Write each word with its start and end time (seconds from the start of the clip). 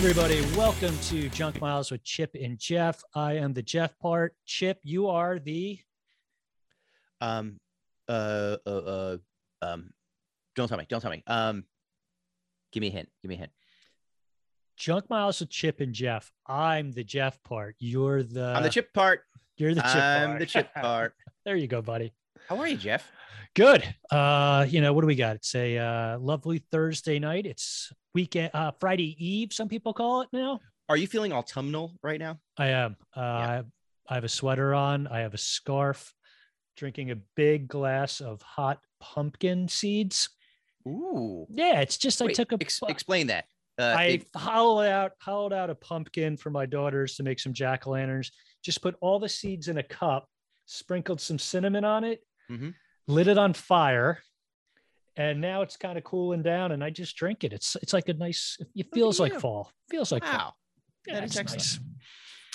everybody. 0.00 0.40
Welcome 0.56 0.98
to 1.08 1.28
Junk 1.28 1.60
Miles 1.60 1.90
with 1.90 2.02
Chip 2.02 2.34
and 2.34 2.58
Jeff. 2.58 3.02
I 3.14 3.34
am 3.34 3.52
the 3.52 3.60
Jeff 3.60 3.98
part. 3.98 4.34
Chip, 4.46 4.78
you 4.82 5.08
are 5.08 5.38
the. 5.38 5.78
Um, 7.20 7.58
uh, 8.08 8.56
uh, 8.66 8.70
uh, 8.70 9.16
um, 9.60 9.90
don't 10.56 10.68
tell 10.68 10.78
me. 10.78 10.86
Don't 10.88 11.02
tell 11.02 11.10
me. 11.10 11.22
Um, 11.26 11.64
give 12.72 12.80
me 12.80 12.86
a 12.86 12.92
hint. 12.92 13.10
Give 13.20 13.28
me 13.28 13.34
a 13.34 13.38
hint. 13.40 13.50
Junk 14.78 15.10
Miles 15.10 15.40
with 15.40 15.50
Chip 15.50 15.80
and 15.80 15.92
Jeff. 15.92 16.32
I'm 16.46 16.92
the 16.92 17.04
Jeff 17.04 17.38
part. 17.42 17.76
You're 17.78 18.22
the. 18.22 18.54
I'm 18.56 18.62
the 18.62 18.70
chip 18.70 18.94
part. 18.94 19.24
You're 19.58 19.74
the 19.74 19.82
Chip 19.82 19.92
part 19.92 20.02
I'm 20.02 20.28
part. 20.28 20.38
the 20.38 20.46
chip 20.46 20.74
part. 20.74 21.14
there 21.44 21.56
you 21.56 21.66
go, 21.66 21.82
buddy. 21.82 22.14
How 22.48 22.56
are 22.56 22.66
you, 22.66 22.78
Jeff? 22.78 23.06
Good. 23.56 23.82
Uh, 24.10 24.66
you 24.68 24.80
know, 24.80 24.92
what 24.92 25.00
do 25.00 25.06
we 25.06 25.16
got? 25.16 25.36
It's 25.36 25.54
a 25.54 25.76
uh, 25.78 26.18
lovely 26.18 26.62
Thursday 26.70 27.18
night. 27.18 27.46
It's 27.46 27.92
weekend, 28.14 28.50
uh, 28.54 28.72
Friday 28.78 29.16
Eve, 29.18 29.52
some 29.52 29.68
people 29.68 29.92
call 29.92 30.22
it 30.22 30.28
now. 30.32 30.60
Are 30.88 30.96
you 30.96 31.06
feeling 31.06 31.32
autumnal 31.32 31.94
right 32.02 32.18
now? 32.18 32.38
I 32.56 32.68
am. 32.68 32.96
Uh, 33.16 33.20
I, 33.20 33.62
I 34.08 34.14
have 34.14 34.24
a 34.24 34.28
sweater 34.28 34.74
on. 34.74 35.06
I 35.08 35.20
have 35.20 35.34
a 35.34 35.38
scarf, 35.38 36.12
drinking 36.76 37.10
a 37.10 37.16
big 37.36 37.68
glass 37.68 38.20
of 38.20 38.40
hot 38.42 38.80
pumpkin 39.00 39.68
seeds. 39.68 40.28
Ooh. 40.86 41.46
Yeah, 41.50 41.80
it's 41.80 41.96
just 41.96 42.22
I 42.22 42.32
took 42.32 42.52
a. 42.52 42.58
ex- 42.60 42.80
explain 42.88 43.26
that. 43.28 43.44
Uh, 43.78 43.94
I 43.96 44.04
it- 44.04 44.26
hollowed 44.36 44.86
out 44.86 45.12
hollowed 45.20 45.52
out 45.52 45.70
a 45.70 45.74
pumpkin 45.74 46.36
for 46.36 46.50
my 46.50 46.66
daughters 46.66 47.16
to 47.16 47.22
make 47.22 47.38
some 47.40 47.52
jack 47.52 47.86
o' 47.86 47.90
lanterns. 47.90 48.30
Just 48.64 48.80
put 48.82 48.96
all 49.00 49.18
the 49.18 49.28
seeds 49.28 49.68
in 49.68 49.78
a 49.78 49.82
cup, 49.82 50.28
sprinkled 50.66 51.20
some 51.20 51.38
cinnamon 51.38 51.84
on 51.84 52.04
it, 52.04 52.20
Mhm. 52.50 52.74
Lit 53.10 53.28
it 53.28 53.38
on 53.38 53.52
fire, 53.52 54.18
and 55.16 55.40
now 55.40 55.62
it's 55.62 55.76
kind 55.76 55.98
of 55.98 56.04
cooling 56.04 56.42
down. 56.42 56.72
And 56.72 56.82
I 56.82 56.90
just 56.90 57.16
drink 57.16 57.44
it. 57.44 57.52
It's 57.52 57.76
it's 57.82 57.92
like 57.92 58.08
a 58.08 58.14
nice. 58.14 58.56
It 58.74 58.88
feels 58.94 59.20
like 59.20 59.38
fall. 59.38 59.70
Feels 59.90 60.12
like 60.12 60.24
fall. 60.24 60.32
wow. 60.32 60.52
Yeah, 61.06 61.14
that 61.20 61.24
is 61.24 61.36
nice. 61.36 61.78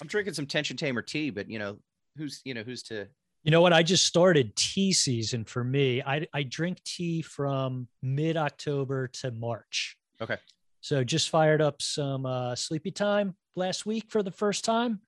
I'm 0.02 0.08
drinking 0.08 0.34
some 0.34 0.46
tension 0.46 0.78
tamer 0.78 1.02
tea, 1.02 1.30
but 1.30 1.50
you 1.50 1.60
know, 1.60 1.78
who's 2.18 2.42
you 2.46 2.54
know 2.54 2.64
who's 2.64 2.84
to 2.84 3.08
You 3.44 3.52
know 3.52 3.62
what? 3.62 3.74
I 3.74 3.84
just 3.84 4.06
started 4.06 4.56
tea 4.56 4.94
season 4.94 5.46
for 5.46 5.64
me. 5.64 6.02
I 6.02 6.28
I 6.34 6.44
drink 6.44 6.84
tea 6.84 7.22
from 7.22 7.88
mid 8.02 8.38
October 8.38 9.08
to 9.20 9.32
March. 9.32 9.98
Okay. 10.22 10.38
So 10.82 11.04
just 11.04 11.30
fired 11.30 11.62
up 11.62 11.82
some 11.82 12.26
uh, 12.28 12.56
sleepy 12.56 12.92
time 12.92 13.36
last 13.56 13.86
week 13.88 14.06
for 14.10 14.22
the 14.22 14.32
first 14.32 14.64
time. 14.64 15.00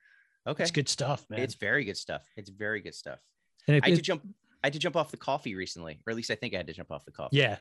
okay. 0.48 0.64
It's 0.64 0.72
good 0.72 0.90
stuff, 0.90 1.24
man. 1.30 1.40
It's 1.40 1.54
very 1.54 1.84
good 1.86 1.98
stuff. 1.98 2.24
It's 2.36 2.50
very 2.50 2.82
good 2.82 2.96
stuff. 2.96 3.20
and 3.68 3.80
I 3.84 3.90
had 3.90 3.96
to 3.98 4.02
jump. 4.02 4.24
I 4.64 4.68
had 4.68 4.74
to 4.74 4.80
jump 4.80 4.96
off 4.96 5.12
the 5.12 5.18
coffee 5.18 5.56
recently, 5.56 6.00
or 6.06 6.12
at 6.12 6.16
least 6.18 6.32
I 6.32 6.36
think 6.36 6.54
I 6.54 6.58
had 6.58 6.68
to 6.68 6.74
jump 6.74 6.92
off 6.92 7.06
the 7.06 7.12
coffee. 7.12 7.38
yeah, 7.38 7.58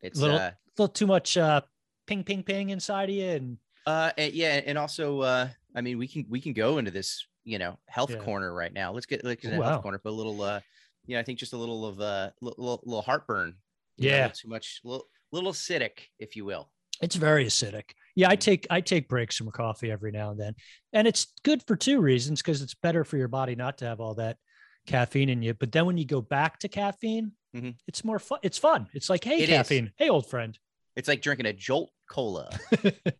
It's 0.00 0.18
little- 0.18 0.36
uh, 0.38 0.50
a 0.50 0.56
little 0.78 0.92
too 0.92 1.06
much 1.06 1.36
uh, 1.36 1.60
ping, 2.06 2.24
ping, 2.24 2.42
ping 2.42 2.70
inside 2.70 3.08
of 3.10 3.14
you, 3.14 3.26
and 3.28 3.58
Uh, 3.86 4.12
and 4.18 4.32
yeah, 4.32 4.60
and 4.66 4.76
also, 4.78 5.20
uh, 5.20 5.48
I 5.74 5.80
mean, 5.80 5.98
we 5.98 6.06
can 6.08 6.26
we 6.28 6.40
can 6.40 6.52
go 6.52 6.78
into 6.78 6.90
this, 6.90 7.26
you 7.44 7.58
know, 7.58 7.78
health 7.88 8.10
Yeah. 8.10 8.18
corner 8.18 8.52
right 8.52 8.72
now. 8.72 8.92
Let's 8.92 9.06
get 9.06 9.24
like 9.24 9.44
a 9.44 9.58
wow. 9.58 9.64
health 9.70 9.82
corner, 9.82 10.00
but 10.02 10.10
a 10.10 10.12
little, 10.12 10.40
uh, 10.42 10.60
you 11.06 11.14
know, 11.14 11.20
I 11.20 11.22
think 11.22 11.38
just 11.38 11.52
a 11.52 11.56
little 11.56 11.86
of 11.86 12.00
uh, 12.00 12.30
little, 12.40 12.80
little, 12.84 13.02
heartburn. 13.02 13.56
you 13.96 14.10
know, 14.10 14.16
Yeah. 14.16 14.28
too 14.28 14.46
much, 14.48 14.80
little, 14.84 15.08
little 15.32 15.50
acidic, 15.52 16.10
if 16.20 16.36
you 16.36 16.44
will. 16.44 16.70
it's 17.00 17.16
very 17.16 17.44
acidic. 17.46 17.90
Yeah, 18.14 18.28
I 18.30 18.36
Mhm. 18.36 18.40
take 18.40 18.66
I 18.70 18.80
take 18.80 19.08
breaks 19.08 19.36
from 19.36 19.50
coffee 19.50 19.90
every 19.90 20.10
now 20.12 20.30
and 20.30 20.38
then, 20.40 20.54
and 20.92 21.06
it's 21.08 21.26
good 21.42 21.62
for 21.66 21.74
two 21.76 22.00
reasons 22.00 22.40
because 22.42 22.62
it's 22.62 22.74
better 22.74 23.04
for 23.04 23.16
your 23.16 23.26
body 23.28 23.54
not 23.56 23.78
to 23.78 23.84
have 23.86 24.00
all 24.00 24.14
that 24.14 24.36
caffeine 24.88 25.28
in 25.28 25.42
you. 25.42 25.54
But 25.54 25.70
then 25.72 25.86
when 25.86 25.96
you 25.98 26.04
go 26.04 26.20
back 26.20 26.58
to 26.60 26.68
caffeine, 26.68 27.32
Mhm. 27.54 27.76
it's 27.86 28.04
more 28.04 28.18
fun. 28.18 28.40
It's 28.42 28.58
fun. 28.58 28.88
It's 28.92 29.08
like, 29.08 29.22
hey, 29.24 29.38
It 29.42 29.48
is. 29.50 29.56
caffeine, 29.56 29.92
hey, 29.96 30.08
old 30.08 30.26
friend. 30.28 30.58
It's 30.96 31.06
like 31.08 31.22
drinking 31.22 31.46
a 31.46 31.52
Jolt 31.52 31.90
Cola. 32.10 32.50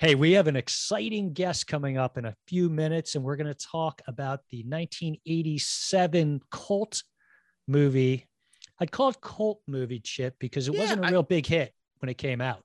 Hey, 0.00 0.16
we 0.16 0.32
have 0.32 0.48
an 0.48 0.56
exciting 0.56 1.32
guest 1.34 1.68
coming 1.68 1.96
up 1.98 2.18
in 2.18 2.24
a 2.24 2.34
few 2.48 2.68
minutes, 2.68 3.14
and 3.14 3.22
we're 3.22 3.36
going 3.36 3.46
to 3.46 3.54
talk 3.54 4.02
about 4.08 4.40
the 4.50 4.64
1987 4.64 6.40
cult 6.50 7.04
movie. 7.68 8.26
I'd 8.80 8.90
call 8.90 9.10
it 9.10 9.20
cult 9.20 9.60
movie, 9.68 10.00
Chip, 10.00 10.34
because 10.40 10.66
it 10.66 10.74
Yeah, 10.74 10.80
wasn't 10.80 11.06
a 11.06 11.10
real 11.12 11.22
big 11.22 11.46
hit 11.46 11.72
when 12.00 12.08
it 12.08 12.18
came 12.18 12.40
out. 12.40 12.64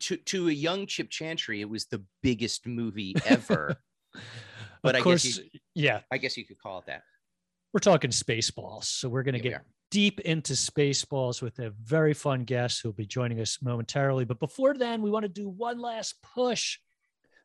To 0.00 0.16
to 0.18 0.48
a 0.48 0.52
young 0.52 0.86
Chip 0.86 1.08
Chantry, 1.08 1.62
it 1.62 1.68
was 1.70 1.86
the 1.86 2.04
biggest 2.22 2.66
movie 2.66 3.14
ever. 3.24 3.76
But 4.82 4.94
of 4.96 5.00
I 5.00 5.04
course, 5.04 5.24
guess 5.24 5.38
you, 5.38 5.60
yeah, 5.74 6.00
I 6.10 6.18
guess 6.18 6.36
you 6.36 6.44
could 6.44 6.58
call 6.58 6.78
it 6.80 6.86
that. 6.86 7.02
we're 7.72 7.80
talking 7.80 8.10
Spaceballs. 8.10 8.84
So 8.84 9.08
we're 9.08 9.22
going 9.22 9.34
to 9.34 9.40
get 9.40 9.62
deep 9.90 10.20
into 10.20 10.54
Spaceballs 10.54 11.40
with 11.42 11.58
a 11.58 11.70
very 11.82 12.14
fun 12.14 12.44
guest 12.44 12.80
who'll 12.82 12.92
be 12.92 13.06
joining 13.06 13.40
us 13.40 13.58
momentarily. 13.62 14.24
But 14.24 14.40
before 14.40 14.74
then, 14.74 15.02
we 15.02 15.10
want 15.10 15.24
to 15.24 15.28
do 15.28 15.48
one 15.48 15.78
last 15.78 16.14
push 16.34 16.78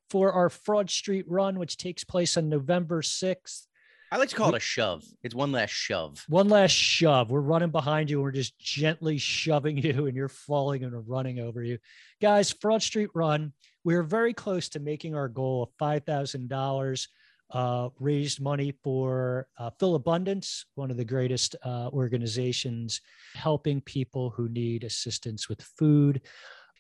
for 0.10 0.32
our 0.32 0.50
Fraud 0.50 0.90
Street 0.90 1.26
run, 1.28 1.60
which 1.60 1.78
takes 1.78 2.04
place 2.04 2.38
on 2.38 2.48
November 2.50 3.02
6th. 3.02 3.64
I 4.10 4.16
like 4.16 4.30
to 4.30 4.36
call 4.38 4.54
it 4.54 4.56
a 4.56 4.60
shove. 4.62 5.04
It's 5.22 5.36
one 5.36 5.52
last 5.52 5.72
shove. 5.72 6.24
One 6.30 6.48
last 6.48 6.72
shove. 6.72 7.30
We're 7.30 7.42
running 7.42 7.72
behind 7.72 8.10
you. 8.10 8.20
And 8.20 8.24
we're 8.24 8.32
just 8.32 8.58
gently 8.58 9.18
shoving 9.18 9.78
you, 9.84 10.06
and 10.08 10.16
you're 10.16 10.30
falling 10.30 10.86
and 10.86 10.94
we're 10.94 11.02
running 11.02 11.40
over 11.40 11.62
you. 11.62 11.78
Guys, 12.22 12.54
Fraud 12.54 12.82
Street 12.82 13.10
Run, 13.14 13.52
we're 13.84 14.04
very 14.04 14.34
close 14.34 14.70
to 14.70 14.80
making 14.80 15.14
our 15.14 15.28
goal 15.28 15.64
of 15.64 15.70
$5,000. 15.86 17.08
Uh, 17.50 17.90
raised 18.00 18.42
money 18.42 18.74
for 18.84 19.48
uh, 19.58 19.70
Philabundance, 19.80 20.66
one 20.76 20.92
of 20.92 20.98
the 20.98 21.06
greatest 21.06 21.56
uh, 21.64 21.90
organizations 21.94 23.00
helping 23.36 23.80
people 23.82 24.30
who 24.32 24.50
need 24.50 24.84
assistance 24.84 25.48
with 25.48 25.62
food. 25.62 26.22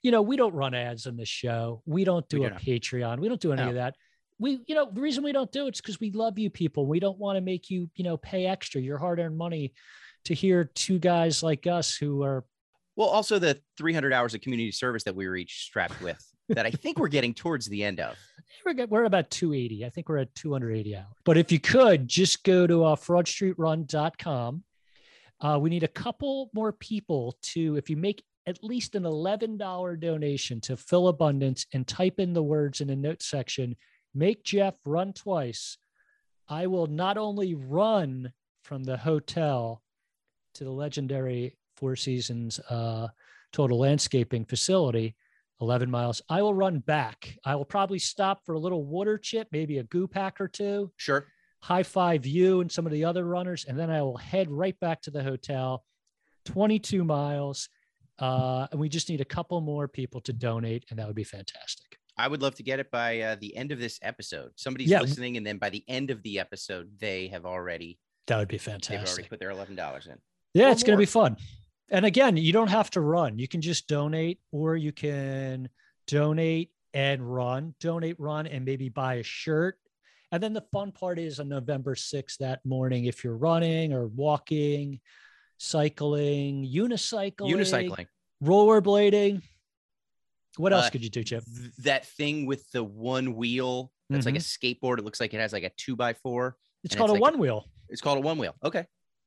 You 0.03 0.11
know, 0.11 0.21
we 0.21 0.35
don't 0.35 0.53
run 0.53 0.73
ads 0.73 1.07
on 1.07 1.15
the 1.15 1.25
show. 1.25 1.81
We 1.85 2.03
don't 2.03 2.27
do 2.27 2.39
We 2.41 2.45
a 2.45 2.49
do 2.49 2.53
not. 2.55 2.61
Patreon. 2.63 3.19
We 3.19 3.29
don't 3.29 3.39
do 3.39 3.53
any 3.53 3.63
No. 3.63 3.69
of 3.69 3.75
that 3.75 3.95
we 4.39 4.59
you 4.67 4.75
know 4.75 4.87
the 4.91 5.01
reason 5.01 5.23
we 5.23 5.31
don't 5.31 5.51
do 5.51 5.65
it 5.65 5.73
is 5.73 5.81
because 5.81 5.99
we 5.99 6.11
love 6.11 6.37
you 6.37 6.49
people 6.49 6.85
we 6.85 6.99
don't 6.99 7.17
want 7.17 7.37
to 7.37 7.41
make 7.41 7.71
you 7.71 7.89
you 7.95 8.03
know 8.03 8.17
pay 8.17 8.45
extra 8.45 8.79
your 8.79 8.99
hard-earned 8.99 9.35
money 9.35 9.73
to 10.25 10.35
hear 10.35 10.63
two 10.63 10.99
guys 10.99 11.41
like 11.41 11.65
us 11.65 11.95
who 11.95 12.21
are 12.21 12.45
Well, 12.97 13.07
also 13.07 13.39
the 13.39 13.61
300 13.77 14.11
hours 14.11 14.33
of 14.33 14.41
community 14.41 14.71
service 14.71 15.03
that 15.03 15.15
we 15.15 15.27
were 15.27 15.37
each 15.37 15.63
strapped 15.63 16.01
with 16.01 16.21
that 16.49 16.65
I 16.65 16.71
think 16.71 16.99
we're 16.99 17.07
getting 17.07 17.33
towards 17.33 17.67
the 17.67 17.83
end 17.83 18.01
of. 18.01 18.17
we're, 18.65 18.85
we're 18.87 19.03
about 19.05 19.29
280 19.29 19.85
i 19.85 19.89
think 19.89 20.07
we're 20.09 20.17
at 20.17 20.33
280 20.35 20.95
hours 20.95 21.05
but 21.25 21.37
if 21.37 21.51
you 21.51 21.59
could 21.59 22.07
just 22.07 22.43
go 22.43 22.65
to 22.65 22.85
uh, 22.85 22.95
fraudstreetrun.com 22.95 24.63
uh, 25.41 25.59
we 25.61 25.69
need 25.69 25.83
a 25.83 25.87
couple 25.89 26.49
more 26.53 26.71
people 26.71 27.37
to 27.41 27.75
if 27.75 27.89
you 27.89 27.97
make 27.97 28.23
at 28.47 28.63
least 28.63 28.95
an 28.95 29.03
$11 29.03 29.99
donation 29.99 30.61
to 30.61 30.77
Philabundance 30.77 31.65
and 31.73 31.85
type 31.85 32.17
in 32.17 32.31
the 32.31 32.41
words 32.41 32.79
in 32.79 32.87
the 32.87 32.95
note 32.95 33.21
section, 33.21 33.75
make 34.15 34.43
Jeff 34.45 34.75
run 34.85 35.11
twice. 35.11 35.77
I 36.47 36.67
will 36.67 36.87
not 36.87 37.17
only 37.17 37.55
run 37.55 38.31
from 38.63 38.85
the 38.85 38.95
hotel 38.95 39.83
to 40.53 40.63
the 40.63 40.71
legendary 40.71 41.57
Four 41.77 41.95
Seasons 41.95 42.59
uh, 42.69 43.07
total 43.53 43.79
landscaping 43.79 44.45
facility, 44.45 45.15
11 45.61 45.89
miles. 45.89 46.21
I 46.27 46.41
will 46.41 46.53
run 46.53 46.79
back. 46.79 47.37
I 47.45 47.55
will 47.55 47.65
probably 47.65 47.99
stop 47.99 48.45
for 48.45 48.53
a 48.55 48.59
little 48.59 48.83
water 48.85 49.17
chip, 49.17 49.47
maybe 49.51 49.77
a 49.77 49.83
goo 49.83 50.07
pack 50.07 50.41
or 50.41 50.47
two, 50.47 50.91
Sure. 50.97 51.25
high 51.61 51.83
five 51.83 52.25
you 52.25 52.61
and 52.61 52.71
some 52.71 52.85
of 52.85 52.91
the 52.91 53.05
other 53.05 53.23
runners, 53.25 53.65
and 53.67 53.77
then 53.79 53.89
I 53.89 54.01
will 54.01 54.17
head 54.17 54.49
right 54.51 54.77
back 54.79 55.01
to 55.03 55.11
the 55.11 55.23
hotel, 55.23 55.85
22 56.45 57.03
miles. 57.03 57.69
Uh, 58.19 58.65
and 58.71 58.79
we 58.79 58.89
just 58.89 59.09
need 59.09 59.21
a 59.21 59.25
couple 59.25 59.61
more 59.61 59.87
people 59.87 60.19
to 60.21 60.33
donate, 60.33 60.85
and 60.89 60.97
that 60.97 61.05
would 61.05 61.15
be 61.15 61.23
fantastic. 61.23 61.97
I 62.17 62.27
would 62.27 62.41
love 62.41 62.55
to 62.55 62.63
get 62.63 62.79
it 62.79 62.89
by 62.89 63.19
uh, 63.21 63.35
the 63.39 63.55
end 63.55 63.71
of 63.71 63.77
this 63.77 63.99
episode. 64.01 64.49
Somebody's 64.55 64.89
Yeah. 64.89 65.01
listening, 65.01 65.37
and 65.37 65.45
then 65.45 65.59
by 65.59 65.69
the 65.69 65.83
end 65.87 66.09
of 66.09 66.23
the 66.23 66.39
episode, 66.39 66.89
they 66.99 67.27
have 67.27 67.45
already 67.45 67.99
That 68.25 68.39
would 68.39 68.47
be 68.47 68.57
they've 68.57 68.67
already 68.67 68.87
fantastic. 68.87 69.29
put 69.29 69.39
their 69.39 69.51
eleven 69.51 69.75
dollars 69.75 70.07
in. 70.07 70.17
Yeah, 70.55 70.71
it's 70.71 70.81
going 70.81 70.97
to 70.97 71.01
be 71.01 71.05
fun. 71.05 71.37
And 71.89 72.05
again, 72.05 72.35
you 72.37 72.51
don't 72.51 72.69
have 72.69 72.89
to 72.91 73.01
run. 73.01 73.39
You 73.39 73.47
can 73.47 73.61
just 73.61 73.87
donate, 73.87 74.39
or 74.51 74.75
you 74.75 74.91
can 74.91 75.69
donate 76.07 76.71
and 76.93 77.21
run, 77.21 77.75
donate, 77.79 78.19
run, 78.19 78.47
and 78.47 78.65
maybe 78.65 78.89
buy 78.89 79.15
a 79.15 79.23
shirt. 79.23 79.77
And 80.31 80.43
then 80.43 80.51
the 80.53 80.65
fun 80.73 80.91
part 80.91 81.19
is 81.19 81.39
on 81.39 81.47
November 81.47 81.95
6th 81.95 82.37
that 82.39 82.65
morning, 82.65 83.05
if 83.05 83.23
you're 83.23 83.37
running 83.37 83.93
or 83.93 84.07
walking, 84.07 84.99
cycling, 85.57 86.65
unicycling, 86.65 87.51
Unicycling. 87.53 88.07
rollerblading. 88.43 89.41
What 90.57 90.73
else 90.73 90.87
Uh, 90.87 90.89
could 90.89 91.03
you 91.03 91.09
do, 91.09 91.23
Chip? 91.23 91.43
Th- 91.45 91.71
that 91.79 92.05
thing 92.05 92.45
with 92.45 92.69
the 92.71 92.83
one 92.83 93.35
wheel 93.35 93.91
that's 94.09 94.25
like 94.25 94.35
a 94.35 94.39
skateboard. 94.39 94.97
It 94.97 95.05
looks 95.05 95.19
like 95.19 95.33
it 95.33 95.39
has 95.39 95.53
like 95.53 95.63
a 95.63 95.71
two 95.77 95.95
by 95.95 96.13
four. 96.13 96.57
It's 96.83 96.95
called 96.95 97.11
it's 97.11 97.19
a 97.19 97.21
like 97.21 97.31
one 97.33 97.39
wheel. 97.39 97.65
It's 97.89 98.01
called 98.01 98.17
a 98.17 98.21
one 98.21 98.37
wheel. 98.37 98.55
Okay. 98.63 98.85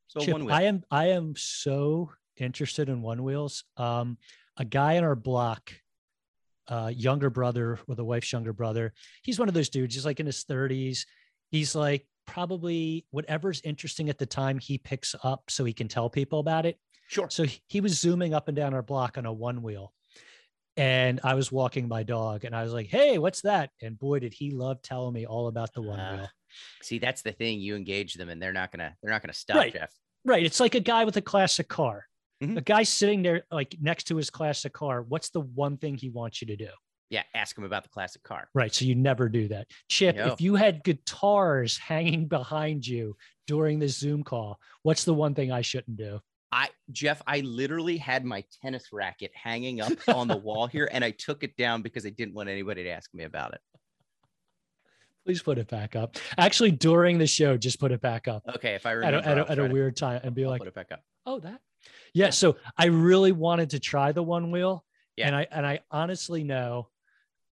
So 0.09 0.21
Chip, 0.21 0.33
one 0.33 0.45
wheel. 0.45 0.55
I 0.55 0.63
am 0.63 0.83
I 0.91 1.07
am 1.11 1.35
so 1.37 2.11
interested 2.41 2.89
in 2.89 3.03
one 3.03 3.23
wheels. 3.23 3.65
Um, 3.77 4.19
a 4.57 4.65
guy 4.65 4.95
in 4.95 5.05
our 5.05 5.15
block, 5.17 5.73
uh, 6.69 6.93
younger 6.95 7.31
brother 7.31 7.79
with 7.87 7.99
a 7.99 8.05
wife's 8.05 8.33
younger 8.33 8.53
brother. 8.53 8.93
He's 9.23 9.39
one 9.39 9.49
of 9.49 9.55
those 9.55 9.69
dudes. 9.69 9.95
He's 9.95 10.05
like 10.07 10.21
in 10.21 10.27
his 10.27 10.45
thirties. 10.45 11.07
He's 11.51 11.75
like 11.75 12.07
probably 12.27 13.07
whatever's 13.11 13.61
interesting 13.63 14.09
at 14.09 14.19
the 14.19 14.27
time 14.27 14.59
he 14.59 14.79
picks 14.79 15.15
up 15.25 15.45
so 15.49 15.65
he 15.65 15.73
can 15.73 15.89
tell 15.89 16.09
people 16.09 16.39
about 16.39 16.65
it. 16.67 16.79
sure. 17.09 17.29
So 17.29 17.45
he- 17.69 17.81
was 17.81 17.99
zooming 17.99 18.35
up 18.35 18.47
and 18.49 18.57
down 18.57 18.73
our 18.75 18.83
block 18.83 19.19
on 19.19 19.27
a 19.27 19.33
one 19.33 19.63
wheel. 19.63 19.93
and 20.77 21.19
I 21.25 21.35
was 21.35 21.51
walking 21.51 21.89
my 21.89 22.05
dog 22.05 22.45
and 22.45 22.55
I 22.55 22.63
was 22.63 22.73
like, 22.73 22.87
Hey, 22.87 23.19
what's 23.19 23.41
that? 23.43 23.71
And 23.83 23.99
boy, 23.99 24.21
did 24.21 24.33
he 24.33 24.53
love 24.53 24.81
telling 24.83 25.13
me 25.13 25.27
all 25.27 25.49
about 25.49 25.75
the 25.75 25.83
one 25.83 25.99
Ah, 25.99 26.13
wheel. 26.17 26.29
See, 26.83 26.99
that's 27.01 27.23
the 27.23 27.33
thing. 27.33 27.59
You 27.61 27.75
engage 27.75 28.15
them, 28.15 28.29
and 28.29 28.41
they're 28.41 28.53
not 28.53 28.71
gonna 28.71 28.95
they're 29.03 29.11
not 29.13 29.23
gonna 29.23 29.33
stop, 29.35 29.57
Right. 29.57 29.73
Jeff. 29.73 29.93
Right. 30.25 30.45
It's 30.45 30.61
like 30.61 30.75
a 30.77 30.81
guy 30.81 31.05
with 31.05 31.17
a 31.17 31.23
classic 31.23 31.69
car. 31.69 32.07
Mhm. 32.43 32.57
A 32.57 32.61
guy 32.63 32.83
sitting 32.85 33.23
there 33.23 33.45
like 33.51 33.77
next 33.81 34.05
to 34.05 34.17
his 34.17 34.31
classic 34.31 34.73
car. 34.73 35.03
What's 35.03 35.31
the 35.31 35.41
one 35.43 35.77
thing 35.77 35.97
he 35.97 36.09
wants 36.09 36.41
you 36.41 36.47
to 36.49 36.57
do? 36.57 36.69
Yeah, 37.11 37.25
ask 37.35 37.59
him 37.59 37.65
about 37.65 37.83
the 37.83 37.89
classic 37.89 38.23
car. 38.23 38.49
Right. 38.55 38.73
So 38.73 38.85
you 38.85 38.95
never 38.95 39.29
do 39.29 39.49
that. 39.49 39.67
Chip, 39.89 40.17
No. 40.17 40.29
if 40.33 40.41
you 40.41 40.55
had 40.55 40.85
guitars 40.85 41.77
hanging 41.77 42.29
behind 42.29 42.87
you 42.87 43.17
during 43.47 43.79
this 43.81 43.99
Zoom 43.99 44.23
call, 44.23 44.59
what's 44.85 45.05
the 45.05 45.13
one 45.13 45.35
thing 45.35 45.51
I 45.53 45.61
shouldn't 45.61 45.97
do? 45.97 46.21
I 46.53 46.69
Jeff, 46.91 47.21
I 47.27 47.41
literally 47.41 47.97
had 47.97 48.25
my 48.25 48.45
tennis 48.63 48.93
racket 48.93 49.33
hanging 49.35 49.81
up 49.81 49.93
on 50.09 50.29
the 50.29 50.37
wall 50.37 50.67
here, 50.67 50.89
and 50.93 51.05
I 51.05 51.11
took 51.11 51.43
it 51.45 51.57
down 51.57 51.83
because 51.83 52.07
I 52.07 52.11
didn't 52.11 52.35
want 52.35 52.49
anybody 52.49 52.85
to 52.85 52.91
ask 52.91 53.13
me 53.13 53.25
about 53.25 53.55
it. 53.55 53.61
Please 55.27 55.43
put 55.43 55.59
it 55.59 55.69
back 55.69 55.95
up. 55.97 56.17
Actually, 56.39 56.71
during 56.73 57.19
the 57.19 57.27
show, 57.27 57.57
just 57.57 57.79
put 57.79 57.93
it 57.93 58.01
back 58.01 58.27
up 58.27 58.43
Okay, 58.57 58.75
if 58.75 58.87
I 58.87 58.95
at 58.97 59.15
a, 59.15 59.19
at 59.29 59.39
a, 59.39 59.51
at 59.51 59.59
a 59.59 59.67
to- 59.69 59.73
weird 59.73 59.97
time 59.97 60.21
and 60.25 60.35
be 60.35 60.45
I'll 60.45 60.51
like, 60.51 60.61
put 60.61 60.69
it 60.69 60.75
back 60.75 60.91
up. 60.93 61.03
oh, 61.27 61.39
that. 61.41 61.61
Yeah. 62.15 62.31
So 62.31 62.57
I 62.77 62.87
really 62.87 63.33
wanted 63.33 63.71
to 63.71 63.81
try 63.81 64.13
the 64.13 64.23
one 64.23 64.51
wheel. 64.51 64.85
Yeah. 65.17 65.29
And 65.29 65.37
I 65.37 65.47
and 65.51 65.67
I 65.67 65.81
honestly 65.91 66.45
know 66.45 66.89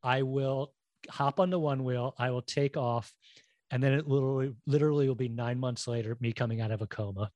I 0.02 0.22
will 0.22 0.72
hop 1.10 1.40
on 1.40 1.50
the 1.50 1.58
one 1.58 1.84
wheel, 1.84 2.14
I 2.18 2.30
will 2.30 2.42
take 2.42 2.76
off, 2.76 3.12
and 3.70 3.82
then 3.82 3.92
it 3.92 4.06
literally 4.06 4.54
literally 4.66 5.08
will 5.08 5.14
be 5.14 5.28
nine 5.28 5.58
months 5.58 5.86
later, 5.86 6.16
me 6.20 6.32
coming 6.32 6.60
out 6.60 6.70
of 6.70 6.82
a 6.82 6.86
coma. 6.86 7.30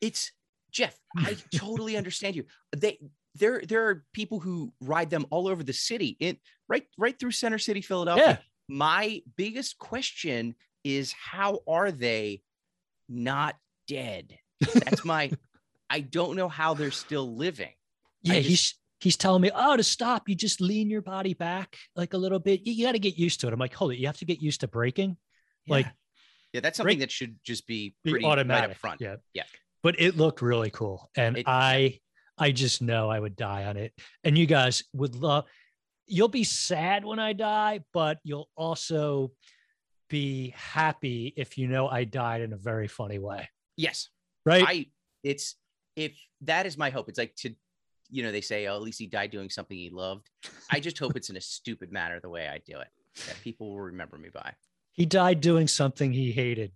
It's 0.00 0.32
Jeff. 0.70 0.98
I 1.16 1.36
totally 1.54 1.96
understand 1.96 2.36
you. 2.36 2.44
They 2.76 2.98
there 3.34 3.62
there 3.66 3.88
are 3.88 4.04
people 4.12 4.40
who 4.40 4.72
ride 4.80 5.10
them 5.10 5.26
all 5.30 5.48
over 5.48 5.62
the 5.62 5.72
city 5.72 6.16
in 6.20 6.36
right 6.68 6.84
right 6.98 7.18
through 7.18 7.32
Center 7.32 7.58
City, 7.58 7.80
Philadelphia. 7.80 8.26
Yeah. 8.26 8.36
My 8.68 9.22
biggest 9.36 9.78
question 9.78 10.54
is 10.84 11.12
how 11.12 11.60
are 11.66 11.90
they 11.90 12.42
not 13.08 13.56
dead? 13.86 14.38
That's 14.74 15.04
my 15.04 15.30
I 15.92 16.00
don't 16.00 16.36
know 16.36 16.48
how 16.48 16.74
they're 16.74 16.90
still 16.90 17.36
living. 17.36 17.72
Yeah, 18.22 18.34
just- 18.34 18.48
he's 18.48 18.74
he's 19.00 19.16
telling 19.16 19.42
me, 19.42 19.50
oh, 19.54 19.76
to 19.76 19.82
stop, 19.82 20.28
you 20.28 20.34
just 20.34 20.60
lean 20.60 20.88
your 20.88 21.02
body 21.02 21.34
back 21.34 21.76
like 21.96 22.14
a 22.14 22.16
little 22.18 22.38
bit. 22.38 22.64
You, 22.66 22.84
got 22.86 22.92
to 22.92 23.00
get 23.00 23.18
used 23.18 23.40
to 23.40 23.48
it. 23.48 23.52
I'm 23.52 23.58
like, 23.58 23.74
hold 23.74 23.92
it, 23.92 23.98
you 23.98 24.06
have 24.06 24.18
to 24.18 24.24
get 24.24 24.40
used 24.40 24.60
to 24.60 24.68
braking. 24.68 25.16
Like, 25.66 25.86
Yeah. 25.86 25.92
yeah, 26.54 26.60
that's 26.60 26.76
something 26.76 27.00
that 27.00 27.10
should 27.10 27.36
just 27.44 27.66
be 27.66 27.94
Be 28.04 28.12
pretty 28.12 28.24
automatic 28.24 28.62
right 28.62 28.70
up 28.70 28.76
front. 28.76 29.00
Yeah, 29.00 29.16
Yeah. 29.34 29.42
But 29.82 30.00
it 30.00 30.16
looked 30.16 30.40
really 30.40 30.70
cool, 30.70 31.10
and 31.16 31.36
It- 31.38 31.46
I 31.48 31.98
I 32.38 32.52
just 32.52 32.80
know 32.80 33.10
I 33.10 33.18
would 33.20 33.36
die 33.36 33.64
on 33.66 33.76
it. 33.76 33.92
And 34.24 34.38
you 34.38 34.46
guys 34.46 34.82
would 34.94 35.14
love. 35.16 35.44
You'll 36.06 36.28
be 36.28 36.44
sad 36.44 37.04
when 37.04 37.18
I 37.18 37.32
die, 37.34 37.80
but 37.92 38.18
you'll 38.24 38.48
also 38.56 39.32
be 40.08 40.50
happy 40.56 41.32
if 41.36 41.58
you 41.58 41.68
know 41.68 41.88
I 41.88 42.04
died 42.04 42.40
in 42.40 42.52
a 42.52 42.56
very 42.56 42.88
funny 42.88 43.18
way, 43.18 43.48
Yes. 43.76 44.08
right? 44.46 44.64
I 44.66 44.86
it's 45.22 45.56
if 45.96 46.12
that 46.42 46.66
is 46.66 46.76
my 46.78 46.90
hope. 46.90 47.08
It's 47.08 47.18
like 47.18 47.34
to 47.36 47.54
you 48.12 48.22
know, 48.22 48.30
they 48.30 48.42
say, 48.42 48.66
oh, 48.66 48.76
at 48.76 48.82
least 48.82 48.98
he 48.98 49.06
died 49.06 49.30
doing 49.30 49.48
something 49.48 49.76
he 49.76 49.88
loved. 49.88 50.28
I 50.70 50.80
just 50.80 50.98
hope 50.98 51.16
it's 51.16 51.30
in 51.30 51.36
a 51.38 51.40
stupid 51.40 51.90
manner 51.90 52.20
the 52.20 52.28
way 52.28 52.46
I 52.46 52.58
do 52.58 52.78
it. 52.78 52.88
That 53.26 53.40
people 53.42 53.70
will 53.70 53.80
remember 53.80 54.18
me 54.18 54.28
by. 54.32 54.52
he 54.92 55.06
died 55.06 55.40
doing 55.40 55.66
something 55.66 56.12
he 56.12 56.30
hated, 56.30 56.72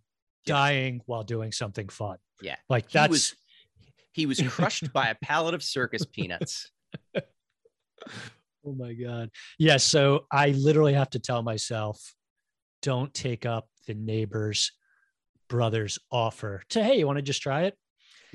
dying 0.46 1.02
while 1.04 1.24
doing 1.24 1.52
something 1.52 1.90
fun. 1.90 2.16
Yeah. 2.40 2.56
like 2.70 2.90
He 2.90 2.98
that's 2.98 3.10
was 3.10 3.34
he 4.12 4.24
was 4.24 4.40
crushed 4.48 4.90
by 4.94 5.08
a 5.08 5.14
pallet 5.14 5.54
of 5.54 5.62
circus 5.62 6.04
peanuts. 6.06 6.70
Oh 8.66 8.74
my 8.74 8.94
God. 8.94 9.30
Yeah. 9.58 9.76
So 9.76 10.26
I 10.32 10.48
literally 10.48 10.94
have 10.94 11.10
to 11.10 11.20
tell 11.20 11.42
myself, 11.42 12.14
don't 12.82 13.14
take 13.14 13.46
up 13.46 13.68
the 13.86 13.94
neighbor's 13.94 14.72
brother's 15.48 15.98
offer 16.10 16.62
to, 16.70 16.82
hey, 16.82 16.98
you 16.98 17.06
want 17.06 17.18
to 17.18 17.22
just 17.22 17.42
try 17.42 17.64
it? 17.64 17.78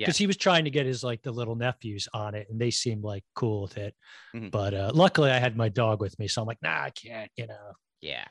Yeah. 0.01 0.07
Because 0.07 0.17
he 0.17 0.27
was 0.27 0.37
trying 0.37 0.63
to 0.65 0.71
get 0.71 0.85
his 0.87 1.03
like 1.03 1.21
the 1.21 1.31
little 1.31 1.55
nephews 1.55 2.07
on 2.13 2.33
it 2.35 2.47
and 2.49 2.59
they 2.59 2.71
seemed 2.71 3.03
like 3.03 3.23
cool 3.35 3.61
with 3.61 3.77
it. 3.77 3.95
Mhm. 4.35 4.49
But 4.51 4.73
uh, 4.73 4.91
luckily 4.93 5.29
I 5.29 5.37
had 5.37 5.55
my 5.55 5.69
dog 5.69 6.01
with 6.01 6.17
me. 6.17 6.27
So 6.27 6.41
I'm 6.41 6.47
like, 6.47 6.61
nah, 6.61 6.83
I 6.83 6.89
can't, 6.89 7.29
you 7.35 7.47
know, 7.47 7.73
Yeah. 8.01 8.25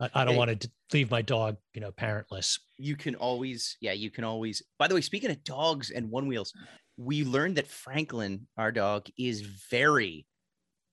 I, 0.00 0.08
I 0.14 0.24
don't 0.24 0.34
Hey. 0.34 0.38
want 0.38 0.60
to 0.60 0.70
leave 0.92 1.10
my 1.10 1.20
dog, 1.22 1.56
you 1.74 1.80
know, 1.80 1.92
parentless. 1.92 2.58
You 2.78 2.96
can 2.96 3.14
always, 3.16 3.76
yeah, 3.80 3.92
you 3.92 4.10
can 4.10 4.24
always. 4.24 4.62
By 4.78 4.86
the 4.88 4.94
way, 4.94 5.00
speaking 5.02 5.30
of 5.30 5.42
dogs 5.44 5.90
and 5.90 6.10
one 6.10 6.26
wheels, 6.26 6.52
we 6.96 7.24
learned 7.24 7.56
that 7.56 7.66
Franklin, 7.66 8.46
our 8.56 8.72
dog, 8.72 9.08
is 9.18 9.40
very, 9.70 10.26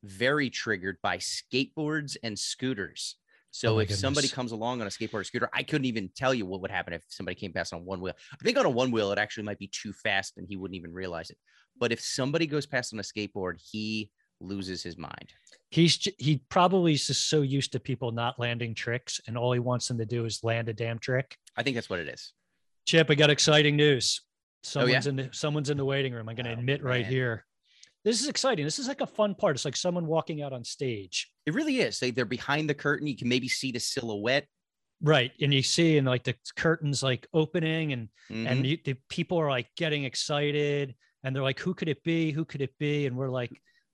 very 0.03 0.49
triggered 0.49 0.97
by 1.01 1.17
skateboards 1.17 2.17
and 2.23 2.37
scooters. 2.37 3.15
Oh 3.63 3.67
so 3.69 3.75
my 3.75 3.81
if 3.83 3.95
somebody 3.95 4.27
comes 4.27 4.51
along 4.51 4.81
on 4.81 4.87
a 4.87 4.89
skateboard 4.89 5.21
or 5.21 5.23
scooter, 5.23 5.49
I 5.53 5.63
couldn't 5.63 5.85
even 5.85 6.09
tell 6.15 6.33
you 6.33 6.45
what 6.45 6.61
would 6.61 6.71
happen 6.71 6.93
if 6.93 7.03
somebody 7.07 7.35
came 7.35 7.53
past 7.53 7.73
on 7.73 7.85
one 7.85 8.01
wheel. 8.01 8.13
I 8.33 8.43
think 8.43 8.57
on 8.57 8.65
a 8.65 8.69
one 8.69 8.91
wheel, 8.91 9.11
it 9.11 9.17
actually 9.17 9.43
might 9.43 9.59
be 9.59 9.67
too 9.67 9.93
fast 9.93 10.37
and 10.37 10.45
he 10.47 10.57
wouldn't 10.57 10.75
even 10.75 10.91
realize 10.93 11.29
it. 11.29 11.37
But 11.79 11.91
if 11.93 12.01
somebody 12.01 12.47
goes 12.47 12.65
past 12.65 12.93
on 12.93 12.99
a 12.99 13.03
skateboard, 13.03 13.61
he 13.61 14.11
loses 14.41 14.83
his 14.83 14.97
mind. 14.97 15.31
He's 15.71 15.97
he 16.17 16.41
probably 16.49 16.93
is 16.93 17.07
just 17.07 17.29
so 17.29 17.41
used 17.41 17.71
to 17.71 17.79
people 17.79 18.11
not 18.11 18.37
landing 18.39 18.75
tricks 18.75 19.21
and 19.27 19.37
all 19.37 19.53
he 19.53 19.59
wants 19.59 19.87
them 19.87 19.97
to 19.99 20.05
do 20.05 20.25
is 20.25 20.43
land 20.43 20.67
a 20.67 20.73
damn 20.73 20.99
trick. 20.99 21.37
I 21.55 21.63
think 21.63 21.75
that's 21.75 21.89
what 21.89 21.99
it 21.99 22.09
is. 22.09 22.33
Chip, 22.85 23.09
I 23.09 23.15
got 23.15 23.29
exciting 23.29 23.77
news. 23.77 24.21
Oh, 24.75 24.85
yeah? 24.85 24.99
Someone's 24.99 25.07
in 25.07 25.15
the 25.15 25.29
someone's 25.31 25.69
in 25.69 25.77
the 25.77 25.85
waiting 25.85 26.13
room. 26.13 26.27
I'm 26.27 26.35
going 26.35 26.45
to 26.45 26.51
Oh, 26.51 26.59
admit 26.59 26.83
right 26.83 27.03
man. 27.03 27.11
here. 27.11 27.45
This 28.05 28.21
is 28.21 28.29
exciting. 28.29 28.63
This 28.63 28.79
is 28.79 28.87
like 28.87 29.01
a 29.01 29.07
fun 29.07 29.35
part. 29.35 29.55
It's 29.57 29.65
like 29.65 29.75
someone 29.75 30.05
walking 30.05 30.41
out 30.41 30.53
on 30.53 30.63
stage. 30.63 31.29
It 31.45 31.53
really 31.53 31.79
is. 31.79 31.99
They, 31.99 32.11
they're 32.11 32.23
behind 32.23 32.69
the 32.69 32.73
curtain. 32.75 33.07
You 33.07 33.17
can 33.17 33.27
maybe 33.27 33.49
see 33.49 33.71
the 33.71 33.79
silhouette. 33.79 34.45
Right. 35.01 35.31
And 35.41 35.53
you 35.53 35.61
see 35.63 35.97
and 35.97 36.07
like 36.07 36.23
the 36.23 36.35
curtains 36.55 37.03
like 37.03 37.27
opening 37.33 37.91
and 37.91 38.07
Mhm. 38.31 38.47
and 38.49 38.65
you, 38.65 38.77
the 38.85 38.95
people 39.09 39.37
are 39.39 39.49
like 39.49 39.67
getting 39.75 40.03
excited 40.05 40.95
and 41.23 41.35
they're 41.35 41.43
like 41.43 41.59
who 41.59 41.73
could 41.73 41.89
it 41.89 42.01
be? 42.03 42.31
Who 42.31 42.45
could 42.45 42.61
it 42.61 42.73
be? 42.79 43.05
And 43.07 43.17
we're 43.17 43.29
like 43.29 43.51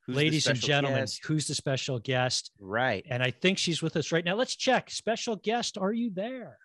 Who's 0.07 0.15
ladies 0.15 0.47
and 0.47 0.59
gentlemen, 0.59 1.01
guest? 1.01 1.25
who's 1.25 1.47
the 1.47 1.55
special 1.55 1.97
guest? 1.99 2.51
right. 2.59 3.05
And 3.09 3.23
I 3.23 3.31
think 3.31 3.57
she's 3.57 3.81
with 3.81 3.95
us 3.95 4.11
right 4.11 4.23
now. 4.25 4.35
Let's 4.35 4.55
check. 4.55 4.91
Special 4.91 5.35
guest, 5.37 5.77
are 5.77 5.91
you 5.93 6.11
there? 6.13 6.57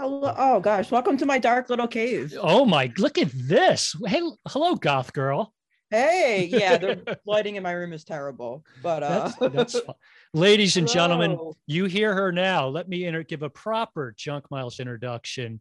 Hello. 0.00 0.32
Oh 0.34 0.60
gosh, 0.60 0.90
welcome 0.90 1.18
to 1.18 1.26
my 1.26 1.38
dark 1.38 1.68
little 1.68 1.86
cave. 1.86 2.32
Oh 2.40 2.64
my, 2.64 2.90
look 2.96 3.18
at 3.18 3.28
this. 3.34 3.94
Hey, 4.06 4.22
hello 4.48 4.74
goth 4.74 5.12
girl. 5.12 5.52
Hey, 5.90 6.46
yeah, 6.50 6.78
the 6.78 7.18
lighting 7.26 7.56
in 7.56 7.62
my 7.62 7.72
room 7.72 7.92
is 7.92 8.02
terrible, 8.02 8.64
but 8.82 9.02
uh, 9.02 9.30
That's, 9.38 9.54
that's. 9.74 9.80
Ladies 10.32 10.78
and 10.78 10.88
gentlemen, 10.88 11.38
you 11.66 11.84
hear 11.84 12.14
her 12.14 12.32
now. 12.32 12.66
Let 12.68 12.88
me 12.88 13.04
inter- 13.04 13.24
give 13.24 13.42
a 13.42 13.50
proper 13.50 14.14
Junk 14.16 14.50
Miles 14.50 14.80
introduction. 14.80 15.60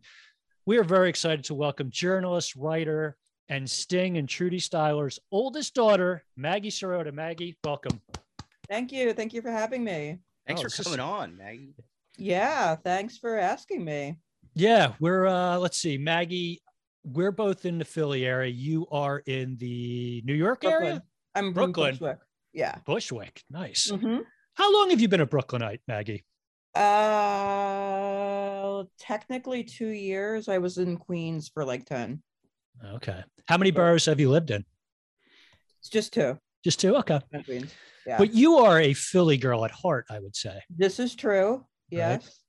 We 0.65 0.77
are 0.77 0.85
very 0.85 1.09
excited 1.09 1.43
to 1.45 1.53
welcome 1.53 1.91
journalist, 1.91 2.55
writer, 2.55 3.17
and 3.49 3.69
Sting 3.69 4.17
and 4.17 4.29
Trudy 4.29 4.59
Styler's 4.59 5.19
oldest 5.33 5.73
daughter, 5.73 6.23
Maggie 6.37 6.71
Serota. 6.71 7.11
Maggie, 7.11 7.57
welcome. 7.65 7.99
Thank 8.69 8.93
you, 8.93 9.11
thank 9.11 9.33
you 9.33 9.41
for 9.41 9.51
having 9.51 9.83
me. 9.83 10.19
Thanks 10.47 10.61
Oh, 10.61 10.63
for 10.63 10.69
this 10.69 10.79
is- 10.79 10.85
coming 10.85 11.01
on, 11.01 11.35
Maggie. 11.35 11.73
Yeah, 12.21 12.75
thanks 12.75 13.17
for 13.17 13.37
asking 13.37 13.83
me. 13.83 14.17
Yeah, 14.59 14.93
we're 14.99 15.25
uh 15.25 15.57
let's 15.57 15.77
see, 15.77 15.97
Maggie. 15.97 16.61
We're 17.05 17.31
both 17.31 17.65
in 17.65 17.77
the 17.77 17.85
Philly 17.85 18.25
area. 18.25 18.51
You 18.51 18.85
are 18.91 19.19
in 19.19 19.55
the 19.57 20.21
New 20.25 20.33
York 20.33 20.65
area, 20.65 21.01
I'm 21.33 21.53
Brooklyn. 21.53 21.93
Bushwick. 21.93 22.17
Yeah. 22.51 22.75
Bushwick. 22.85 23.41
Nice. 23.49 23.89
Mhm. 23.89 24.23
How 24.55 24.73
long 24.73 24.89
have 24.89 24.99
you 24.99 25.07
been 25.07 25.21
a 25.21 25.25
Brooklynite, 25.25 25.79
Maggie? 25.87 26.25
Uh, 26.75 28.83
technically 28.99 29.63
two 29.63 29.87
years. 29.87 30.49
I 30.49 30.57
was 30.57 30.77
in 30.77 30.97
Queens 30.97 31.49
for 31.53 31.63
like 31.63 31.85
ten. 31.85 32.21
Okay. 32.95 33.23
How 33.47 33.57
many 33.57 33.71
boroughs 33.71 34.05
have 34.05 34.19
you 34.19 34.29
lived 34.29 34.51
in? 34.51 34.65
It's 35.79 35.89
just 35.89 36.13
two. 36.13 36.37
Just 36.63 36.79
two. 36.81 36.95
Okay. 36.97 37.19
Queens. 37.45 37.73
Yeah. 38.05 38.17
But 38.17 38.33
you 38.33 38.57
are 38.57 38.79
a 38.79 38.93
Philly 38.93 39.37
girl 39.37 39.63
at 39.65 39.71
heart, 39.71 40.05
I 40.09 40.19
would 40.19 40.35
say. 40.35 40.59
this 40.69 40.99
is 40.99 41.15
true. 41.15 41.65
Yes. 41.89 42.39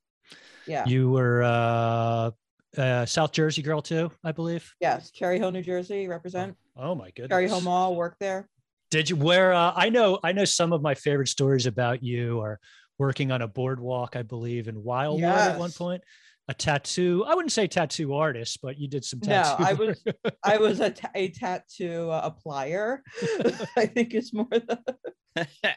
Yeah. 0.67 0.85
You 0.85 1.09
were 1.11 1.43
uh, 1.43 2.31
uh, 2.77 3.05
South 3.05 3.31
Jersey 3.31 3.61
girl 3.61 3.81
too, 3.81 4.11
I 4.23 4.31
believe. 4.31 4.73
yes. 4.79 5.11
Cherry 5.11 5.39
Hill, 5.39 5.51
New 5.51 5.61
Jersey. 5.61 6.07
Represent. 6.07 6.55
Oh 6.77 6.95
my 6.95 7.09
goodness. 7.11 7.29
Cherry 7.29 7.47
Hill 7.47 7.61
Mall. 7.61 7.95
Work 7.95 8.15
there. 8.19 8.47
Did 8.91 9.09
you 9.09 9.15
where 9.15 9.53
uh, 9.53 9.73
I 9.75 9.89
know 9.89 10.19
I 10.23 10.31
know 10.33 10.45
some 10.45 10.73
of 10.73 10.81
my 10.81 10.95
favorite 10.95 11.27
stories 11.29 11.65
about 11.65 12.03
you 12.03 12.39
are 12.41 12.59
working 12.99 13.31
on 13.31 13.41
a 13.41 13.47
boardwalk, 13.47 14.15
I 14.15 14.21
believe, 14.21 14.67
in 14.67 14.83
Wildwood 14.83 15.23
at 15.23 15.57
one 15.57 15.71
point. 15.71 16.03
A 16.47 16.53
tattoo, 16.53 17.23
I 17.25 17.33
wouldn't 17.35 17.51
say 17.51 17.67
tattoo 17.67 18.13
artist, 18.13 18.59
but 18.61 18.77
you 18.77 18.87
did 18.87 19.05
some 19.05 19.21
tattoos. 19.21 19.59
No. 19.59 19.65
I 19.65 19.73
was 19.73 20.03
I 20.43 20.57
was 20.57 20.79
a, 20.81 20.89
ta- 20.89 21.11
a 21.15 21.29
tattoo 21.29 22.09
uh, 22.09 22.29
applier. 22.29 22.99
I 23.77 23.85
think 23.85 24.13
it's 24.13 24.33
more 24.33 24.47
the 24.49 24.79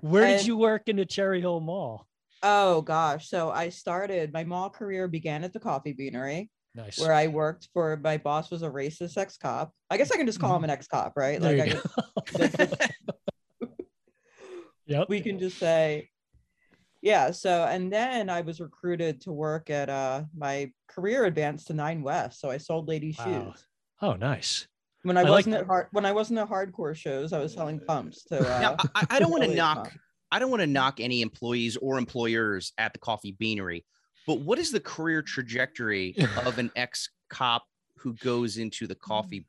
Where 0.00 0.26
did 0.26 0.46
you 0.46 0.56
work 0.56 0.88
in 0.88 0.96
the 0.96 1.04
Cherry 1.04 1.40
Hill 1.40 1.60
Mall? 1.60 2.06
Oh 2.42 2.82
gosh. 2.82 3.28
So 3.28 3.50
I 3.50 3.68
started 3.68 4.32
my 4.32 4.44
mall 4.44 4.70
career 4.70 5.08
began 5.08 5.44
at 5.44 5.52
the 5.52 5.60
coffee 5.60 5.92
beanery. 5.92 6.50
Nice. 6.74 6.98
where 6.98 7.12
I 7.12 7.26
worked 7.26 7.68
for 7.74 7.98
my 8.02 8.16
boss 8.16 8.50
was 8.50 8.62
a 8.62 8.70
racist 8.70 9.18
ex 9.18 9.36
cop. 9.36 9.74
I 9.90 9.98
guess 9.98 10.10
I 10.10 10.16
can 10.16 10.26
just 10.26 10.40
call 10.40 10.56
him 10.56 10.64
an 10.64 10.70
ex 10.70 10.86
cop, 10.86 11.12
right? 11.16 11.38
There 11.38 11.54
Like 11.54 11.68
I 11.68 11.72
you 11.74 11.80
just, 12.38 12.82
yep. 14.86 15.08
we 15.10 15.20
can 15.20 15.38
just 15.38 15.58
say, 15.58 16.08
yeah. 17.02 17.30
So 17.30 17.64
and 17.64 17.92
then 17.92 18.30
I 18.30 18.40
was 18.40 18.58
recruited 18.58 19.20
to 19.22 19.32
work 19.32 19.68
at 19.68 19.90
uh 19.90 20.22
my 20.34 20.72
career 20.88 21.26
advanced 21.26 21.66
to 21.66 21.74
Nine 21.74 22.02
West. 22.02 22.40
So 22.40 22.50
I 22.50 22.56
sold 22.56 22.88
ladies' 22.88 23.18
Wow. 23.18 23.52
shoes. 23.52 23.66
Oh, 24.00 24.14
nice. 24.14 24.66
When 25.02 25.18
I, 25.18 25.22
I 25.22 25.30
wasn't 25.30 25.56
at 25.56 25.66
hard 25.66 25.88
when 25.92 26.06
I 26.06 26.12
wasn't 26.12 26.38
at 26.38 26.48
hardcore 26.48 26.96
shows, 26.96 27.34
I 27.34 27.38
was 27.38 27.52
selling 27.52 27.80
pumps 27.80 28.24
to 28.24 28.38
uh 28.38 28.60
now, 28.60 28.76
I, 28.94 29.06
I 29.10 29.18
don't 29.18 29.30
want 29.30 29.42
to 29.42 29.50
affiliate 29.50 29.58
knock. 29.58 29.92
I 30.32 30.38
don't 30.38 30.50
want 30.50 30.62
to 30.62 30.66
knock 30.66 30.98
any 30.98 31.20
employees 31.22 31.76
or 31.76 31.98
employers 31.98 32.72
at 32.78 32.92
the 32.94 32.98
coffee 32.98 33.36
beanery, 33.38 33.84
but 34.26 34.40
what 34.40 34.58
is 34.58 34.70
the 34.72 34.80
career 34.80 35.20
trajectory 35.22 36.16
of 36.46 36.58
an 36.58 36.70
ex 36.74 37.10
cop 37.28 37.64
who 37.98 38.14
goes 38.14 38.56
into 38.56 38.86
the 38.86 38.94
coffee 38.94 39.46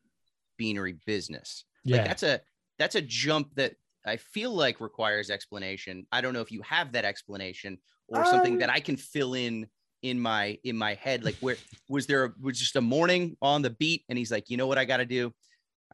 beanery 0.57 0.97
business? 1.05 1.63
Like 1.85 1.95
Yeah. 2.01 2.07
that's 2.07 2.23
a 2.23 2.41
that's 2.77 2.95
a 2.95 3.01
jump 3.01 3.55
that 3.55 3.75
I 4.05 4.17
feel 4.17 4.51
like 4.53 4.81
requires 4.81 5.29
explanation. 5.29 6.05
I 6.11 6.19
don't 6.21 6.33
know 6.33 6.41
if 6.41 6.51
you 6.51 6.61
have 6.63 6.91
that 6.91 7.05
explanation 7.05 7.77
or 8.09 8.25
something 8.25 8.53
Um, 8.53 8.59
that 8.59 8.69
I 8.69 8.81
can 8.81 8.97
fill 8.97 9.33
in 9.35 9.67
in 10.01 10.19
my 10.19 10.57
in 10.65 10.75
my 10.75 10.95
head. 10.95 11.23
Like 11.23 11.35
where 11.39 11.55
was 11.87 12.05
there 12.07 12.25
a, 12.25 12.33
was 12.41 12.59
just 12.59 12.75
a 12.75 12.81
morning 12.81 13.37
on 13.41 13.61
the 13.61 13.69
beat 13.69 14.03
and 14.09 14.17
he's 14.17 14.31
like, 14.31 14.49
you 14.49 14.57
know 14.57 14.67
what 14.67 14.77
I 14.77 14.83
got 14.83 14.97
to 14.97 15.05
do? 15.05 15.33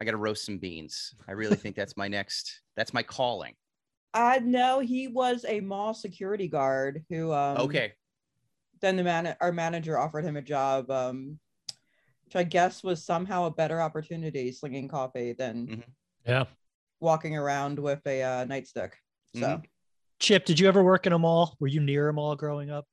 I 0.00 0.04
got 0.04 0.12
to 0.12 0.16
roast 0.16 0.44
some 0.46 0.58
beans. 0.58 1.14
I 1.28 1.32
really 1.32 1.56
think 1.56 1.76
that's 1.76 1.96
my 1.96 2.08
next. 2.08 2.62
That's 2.76 2.92
my 2.92 3.04
calling. 3.04 3.54
Uh 4.12 4.40
no, 4.42 4.80
he 4.80 5.06
was 5.08 5.44
a 5.48 5.60
mall 5.60 5.94
security 5.94 6.48
guard 6.48 7.04
who 7.08 7.32
um 7.32 7.58
Okay. 7.58 7.92
then 8.80 8.96
the 8.96 9.04
man 9.04 9.36
our 9.40 9.52
manager 9.52 9.98
offered 9.98 10.24
him 10.24 10.36
a 10.36 10.42
job 10.42 10.90
um 10.90 11.38
which 12.24 12.36
I 12.36 12.44
guess 12.44 12.82
was 12.82 13.04
somehow 13.04 13.44
a 13.46 13.50
better 13.50 13.80
opportunity 13.80 14.52
slinging 14.52 14.88
coffee 14.88 15.32
than 15.32 15.66
Mhm. 15.66 15.84
yeah. 16.26 16.44
walking 17.00 17.36
around 17.36 17.78
with 17.78 18.06
a 18.06 18.22
uh, 18.22 18.44
nightstick. 18.46 18.92
So 19.34 19.46
Mhm. 19.46 19.64
Chip, 20.20 20.44
did 20.44 20.60
you 20.60 20.68
ever 20.68 20.84
work 20.84 21.06
in 21.06 21.12
a 21.12 21.18
mall? 21.18 21.56
Were 21.60 21.66
you 21.66 21.80
near 21.80 22.08
a 22.08 22.12
mall 22.12 22.36
growing 22.36 22.70
up? 22.70 22.86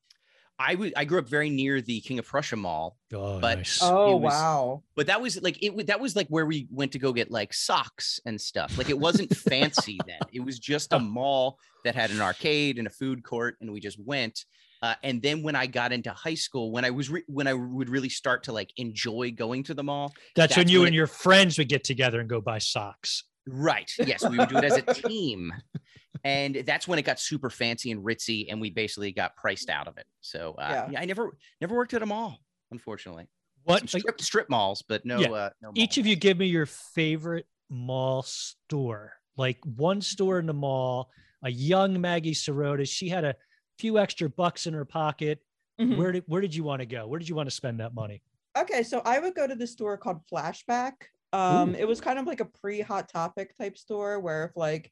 I 0.59 0.73
would. 0.75 0.93
I 0.97 1.05
grew 1.05 1.19
up 1.19 1.27
very 1.29 1.49
near 1.49 1.81
the 1.81 2.01
King 2.01 2.17
of 2.19 2.25
Prussia 2.25 2.55
Mall, 2.55 2.97
Oh, 3.13 3.39
But- 3.39 3.57
nice. 3.59 3.79
oh 3.81 4.17
was- 4.17 4.33
wow. 4.33 4.83
but 4.95 5.07
that 5.07 5.21
was 5.21 5.41
like 5.41 5.61
it. 5.61 5.75
wa- 5.75 5.83
That 5.85 5.99
was 5.99 6.15
like 6.15 6.27
where 6.29 6.45
we 6.45 6.67
went 6.71 6.93
to 6.93 6.99
go 6.99 7.13
get 7.13 7.29
like 7.29 7.53
socks 7.53 8.19
and 8.25 8.39
stuff. 8.41 8.77
Like 8.77 8.89
it 8.89 8.97
wasn't 8.97 9.35
fancy 9.49 9.99
then. 10.07 10.19
It 10.33 10.39
was 10.39 10.57
just 10.59 10.93
a 10.93 10.99
mall 10.99 11.59
that 11.83 11.93
had 11.95 12.09
an 12.11 12.21
arcade 12.21 12.77
and 12.79 12.87
a 12.87 12.91
food 12.91 13.23
court, 13.23 13.57
and 13.61 13.71
we 13.71 13.79
just 13.79 13.99
went. 14.03 14.45
Uh, 14.83 14.93
and 15.03 15.21
then 15.23 15.41
when 15.41 15.55
I 15.55 15.65
got 15.65 15.91
into 15.91 16.11
high 16.11 16.35
school, 16.35 16.71
when 16.71 16.85
I 16.85 16.91
was 16.91 17.09
re- 17.09 17.23
when 17.27 17.47
I 17.47 17.53
would 17.53 17.89
really 17.89 18.09
start 18.09 18.43
to 18.43 18.51
like 18.51 18.71
enjoy 18.77 19.31
going 19.31 19.63
to 19.63 19.73
the 19.73 19.83
mall, 19.83 20.13
that's, 20.35 20.55
when 20.57 20.67
you 20.69 20.79
when 20.81 20.87
and 20.87 20.93
it- 20.95 20.97
your 20.97 21.07
friends 21.07 21.57
would 21.57 21.69
get 21.69 21.83
together 21.83 22.19
and 22.19 22.29
go 22.29 22.41
buy 22.41 22.57
socks. 22.59 23.23
Right. 23.47 23.89
Yes, 23.97 24.27
we 24.27 24.37
would 24.37 24.49
do 24.49 24.57
it 24.57 24.63
as 24.65 24.77
a 24.77 24.81
team. 25.07 25.53
And 26.23 26.55
that's 26.65 26.87
when 26.87 26.97
it 26.99 27.03
got 27.03 27.19
super 27.19 27.49
fancy 27.49 27.91
and 27.91 28.03
ritzy, 28.03 28.47
and 28.49 28.59
we 28.59 28.69
basically 28.69 29.11
got 29.11 29.35
priced 29.35 29.69
out 29.69 29.87
of 29.87 29.97
it. 29.97 30.07
So 30.21 30.55
uh, 30.57 30.69
Yeah. 30.69 30.89
yeah. 30.91 31.01
I 31.01 31.05
never 31.05 31.37
never 31.61 31.75
worked 31.75 31.93
at 31.93 32.01
a 32.01 32.05
mall, 32.05 32.39
unfortunately. 32.71 33.27
What 33.63 33.79
Some 33.89 33.99
strip, 33.99 34.21
strip 34.21 34.49
malls, 34.49 34.81
but 34.87 35.05
no. 35.05 35.19
Yeah. 35.19 35.31
Uh, 35.31 35.49
no 35.61 35.71
each 35.75 35.97
of 35.97 36.05
you 36.05 36.15
give 36.15 36.37
me 36.37 36.47
your 36.47 36.65
favorite 36.65 37.45
mall 37.69 38.23
store 38.23 39.13
like 39.35 39.59
one 39.75 40.01
store 40.01 40.39
in 40.39 40.45
the 40.45 40.53
mall 40.53 41.09
a 41.43 41.51
young 41.51 41.99
maggie 41.99 42.33
Serota. 42.33 42.87
she 42.89 43.09
had 43.09 43.25
a 43.25 43.35
few 43.77 43.99
extra 43.99 44.29
bucks 44.29 44.67
in 44.67 44.73
her 44.73 44.85
pocket 44.85 45.39
Mhm. 45.79 45.97
where 45.97 46.13
did 46.13 46.23
where 46.27 46.39
did 46.41 46.55
you 46.55 46.63
want 46.63 46.79
to 46.79 46.85
go 46.85 47.05
where 47.07 47.19
did 47.19 47.27
you 47.27 47.35
want 47.35 47.47
to 47.49 47.53
spend 47.55 47.81
that 47.81 47.93
money 47.93 48.21
Okay, 48.57 48.81
so 48.83 49.01
I 49.05 49.19
would 49.19 49.35
go 49.35 49.45
to 49.45 49.53
the 49.53 49.67
store 49.67 49.97
called 49.97 50.21
Flashback. 50.31 50.93
Um, 51.33 51.71
Ooh. 51.71 51.77
it 51.77 51.87
was 51.87 51.99
kind 52.01 52.17
of 52.17 52.25
like 52.25 52.39
a 52.39 52.45
pre-hot 52.45 53.07
topic 53.09 53.55
type 53.55 53.77
store 53.77 54.19
where 54.19 54.45
if 54.45 54.55
like, 54.55 54.91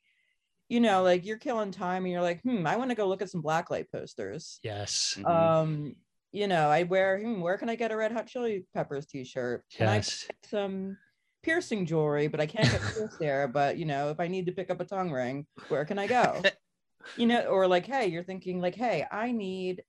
you 0.69 0.79
know, 0.79 1.03
like 1.03 1.25
you're 1.25 1.37
killing 1.37 1.71
time 1.71 2.05
and 2.05 2.11
you're 2.11 2.21
like, 2.21 2.41
hmm, 2.41 2.65
I 2.65 2.75
want 2.77 2.89
to 2.91 2.95
go 2.95 3.07
look 3.07 3.21
at 3.21 3.29
some 3.29 3.43
blacklight 3.43 3.85
posters. 3.91 4.59
yes 4.63 5.17
Mhm. 5.19 5.29
Um, 5.29 5.95
you 6.31 6.47
know, 6.47 6.69
I 6.69 6.83
wear, 6.83 7.19
hmm, 7.19 7.39
where 7.39 7.57
can 7.57 7.69
I 7.69 7.75
get 7.75 7.91
a 7.91 7.97
Red 7.97 8.11
Hot 8.11 8.27
Chili 8.27 8.65
Peppers 8.73 9.05
t-shirt? 9.05 9.63
Can 9.71 9.87
I 9.87 9.95
yes 9.95 10.25
get 10.27 10.49
some 10.49 10.97
piercing 11.43 11.85
jewelry, 11.85 12.27
but 12.27 12.41
I 12.41 12.45
can't 12.45 12.69
get 12.69 12.81
pierced 12.81 13.19
there. 13.19 13.47
But 13.47 13.77
you 13.77 13.85
know, 13.85 14.09
if 14.09 14.19
I 14.19 14.27
need 14.27 14.47
to 14.47 14.51
pick 14.51 14.69
up 14.69 14.81
a 14.81 14.85
tongue 14.85 15.11
ring, 15.11 15.45
where 15.69 15.85
can 15.85 15.99
I 15.99 16.07
go? 16.07 16.41
you 17.17 17.27
know, 17.27 17.45
or 17.45 17.67
like, 17.67 17.85
hey, 17.85 18.07
you're 18.07 18.23
thinking 18.23 18.59
like, 18.59 18.75
hey, 18.75 19.05
I 19.09 19.31
need 19.31 19.83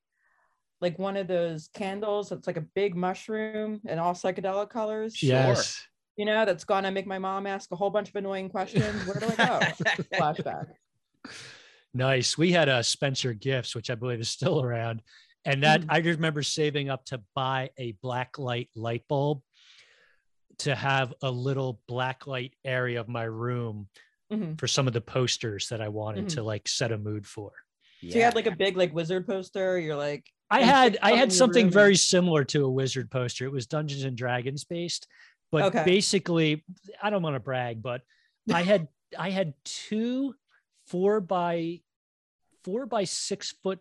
like 0.80 0.98
one 0.98 1.16
of 1.16 1.26
those 1.26 1.68
candles 1.74 2.28
that's 2.28 2.46
like 2.46 2.58
a 2.58 2.66
big 2.74 2.94
mushroom 2.94 3.80
and 3.86 3.98
all 3.98 4.12
psychedelic 4.12 4.68
colors. 4.68 5.16
Sure. 5.16 5.56
Yes 6.16 6.26
You 6.26 6.26
know, 6.26 6.44
that's 6.44 6.64
gonna 6.64 6.90
make 6.90 7.06
my 7.06 7.18
mom 7.18 7.46
ask 7.46 7.70
a 7.72 7.76
whole 7.76 7.90
bunch 7.90 8.08
of 8.08 8.16
annoying 8.16 8.48
questions. 8.48 9.06
Where 9.06 9.16
do 9.20 9.26
I 9.26 9.34
go? 9.36 9.58
Flashback. 10.14 10.66
nice 11.94 12.36
we 12.38 12.52
had 12.52 12.68
a 12.68 12.84
spencer 12.84 13.32
gifts 13.32 13.74
which 13.74 13.90
i 13.90 13.94
believe 13.94 14.20
is 14.20 14.28
still 14.30 14.62
around 14.62 15.02
and 15.44 15.62
that 15.64 15.80
Mm. 15.80 15.86
i 15.88 16.00
just 16.00 16.18
remember 16.18 16.42
saving 16.42 16.88
up 16.90 17.04
to 17.06 17.20
buy 17.34 17.70
a 17.78 17.92
black 18.02 18.38
light 18.38 18.68
light 18.76 19.02
bulb 19.08 19.40
to 20.58 20.74
have 20.74 21.12
a 21.22 21.30
little 21.30 21.80
black 21.88 22.26
light 22.26 22.54
area 22.64 23.00
of 23.00 23.08
my 23.08 23.24
room 23.24 23.88
Mhm. 24.30 24.58
for 24.58 24.66
some 24.68 24.86
of 24.86 24.92
the 24.92 25.00
posters 25.00 25.68
that 25.70 25.80
i 25.80 25.88
wanted 25.88 26.26
Mhm. 26.26 26.34
to 26.34 26.42
like 26.44 26.68
set 26.68 26.92
a 26.92 26.98
mood 26.98 27.26
for 27.26 27.52
So 28.02 28.18
you 28.18 28.22
had 28.22 28.34
like 28.36 28.46
a 28.46 28.54
big 28.54 28.76
like 28.76 28.92
wizard 28.94 29.26
poster. 29.26 29.78
You're 29.80 29.96
like, 29.96 30.24
I 30.50 30.60
had 30.62 30.98
I 31.02 31.12
had 31.16 31.32
something 31.32 31.70
very 31.70 31.96
similar 31.96 32.44
to 32.44 32.64
a 32.66 32.70
wizard 32.70 33.10
poster. 33.10 33.46
It 33.46 33.52
was 33.52 33.66
Dungeons 33.66 34.04
and 34.04 34.16
Dragons 34.16 34.64
based, 34.64 35.08
but 35.52 35.62
Okay. 35.64 35.84
basically, 35.84 36.64
I 37.02 37.10
don't 37.10 37.22
want 37.22 37.34
to 37.36 37.40
brag, 37.40 37.82
but 37.82 38.02
I 38.52 38.62
had 38.62 38.88
I 39.18 39.30
had 39.30 39.54
two 39.64 40.34
four 40.86 41.20
by 41.20 41.80
four 42.64 42.86
by 42.86 43.04
six 43.04 43.52
foot 43.62 43.78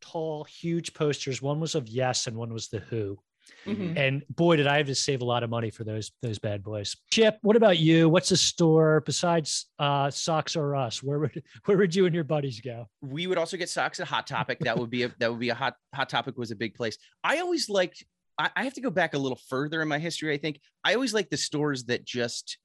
tall, 0.00 0.44
huge 0.44 0.94
posters. 0.94 1.40
One 1.40 1.60
was 1.60 1.74
of 1.74 1.88
Yes, 1.88 2.26
and 2.26 2.36
one 2.36 2.52
was 2.52 2.68
the 2.68 2.80
Who. 2.80 3.18
Mhm. 3.64 3.96
And 3.96 4.24
boy, 4.28 4.56
did 4.56 4.66
I 4.66 4.76
have 4.78 4.86
to 4.88 4.94
save 4.94 5.20
a 5.22 5.24
lot 5.24 5.44
of 5.44 5.50
money 5.50 5.70
for 5.70 5.84
those 5.84 6.10
those 6.20 6.38
bad 6.38 6.62
boys. 6.64 6.96
Chip, 7.10 7.38
what 7.42 7.54
about 7.56 7.78
you? 7.78 8.08
What's 8.08 8.32
a 8.32 8.36
store 8.36 9.02
besides 9.06 9.66
uh, 9.78 10.10
Socks 10.10 10.56
or 10.56 10.74
Us? 10.74 11.00
Where 11.02 11.20
would 11.20 11.42
where 11.64 11.78
would 11.78 11.94
you 11.94 12.06
and 12.06 12.14
your 12.14 12.24
buddies 12.24 12.60
go? 12.60 12.88
we 13.02 13.26
would 13.28 13.38
also 13.38 13.56
get 13.56 13.68
socks 13.68 14.00
at 14.00 14.08
Hot 14.08 14.26
Topic. 14.26 14.58
That 14.60 14.76
would 14.78 14.90
be 14.90 15.04
a 15.04 15.14
that 15.20 15.30
would 15.30 15.38
be 15.40 15.50
a 15.50 15.54
hot 15.54 15.76
Hot 15.94 16.08
Topic 16.08 16.36
was 16.36 16.50
a 16.50 16.56
big 16.56 16.74
place. 16.74 16.98
I 17.24 17.38
always 17.38 17.68
liked. 17.68 18.04
I, 18.38 18.50
I 18.56 18.64
have 18.64 18.74
to 18.74 18.80
go 18.80 18.90
back 18.90 19.14
a 19.14 19.18
little 19.18 19.38
further 19.48 19.82
in 19.82 19.88
my 19.88 19.98
history. 19.98 20.32
I 20.34 20.38
think 20.38 20.60
I 20.84 20.94
always 20.94 21.14
liked 21.14 21.30
the 21.30 21.36
stores 21.36 21.84
that 21.84 22.04
just 22.04 22.58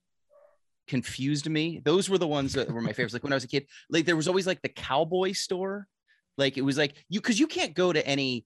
confused 0.88 1.50
me. 1.50 1.82
Those 1.84 2.10
were 2.10 2.18
the 2.18 2.28
ones 2.28 2.54
that 2.54 2.70
were 2.72 2.82
my 2.82 2.94
favorites. 2.94 3.14
Like 3.14 3.24
when 3.24 3.34
I 3.34 3.36
was 3.36 3.44
a 3.44 3.48
kid, 3.48 3.68
like 3.90 4.06
there 4.06 4.16
was 4.16 4.28
always 4.28 4.48
like 4.48 4.62
the 4.62 4.70
cowboy 4.70 5.32
store. 5.34 5.88
Like 6.38 6.58
it 6.58 6.62
was 6.62 6.78
like 6.78 6.96
you 7.10 7.22
because 7.22 7.40
you 7.40 7.48
can't 7.48 7.74
go 7.74 7.94
to 7.94 8.06
any, 8.06 8.46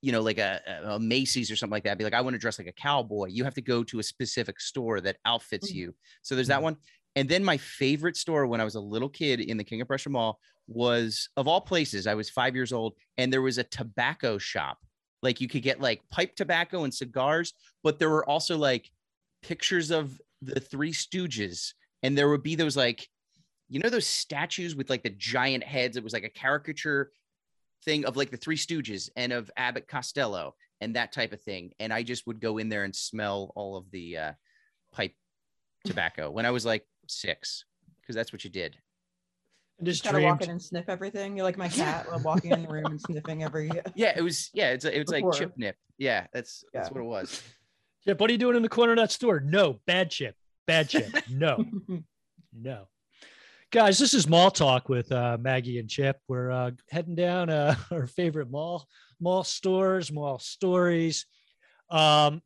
you 0.00 0.12
know, 0.12 0.22
like 0.22 0.38
a, 0.38 0.60
a 0.84 0.98
Macy's 0.98 1.50
or 1.50 1.56
something 1.56 1.72
like 1.72 1.84
that. 1.84 1.98
Be 1.98 2.04
like, 2.04 2.14
I 2.14 2.20
want 2.22 2.34
to 2.34 2.38
dress 2.38 2.58
like 2.58 2.68
a 2.68 2.72
cowboy. 2.72 3.26
You 3.26 3.44
have 3.44 3.54
to 3.54 3.62
go 3.62 3.84
to 3.84 3.98
a 3.98 4.02
specific 4.02 4.60
store 4.60 5.00
that 5.02 5.18
outfits 5.24 5.70
Mhm. 5.70 5.76
you. 5.76 5.94
So 6.22 6.34
there's 6.34 6.48
that 6.48 6.62
one. 6.62 6.76
And 7.16 7.28
then 7.28 7.44
my 7.44 7.56
favorite 7.56 8.16
store 8.16 8.46
when 8.46 8.60
I 8.60 8.64
was 8.64 8.76
a 8.76 8.80
little 8.80 9.08
kid 9.08 9.40
in 9.40 9.56
the 9.56 9.64
King 9.64 9.80
of 9.80 9.88
Prussia 9.88 10.08
Mall 10.10 10.38
was 10.68 11.28
of 11.36 11.48
all 11.48 11.60
places, 11.60 12.06
I 12.06 12.14
was 12.14 12.30
five 12.30 12.54
years 12.54 12.72
old, 12.72 12.94
and 13.18 13.32
there 13.32 13.42
was 13.42 13.58
a 13.58 13.64
tobacco 13.64 14.38
shop. 14.38 14.78
Like 15.22 15.40
you 15.40 15.48
could 15.48 15.62
get 15.62 15.80
like 15.80 16.02
pipe 16.10 16.34
tobacco 16.34 16.84
and 16.84 16.94
cigars, 16.94 17.52
but 17.82 17.98
there 17.98 18.10
were 18.10 18.28
also 18.28 18.56
like 18.56 18.90
pictures 19.42 19.90
of 19.90 20.20
the 20.42 20.60
Three 20.60 20.92
Stooges, 20.92 21.72
and 22.02 22.16
there 22.16 22.30
would 22.30 22.42
be 22.42 22.54
those 22.54 22.76
like, 22.76 23.06
you 23.68 23.80
know, 23.80 23.90
those 23.90 24.06
statues 24.06 24.74
with 24.74 24.90
like 24.90 25.02
the 25.02 25.10
giant 25.10 25.62
heads. 25.62 25.96
It 25.96 26.04
was 26.04 26.12
like 26.12 26.24
a 26.24 26.30
caricature 26.30 27.12
thing 27.84 28.04
of 28.04 28.16
like 28.16 28.30
the 28.30 28.36
Three 28.36 28.56
Stooges 28.56 29.10
and 29.16 29.32
of 29.32 29.50
Abbott 29.56 29.88
Costello 29.88 30.54
and 30.80 30.96
that 30.96 31.12
type 31.12 31.32
of 31.32 31.42
thing. 31.42 31.72
And 31.78 31.92
I 31.92 32.02
just 32.02 32.26
would 32.26 32.40
go 32.40 32.58
in 32.58 32.68
there 32.68 32.84
and 32.84 32.96
smell 32.96 33.52
all 33.54 33.76
of 33.76 33.90
the 33.90 34.16
uh, 34.16 34.32
pipe 34.92 35.14
tobacco 35.84 36.30
when 36.30 36.46
I 36.46 36.50
was 36.50 36.64
like 36.64 36.86
six, 37.06 37.64
because 38.00 38.14
that's 38.14 38.32
what 38.32 38.44
you 38.44 38.50
did. 38.50 38.76
And 39.80 39.86
just 39.86 40.04
kind 40.04 40.14
of 40.14 40.22
walk 40.22 40.42
in 40.42 40.50
and 40.50 40.60
sniff 40.60 40.84
everything. 40.88 41.36
You're 41.36 41.44
like 41.44 41.56
my 41.56 41.68
cat, 41.68 42.06
I'm 42.12 42.22
walking 42.22 42.50
in 42.50 42.62
the 42.62 42.68
room 42.68 42.84
and 42.86 43.00
sniffing 43.00 43.42
every. 43.42 43.70
Yeah, 43.94 44.12
it 44.14 44.20
was. 44.20 44.50
Yeah, 44.52 44.72
it's 44.72 44.84
it's 44.84 45.10
like 45.10 45.22
Before. 45.22 45.32
chip 45.32 45.52
nip. 45.56 45.74
Yeah, 45.96 46.26
that's 46.34 46.64
that's 46.74 46.90
what 46.90 47.00
it 47.00 47.06
was. 47.06 47.42
Chip, 48.04 48.18
what 48.18 48.30
are 48.30 48.32
you 48.32 48.38
doing 48.38 48.56
in 48.56 48.62
the 48.62 48.68
corner 48.68 48.92
of 48.92 48.98
that 48.98 49.10
store? 49.10 49.40
No, 49.40 49.80
bad 49.86 50.10
chip. 50.10 50.34
Bad 50.66 50.88
chip. 50.88 51.14
No, 51.28 51.62
no. 52.58 52.88
Guys, 53.70 53.98
this 53.98 54.14
is 54.14 54.26
Mall 54.26 54.50
Talk 54.50 54.88
with 54.88 55.12
uh, 55.12 55.36
Maggie 55.38 55.78
and 55.78 55.88
Chip. 55.88 56.16
We're 56.26 56.50
uh, 56.50 56.70
heading 56.90 57.14
down 57.14 57.50
uh, 57.50 57.74
our 57.90 58.06
favorite 58.06 58.50
mall, 58.50 58.86
mall 59.20 59.44
stores, 59.44 60.10
mall 60.10 60.38
stories. 60.38 61.26
Um, 61.90 62.40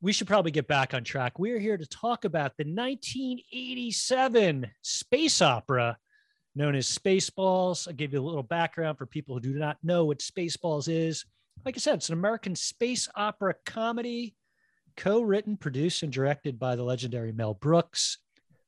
we 0.00 0.12
should 0.12 0.26
probably 0.26 0.50
get 0.50 0.66
back 0.66 0.92
on 0.92 1.04
track. 1.04 1.38
We're 1.38 1.60
here 1.60 1.76
to 1.76 1.86
talk 1.86 2.24
about 2.24 2.54
the 2.58 2.64
1987 2.64 4.66
space 4.82 5.40
opera 5.40 5.96
known 6.56 6.74
as 6.74 6.88
Spaceballs. 6.88 7.86
I'll 7.86 7.94
give 7.94 8.12
you 8.12 8.20
a 8.20 8.24
little 8.24 8.42
background 8.42 8.98
for 8.98 9.06
people 9.06 9.34
who 9.34 9.40
do 9.40 9.58
not 9.58 9.76
know 9.82 10.06
what 10.06 10.18
Spaceballs 10.18 10.88
is. 10.88 11.24
like 11.64 11.76
I 11.76 11.78
said, 11.78 11.96
it's 11.96 12.08
an 12.08 12.18
American 12.18 12.56
space 12.56 13.08
opera 13.14 13.54
comedy, 13.64 14.34
co-written, 14.96 15.56
produced, 15.56 16.02
and 16.02 16.12
directed 16.12 16.58
by 16.58 16.74
the 16.74 16.82
legendary 16.82 17.32
Mel 17.32 17.54
Brooks. 17.54 18.18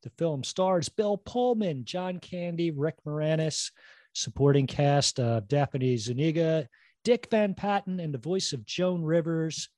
The 0.02 0.10
film 0.10 0.44
stars 0.44 0.88
Bill 0.88 1.16
Pullman, 1.16 1.84
John 1.84 2.18
Candy, 2.20 2.70
Rick 2.70 2.96
Moranis, 3.06 3.70
supporting 4.12 4.66
cast 4.66 5.18
of 5.18 5.48
Daphne 5.48 5.96
Zuniga, 5.96 6.68
Dick 7.04 7.28
Van 7.30 7.54
Patten, 7.54 8.00
and 8.00 8.12
the 8.12 8.18
voice 8.18 8.52
of 8.52 8.64
Joan 8.66 9.02
Rivers. 9.02 9.70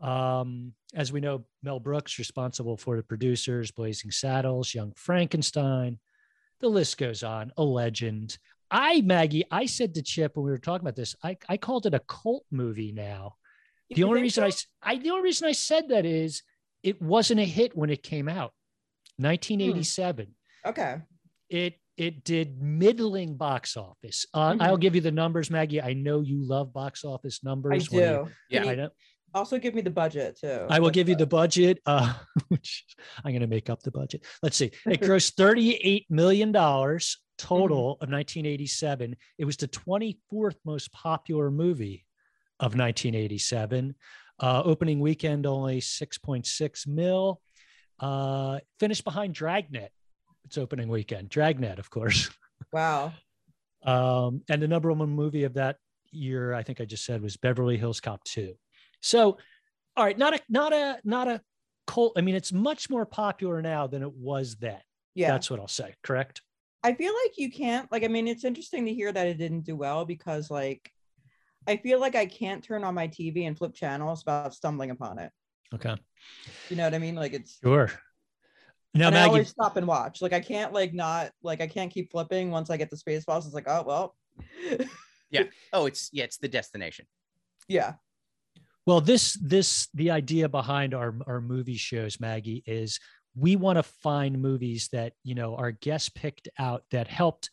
Um, 0.00 0.72
as 0.94 1.12
we 1.12 1.20
know, 1.20 1.44
Mel 1.62 1.80
Brooks 1.80 2.18
responsible 2.18 2.76
for 2.76 2.96
the 2.96 3.02
producers, 3.02 3.70
Blazing 3.70 4.10
Saddles, 4.10 4.74
Young 4.74 4.92
Frankenstein. 4.96 5.98
The 6.60 6.68
list 6.68 6.96
goes 6.98 7.22
on. 7.22 7.52
A 7.56 7.62
legend. 7.62 8.38
I, 8.70 9.00
Maggie, 9.02 9.44
I 9.50 9.66
said 9.66 9.94
to 9.94 10.02
Chip 10.02 10.36
when 10.36 10.44
we 10.44 10.50
were 10.50 10.58
talking 10.58 10.84
about 10.84 10.96
this, 10.96 11.14
I, 11.22 11.36
I 11.48 11.56
called 11.56 11.86
it 11.86 11.94
a 11.94 12.00
cult 12.00 12.44
movie 12.50 12.92
now. 12.92 13.36
The 13.90 14.02
only 14.02 14.16
think 14.16 14.22
reason 14.24 14.44
I, 14.44 14.50
so? 14.50 14.54
s- 14.56 14.66
I, 14.82 14.96
the 14.96 15.10
only 15.10 15.22
reason 15.22 15.46
I 15.48 15.52
said 15.52 15.88
that 15.90 16.04
is 16.04 16.42
it 16.82 17.00
wasn't 17.00 17.40
a 17.40 17.44
hit 17.44 17.76
when 17.76 17.90
it 17.90 18.02
came 18.02 18.28
out. 18.28 18.52
1987. 19.18 20.34
Okay. 20.66 20.96
It 21.48 21.74
it 21.96 22.24
did 22.24 22.60
middling 22.60 23.36
box 23.36 23.74
office. 23.76 24.26
Uh, 24.34 24.52
Mhm. 24.52 24.60
I'll 24.62 24.76
give 24.76 24.94
you 24.94 25.00
the 25.00 25.10
numbers, 25.12 25.50
Maggie. 25.50 25.80
I 25.80 25.94
know 25.94 26.20
you 26.20 26.42
love 26.46 26.72
box 26.72 27.04
office 27.04 27.40
I 27.42 27.48
numbers. 27.48 27.90
when 27.90 28.02
you- 28.02 28.08
do. 28.26 28.30
Yeah. 28.50 28.64
I 28.70 28.74
know. 28.74 28.90
Also 29.36 29.58
give 29.58 29.74
me 29.74 29.82
the 29.82 29.90
budget 29.90 30.38
too. 30.40 30.66
I 30.68 30.80
will 30.80 30.90
give 30.90 31.08
you 31.08 31.16
the- 31.16 31.26
budget. 31.26 31.80
Uh, 31.86 32.14
which 32.48 32.84
I'm 33.24 33.32
going 33.32 33.40
to 33.40 33.46
make 33.46 33.70
up 33.70 33.82
the 33.82 33.90
budget. 33.90 34.24
Let's 34.42 34.56
see. 34.56 34.70
It 34.86 35.00
grossed 35.02 35.34
38 35.36 36.06
million 36.10 36.52
dollars 36.52 37.18
total 37.38 37.92
of 38.00 38.08
1987. 38.10 39.14
It 39.38 39.44
was 39.44 39.56
the 39.56 39.68
24th 39.68 40.56
most 40.64 40.90
popular 40.92 41.50
movie 41.50 42.06
of 42.60 42.74
1987. 42.74 43.94
Uh, 44.38 44.62
opening 44.64 45.00
weekend 45.00 45.46
only 45.46 45.80
6.6 45.80 46.86
mil. 46.86 47.40
Uh, 48.00 48.58
finished 48.80 49.04
behind 49.04 49.34
Dragnet. 49.34 49.90
Its 50.44 50.58
opening 50.58 50.88
weekend. 50.88 51.28
Dragnet, 51.28 51.78
of 51.78 51.90
course. 51.90 52.30
Wow. 52.72 53.12
Um, 53.84 54.42
and 54.48 54.62
the 54.62 54.66
number 54.66 54.90
one 54.90 55.10
movie 55.10 55.44
of 55.44 55.54
that 55.54 55.76
year, 56.10 56.54
I 56.54 56.62
think 56.62 56.80
I 56.80 56.86
just 56.86 57.04
said, 57.04 57.20
was 57.20 57.36
Beverly 57.36 57.76
Hills 57.76 58.00
Cop 58.00 58.24
2. 58.24 58.54
So, 59.06 59.38
all 59.96 60.04
right, 60.04 60.18
not 60.18 60.34
a 60.34 60.40
not 60.48 60.72
a 60.72 60.98
not 61.04 61.28
a 61.28 61.40
cult. 61.86 62.14
I 62.16 62.22
mean, 62.22 62.34
it's 62.34 62.52
much 62.52 62.90
more 62.90 63.06
popular 63.06 63.62
now 63.62 63.86
than 63.86 64.02
it 64.02 64.12
was 64.12 64.56
then. 64.56 64.80
Yeah. 65.14 65.30
That's 65.30 65.48
what 65.48 65.60
I'll 65.60 65.68
say. 65.68 65.94
Correct. 66.02 66.42
I 66.82 66.92
feel 66.94 67.12
like 67.24 67.38
you 67.38 67.50
can't 67.50 67.90
like 67.92 68.02
I 68.04 68.08
mean 68.08 68.26
it's 68.28 68.44
interesting 68.44 68.84
to 68.86 68.92
hear 68.92 69.12
that 69.12 69.26
it 69.28 69.38
didn't 69.38 69.62
do 69.62 69.76
well 69.76 70.04
because 70.04 70.50
like 70.50 70.90
I 71.68 71.76
feel 71.76 72.00
like 72.00 72.14
I 72.16 72.26
can't 72.26 72.62
turn 72.64 72.82
on 72.84 72.94
my 72.94 73.06
TV 73.08 73.46
and 73.46 73.56
flip 73.56 73.74
channels 73.74 74.24
without 74.24 74.54
stumbling 74.54 74.90
upon 74.90 75.18
it. 75.20 75.30
Okay. 75.74 75.94
You 76.68 76.76
know 76.76 76.84
what 76.84 76.94
I 76.94 76.98
mean? 76.98 77.14
Like 77.14 77.32
it's 77.32 77.58
Sure. 77.62 77.90
Now, 78.92 79.08
and 79.08 79.16
I 79.16 79.20
Maggie, 79.20 79.28
always 79.30 79.48
stop 79.48 79.76
and 79.76 79.86
watch. 79.86 80.20
Like 80.20 80.32
I 80.32 80.40
can't 80.40 80.72
like 80.72 80.92
not 80.94 81.30
like 81.42 81.60
I 81.60 81.66
can't 81.68 81.92
keep 81.92 82.10
flipping 82.10 82.50
once 82.50 82.70
I 82.70 82.76
get 82.76 82.90
the 82.90 82.96
space 82.96 83.24
balls. 83.24 83.46
It's 83.46 83.54
like, 83.54 83.68
oh 83.68 83.84
well. 83.86 84.16
Yeah. 85.30 85.44
Oh, 85.72 85.86
it's 85.86 86.10
yeah, 86.12 86.24
it's 86.24 86.38
the 86.38 86.48
destination. 86.48 87.06
yeah. 87.68 87.94
Well, 88.86 89.00
this 89.00 89.34
this 89.42 89.88
the 89.94 90.10
idea 90.12 90.48
behind 90.48 90.94
our 90.94 91.14
our 91.26 91.40
movie 91.40 91.76
shows, 91.76 92.20
Maggie, 92.20 92.62
is 92.66 93.00
we 93.34 93.56
want 93.56 93.78
to 93.78 93.82
find 93.82 94.40
movies 94.40 94.88
that 94.92 95.12
you 95.24 95.34
know 95.34 95.56
our 95.56 95.72
guests 95.72 96.08
picked 96.08 96.48
out 96.58 96.84
that 96.92 97.08
helped 97.08 97.50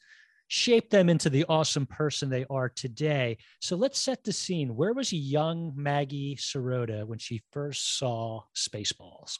shape 0.48 0.91
them 0.91 1.10
into 1.10 1.32
the 1.32 1.46
awesome 1.50 1.88
person 1.88 2.30
they 2.30 2.46
are 2.50 2.69
today. 2.69 3.38
So 3.60 3.76
let's 3.76 4.00
set 4.00 4.24
the 4.24 4.32
scene. 4.32 4.76
Where 4.76 4.93
was 4.93 5.12
young 5.12 5.74
Maggie 5.76 6.36
Serota 6.36 7.08
when 7.08 7.17
she 7.17 7.41
first 7.52 7.98
saw 7.98 8.43
Spaceballs? 8.56 9.39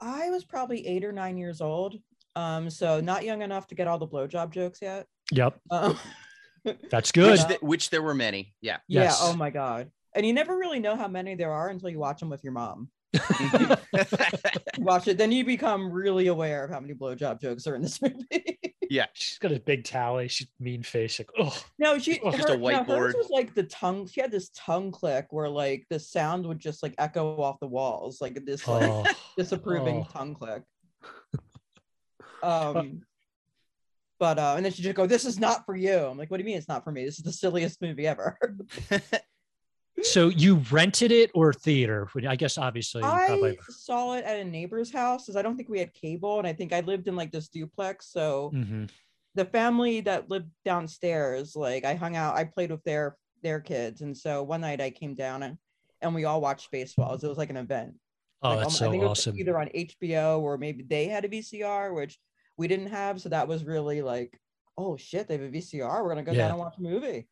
I 0.00 0.30
was 0.30 0.44
probably 0.44 0.86
eight 0.86 1.04
or 1.04 1.10
nine 1.10 1.36
years 1.36 1.60
old. 1.60 1.96
Um, 2.36 2.70
so 2.70 3.00
not 3.00 3.24
young 3.24 3.42
enough 3.42 3.66
to 3.68 3.74
get 3.74 3.88
all 3.88 3.98
the 3.98 4.06
blowjob 4.06 4.50
jokes 4.50 4.80
yet. 4.80 5.06
Yep, 5.32 5.58
Um, 5.70 5.98
that's 6.90 7.10
good. 7.10 7.32
Which, 7.32 7.46
th- 7.48 7.62
which 7.62 7.90
there 7.90 8.02
were 8.02 8.14
many. 8.14 8.54
Yeah. 8.60 8.78
Yes. 8.86 9.18
Yeah. 9.20 9.28
Oh 9.28 9.36
my 9.36 9.50
god. 9.50 9.90
And 10.14 10.24
you 10.24 10.32
never 10.32 10.56
really 10.56 10.80
know 10.80 10.96
how 10.96 11.08
many 11.08 11.34
there 11.34 11.52
are 11.52 11.68
until 11.68 11.88
you 11.90 11.98
watch 11.98 12.20
them 12.20 12.30
with 12.30 12.44
your 12.44 12.52
mom. 12.52 12.88
Watch 14.78 15.08
it, 15.08 15.18
then 15.18 15.30
you 15.30 15.44
become 15.44 15.90
really 15.90 16.26
aware 16.26 16.64
of 16.64 16.70
how 16.70 16.80
many 16.80 16.94
blowjob 16.94 17.40
jokes 17.40 17.66
are 17.66 17.74
in 17.74 17.82
this 17.82 18.00
movie. 18.02 18.58
yeah. 18.90 19.06
She's 19.12 19.38
got 19.38 19.52
a 19.52 19.60
big 19.60 19.84
tally. 19.84 20.28
She's 20.28 20.48
mean 20.58 20.82
face. 20.82 21.18
Like, 21.18 21.30
oh, 21.38 21.56
no, 21.78 21.98
she 21.98 22.20
Oh, 22.22 22.32
just 22.32 22.48
a 22.48 22.52
her- 22.52 22.58
no, 22.58 22.84
hers 22.84 23.14
was 23.16 23.30
like 23.30 23.54
the 23.54 23.64
tongue. 23.64 24.08
She 24.08 24.20
had 24.20 24.30
this 24.30 24.50
tongue 24.54 24.90
click 24.90 25.26
where 25.30 25.48
like 25.48 25.86
the 25.90 25.98
sound 25.98 26.46
would 26.46 26.58
just 26.58 26.82
like 26.82 26.94
echo 26.98 27.40
off 27.40 27.60
the 27.60 27.68
walls, 27.68 28.20
like 28.20 28.44
this 28.44 28.66
like 28.66 28.88
oh. 28.88 29.04
disapproving 29.36 30.06
oh. 30.08 30.12
tongue 30.12 30.34
click. 30.34 30.62
Um, 32.42 33.02
but 34.18 34.38
uh, 34.38 34.54
and 34.56 34.64
then 34.64 34.72
she 34.72 34.82
just 34.82 34.94
go, 34.94 35.06
"This 35.06 35.24
is 35.24 35.40
not 35.40 35.64
for 35.66 35.74
you." 35.74 35.96
I'm 35.96 36.18
like, 36.18 36.30
"What 36.30 36.36
do 36.36 36.42
you 36.42 36.46
mean 36.46 36.58
it's 36.58 36.68
not 36.68 36.84
for 36.84 36.92
me? 36.92 37.04
This 37.04 37.18
is 37.18 37.24
the 37.24 37.32
silliest 37.32 37.80
movie 37.82 38.06
ever." 38.06 38.38
So 40.02 40.28
you 40.28 40.56
rented 40.72 41.12
it 41.12 41.30
or 41.34 41.52
theater? 41.52 42.08
I 42.28 42.36
guess 42.36 42.58
obviously 42.58 43.02
I 43.04 43.24
probably. 43.26 43.58
saw 43.68 44.14
it 44.14 44.24
at 44.24 44.38
a 44.40 44.44
neighbor's 44.44 44.92
house 44.92 45.24
because 45.24 45.36
I 45.36 45.42
don't 45.42 45.56
think 45.56 45.68
we 45.68 45.78
had 45.78 45.94
cable, 45.94 46.38
and 46.38 46.46
I 46.46 46.52
think 46.52 46.72
I 46.72 46.80
lived 46.80 47.06
in 47.08 47.14
like 47.16 47.30
this 47.30 47.48
duplex. 47.48 48.08
So 48.10 48.50
Mhm. 48.54 48.90
the 49.34 49.44
family 49.44 50.00
that 50.02 50.28
lived 50.28 50.50
downstairs, 50.64 51.54
like 51.56 51.84
I 51.84 51.94
hung 51.94 52.16
out, 52.16 52.34
I 52.36 52.44
played 52.44 52.70
with 52.70 52.82
their 52.84 53.16
their 53.42 53.60
kids, 53.60 54.00
and 54.00 54.16
so 54.16 54.42
one 54.42 54.62
night 54.62 54.80
I 54.80 54.90
came 54.90 55.14
down 55.14 55.42
and 55.42 55.58
and 56.00 56.14
we 56.14 56.24
all 56.24 56.40
watched 56.40 56.70
Spaceballs. 56.70 57.22
It 57.24 57.28
was 57.28 57.38
like 57.38 57.50
an 57.50 57.56
event. 57.56 57.94
Oh, 58.42 58.50
Like, 58.50 58.58
that's 58.58 58.74
um, 58.74 58.78
so 58.78 58.88
I 58.88 58.90
think 58.90 59.02
it 59.02 59.06
was 59.06 59.20
awesome. 59.20 59.38
either 59.38 59.58
on 59.58 59.68
HBO 59.74 60.40
or 60.40 60.58
maybe 60.58 60.82
they 60.82 61.06
had 61.06 61.24
a 61.24 61.28
VCR, 61.28 61.94
which 61.94 62.18
we 62.58 62.68
didn't 62.68 62.88
have. 62.88 63.20
So 63.20 63.28
that 63.30 63.48
was 63.48 63.64
really 63.64 64.02
like, 64.02 64.38
oh 64.76 64.96
shit, 64.96 65.28
they 65.28 65.34
have 65.38 65.42
a 65.46 65.50
VCR. 65.50 66.02
We're 66.02 66.10
gonna 66.10 66.22
go 66.24 66.32
Yeah. 66.32 66.48
down 66.48 66.50
and 66.50 66.58
watch 66.58 66.74
a 66.78 66.82
movie. 66.82 67.28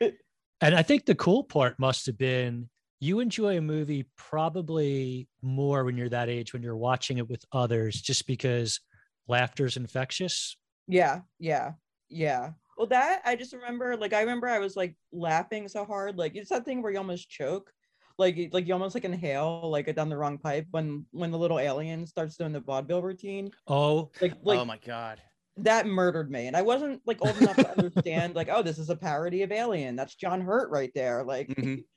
And 0.60 0.74
I 0.74 0.82
think 0.82 1.06
the 1.06 1.14
cool 1.14 1.44
part 1.44 1.78
must 1.78 2.06
have 2.06 2.18
been 2.18 2.68
you 3.00 3.20
enjoy 3.20 3.56
a 3.56 3.60
movie 3.60 4.06
probably 4.16 5.28
more 5.40 5.84
when 5.84 5.96
you're 5.96 6.08
that 6.08 6.28
age 6.28 6.52
when 6.52 6.62
you're 6.62 6.76
watching 6.76 7.18
it 7.18 7.28
with 7.28 7.44
others, 7.52 8.00
just 8.00 8.26
because 8.26 8.80
laughter's 9.28 9.76
infectious. 9.76 10.56
Yeah, 10.88 11.20
yeah, 11.38 11.72
yeah. 12.08 12.52
Well, 12.76 12.88
that 12.88 13.22
I 13.24 13.36
just 13.36 13.52
remember, 13.52 13.96
like, 13.96 14.12
I 14.12 14.20
remember 14.20 14.48
I 14.48 14.58
was 14.58 14.76
like 14.76 14.96
laughing 15.12 15.68
so 15.68 15.84
hard, 15.84 16.16
like 16.16 16.34
it's 16.34 16.50
that 16.50 16.64
thing 16.64 16.82
where 16.82 16.90
you 16.90 16.98
almost 16.98 17.28
choke, 17.28 17.70
like, 18.18 18.50
like 18.52 18.66
you 18.66 18.72
almost 18.72 18.94
like 18.94 19.04
inhale, 19.04 19.68
like 19.70 19.94
down 19.94 20.08
the 20.08 20.16
wrong 20.16 20.38
pipe 20.38 20.66
when 20.72 21.06
when 21.12 21.30
the 21.30 21.38
little 21.38 21.58
alien 21.60 22.06
starts 22.06 22.36
doing 22.36 22.52
the 22.52 22.60
vaudeville 22.60 23.02
routine, 23.02 23.50
Oh, 23.66 24.10
like, 24.20 24.34
like 24.42 24.58
oh 24.58 24.64
my 24.64 24.78
god. 24.78 25.22
That 25.64 25.86
murdered 25.86 26.30
me, 26.30 26.46
and 26.46 26.56
I 26.56 26.62
wasn't 26.62 27.00
like 27.06 27.18
old 27.24 27.36
enough 27.40 27.56
to 27.56 27.70
understand, 27.78 28.34
like, 28.34 28.48
oh, 28.50 28.62
this 28.62 28.78
is 28.78 28.90
a 28.90 28.96
parody 28.96 29.42
of 29.42 29.52
Alien. 29.52 29.96
That's 29.96 30.14
John 30.14 30.40
Hurt 30.40 30.70
right 30.70 30.90
there, 30.94 31.22
like. 31.24 31.48
Mhm. 31.48 31.84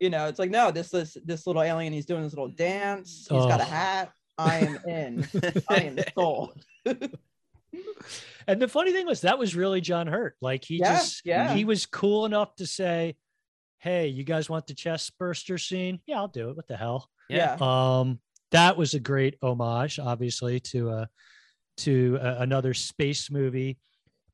You 0.00 0.10
know, 0.10 0.26
it's 0.26 0.40
like 0.40 0.50
no, 0.50 0.72
this 0.72 0.88
this 0.90 1.16
this 1.24 1.46
little 1.46 1.62
alien. 1.62 1.92
He's 1.92 2.06
doing 2.06 2.24
this 2.24 2.32
little 2.32 2.48
dance. 2.48 3.28
He's 3.30 3.44
got 3.46 3.60
a 3.60 3.62
Oh. 3.62 3.66
hat. 3.66 4.12
I 4.36 4.58
am 4.58 4.78
in. 4.88 5.28
I 5.70 5.76
am 5.76 5.96
sold. 6.16 6.60
and 8.46 8.60
the 8.60 8.66
funny 8.66 8.90
thing 8.92 9.06
was 9.06 9.20
that 9.20 9.38
was 9.38 9.54
really 9.54 9.80
John 9.80 10.08
Hurt. 10.08 10.34
Like 10.40 10.64
he 10.64 10.78
Yeah, 10.78 10.96
just 10.96 11.22
yeah. 11.24 11.54
he 11.54 11.64
was 11.64 11.86
cool 11.86 12.26
enough 12.26 12.54
to 12.56 12.66
say, 12.66 13.16
Hey, 13.78 14.08
you 14.08 14.24
guys 14.24 14.50
want 14.50 14.66
the 14.66 14.74
chest 14.74 15.16
burster 15.18 15.56
scene? 15.58 16.00
Yeah, 16.06 16.16
I'll 16.18 16.26
do 16.28 16.50
it. 16.50 16.56
What 16.56 16.66
the 16.66 16.76
hell? 16.76 17.08
Yeah. 17.28 17.56
um 17.60 18.18
that 18.50 18.76
was 18.76 18.94
a 18.94 19.00
great 19.00 19.36
homage 19.40 20.00
obviously 20.00 20.58
to 20.60 20.90
uh 20.90 21.06
to 21.78 22.18
uh, 22.20 22.36
another 22.40 22.74
space 22.74 23.30
movie 23.30 23.78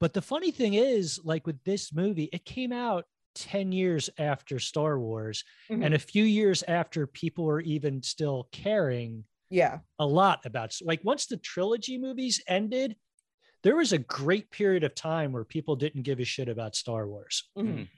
but 0.01 0.13
the 0.13 0.23
funny 0.23 0.51
thing 0.51 0.75
is 0.75 1.19
like 1.25 1.47
with 1.47 1.63
this 1.65 1.93
movie 1.93 2.29
it 2.33 2.45
came 2.45 2.73
out 2.73 3.05
10 3.35 3.71
years 3.73 4.11
after 4.19 4.59
star 4.59 4.99
wars 4.99 5.45
Mhm. 5.71 5.85
and 5.85 5.95
a 5.95 5.99
few 5.99 6.25
years 6.25 6.63
after 6.67 7.07
people 7.07 7.45
were 7.45 7.61
even 7.61 8.03
still 8.03 8.49
caring 8.53 9.25
yeah. 9.51 9.79
a 9.99 10.07
lot 10.07 10.45
about 10.45 10.75
like 10.83 11.01
once 11.05 11.27
the 11.27 11.37
trilogy 11.37 11.97
movies 11.99 12.43
ended 12.49 12.97
there 13.63 13.77
was 13.77 13.93
a 13.93 13.99
great 13.99 14.51
period 14.51 14.85
of 14.85 14.95
time 14.95 15.33
where 15.33 15.45
people 15.45 15.77
didn't 15.77 16.03
give 16.03 16.21
a 16.21 16.25
shit 16.25 16.49
about 16.49 16.75
star 16.77 17.07
wars 17.07 17.45
Mhm. 17.57 17.89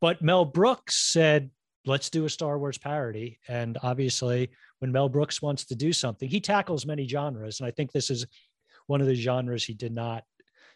but 0.00 0.22
Mel 0.22 0.44
Brooks 0.44 0.96
said, 0.96 1.50
let's 1.86 2.08
do 2.08 2.24
a 2.24 2.30
Star 2.30 2.58
Wars 2.58 2.78
parody. 2.78 3.38
And 3.46 3.76
obviously, 3.82 4.48
when 4.78 4.90
Mel 4.90 5.08
Brooks 5.10 5.42
wants 5.42 5.66
to 5.66 5.74
do 5.74 5.92
something, 5.92 6.28
he 6.30 6.40
tackles 6.40 6.86
many 6.86 7.06
genres. 7.06 7.60
And 7.60 7.66
I 7.66 7.70
think 7.70 7.92
this 7.92 8.08
is 8.08 8.24
one 8.86 9.00
of 9.00 9.06
the 9.06 9.14
genres 9.14 9.64
he 9.64 9.74
did 9.74 9.92
not 9.92 10.24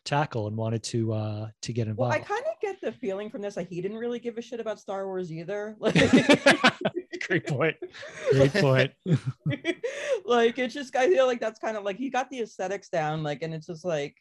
tackle 0.04 0.46
and 0.46 0.56
wanted 0.56 0.82
to 0.82 1.12
uh 1.12 1.48
to 1.60 1.72
get 1.72 1.86
Well, 1.86 2.10
involved. 2.10 2.14
I 2.14 2.18
kind 2.20 2.44
of 2.46 2.60
get 2.62 2.80
the 2.80 2.92
feeling 2.92 3.28
from 3.30 3.42
this 3.42 3.56
like 3.56 3.68
he 3.68 3.80
didn't 3.82 3.98
really 3.98 4.18
give 4.18 4.38
a 4.38 4.42
shit 4.42 4.60
about 4.60 4.80
Star 4.80 5.06
Wars 5.06 5.32
either. 5.32 5.76
Like, 5.80 5.94
Great 7.26 7.46
point. 7.46 7.76
Great 8.30 8.52
point. 8.54 8.92
like 10.24 10.58
it's 10.58 10.72
just 10.72 10.96
I 10.96 11.08
feel 11.08 11.26
like 11.26 11.40
that's 11.40 11.58
kind 11.58 11.76
of 11.76 11.84
like 11.84 11.96
he 11.96 12.08
got 12.10 12.30
the 12.30 12.40
aesthetics 12.40 12.88
down, 12.88 13.22
like, 13.22 13.42
and 13.42 13.52
it's 13.52 13.66
just 13.66 13.84
like 13.84 14.16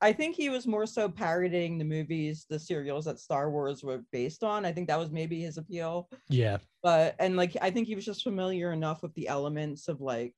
I 0.00 0.12
think 0.12 0.36
he 0.36 0.50
was 0.50 0.66
more 0.66 0.84
so 0.84 1.08
parodying 1.08 1.78
the 1.78 1.84
movies, 1.84 2.44
the 2.50 2.58
serials 2.58 3.06
that 3.06 3.18
Star 3.20 3.50
Wars 3.50 3.82
were 3.82 4.02
based 4.12 4.42
on. 4.44 4.66
I 4.66 4.72
think 4.72 4.88
that 4.88 4.98
was 4.98 5.10
maybe 5.10 5.40
his 5.40 5.56
appeal. 5.56 6.08
Yeah. 6.28 6.58
But 6.82 7.14
and 7.18 7.36
like 7.36 7.56
I 7.62 7.70
think 7.70 7.86
he 7.86 7.94
was 7.94 8.04
just 8.04 8.22
familiar 8.24 8.72
enough 8.72 9.02
with 9.02 9.14
the 9.14 9.28
elements 9.28 9.88
of 9.88 10.02
like 10.02 10.34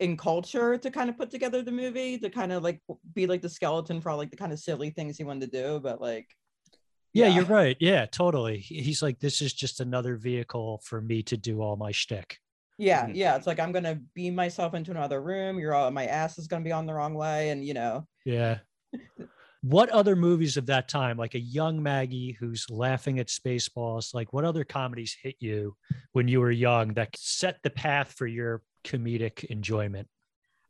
in 0.00 0.16
culture 0.16 0.76
to 0.76 0.90
kind 0.90 1.08
of 1.08 1.16
put 1.16 1.30
together 1.30 1.62
the 1.62 1.70
movie 1.72 2.18
to 2.18 2.28
kind 2.30 2.52
of 2.52 2.62
like 2.62 2.80
be 3.14 3.26
like 3.26 3.40
the 3.42 3.48
skeleton 3.48 4.00
for 4.00 4.10
all 4.10 4.16
like 4.16 4.30
the 4.30 4.36
kind 4.36 4.52
of 4.52 4.58
silly 4.58 4.90
things 4.90 5.16
he 5.16 5.24
wanted 5.24 5.50
to 5.52 5.62
do. 5.62 5.80
But 5.80 6.00
like 6.00 6.26
Yeah, 7.12 7.28
you're 7.28 7.44
right. 7.44 7.76
Yeah, 7.78 8.06
totally. 8.06 8.58
He's 8.58 9.02
like, 9.02 9.20
this 9.20 9.40
is 9.40 9.52
just 9.52 9.80
another 9.80 10.16
vehicle 10.16 10.80
for 10.84 11.00
me 11.00 11.22
to 11.24 11.36
do 11.36 11.62
all 11.62 11.76
my 11.76 11.92
shtick. 11.92 12.38
Yeah, 12.76 13.06
Mhm. 13.06 13.14
yeah. 13.14 13.36
It's 13.36 13.46
like 13.46 13.60
I'm 13.60 13.70
gonna 13.70 14.00
beam 14.14 14.34
myself 14.34 14.74
into 14.74 14.90
another 14.90 15.22
room. 15.22 15.60
You're 15.60 15.74
all 15.74 15.90
my 15.92 16.06
ass 16.06 16.38
is 16.38 16.48
gonna 16.48 16.64
be 16.64 16.72
on 16.72 16.86
the 16.86 16.94
wrong 16.94 17.14
way, 17.14 17.50
and 17.50 17.64
you 17.64 17.72
know, 17.74 18.04
Yeah. 18.24 18.58
what 19.62 19.88
other 19.90 20.16
movies 20.16 20.56
of 20.56 20.66
that 20.66 20.88
time, 20.88 21.16
like 21.16 21.34
a 21.34 21.40
young 21.40 21.80
Maggie 21.80 22.32
who's 22.32 22.68
laughing 22.68 23.20
at 23.20 23.28
Spaceballs, 23.28 24.12
like 24.12 24.32
what 24.32 24.44
other 24.44 24.64
comedies 24.64 25.16
hit 25.22 25.36
you 25.38 25.76
when 26.12 26.26
you 26.26 26.40
were 26.40 26.50
young 26.50 26.94
that 26.94 27.16
set 27.16 27.62
the 27.62 27.70
path 27.70 28.12
for 28.12 28.26
your 28.26 28.62
comedic 28.84 29.44
enjoyment? 29.44 30.08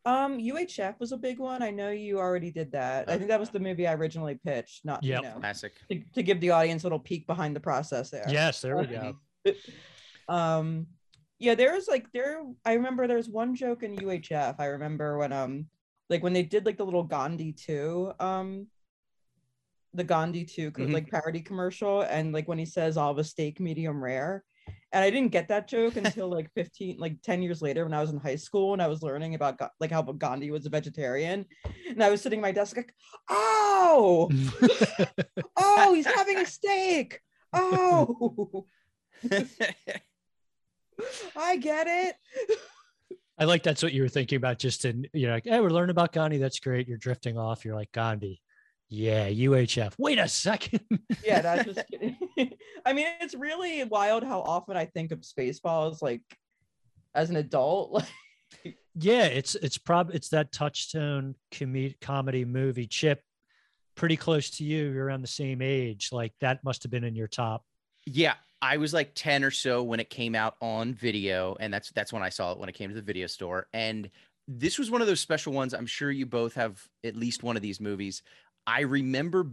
um, 0.06 0.38
UHF 0.38 1.00
was 1.00 1.12
a 1.12 1.16
big 1.16 1.38
one. 1.38 1.62
I 1.62 1.70
know 1.70 1.90
you 1.90 2.18
already 2.18 2.50
did 2.50 2.72
that. 2.72 3.08
I 3.08 3.16
think 3.16 3.28
that 3.30 3.40
was 3.40 3.48
the 3.48 3.58
movie 3.58 3.86
I 3.86 3.94
originally 3.94 4.34
pitched. 4.34 4.84
Not 4.84 5.02
Yep. 5.02 5.22
you 5.22 5.28
know 5.28 5.38
Classic. 5.40 5.72
to, 5.90 6.00
to 6.14 6.22
give 6.22 6.40
the 6.40 6.50
audience 6.50 6.82
a 6.82 6.86
little 6.86 6.98
peek 6.98 7.26
behind 7.26 7.56
the 7.56 7.60
process 7.60 8.10
there. 8.10 8.26
Yes, 8.28 8.60
there 8.60 8.76
we 8.76 8.86
go. 8.86 9.16
um 10.28 10.86
yeah 11.38 11.54
there's 11.54 11.86
like 11.86 12.10
there 12.12 12.42
i 12.64 12.72
remember 12.72 13.06
there's 13.06 13.28
one 13.28 13.54
joke 13.54 13.82
in 13.82 13.94
uhf 13.98 14.54
i 14.58 14.64
remember 14.66 15.18
when 15.18 15.32
um 15.34 15.66
like 16.08 16.22
when 16.22 16.32
they 16.32 16.42
did 16.42 16.64
like 16.64 16.78
the 16.78 16.84
little 16.84 17.02
gandhi 17.02 17.52
2 17.52 18.10
um 18.20 18.66
the 19.92 20.04
gandhi 20.04 20.44
2 20.46 20.70
co- 20.70 20.84
Mhm. 20.84 20.94
like 20.94 21.10
parody 21.10 21.40
commercial 21.42 22.00
and 22.02 22.32
like 22.32 22.48
when 22.48 22.56
he 22.58 22.64
says 22.64 22.96
all 22.96 23.10
of 23.10 23.18
a 23.18 23.24
steak 23.24 23.60
medium 23.60 24.02
rare 24.02 24.44
and 24.92 25.04
i 25.04 25.10
didn't 25.10 25.32
get 25.32 25.48
that 25.48 25.68
joke 25.68 25.96
until 25.96 26.28
like 26.28 26.50
15 26.54 26.96
like 26.98 27.20
10 27.22 27.42
years 27.42 27.60
later 27.62 27.84
when 27.84 27.94
i 27.94 28.00
was 28.00 28.10
in 28.10 28.18
high 28.18 28.36
school 28.36 28.72
and 28.72 28.82
i 28.82 28.86
was 28.86 29.02
learning 29.02 29.34
about 29.34 29.60
like 29.80 29.90
how 29.90 30.02
gandhi 30.02 30.50
was 30.50 30.66
a 30.66 30.70
vegetarian 30.70 31.44
and 31.88 32.02
i 32.02 32.10
was 32.10 32.20
sitting 32.22 32.38
at 32.38 32.42
my 32.42 32.52
desk 32.52 32.76
like 32.76 32.94
oh 33.28 34.30
oh 35.56 35.94
he's 35.94 36.06
having 36.06 36.38
a 36.38 36.46
steak 36.46 37.20
oh 37.52 38.66
i 41.36 41.56
get 41.56 41.86
it 41.86 42.16
I 43.36 43.44
like 43.46 43.64
that's 43.64 43.82
what 43.82 43.92
you 43.92 44.02
were 44.02 44.08
thinking 44.08 44.36
about. 44.36 44.60
Just 44.60 44.84
in, 44.84 45.08
you 45.12 45.26
know, 45.26 45.34
like, 45.34 45.44
hey, 45.44 45.60
we're 45.60 45.70
learning 45.70 45.90
about 45.90 46.12
Gandhi. 46.12 46.38
That's 46.38 46.60
great. 46.60 46.86
You're 46.86 46.98
drifting 46.98 47.36
off. 47.36 47.64
You're 47.64 47.74
like, 47.74 47.90
Gandhi. 47.90 48.40
Yeah, 48.94 49.28
UHF. 49.28 49.94
Wait 49.98 50.18
a 50.18 50.28
second. 50.28 50.80
yeah 51.24 51.40
that's 51.42 51.64
just 51.64 51.86
kidding 51.90 52.16
i 52.86 52.92
mean 52.92 53.06
it's 53.20 53.34
really 53.34 53.82
wild 53.84 54.22
how 54.24 54.40
often 54.40 54.76
i 54.76 54.84
think 54.84 55.12
of 55.12 55.20
spaceballs 55.20 56.02
like 56.02 56.22
as 57.14 57.30
an 57.30 57.36
adult 57.36 57.92
like 57.92 58.06
yeah, 58.94 59.24
it's 59.24 59.54
it's 59.56 59.76
prob 59.76 60.10
it's 60.14 60.28
that 60.28 60.52
touchstone 60.52 61.34
com- 61.50 61.94
comedy 62.00 62.44
movie. 62.44 62.86
Chip, 62.86 63.22
pretty 63.96 64.16
close 64.16 64.50
to 64.50 64.64
you. 64.64 64.90
You're 64.90 65.06
around 65.06 65.22
the 65.22 65.28
same 65.28 65.60
age. 65.60 66.10
Like 66.12 66.32
that 66.40 66.62
must 66.62 66.82
have 66.84 66.92
been 66.92 67.04
in 67.04 67.16
your 67.16 67.28
top. 67.28 67.64
Yeah, 68.06 68.34
I 68.62 68.76
was 68.76 68.94
like 68.94 69.12
10 69.14 69.44
or 69.44 69.50
so 69.50 69.82
when 69.82 69.98
it 69.98 70.10
came 70.10 70.34
out 70.34 70.54
on 70.60 70.94
video, 70.94 71.56
and 71.58 71.74
that's 71.74 71.90
that's 71.90 72.12
when 72.12 72.22
I 72.22 72.28
saw 72.28 72.52
it 72.52 72.58
when 72.58 72.68
it 72.68 72.74
came 72.74 72.90
to 72.90 72.94
the 72.94 73.02
video 73.02 73.26
store. 73.26 73.66
And 73.72 74.08
this 74.46 74.78
was 74.78 74.90
one 74.90 75.00
of 75.00 75.06
those 75.06 75.20
special 75.20 75.52
ones. 75.52 75.74
I'm 75.74 75.86
sure 75.86 76.10
you 76.10 76.26
both 76.26 76.54
have 76.54 76.80
at 77.02 77.16
least 77.16 77.42
one 77.42 77.56
of 77.56 77.62
these 77.62 77.80
movies. 77.80 78.22
I 78.66 78.80
remember 78.82 79.50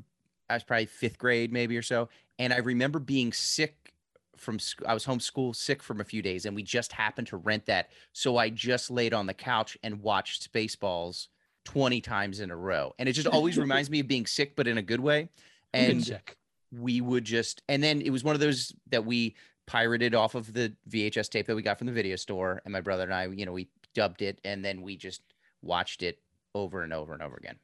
I 0.50 0.56
was 0.56 0.64
probably 0.64 0.86
fifth 0.86 1.18
grade, 1.18 1.52
maybe 1.52 1.78
or 1.78 1.82
so, 1.82 2.10
and 2.40 2.54
I 2.54 2.58
remember 2.58 3.00
being 3.00 3.34
sick 3.34 3.94
from 4.38 4.60
sc- 4.60 4.84
I 4.86 4.94
was 4.94 5.06
homeschool 5.06 5.56
sick 5.56 5.84
from 5.84 6.02
a 6.02 6.04
few 6.04 6.22
days, 6.22 6.46
and 6.46 6.56
we 6.56 6.64
just 6.64 6.92
happened 6.92 7.28
to 7.28 7.38
rent 7.38 7.68
that. 7.68 7.90
So 8.14 8.38
I 8.38 8.50
just 8.50 8.90
laid 8.92 9.14
on 9.14 9.28
the 9.28 9.34
couch 9.34 9.78
and 9.84 10.02
watched 10.02 10.52
Spaceballs 10.52 11.28
20 11.66 12.02
times 12.02 12.40
in 12.40 12.52
a 12.52 12.56
row. 12.56 12.94
And 13.00 13.08
it 13.08 13.14
just 13.14 13.28
always 13.28 13.58
reminds 13.60 13.90
me 13.90 14.00
of 14.00 14.08
being 14.08 14.26
sick, 14.26 14.56
but 14.56 14.68
in 14.68 14.78
a 14.78 14.82
good 14.82 15.00
way. 15.00 15.30
And 15.74 16.04
sick. 16.04 16.38
we 16.72 17.00
would 17.00 17.24
just 17.24 17.62
and 17.70 17.82
then 17.82 18.02
it 18.02 18.10
was 18.10 18.24
one 18.24 18.36
of 18.36 18.42
those 18.42 18.74
that 18.90 19.06
we 19.06 19.36
pirated 19.68 20.14
off 20.14 20.36
of 20.36 20.52
the 20.52 20.74
VHS 20.90 21.30
tape 21.30 21.46
that 21.48 21.56
we 21.56 21.62
got 21.62 21.78
from 21.78 21.88
the 21.88 21.94
video 21.94 22.18
store 22.18 22.62
and 22.66 22.74
my 22.74 22.82
brother 22.82 23.04
and 23.04 23.14
I 23.14 23.28
you 23.28 23.46
know 23.46 23.54
we 23.54 23.70
dubbed 23.94 24.22
it 24.22 24.42
and 24.44 24.66
then 24.66 24.82
we 24.82 24.98
just 24.98 25.22
watched 25.62 26.04
it 26.04 26.20
over 26.54 26.84
and 26.84 26.92
over 26.92 27.14
and 27.14 27.22
over 27.22 27.38
again. 27.38 27.56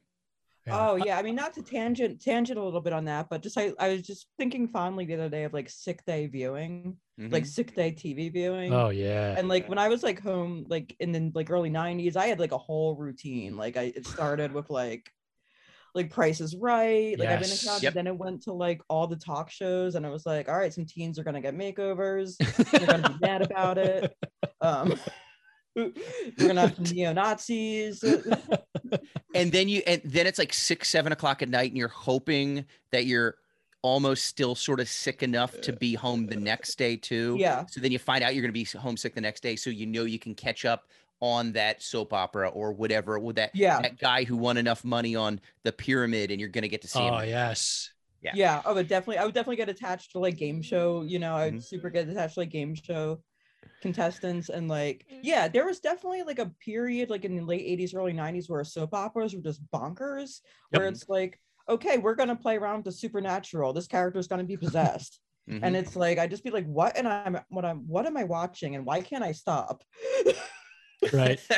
Yeah. 0.68 0.90
oh 0.90 0.96
yeah 0.96 1.18
i 1.18 1.22
mean 1.22 1.34
not 1.34 1.52
to 1.54 1.62
tangent 1.62 2.20
tangent 2.20 2.58
a 2.58 2.62
little 2.62 2.80
bit 2.80 2.92
on 2.92 3.04
that 3.06 3.28
but 3.30 3.42
just 3.42 3.56
i, 3.58 3.72
I 3.78 3.88
was 3.90 4.02
just 4.02 4.28
thinking 4.38 4.68
fondly 4.68 5.04
the 5.06 5.14
other 5.14 5.28
day 5.28 5.44
of 5.44 5.52
like 5.52 5.68
sick 5.70 6.04
day 6.04 6.26
viewing 6.26 6.98
like 7.30 7.44
Mhm. 7.44 7.46
sick 7.46 7.74
day 7.74 7.92
tv 7.92 8.32
viewing 8.32 8.72
Oh 8.72 8.88
yeah. 8.90 9.34
and 9.38 9.48
like 9.48 9.68
when 9.68 9.78
I 9.78 9.88
was 9.88 10.02
like 10.02 10.20
home, 10.20 10.64
like 10.68 10.94
in 11.00 11.12
the 11.12 11.30
like 11.34 11.50
early 11.50 11.70
'90s, 11.70 12.16
I 12.16 12.26
had 12.26 12.38
like 12.40 12.52
a 12.52 12.58
whole 12.58 12.96
routine. 12.96 13.56
Like 13.56 13.76
I, 13.76 13.92
it 13.94 14.06
started 14.06 14.52
with 14.52 14.70
like, 14.70 15.10
like 15.94 16.10
Price 16.10 16.40
is 16.40 16.56
Right. 16.56 17.18
Like 17.18 17.28
I've 17.30 17.40
been 17.40 17.50
Yes. 17.50 17.82
Yep. 17.82 17.94
then 17.94 18.06
it 18.06 18.16
went 18.16 18.42
to 18.42 18.52
like 18.52 18.82
all 18.88 19.06
the 19.06 19.16
talk 19.16 19.50
shows, 19.50 19.94
and 19.94 20.06
I 20.06 20.10
was 20.10 20.26
like, 20.26 20.48
all 20.48 20.56
right, 20.56 20.72
some 20.72 20.86
teens 20.86 21.18
are 21.18 21.24
gonna 21.24 21.40
get 21.40 21.54
makeovers. 21.56 22.36
They're 22.78 22.86
gonna 22.86 23.02
be 23.08 23.18
mad 23.20 23.42
about 23.42 23.78
it. 23.78 24.12
Um, 24.60 24.98
we're 25.78 26.46
gonna 26.48 26.60
have 26.68 26.78
neo 26.92 27.12
Nazis. 27.12 28.02
and 29.34 29.52
then 29.52 29.68
you 29.68 29.82
and 29.86 30.00
then 30.04 30.26
it's 30.26 30.38
like 30.38 30.52
six 30.52 30.88
seven 30.88 31.12
o'clock 31.12 31.42
at 31.42 31.48
night 31.48 31.70
and 31.70 31.76
you're 31.78 31.88
hoping 31.88 32.64
that 32.92 33.06
you're 33.06 33.36
almost 33.82 34.26
still 34.26 34.54
sort 34.54 34.80
of 34.80 34.88
sick 34.88 35.22
enough 35.22 35.58
to 35.60 35.72
be 35.72 35.94
home 35.94 36.26
the 36.26 36.36
next 36.36 36.76
day 36.76 36.96
too. 36.96 37.36
yeah, 37.38 37.64
So 37.68 37.80
then 37.80 37.92
you 37.92 37.98
find 38.00 38.24
out 38.24 38.34
you're 38.34 38.42
going 38.42 38.52
to 38.52 38.52
be 38.52 38.64
homesick 38.78 39.14
the 39.14 39.20
next 39.20 39.40
day, 39.40 39.54
so 39.54 39.70
you 39.70 39.86
know 39.86 40.02
you 40.02 40.18
can 40.18 40.34
catch 40.34 40.64
up 40.64 40.88
on 41.20 41.52
that 41.52 41.80
soap 41.82 42.12
opera 42.12 42.48
or 42.48 42.72
whatever 42.72 43.18
with 43.20 43.36
that 43.36 43.54
yeah, 43.54 43.80
that 43.80 43.98
guy 43.98 44.24
who 44.24 44.36
won 44.36 44.56
enough 44.56 44.84
money 44.84 45.14
on 45.14 45.40
the 45.62 45.72
pyramid, 45.72 46.30
and 46.32 46.40
you're 46.40 46.48
going 46.48 46.62
to 46.62 46.68
get 46.68 46.82
to 46.82 46.88
see 46.88 46.98
Oh 46.98 47.18
him. 47.18 47.28
yes. 47.28 47.92
Yeah. 48.20 48.32
yeah. 48.34 48.62
I 48.66 48.72
would 48.72 48.88
definitely, 48.88 49.18
I 49.18 49.24
would 49.24 49.34
definitely 49.34 49.56
get 49.56 49.68
attached 49.68 50.10
to 50.12 50.18
like 50.18 50.36
game 50.36 50.60
show. 50.60 51.02
You 51.02 51.20
know, 51.20 51.36
I'd 51.36 51.54
Mhm. 51.54 51.62
super 51.64 51.88
get 51.88 52.08
attached 52.08 52.34
to 52.34 52.40
like 52.40 52.50
game 52.50 52.74
show 52.74 53.20
contestants 53.80 54.48
and 54.48 54.68
like 54.68 55.06
yeah 55.22 55.48
there 55.48 55.66
was 55.66 55.80
definitely 55.80 56.22
like 56.22 56.38
a 56.38 56.52
period 56.64 57.10
like 57.10 57.24
in 57.24 57.36
the 57.36 57.42
late 57.42 57.64
80s 57.66 57.94
early 57.94 58.12
90s 58.12 58.48
where 58.48 58.64
soap 58.64 58.94
operas 58.94 59.34
were 59.34 59.40
just 59.42 59.60
bonkers 59.70 60.40
where 60.70 60.86
it's 60.86 61.08
like 61.08 61.40
okay 61.68 61.98
we're 61.98 62.14
gonna 62.14 62.36
play 62.36 62.56
around 62.56 62.78
with 62.78 62.86
the 62.86 62.92
supernatural 62.92 63.72
this 63.72 63.86
character 63.86 64.18
is 64.18 64.26
gonna 64.26 64.44
be 64.44 64.56
possessed 64.56 65.20
Mhm. 65.48 65.60
and 65.62 65.76
it's 65.76 65.96
like 65.96 66.18
i 66.18 66.26
just 66.26 66.44
be 66.44 66.50
like 66.50 66.66
what 66.66 66.96
and 66.98 67.08
i'm 67.08 67.38
what 67.48 67.64
i'm 67.64 67.86
what 67.88 68.04
am 68.06 68.16
i 68.16 68.24
watching 68.24 68.74
and 68.76 68.84
why 68.84 69.00
can't 69.00 69.24
i 69.24 69.32
stop 69.32 69.82
Right. 71.12 71.40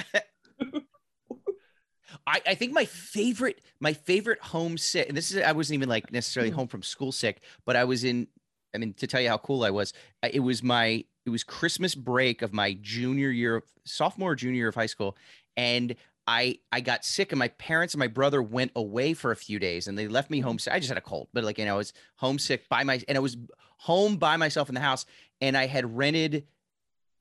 I, 2.27 2.43
I 2.47 2.55
think 2.55 2.73
my 2.73 2.85
favorite 2.85 3.61
my 3.79 3.93
favorite 3.93 4.41
homesick 4.43 5.09
and 5.09 5.17
this 5.17 5.31
is 5.31 5.43
I 5.43 5.53
wasn't 5.53 5.75
even 5.77 5.89
like 5.89 6.13
necessarily 6.13 6.51
Mm. 6.51 6.57
home 6.57 6.69
from 6.69 6.83
school 6.83 7.13
sick, 7.13 7.41
but 7.65 7.77
I 7.77 7.85
was 7.85 8.05
in 8.05 8.27
I 8.75 8.79
mean 8.79 8.95
to 8.95 9.07
tell 9.07 9.21
you 9.21 9.29
how 9.29 9.39
cool 9.39 9.65
I 9.65 9.71
was, 9.71 9.93
it 10.23 10.41
was 10.41 10.63
my 10.63 11.05
it 11.27 11.31
was 11.31 11.45
Christmas 11.45 11.95
break 11.95 12.43
of 12.43 12.53
my 12.53 12.77
junior 12.81 13.31
year 13.31 13.63
sophomore 13.85 14.33
or 14.33 14.37
junior 14.37 14.57
year 14.59 14.69
of 14.69 14.75
high 14.75 14.87
school 14.87 15.17
and 15.57 15.95
I 16.27 16.59
I 16.71 16.81
got 16.81 17.05
sick 17.05 17.33
and 17.33 17.39
my 17.39 17.49
parents 17.49 17.95
and 17.95 17.99
my 17.99 18.07
brother 18.07 18.43
went 18.43 18.73
away 18.77 19.15
for 19.15 19.33
a 19.33 19.37
few 19.37 19.59
days 19.59 19.89
and 19.89 19.99
they 19.99 20.07
left 20.07 20.31
me 20.31 20.39
mm-hmm. 20.39 20.49
homesick. 20.49 20.73
I 20.73 20.79
just 20.79 20.89
had 20.89 20.99
a 20.99 21.03
cold, 21.03 21.29
but 21.33 21.45
like 21.45 21.59
you 21.59 21.65
know, 21.65 21.75
I 21.75 21.79
was 21.79 21.93
homesick 22.17 22.69
by 22.69 22.85
my 22.85 23.03
and 23.09 23.17
I 23.17 23.21
was 23.21 23.37
home 23.79 24.17
by 24.17 24.37
myself 24.37 24.69
in 24.69 24.75
the 24.75 24.81
house 24.81 25.07
and 25.41 25.57
I 25.57 25.67
had 25.67 25.97
rented 25.97 26.47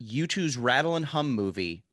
U2's 0.04 0.58
Rattle 0.58 0.96
and 0.96 1.06
Hum 1.06 1.32
movie 1.32 1.84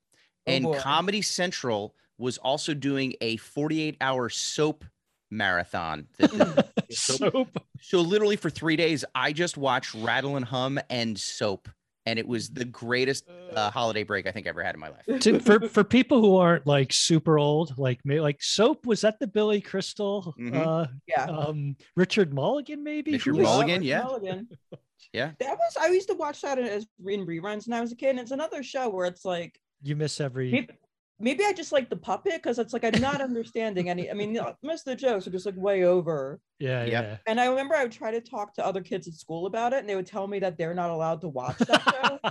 Oh, 0.46 0.52
and 0.52 0.64
boy. 0.64 0.78
Comedy 0.78 1.22
Central 1.22 1.94
was 2.18 2.38
also 2.38 2.74
doing 2.74 3.14
a 3.20 3.36
48 3.36 3.96
hour 4.00 4.28
soap 4.28 4.84
marathon. 5.30 6.06
Soap. 6.90 7.48
so 7.80 8.00
literally 8.00 8.36
for 8.36 8.48
three 8.48 8.76
days, 8.76 9.04
I 9.14 9.32
just 9.32 9.56
watched 9.56 9.92
Rattle 9.94 10.36
and 10.36 10.44
Hum 10.44 10.78
and 10.88 11.18
Soap, 11.18 11.68
and 12.06 12.18
it 12.18 12.26
was 12.26 12.48
the 12.50 12.64
greatest 12.64 13.28
uh, 13.54 13.70
holiday 13.70 14.04
break 14.04 14.26
I 14.26 14.30
think 14.32 14.46
I 14.46 14.50
ever 14.50 14.62
had 14.62 14.74
in 14.74 14.80
my 14.80 14.88
life. 14.90 15.20
to, 15.20 15.40
for 15.40 15.68
for 15.68 15.84
people 15.84 16.20
who 16.20 16.36
aren't 16.36 16.66
like 16.66 16.92
super 16.92 17.38
old, 17.38 17.76
like 17.76 18.04
me, 18.06 18.20
like 18.20 18.42
soap 18.42 18.86
was 18.86 19.00
that 19.02 19.18
the 19.20 19.26
Billy 19.26 19.60
Crystal, 19.60 20.34
Mhm. 20.38 20.54
uh, 20.54 20.86
yeah 21.08 21.24
um, 21.24 21.76
Richard 21.96 22.32
Mulligan, 22.32 22.82
maybe. 22.84 23.12
Richard 23.12 23.36
Mulligan, 23.36 23.82
yeah. 23.82 24.02
Mulligan. 24.04 24.48
Yeah. 25.12 25.32
that 25.38 25.56
was 25.56 25.76
i 25.80 25.86
used 25.88 26.08
to 26.08 26.14
watch 26.14 26.40
that 26.42 26.58
as 26.58 26.84
in 27.06 27.24
reruns 27.26 27.66
when 27.68 27.78
i 27.78 27.80
was 27.80 27.92
a 27.92 27.96
kid 27.96 28.10
and 28.10 28.18
it's 28.20 28.32
another 28.32 28.62
show 28.62 28.88
where 28.90 29.06
it's 29.06 29.24
like 29.24 29.58
You 29.82 29.94
miss 29.96 30.20
every. 30.20 30.50
maybe, 30.50 30.68
maybe 31.18 31.44
I 31.44 31.52
just 31.52 31.72
like 31.72 31.88
the 31.90 31.96
puppet 31.96 32.34
because 32.42 32.58
it's 32.58 32.72
like 32.72 32.84
I'm 32.84 33.00
not 33.00 33.20
understanding 33.20 33.88
any. 33.88 34.10
I 34.10 34.14
mean, 34.14 34.38
most 34.62 34.86
of 34.86 34.92
the 34.92 34.96
jokes 34.96 35.26
are 35.26 35.30
just 35.30 35.46
like 35.46 35.56
way 35.56 35.84
over. 35.84 36.40
Yeah, 36.58 36.84
Yep. 36.84 36.90
yeah. 37.04 37.16
And 37.26 37.40
I 37.40 37.46
remember 37.46 37.74
I 37.74 37.82
would 37.82 37.92
try 37.92 38.10
to 38.10 38.20
talk 38.20 38.54
to 38.54 38.66
other 38.66 38.80
kids 38.82 39.08
at 39.08 39.14
school 39.14 39.46
about 39.46 39.72
it, 39.72 39.80
and 39.80 39.88
they 39.88 39.96
would 39.96 40.06
tell 40.06 40.26
me 40.26 40.38
that 40.40 40.58
they're 40.58 40.74
not 40.74 40.90
allowed 40.90 41.20
to 41.22 41.28
watch 41.28 41.58
that 41.58 42.20
show. 42.22 42.30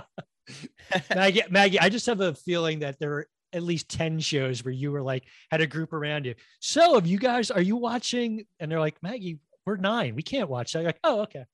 Maggie, 1.14 1.42
Maggie, 1.50 1.80
I 1.80 1.88
just 1.88 2.06
have 2.06 2.20
a 2.20 2.34
feeling 2.34 2.80
that 2.80 2.98
there 2.98 3.12
are 3.14 3.26
at 3.52 3.62
least 3.62 3.88
10 3.88 4.20
shows 4.20 4.64
where 4.64 4.74
you 4.74 4.92
were 4.92 5.02
like 5.02 5.24
had 5.50 5.60
a 5.60 5.66
group 5.66 5.92
around 5.92 6.26
you. 6.26 6.34
So 6.60 6.94
have 6.94 7.06
you 7.06 7.18
guys 7.18 7.50
are 7.50 7.62
you 7.62 7.76
watching? 7.76 8.44
And 8.60 8.70
they're 8.70 8.80
like, 8.80 8.96
Maggie, 9.02 9.38
we're 9.64 9.76
nine. 9.76 10.14
We 10.14 10.22
can't 10.22 10.48
watch 10.48 10.72
that. 10.72 10.80
You're 10.80 10.88
like, 10.88 11.00
oh, 11.04 11.22
okay. 11.22 11.44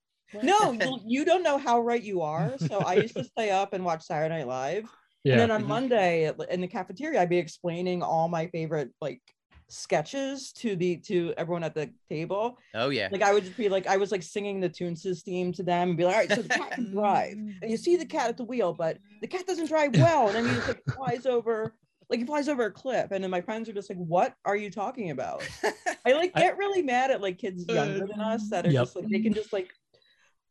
No, 0.42 0.72
you, 0.72 0.98
you 1.06 1.24
don't 1.24 1.42
know 1.42 1.58
how 1.58 1.80
right 1.80 2.02
you 2.02 2.22
are. 2.22 2.54
So 2.58 2.78
I 2.78 2.94
used 2.94 3.16
to 3.16 3.24
stay 3.24 3.50
up 3.50 3.72
and 3.72 3.84
watch 3.84 4.02
Saturday 4.02 4.38
Night 4.38 4.46
Live. 4.48 4.88
Yeah. 5.24 5.32
And 5.34 5.40
then 5.42 5.50
on 5.50 5.62
Mhm. 5.64 5.68
Monday 5.68 6.32
in 6.50 6.60
the 6.60 6.66
cafeteria, 6.68 7.20
I'd 7.22 7.28
be 7.28 7.38
explaining 7.38 8.02
all 8.02 8.28
my 8.28 8.46
favorite 8.48 8.90
like 9.00 9.20
sketches 9.68 10.52
to 10.52 10.76
the 10.76 10.96
to 10.98 11.32
everyone 11.36 11.62
at 11.64 11.74
the 11.74 11.90
table. 12.08 12.58
Oh 12.74 12.90
yeah. 12.90 13.08
Like 13.10 13.22
I 13.22 13.32
would 13.32 13.44
just 13.44 13.56
be 13.56 13.68
like, 13.68 13.86
I 13.86 13.96
was 13.96 14.12
like 14.12 14.22
singing 14.22 14.60
the 14.60 14.68
Toonces 14.68 15.22
theme 15.22 15.52
to 15.52 15.62
them 15.62 15.90
and 15.90 15.96
be 15.96 16.04
like, 16.04 16.14
all 16.14 16.20
right, 16.20 16.30
so 16.32 16.42
the 16.42 16.48
cat 16.48 16.72
can 16.72 16.90
drive. 16.92 17.32
And 17.62 17.70
you 17.70 17.76
see 17.76 17.96
the 17.96 18.04
cat 18.04 18.28
at 18.28 18.36
the 18.36 18.44
wheel, 18.44 18.74
but 18.74 18.98
the 19.20 19.26
cat 19.28 19.46
doesn't 19.46 19.66
drive 19.68 19.92
well. 19.96 20.26
And 20.28 20.36
then 20.36 20.48
he 20.48 20.54
just 20.56 20.68
like 20.68 20.82
flies 20.94 21.24
over, 21.26 21.74
like 22.10 22.18
he 22.20 22.26
flies 22.26 22.48
over 22.48 22.66
a 22.66 22.70
cliff. 22.70 23.12
And 23.12 23.22
then 23.24 23.30
my 23.30 23.40
friends 23.40 23.68
are 23.68 23.72
just 23.72 23.88
like, 23.88 23.98
what 23.98 24.34
are 24.44 24.56
you 24.56 24.70
talking 24.70 25.10
about? 25.10 25.42
I 26.04 26.12
like 26.12 26.32
I- 26.34 26.40
get 26.40 26.58
really 26.58 26.82
mad 26.82 27.10
at 27.10 27.22
like 27.22 27.38
kids 27.38 27.64
younger 27.68 28.06
than 28.06 28.20
us 28.20 28.50
that 28.50 28.66
are 28.66 28.70
Yep. 28.70 28.82
just 28.84 28.96
like 28.96 29.08
they 29.08 29.20
can 29.20 29.32
just 29.32 29.52
like 29.52 29.70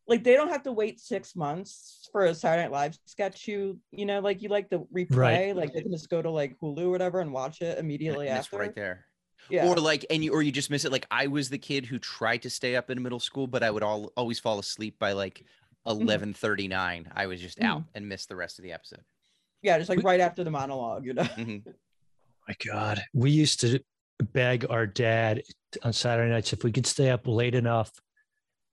like 0.08 0.24
they 0.24 0.34
don't 0.36 0.50
have 0.50 0.64
to 0.64 0.72
wait 0.72 1.00
six 1.00 1.36
months 1.36 2.10
for 2.12 2.26
a 2.26 2.34
Saturday 2.36 2.64
Night 2.64 2.72
Live 2.72 2.98
sketch 3.06 3.48
you 3.48 3.80
you 3.92 4.06
know 4.06 4.20
like 4.20 4.42
you 4.42 4.50
like 4.50 4.70
the 4.70 4.80
replay 4.94 5.16
Right. 5.16 5.56
like 5.56 5.74
they 5.74 5.82
can 5.82 5.92
just 5.92 6.10
go 6.10 6.22
to 6.22 6.30
like 6.30 6.58
Hulu 6.60 6.80
or 6.84 6.90
whatever 6.90 7.20
and 7.22 7.32
watch 7.32 7.62
it 7.62 7.78
And 7.78 7.86
immediately 7.86 8.28
it's 8.28 8.40
after 8.48 8.58
right 8.58 8.76
there. 8.76 9.06
yeah 9.50 9.68
Or 9.68 9.76
like, 9.78 10.06
and 10.10 10.24
you 10.24 10.34
or 10.34 10.42
you 10.42 10.52
just 10.52 10.70
miss 10.70 10.86
it. 10.86 10.92
Like 10.92 11.06
I 11.12 11.28
was 11.28 11.50
the 11.50 11.58
kid 11.58 11.86
who 11.86 11.98
tried 12.00 12.42
to 12.44 12.50
stay 12.50 12.76
up 12.76 12.90
in 12.90 13.02
middle 13.02 13.20
school, 13.20 13.48
but 13.48 13.64
I 13.64 13.72
would 13.72 13.84
all 13.84 14.12
always 14.18 14.40
fall 14.40 14.60
asleep 14.60 14.98
by 15.00 15.14
like 15.14 15.44
Mm-hmm. 15.88 16.02
eleven 16.04 16.34
thirty 16.34 16.68
nine. 16.68 17.12
I 17.16 17.26
was 17.26 17.42
just 17.42 17.60
out 17.60 17.82
and 17.96 18.08
missed 18.08 18.30
the 18.30 18.36
rest 18.36 18.60
of 18.60 18.64
the 18.64 18.72
episode. 18.72 19.02
yeah 19.64 19.78
just 19.80 19.90
like 19.90 19.98
We- 19.98 20.04
right 20.04 20.20
after 20.20 20.44
the 20.44 20.52
monologue 20.52 21.06
you 21.08 21.14
know 21.16 21.24
Mhm. 21.24 21.64
my 22.48 22.56
God. 22.66 23.02
We 23.14 23.32
used 23.32 23.62
to 23.62 23.80
beg 24.34 24.66
our 24.70 24.86
dad 24.86 25.42
on 25.84 25.92
Saturday 25.94 26.30
nights 26.32 26.54
if 26.54 26.64
we 26.64 26.72
could 26.72 26.86
stay 26.86 27.10
up 27.10 27.26
late 27.28 27.56
enough 27.56 27.92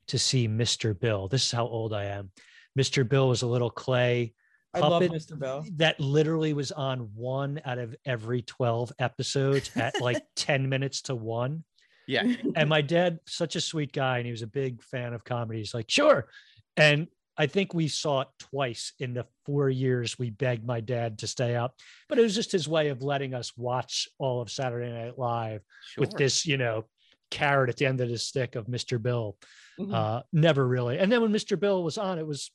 to 0.09 0.19
see 0.19 0.49
Mr. 0.49 0.99
Bill. 0.99 1.29
This 1.29 1.45
is 1.45 1.53
how 1.53 1.67
old 1.67 1.93
I 1.93 2.05
am. 2.05 2.31
Mr. 2.79 3.09
Bill 3.09 3.29
was 3.29 3.43
a 3.43 3.47
little 3.47 3.71
clay 3.71 4.35
I 4.75 4.81
love 4.81 5.03
puppet 5.03 5.13
Mr. 5.13 5.39
Bill 5.39 5.65
that 5.77 5.99
literally 5.99 6.53
was 6.53 6.73
on 6.73 7.11
one 7.15 7.61
out 7.65 7.79
of 7.79 7.97
every 8.05 8.43
12 8.43 8.93
episodes 8.99 9.71
at 9.77 9.99
like 10.01 10.23
10 10.37 10.69
minutes 10.69 11.03
to 11.03 11.15
one. 11.15 11.65
Yeah. 12.07 12.25
And 12.57 12.69
my 12.69 12.81
dad, 12.81 13.19
such 13.27 13.57
a 13.57 13.61
sweet 13.61 13.93
guy, 13.93 14.19
and 14.19 14.27
he 14.27 14.31
was 14.31 14.43
a 14.43 14.47
big 14.47 14.83
fan 14.83 15.13
of 15.13 15.25
comedy. 15.25 15.59
He's 15.59 15.75
like, 15.75 15.91
sure. 15.91 16.29
And 16.77 17.09
I 17.37 17.47
think 17.47 17.73
we 17.73 17.87
saw 17.89 18.23
it 18.23 18.29
twice 18.39 18.93
in 18.99 19.15
the 19.15 19.27
four 19.47 19.71
years 19.71 20.19
we 20.19 20.31
begged 20.31 20.67
my 20.67 20.81
dad 20.81 21.19
to 21.19 21.27
stay 21.27 21.55
up. 21.55 21.75
But 22.09 22.19
it 22.19 22.23
was 22.23 22.35
just 22.35 22.51
his 22.53 22.67
way 22.67 22.89
of 22.89 23.03
letting 23.03 23.35
us 23.35 23.57
watch 23.57 24.09
all 24.19 24.41
of 24.41 24.51
Saturday 24.51 24.91
Night 24.91 25.19
Live 25.19 25.63
with 25.97 26.11
this, 26.13 26.47
you 26.47 26.57
know, 26.57 26.85
carrot 27.31 27.71
at 27.71 27.77
the 27.77 27.87
end 27.87 28.01
of 28.01 28.09
the 28.09 28.19
stick 28.19 28.55
of 28.57 28.67
Mr. 28.67 29.01
Bill. 29.01 29.37
Mhm. 29.79 29.95
Uh, 29.95 30.23
never 30.33 30.67
really. 30.67 30.99
And 30.99 31.11
then 31.11 31.21
when 31.23 31.33
Mr. 31.33 31.59
Bill 31.59 31.83
was 31.83 31.99
on, 31.99 32.19
it 32.19 32.27
was 32.27 32.51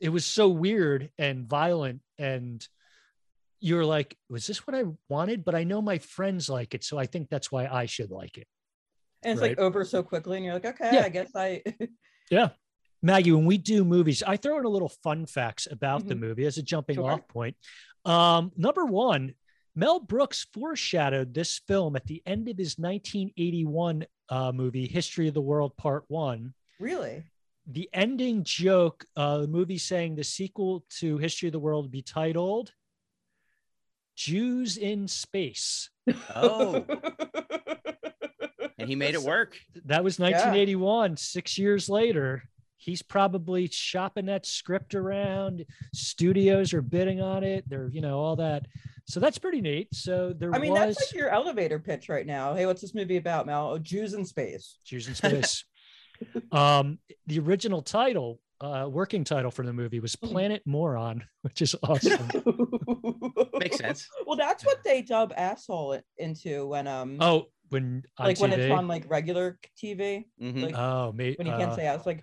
it 0.00 0.08
was 0.08 0.26
so 0.26 0.48
weird 0.48 1.10
and 1.18 1.48
violent 1.48 2.00
and 2.18 2.66
you're 3.60 3.84
like, 3.84 4.16
was 4.28 4.46
this 4.48 4.66
what 4.66 4.74
I 4.74 4.82
wanted? 5.08 5.44
But 5.44 5.54
I 5.54 5.62
know 5.62 5.80
my 5.80 5.98
friends 5.98 6.48
like 6.50 6.74
it, 6.74 6.82
so 6.82 6.98
I 6.98 7.06
think 7.06 7.28
that's 7.28 7.52
why 7.52 7.66
I 7.66 7.86
should 7.86 8.10
like 8.10 8.36
it. 8.38 8.48
and 9.22 9.32
it's 9.34 9.40
right. 9.40 9.50
like 9.50 9.58
over 9.60 9.84
so 9.84 10.02
quickly 10.02 10.36
and 10.38 10.44
you're 10.44 10.54
like 10.54 10.64
okay 10.64 10.90
Yeah. 10.94 11.02
I 11.04 11.08
guess 11.08 11.30
I 11.36 11.62
Yeah. 12.30 12.48
Maggie, 13.04 13.30
when 13.32 13.46
we 13.46 13.58
do 13.58 13.84
movies, 13.84 14.22
I 14.24 14.36
throw 14.36 14.58
in 14.58 14.64
a 14.64 14.68
little 14.68 14.88
fun 14.88 15.26
facts 15.26 15.68
about 15.70 16.06
the 16.08 16.14
Mhm. 16.14 16.20
movie 16.20 16.46
as 16.46 16.56
a 16.58 16.62
jumping 16.62 16.96
Sure. 16.96 17.10
off 17.12 17.28
point. 17.28 17.56
Um, 18.04 18.50
number 18.56 18.84
one, 18.84 19.34
Mel 19.74 20.00
Brooks 20.00 20.46
foreshadowed 20.52 21.32
this 21.32 21.60
film 21.66 21.96
at 21.96 22.06
the 22.06 22.22
end 22.26 22.48
of 22.48 22.58
his 22.58 22.78
1981 22.78 24.04
uh, 24.28 24.52
movie, 24.52 24.86
History 24.86 25.28
of 25.28 25.34
the 25.34 25.40
World 25.40 25.76
Part 25.76 26.04
One. 26.08 26.52
really 26.78 27.24
The 27.66 27.88
ending 27.92 28.44
joke, 28.44 29.04
uh, 29.16 29.38
the 29.38 29.48
movie 29.48 29.78
saying 29.78 30.16
the 30.16 30.24
sequel 30.24 30.84
to 30.98 31.16
History 31.18 31.48
of 31.48 31.52
the 31.52 31.58
World 31.58 31.86
would 31.86 31.92
be 31.92 32.02
titled 32.02 32.72
Jews 34.14 34.76
in 34.76 35.08
Space. 35.08 35.88
Oh, 36.34 36.84
and 38.78 38.88
he 38.88 38.94
made 38.94 39.14
it 39.14 39.22
work. 39.22 39.56
That 39.86 40.04
was 40.04 40.18
1981. 40.18 41.16
Six 41.16 41.56
years 41.56 41.88
later, 41.88 42.42
he's 42.82 43.00
probably 43.02 43.68
shopping 43.68 44.26
that 44.26 44.44
script 44.44 44.94
around. 44.94 45.64
Studios 45.94 46.74
are 46.74 46.82
bidding 46.82 47.20
on 47.20 47.44
it. 47.44 47.64
They're, 47.68 47.88
you 47.88 48.00
know, 48.00 48.18
all 48.18 48.36
that. 48.36 48.66
So 49.06 49.20
that's 49.20 49.38
pretty 49.38 49.60
neat. 49.60 49.88
So 49.94 50.32
there 50.36 50.52
I 50.54 50.58
mean 50.58 50.72
was 50.72 50.96
that's 50.96 51.12
like 51.12 51.14
your 51.18 51.28
elevator 51.28 51.78
pitch 51.78 52.08
right 52.08 52.26
now 52.26 52.54
hey 52.54 52.66
what's 52.66 52.80
this 52.80 52.94
movie 52.94 53.16
about 53.16 53.46
Mel 53.46 53.70
oh, 53.72 53.78
Jews 53.78 54.14
in 54.14 54.24
space 54.24 54.78
Jews 54.84 55.08
in 55.08 55.14
Space. 55.14 55.64
um, 56.52 56.98
the 57.26 57.40
original 57.40 57.82
title, 57.82 58.40
uh, 58.60 58.86
working 58.88 59.24
title 59.24 59.50
for 59.50 59.64
the 59.66 59.72
movie 59.72 59.98
was 59.98 60.14
Mhm. 60.16 60.30
Planet 60.30 60.62
Moron, 60.66 61.24
which 61.42 61.62
is 61.62 61.74
awesome. 61.82 62.28
Makes 63.58 63.78
sense. 63.78 64.08
Well, 64.26 64.36
that's 64.36 64.64
what 64.64 64.84
they 64.84 65.02
dub 65.02 65.32
asshole 65.36 66.00
into 66.16 66.66
when 66.68 66.86
um 66.86 67.16
oh, 67.20 67.46
when 67.70 68.04
on 68.18 68.26
like 68.26 68.40
when 68.40 68.52
it's 68.52 68.72
on 68.72 68.86
like 68.86 69.04
regular 69.08 69.58
TV 69.82 70.26
Mhm. 70.40 70.62
like 70.62 70.76
oh, 70.76 71.12
me, 71.12 71.34
when 71.36 71.46
you 71.46 71.54
can't 71.54 71.72
uh, 71.72 71.76
say 71.76 71.86
ass 71.86 72.06
like 72.06 72.22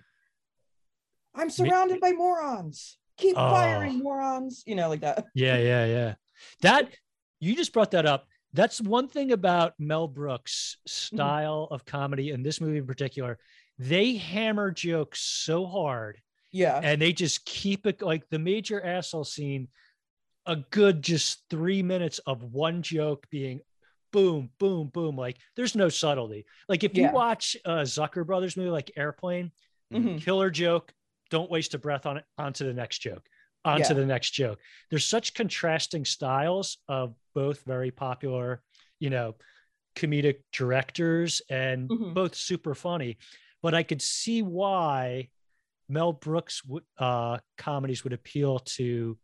I'm 1.34 1.50
surrounded 1.50 2.00
by 2.00 2.12
morons. 2.12 2.98
Keep 3.16 3.36
Oh. 3.36 3.50
firing 3.50 3.98
morons. 3.98 4.62
You 4.66 4.74
know, 4.74 4.88
like 4.88 5.00
that. 5.00 5.24
Yeah, 5.34 5.58
yeah, 5.58 5.86
yeah. 5.86 6.14
That 6.62 6.90
you 7.38 7.54
just 7.54 7.72
brought 7.72 7.90
that 7.92 8.06
up. 8.06 8.26
That's 8.52 8.80
one 8.80 9.06
thing 9.08 9.30
about 9.32 9.74
Mel 9.78 10.08
Brooks' 10.08 10.76
style 10.86 11.68
of 11.70 11.84
comedy 11.84 12.30
and 12.30 12.44
this 12.44 12.60
movie 12.60 12.78
in 12.78 12.86
particular. 12.86 13.38
They 13.78 14.16
hammer 14.16 14.70
jokes 14.72 15.20
so 15.20 15.66
hard 15.66 16.20
Yeah. 16.50 16.80
and 16.82 17.00
they 17.00 17.12
just 17.12 17.44
keep 17.44 17.86
it 17.86 18.02
like 18.02 18.28
the 18.28 18.38
major 18.40 18.84
asshole 18.84 19.24
scene, 19.24 19.68
a 20.46 20.56
good 20.56 21.00
just 21.02 21.44
three 21.48 21.82
minutes 21.82 22.18
of 22.26 22.42
one 22.42 22.82
joke 22.82 23.26
being 23.30 23.60
boom, 24.12 24.50
boom, 24.58 24.88
boom. 24.88 25.16
Like 25.16 25.36
there's 25.54 25.76
no 25.76 25.88
subtlety. 25.88 26.44
Like 26.68 26.82
if 26.82 26.96
you 26.96 27.10
watch 27.12 27.56
a 27.64 27.82
Zucker 27.82 28.26
Brothers 28.26 28.56
movie 28.56 28.70
like 28.70 28.90
Airplane, 28.96 29.52
Mhm. 29.92 30.20
killer 30.22 30.50
joke 30.50 30.92
don't 31.30 31.50
waste 31.50 31.74
a 31.74 31.78
breath 31.78 32.06
on 32.06 32.16
it 32.18 32.24
onto 32.36 32.64
the 32.64 32.74
next 32.74 32.98
joke 32.98 33.26
onto 33.64 33.88
Yeah. 33.88 33.92
the 33.94 34.06
next 34.06 34.30
joke 34.32 34.58
there's 34.90 35.04
such 35.04 35.34
contrasting 35.34 36.04
styles 36.04 36.78
of 36.88 37.14
both 37.34 37.62
very 37.64 37.90
popular 37.90 38.62
you 38.98 39.10
know 39.10 39.34
comedic 39.94 40.42
directors 40.52 41.42
and 41.50 41.88
Mhm. 41.88 42.14
both 42.14 42.34
super 42.34 42.74
funny 42.74 43.18
but 43.62 43.74
i 43.74 43.82
could 43.82 44.00
see 44.02 44.42
why 44.42 45.28
mel 45.88 46.12
brooks 46.12 46.62
uh 46.98 47.38
comedies 47.58 48.04
would 48.04 48.12
appeal 48.12 48.58
to 48.60 49.18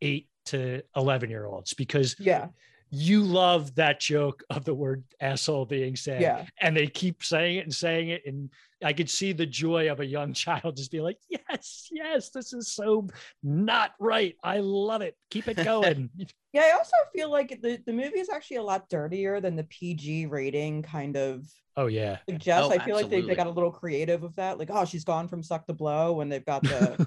8 0.00 0.28
to 0.46 0.82
11 0.96 1.28
year 1.30 1.44
olds 1.46 1.74
because 1.74 2.16
Yeah. 2.18 2.48
You 2.90 3.22
love 3.22 3.74
that 3.74 4.00
joke 4.00 4.42
of 4.50 4.64
the 4.64 4.74
word 4.74 5.04
asshole 5.20 5.66
being 5.66 5.96
said. 5.96 6.20
Yeah. 6.20 6.46
and 6.60 6.76
they 6.76 6.86
keep 6.86 7.22
saying 7.22 7.58
it 7.58 7.64
and 7.64 7.74
saying 7.74 8.08
it. 8.10 8.22
And 8.26 8.50
i 8.84 8.92
could 8.92 9.10
see 9.10 9.32
the 9.32 9.46
joy 9.46 9.90
of 9.90 9.98
a 9.98 10.06
young 10.06 10.32
child 10.44 10.76
just 10.76 10.92
being 10.92 11.02
like 11.02 11.18
yes 11.28 11.88
yes 11.90 12.30
this 12.30 12.52
is 12.52 12.72
so 12.72 13.08
not 13.42 13.92
right. 13.98 14.36
I 14.42 14.58
love 14.58 15.02
it. 15.02 15.16
Keep 15.30 15.48
it 15.48 15.64
going. 15.64 16.10
Yeah. 16.54 16.62
I 16.62 16.70
also 16.78 16.96
feel 17.14 17.30
like 17.30 17.60
the, 17.60 17.78
the 17.84 17.92
movie 17.92 18.18
is 18.18 18.30
actually 18.30 18.56
a 18.56 18.62
lot 18.62 18.88
dirtier 18.88 19.38
than 19.38 19.54
the 19.54 19.64
PG 19.64 20.26
rating 20.26 20.82
kind 20.82 21.14
of 21.14 21.46
oh 21.76 21.86
yeah. 21.86 22.18
suggests. 22.28 22.70
Oh, 22.70 22.74
I 22.74 22.82
feel 22.82 22.96
like 22.96 23.10
they, 23.10 23.20
they 23.20 23.34
got 23.34 23.46
a 23.46 23.50
little 23.50 23.70
creative 23.70 24.22
with 24.22 24.34
that. 24.36 24.58
Like, 24.58 24.70
oh, 24.72 24.86
she's 24.86 25.04
gone 25.04 25.28
from 25.28 25.42
suck 25.42 25.66
to 25.66 25.74
blow 25.74 26.14
when 26.14 26.30
they've 26.30 26.44
got 26.44 26.62
the 26.62 27.06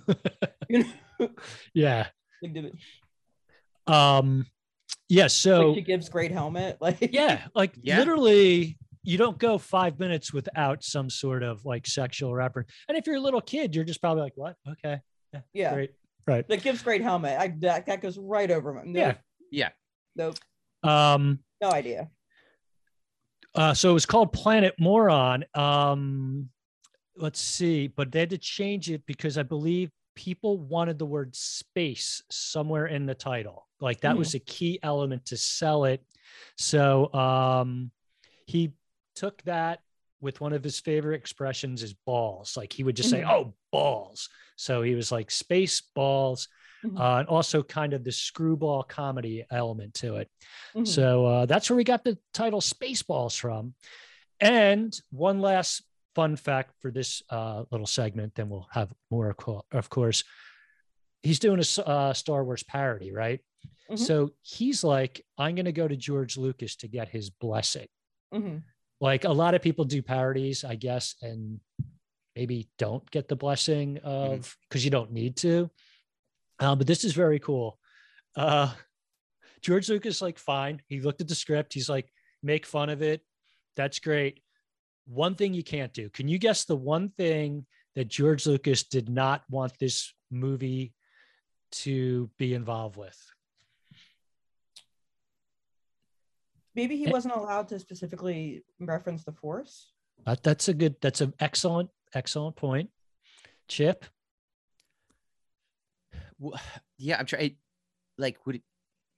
you 0.70 0.86
know. 1.20 1.30
Yeah. 1.74 2.08
Um 3.88 4.46
yeah 5.12 5.28
so 5.28 5.68
like 5.68 5.76
she 5.76 5.82
gives 5.82 6.10
great 6.10 6.32
helmet. 6.32 6.78
Like 6.82 7.10
yeah 7.12 7.42
like 7.54 7.74
Yeah. 7.84 8.00
literally 8.00 8.78
you 9.04 9.18
don't 9.18 9.38
go 9.38 9.58
five 9.58 10.00
minutes 10.00 10.32
without 10.32 10.84
some 10.84 11.10
sort 11.10 11.44
of 11.44 11.66
like 11.66 11.86
sexual 11.86 12.34
reference 12.34 12.72
and 12.88 12.98
if 12.98 13.06
you're 13.08 13.18
a 13.18 13.20
little 13.22 13.42
kid 13.42 13.76
you're 13.76 13.84
just 13.84 14.00
probably 14.02 14.24
like 14.24 14.34
what 14.36 14.56
okay 14.70 15.02
yeah. 15.54 15.74
great 15.74 15.92
right 16.28 16.48
That 16.48 16.62
gives 16.64 16.82
great 16.82 17.02
helmet. 17.02 17.38
I 17.40 17.54
that, 17.60 17.86
that 17.88 18.02
goes 18.02 18.18
right 18.18 18.50
over 18.50 18.74
my 18.74 18.84
no, 18.86 19.00
Yeah. 19.00 19.14
Yeah. 19.52 19.70
Nope. 20.16 20.38
um 20.84 21.40
No 21.62 21.70
idea. 21.72 22.10
Uh, 23.54 23.74
so 23.74 23.90
it 23.90 23.94
was 23.94 24.06
called 24.06 24.32
Planet 24.32 24.74
Moron. 24.80 25.44
Um, 25.56 26.48
let's 27.18 27.42
see, 27.42 27.88
but 27.88 28.10
they 28.12 28.20
had 28.22 28.30
to 28.30 28.38
change 28.38 28.90
it 28.90 29.06
because 29.06 29.38
I 29.38 29.44
believe 29.44 29.92
people 30.22 30.60
wanted 30.60 31.00
the 31.00 31.06
word 31.06 31.36
space 31.36 32.22
somewhere 32.30 32.86
in 32.86 33.08
the 33.08 33.16
title. 33.16 33.68
Like 33.80 34.02
that 34.02 34.14
Mhm. 34.16 34.20
was 34.20 34.36
a 34.36 34.40
key 34.40 34.78
element 34.84 35.26
to 35.26 35.38
sell 35.38 35.86
it. 35.86 36.06
So 36.58 37.12
um, 37.16 37.90
he 38.46 38.74
took 39.16 39.42
that 39.44 39.82
with 40.20 40.40
one 40.40 40.54
of 40.54 40.64
his 40.64 40.80
favorite 40.80 41.16
expressions 41.16 41.82
is 41.82 41.96
balls. 42.06 42.56
Like 42.56 42.72
he 42.72 42.84
would 42.84 42.96
just 42.96 43.10
say, 43.10 43.22
Mhm. 43.22 43.32
"Oh, 43.32 43.54
balls." 43.72 44.30
So 44.58 44.84
he 44.84 44.94
was 44.94 45.12
like 45.12 45.32
space 45.32 45.82
balls, 45.96 46.48
Mhm. 46.84 47.00
uh, 47.00 47.20
and 47.22 47.28
also 47.28 47.64
kind 47.64 47.94
of 47.94 48.04
the 48.04 48.12
screwball 48.12 48.84
comedy 48.84 49.44
element 49.50 49.96
to 49.96 50.18
it. 50.18 50.30
Mhm. 50.76 50.88
So 50.88 51.26
uh, 51.26 51.46
that's 51.48 51.68
where 51.68 51.78
we 51.78 51.84
got 51.84 52.04
the 52.04 52.20
title 52.32 52.62
Spaceballs 52.62 53.40
from. 53.40 53.74
And 54.40 54.94
one 55.10 55.42
last 55.42 55.82
fun 56.16 56.36
fact 56.36 56.74
for 56.82 56.92
this 56.92 57.22
uh, 57.30 57.64
little 57.72 57.88
segment, 57.88 58.36
then 58.36 58.50
we'll 58.50 58.68
have 58.72 58.92
more, 59.10 59.36
of 59.72 59.90
course. 59.90 60.24
He's 61.24 61.40
doing 61.40 61.60
a 61.62 61.82
uh, 61.82 62.14
Star 62.14 62.44
Wars 62.44 62.64
parody, 62.64 63.12
right? 63.12 63.40
Mhm. 63.90 64.00
So 64.00 64.32
he's 64.42 64.84
like, 64.84 65.24
I'm 65.38 65.56
going 65.56 65.66
to 65.66 65.72
go 65.72 65.88
to 65.88 65.96
George 65.96 66.38
Lucas 66.38 66.76
to 66.78 66.88
get 66.88 67.10
his 67.10 67.30
blessing. 67.30 67.88
Mhm. 68.34 68.64
Like 69.00 69.24
a 69.24 69.32
lot 69.32 69.54
of 69.56 69.62
people 69.62 69.86
do 69.86 70.02
parodies, 70.02 70.64
I 70.64 70.76
guess, 70.76 71.16
and 71.22 71.60
maybe 72.36 72.70
don't 72.78 73.10
get 73.12 73.28
the 73.28 73.36
blessing 73.36 73.98
of 74.00 74.56
because 74.70 74.84
you 74.86 74.92
don't 74.92 75.12
need 75.12 75.36
to. 75.38 75.70
Uh, 76.60 76.76
but 76.76 76.88
this 76.88 77.04
is 77.04 77.14
very 77.14 77.40
cool. 77.40 77.80
Uh, 78.36 78.74
George 79.62 79.90
Lucas, 79.90 80.22
like, 80.22 80.40
fine. 80.40 80.82
He 80.88 81.02
looked 81.02 81.22
at 81.22 81.28
the 81.28 81.36
script. 81.36 81.74
He's 81.74 81.90
like, 81.90 82.12
make 82.42 82.66
fun 82.66 82.90
of 82.90 83.02
it. 83.02 83.22
That's 83.76 84.00
great. 84.00 84.42
One 85.06 85.36
thing 85.36 85.54
you 85.54 85.64
can't 85.64 85.94
do. 85.94 86.10
Can 86.10 86.28
you 86.28 86.38
guess 86.38 86.66
the 86.66 86.76
one 86.76 87.10
thing 87.10 87.66
that 87.96 88.08
George 88.08 88.46
Lucas 88.46 88.84
did 88.84 89.10
not 89.10 89.44
want 89.50 89.74
this 89.80 90.14
movie 90.30 90.94
to 91.72 92.30
be 92.38 92.54
involved 92.54 92.96
with? 92.98 93.18
Maybe 96.76 96.96
he 96.98 97.08
Eh. 97.08 97.12
wasn't 97.12 97.34
allowed 97.36 97.68
to 97.70 97.80
specifically 97.80 98.64
reference 98.80 99.24
the 99.26 99.34
Force. 99.34 99.92
That, 100.26 100.44
that's 100.44 100.70
a 100.70 100.74
good, 100.74 100.96
that's 101.02 101.20
an 101.22 101.34
excellent, 101.40 101.90
excellent 102.14 102.56
point. 102.56 102.90
Chip, 103.68 104.06
Wh- 106.44 106.60
Yeah, 106.98 107.18
I'm 107.20 107.26
trying. 107.26 107.58
Like, 108.18 108.46
would 108.46 108.56
it? 108.56 108.64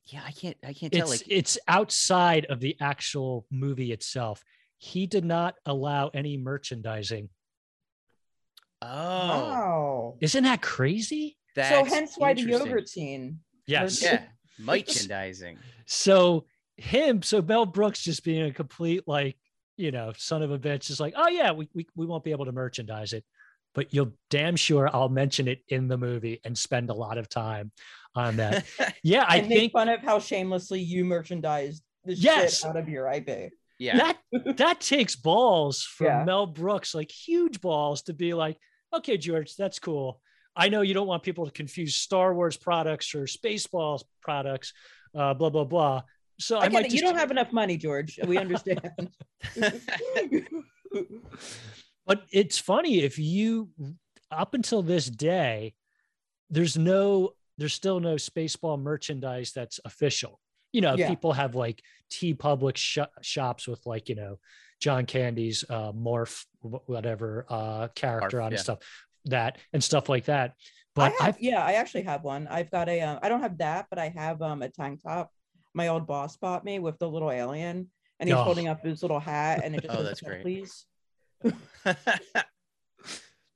Yeah, 0.06 0.22
I 0.26 0.32
can't. 0.32 0.58
I 0.64 0.74
can't 0.74 0.92
tell. 0.92 1.12
it's 1.12 1.22
Like, 1.24 1.32
it's 1.32 1.58
outside 1.68 2.46
of 2.46 2.60
the 2.60 2.76
actual 2.82 3.46
movie 3.50 3.92
itself. 3.92 4.44
He 4.84 5.08
did 5.08 5.24
not 5.24 5.56
allow 5.66 6.10
any 6.14 6.36
merchandising. 6.36 7.30
oh, 8.82 8.88
Wow. 8.88 10.18
Isn't 10.20 10.44
that 10.44 10.62
crazy? 10.62 11.38
So 11.56 11.86
hence 11.86 12.16
why 12.18 12.34
the 12.34 12.42
interesting. 12.42 12.68
yogurt 12.68 12.90
scene. 12.90 13.40
Yes. 13.66 14.04
Yeah, 14.04 14.24
merchandising. 14.60 15.58
So 15.86 16.46
him, 16.76 17.22
so 17.22 17.42
Mel 17.42 17.66
Brooks 17.66 18.04
just 18.04 18.26
being 18.26 18.42
a 18.44 18.52
complete 18.52 19.08
like, 19.08 19.38
you 19.78 19.92
know, 19.92 20.12
son 20.18 20.42
of 20.42 20.52
a 20.52 20.60
bitch 20.60 20.90
is 20.90 21.00
like, 21.00 21.14
oh 21.16 21.30
yeah, 21.30 21.54
we, 21.54 21.70
we, 21.74 21.88
we 21.96 22.06
won't 22.06 22.26
be 22.26 22.32
able 22.32 22.44
to 22.46 22.52
merchandise 22.52 23.14
it, 23.14 23.24
but 23.74 23.94
you'll 23.94 24.12
damn 24.30 24.58
sure 24.58 24.90
I'll 24.94 25.08
mention 25.08 25.48
it 25.48 25.60
in 25.70 25.88
the 25.88 25.98
movie 25.98 26.42
and 26.44 26.58
spend 26.58 26.90
a 26.90 26.94
lot 26.94 27.18
of 27.18 27.30
time 27.30 27.72
on 28.16 28.36
that. 28.36 28.66
Yeah, 29.02 29.24
I 29.28 29.38
and 29.38 29.48
make 29.48 29.58
think 29.60 29.72
fun 29.72 29.88
of 29.88 30.02
how 30.02 30.20
shamelessly 30.20 30.82
you 30.82 31.06
merchandised 31.06 31.82
the 32.04 32.16
Yes. 32.16 32.60
shit 32.60 32.70
out 32.70 32.76
of 32.76 32.90
your 32.90 33.08
IP. 33.10 33.54
Yeah, 33.84 34.14
that 34.32 34.58
that 34.58 34.80
takes 34.80 35.16
balls 35.16 35.84
from 35.84 36.08
Yeah. 36.08 36.24
Mel 36.24 36.48
Brooks, 36.48 36.96
like 36.96 37.12
huge 37.12 37.62
balls 37.62 38.04
to 38.04 38.14
be 38.14 38.34
like, 38.34 38.58
okay, 38.94 39.18
George, 39.18 39.56
that's 39.56 39.80
cool. 39.80 40.22
I 40.56 40.70
know 40.70 40.82
you 40.82 40.94
don't 40.94 41.08
want 41.08 41.24
people 41.24 41.46
to 41.46 41.52
confuse 41.52 41.96
Star 41.96 42.34
Wars 42.34 42.58
products 42.58 43.16
or 43.16 43.24
Spaceballs 43.24 44.04
products, 44.22 44.74
uh, 45.16 45.34
blah 45.34 45.50
blah 45.50 45.66
blah. 45.66 46.04
So 46.40 46.58
I, 46.58 46.66
I 46.66 46.70
might 46.70 46.86
it. 46.86 46.94
You 46.94 47.02
don't 47.02 47.18
have 47.18 47.32
enough 47.32 47.52
money, 47.52 47.78
George. 47.78 48.20
We 48.26 48.38
understand. 48.38 49.10
But 52.06 52.24
it's 52.32 52.58
funny 52.58 53.00
if 53.02 53.18
you 53.18 53.70
up 54.30 54.54
until 54.54 54.82
this 54.82 55.06
day, 55.06 55.74
there's 56.50 56.78
no, 56.78 57.32
there's 57.58 57.74
still 57.74 58.00
no 58.00 58.16
Spaceball 58.16 58.82
merchandise 58.82 59.54
that's 59.54 59.80
official. 59.86 60.40
You 60.74 60.82
know, 60.82 60.96
Yeah. 60.96 61.08
people 61.08 61.32
have 61.32 61.56
like 61.56 61.82
T 62.10 62.34
Public 62.34 62.76
sh- 62.78 63.00
shops 63.22 63.68
with 63.68 63.86
like 63.86 64.10
you 64.10 64.16
know 64.16 64.40
John 64.82 65.06
Candy's 65.06 65.64
uh, 65.70 65.94
morph 65.94 66.44
whatever 66.62 67.46
uh, 67.48 67.88
character 67.96 68.40
Barf, 68.40 68.46
on 68.46 68.52
yeah. 68.52 68.56
and 68.58 68.60
stuff 68.60 68.80
that 69.26 69.58
and 69.72 69.82
stuff 69.84 70.10
like 70.10 70.26
that. 70.26 70.56
But 70.96 71.14
I've 71.22 71.40
yeah, 71.40 71.64
I 71.64 71.74
actually 71.74 72.04
have 72.04 72.24
one. 72.24 72.48
I've 72.48 72.70
got 72.70 72.90
a. 72.90 73.02
Um, 73.02 73.20
I 73.24 73.30
don't 73.30 73.42
have 73.42 73.58
that, 73.60 73.88
but 73.90 73.98
I 74.00 74.10
have 74.10 74.42
um 74.42 74.62
a 74.62 74.70
tank 74.70 75.02
top. 75.04 75.32
My 75.74 75.88
old 75.88 76.06
boss 76.06 76.38
bought 76.38 76.64
me 76.66 76.78
with 76.80 77.00
the 77.00 77.10
little 77.10 77.32
alien, 77.32 77.90
and 78.20 78.30
he's 78.30 78.38
Oh. 78.38 78.44
holding 78.44 78.68
up 78.68 78.84
his 78.84 79.02
little 79.02 79.20
hat, 79.20 79.62
and 79.64 79.74
it 79.76 79.82
just 79.84 79.94
Oh, 79.94 79.98
says, 80.00 80.08
that's 80.08 80.22
great. 80.22 80.42
Please. 80.44 80.86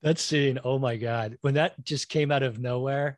that 0.03 0.19
scene 0.19 0.59
oh 0.63 0.77
my 0.77 0.95
god 0.97 1.37
when 1.41 1.55
that 1.55 1.81
just 1.83 2.09
came 2.09 2.31
out 2.31 2.43
of 2.43 2.59
nowhere. 2.59 3.17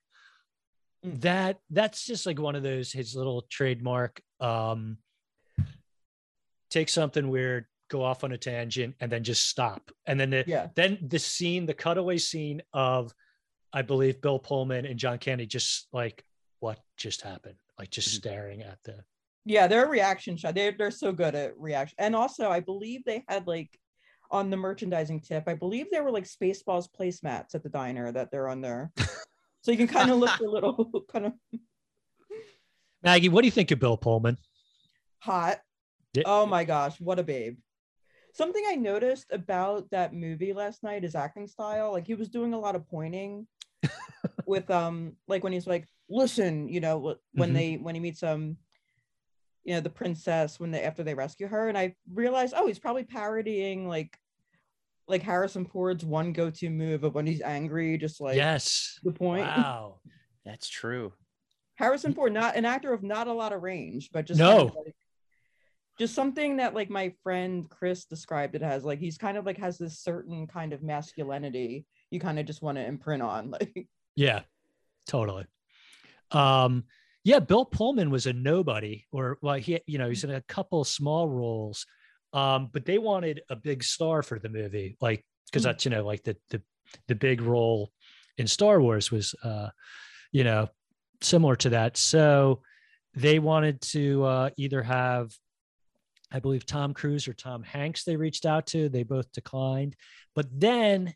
That 1.03 1.59
that's 1.69 2.05
just 2.05 2.25
like 2.25 2.39
one 2.39 2.55
of 2.55 2.63
those 2.63 2.91
his 2.91 3.15
little 3.15 3.43
trademark 3.49 4.21
um 4.41 4.97
take 6.69 6.89
something 6.89 7.29
weird 7.29 7.65
go 7.89 8.03
off 8.03 8.23
on 8.23 8.31
a 8.33 8.37
tangent 8.37 8.95
and 8.99 9.11
then 9.11 9.23
just 9.23 9.47
stop 9.47 9.91
and 10.05 10.19
then 10.19 10.29
the, 10.29 10.43
Yeah. 10.45 10.67
then 10.75 10.97
the 11.07 11.17
scene 11.19 11.65
the 11.65 11.73
cutaway 11.73 12.17
scene 12.17 12.61
of 12.73 13.13
i 13.73 13.81
believe 13.81 14.21
bill 14.21 14.39
pullman 14.39 14.85
and 14.85 14.99
john 14.99 15.17
candy 15.17 15.45
just 15.45 15.87
like 15.93 16.23
what 16.59 16.79
just 16.97 17.21
happened 17.21 17.55
like 17.79 17.89
just 17.89 18.09
Mhm. 18.09 18.15
staring 18.15 18.61
at 18.63 18.79
the 18.83 19.03
Yeah, 19.45 19.67
they're 19.67 19.85
a 19.85 19.89
reaction 19.89 20.35
shot. 20.35 20.53
They're 20.53 20.73
they're 20.77 20.91
so 20.91 21.11
good 21.13 21.33
at 21.33 21.57
reaction. 21.57 21.95
And 21.97 22.13
also, 22.15 22.49
I 22.51 22.59
believe 22.59 23.03
they 23.05 23.23
had 23.29 23.47
like 23.47 23.69
on 24.29 24.49
the 24.51 24.57
merchandising 24.57 25.21
tip. 25.21 25.45
I 25.47 25.55
believe 25.55 25.87
there 25.89 26.03
were 26.03 26.11
like 26.11 26.25
Spaceballs 26.25 26.87
placemats 26.91 27.55
at 27.55 27.63
the 27.63 27.69
diner 27.69 28.11
that 28.11 28.29
they're 28.31 28.49
on 28.49 28.59
there. 28.61 28.91
so 29.61 29.71
you 29.71 29.77
can 29.77 29.87
kind 29.87 30.09
of 30.09 30.17
look 30.17 30.39
a 30.39 30.43
little 30.43 31.03
kind 31.11 31.25
of 31.27 31.33
maggie 33.03 33.29
what 33.29 33.41
do 33.41 33.47
you 33.47 33.51
think 33.51 33.71
of 33.71 33.79
bill 33.79 33.97
pullman 33.97 34.37
hot. 35.19 35.59
Yeah. 36.13 36.23
Oh 36.25 36.45
my 36.45 36.63
gosh, 36.63 36.99
what 36.99 37.19
a 37.19 37.23
babe. 37.23 37.57
Something 38.33 38.63
I 38.67 38.75
noticed 38.75 39.27
about 39.31 39.89
that 39.91 40.13
movie 40.13 40.53
last 40.53 40.81
night 40.81 41.03
is 41.03 41.13
acting 41.13 41.47
style. 41.47 41.91
Like 41.91 42.07
he 42.07 42.15
was 42.15 42.29
doing 42.29 42.53
a 42.53 42.59
lot 42.59 42.75
of 42.75 42.87
pointing 42.87 43.45
with 44.45 44.69
um 44.71 45.17
like 45.27 45.43
when 45.43 45.53
he's 45.53 45.67
like, 45.67 45.87
listen, 46.09 46.67
you 46.69 46.79
know, 46.79 46.99
wh- 46.99 47.37
when 47.37 47.51
Mhm. 47.51 47.53
they 47.53 47.75
when 47.77 47.95
he 47.95 48.01
meets 48.01 48.23
um 48.23 48.57
you 49.63 49.73
know 49.73 49.81
the 49.81 49.89
princess 49.89 50.59
when 50.59 50.71
they 50.71 50.83
after 50.83 51.03
they 51.03 51.13
rescue 51.13 51.47
her 51.47 51.67
and 51.67 51.77
I 51.77 51.95
realized 52.11 52.53
oh 52.55 52.65
he's 52.65 52.79
probably 52.79 53.03
parodying 53.03 53.87
like 53.87 54.17
like 55.09 55.23
Harrison 55.23 55.65
Ford's 55.65 56.05
one 56.05 56.31
go-to 56.33 56.69
move 56.69 57.03
of 57.03 57.15
when 57.15 57.25
he's 57.25 57.41
angry, 57.41 57.97
just 57.97 58.21
like 58.21 58.35
yes 58.35 58.99
the 59.03 59.11
point. 59.11 59.45
wow 59.45 59.99
That's 60.45 60.67
true. 60.69 61.13
Harrison 61.75 62.13
Ford, 62.13 62.33
not 62.33 62.55
an 62.55 62.65
actor 62.65 62.93
of 62.93 63.03
not 63.03 63.27
a 63.27 63.33
lot 63.33 63.53
of 63.53 63.61
range, 63.61 64.09
but 64.11 64.25
just 64.25 64.39
No. 64.39 64.57
kind 64.57 64.69
of 64.69 64.75
like- 64.85 64.95
just 65.97 66.15
something 66.15 66.57
that 66.57 66.73
like 66.73 66.89
my 66.89 67.13
friend 67.23 67.69
Chris 67.69 68.05
described 68.05 68.55
it 68.55 68.61
as. 68.61 68.85
Like 68.85 68.99
he's 68.99 69.17
kind 69.17 69.37
of 69.37 69.45
like 69.45 69.57
has 69.57 69.77
this 69.77 69.99
certain 69.99 70.47
kind 70.47 70.71
of 70.71 70.81
masculinity 70.81 71.85
you 72.09 72.19
kind 72.21 72.39
of 72.39 72.45
just 72.45 72.61
want 72.61 72.77
to 72.77 72.85
imprint 72.85 73.21
on. 73.21 73.51
Like 73.59 73.87
Yeah, 74.15 74.41
totally. 75.07 75.45
Um, 76.31 76.85
yeah, 77.23 77.39
Bill 77.39 77.65
Pullman 77.65 78.09
was 78.11 78.25
a 78.27 78.33
nobody, 78.33 79.05
or 79.11 79.37
well, 79.41 79.55
he, 79.55 79.79
you 79.87 79.97
know, 79.97 80.07
he's 80.07 80.23
in 80.23 80.31
a 80.31 80.41
couple 80.41 80.83
small 80.85 81.27
roles, 81.27 81.85
um, 82.33 82.69
but 82.71 82.85
they 82.85 82.97
wanted 82.97 83.41
a 83.49 83.55
big 83.55 83.83
star 83.83 84.21
for 84.23 84.39
the 84.39 84.49
movie, 84.49 84.97
like 85.01 85.25
because 85.45 85.61
Mhm. 85.63 85.65
that's 85.65 85.85
you 85.85 85.91
know, 85.91 86.05
like 86.05 86.23
the 86.23 86.37
the 86.49 86.61
the 87.07 87.15
big 87.15 87.41
role 87.41 87.91
in 88.37 88.47
Star 88.47 88.81
Wars 88.81 89.11
was, 89.11 89.35
uh, 89.43 89.69
you 90.31 90.43
know, 90.43 90.69
similar 91.21 91.55
to 91.57 91.69
that. 91.69 91.97
So 91.97 92.61
they 93.13 93.37
wanted 93.39 93.81
to 93.81 94.23
uh, 94.23 94.49
either 94.57 94.81
have, 94.81 95.31
I 96.31 96.39
believe, 96.39 96.65
Tom 96.65 96.93
Cruise 96.93 97.27
or 97.27 97.33
Tom 97.33 97.63
Hanks. 97.63 98.03
They 98.03 98.15
reached 98.15 98.45
out 98.45 98.65
to. 98.67 98.89
They 98.89 99.03
both 99.03 99.31
declined, 99.33 99.95
but 100.35 100.47
then 100.51 101.13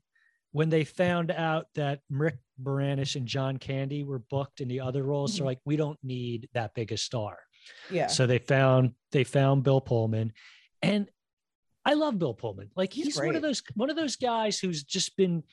when 0.51 0.69
they 0.69 0.83
found 0.83 1.31
out 1.31 1.65
that 1.73 2.01
Rick 2.11 2.37
Moranis 2.61 3.15
and 3.15 3.25
John 3.27 3.57
Candy 3.57 4.03
were 4.03 4.19
booked 4.19 4.61
in 4.61 4.67
the 4.67 4.81
other 4.81 5.01
roles, 5.03 5.33
they're 5.35 5.43
Mhm. 5.43 5.45
like, 5.47 5.61
we 5.65 5.75
don't 5.77 5.97
need 6.03 6.47
that 6.53 6.75
big 6.75 6.91
a 6.91 6.97
star. 6.97 7.39
yeah. 7.89 8.07
So 8.07 8.27
they 8.27 8.37
found 8.39 8.93
they 9.11 9.23
found 9.23 9.63
Bill 9.63 9.79
Pullman, 9.81 10.33
and 10.83 11.09
I 11.85 11.93
love 11.95 12.17
Bill 12.19 12.33
Pullman. 12.33 12.69
Like 12.75 12.93
He's 12.93 13.05
he's, 13.05 13.17
one 13.17 13.35
of 13.35 13.41
those 13.41 13.61
one 13.75 13.89
of 13.89 13.95
those 13.95 14.15
guys 14.15 14.59
who's 14.59 14.83
just 14.83 15.17
been 15.17 15.43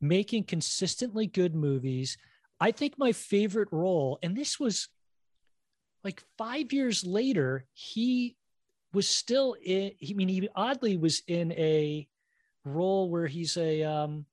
making 0.00 0.44
consistently 0.44 1.26
good 1.26 1.54
movies. 1.54 2.16
I 2.60 2.72
think 2.72 2.94
my 2.98 3.12
favorite 3.12 3.68
role, 3.70 4.18
and 4.22 4.36
this 4.36 4.58
was 4.58 4.88
like 6.02 6.22
five 6.36 6.72
years 6.72 7.04
later, 7.04 7.66
he 7.72 8.36
was 8.92 9.08
still 9.08 9.56
in. 9.62 9.92
I 10.02 10.12
mean, 10.14 10.28
he 10.28 10.48
oddly 10.54 10.96
was 10.96 11.22
in 11.26 11.52
a 11.52 12.08
role 12.64 13.10
where 13.10 13.26
he's 13.26 13.56
a 13.56 13.82
um, 13.84 14.26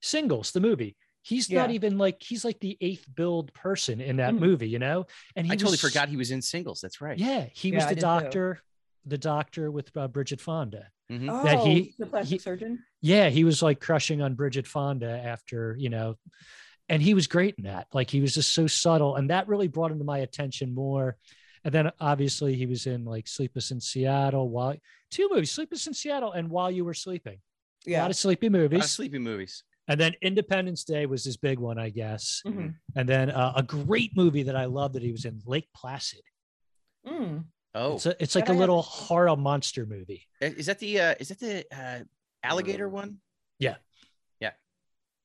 singles, 0.00 0.52
the 0.52 0.60
movie. 0.60 0.96
He's 1.22 1.50
not 1.50 1.72
even 1.72 1.98
like 1.98 2.22
he's 2.22 2.44
like 2.44 2.60
the 2.60 2.78
eighth 2.80 3.04
billed 3.12 3.52
person 3.52 4.00
in 4.00 4.16
that 4.18 4.34
ugh 4.34 4.40
movie, 4.40 4.68
you 4.68 4.78
know. 4.78 5.06
And 5.34 5.44
he 5.44 5.52
I 5.52 5.56
totally 5.56 5.76
forgot 5.76 6.08
he 6.08 6.16
was 6.16 6.30
in 6.30 6.40
singles. 6.40 6.80
That's 6.80 7.00
right. 7.00 7.18
yeah, 7.18 7.46
he 7.52 7.70
Yeah, 7.70 7.76
was 7.76 7.86
the 7.86 7.96
doctor. 7.96 8.54
too. 8.54 8.60
Doctor. 9.06 9.10
the 9.10 9.18
doctor 9.18 9.70
with 9.70 9.96
uh, 9.96 10.08
Bridget 10.08 10.40
Fonda. 10.40 10.88
Mhm. 11.10 11.28
Oh, 11.30 11.44
That 11.44 11.60
he- 11.66 11.94
the 11.98 12.06
plastic 12.06 12.32
he- 12.32 12.38
surgeon. 12.42 12.82
Yeah, 13.00 13.28
he 13.28 13.44
was 13.44 13.62
like 13.62 13.80
crushing 13.80 14.20
on 14.22 14.34
Bridget 14.34 14.66
Fonda 14.66 15.08
after, 15.10 15.76
you 15.78 15.88
know, 15.88 16.16
and 16.88 17.00
he 17.02 17.14
was 17.14 17.26
great 17.26 17.54
in 17.58 17.64
that. 17.64 17.86
Like 17.92 18.10
he 18.10 18.20
was 18.20 18.34
just 18.34 18.52
so 18.54 18.66
subtle. 18.66 19.16
And 19.16 19.30
that 19.30 19.46
really 19.48 19.68
brought 19.68 19.92
him 19.92 19.98
to 19.98 20.04
my 20.04 20.18
attention 20.18 20.74
more. 20.74 21.16
And 21.64 21.72
then 21.74 21.90
obviously 22.00 22.54
he 22.56 22.66
was 22.66 22.86
in 22.86 23.04
like 23.04 23.26
Sleepless 23.28 23.70
in 23.70 23.80
Seattle, 23.80 24.48
while 24.48 24.74
two 25.10 25.28
movies, 25.30 25.50
Sleepless 25.52 25.86
in 25.86 25.94
Seattle 25.94 26.32
and 26.32 26.48
While 26.50 26.70
You 26.70 26.84
Were 26.84 26.94
Sleeping. 26.94 27.38
Yeah. 27.84 28.00
A 28.00 28.02
lot 28.02 28.10
of 28.10 28.16
sleepy 28.16 28.46
A 28.48 28.50
lot 28.50 28.56
of 28.64 28.72
movies. 28.72 28.90
sleepy 28.90 29.18
movies. 29.18 29.62
And 29.88 30.00
then 30.00 30.14
Independence 30.22 30.82
Day 30.82 31.06
was 31.06 31.22
his 31.24 31.36
big 31.36 31.60
one, 31.60 31.78
I 31.78 31.90
guess. 31.90 32.42
Mhm. 32.44 32.74
And 32.96 33.08
then 33.08 33.30
uh, 33.30 33.52
a 33.54 33.62
great 33.62 34.16
movie 34.16 34.42
that 34.44 34.56
I 34.56 34.64
love 34.64 34.94
that 34.94 35.02
he 35.02 35.12
was 35.12 35.24
in, 35.24 35.40
Lake 35.46 35.68
Placid. 35.74 36.22
Mm. 37.06 37.44
Oh, 37.76 37.94
It's 37.96 38.06
a, 38.06 38.22
it's 38.22 38.34
like 38.34 38.48
a 38.48 38.52
a 38.52 38.54
I 38.54 38.58
little 38.58 38.82
haven't 38.82 39.06
horror 39.06 39.36
monster 39.36 39.84
movie. 39.86 40.26
is 40.40 40.66
that 40.66 40.78
the 40.78 41.00
uh, 41.00 41.14
is 41.20 41.28
that 41.28 41.38
the 41.38 41.64
uh, 41.72 42.04
alligator 42.42 42.88
one? 42.88 43.18
Yeah, 43.58 43.76
yeah, 44.40 44.52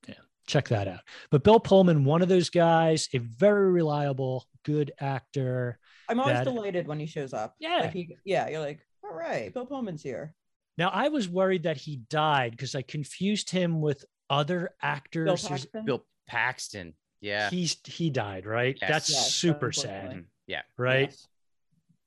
yeah. 0.08 0.16
Check 0.48 0.68
that 0.70 0.88
out. 0.88 1.00
But 1.30 1.44
Bill 1.44 1.60
Pullman, 1.60 2.04
one 2.04 2.22
of 2.22 2.28
those 2.30 2.50
guys, 2.50 3.08
a 3.14 3.20
very 3.20 3.72
reliable, 3.72 4.46
good 4.64 4.92
actor. 5.00 5.80
I'm 6.10 6.20
always 6.20 6.38
That- 6.38 6.44
delighted 6.44 6.88
when 6.88 7.00
he 7.00 7.06
shows 7.06 7.34
up. 7.34 7.56
Yeah. 7.60 7.78
Like 7.82 7.94
he, 7.94 8.18
yeah, 8.26 8.50
you're 8.50 8.60
like, 8.60 8.80
all 9.04 9.14
right, 9.16 9.54
Bill 9.54 9.66
Pullman's 9.66 10.04
here. 10.04 10.34
Now 10.78 10.90
I 10.90 11.08
was 11.10 11.30
worried 11.30 11.64
that 11.64 11.78
he 11.78 11.98
died 12.10 12.52
because 12.52 12.76
I 12.76 12.82
confused 12.82 13.50
him 13.50 13.80
with 13.82 14.04
other 14.30 14.72
actors. 14.82 15.26
There's- 15.26 15.48
Paxton. 15.48 15.86
Bill 15.86 16.06
Paxton. 16.28 16.94
Yeah. 17.22 17.50
He's 17.50 17.78
he 17.86 18.10
died, 18.10 18.46
right? 18.46 18.78
Yes. 18.82 18.90
That's 18.90 19.10
Yes, 19.10 19.34
super 19.36 19.72
sad. 19.72 20.10
Mhm. 20.12 20.26
Yeah. 20.48 20.64
right? 20.78 21.10
Yes. 21.12 21.28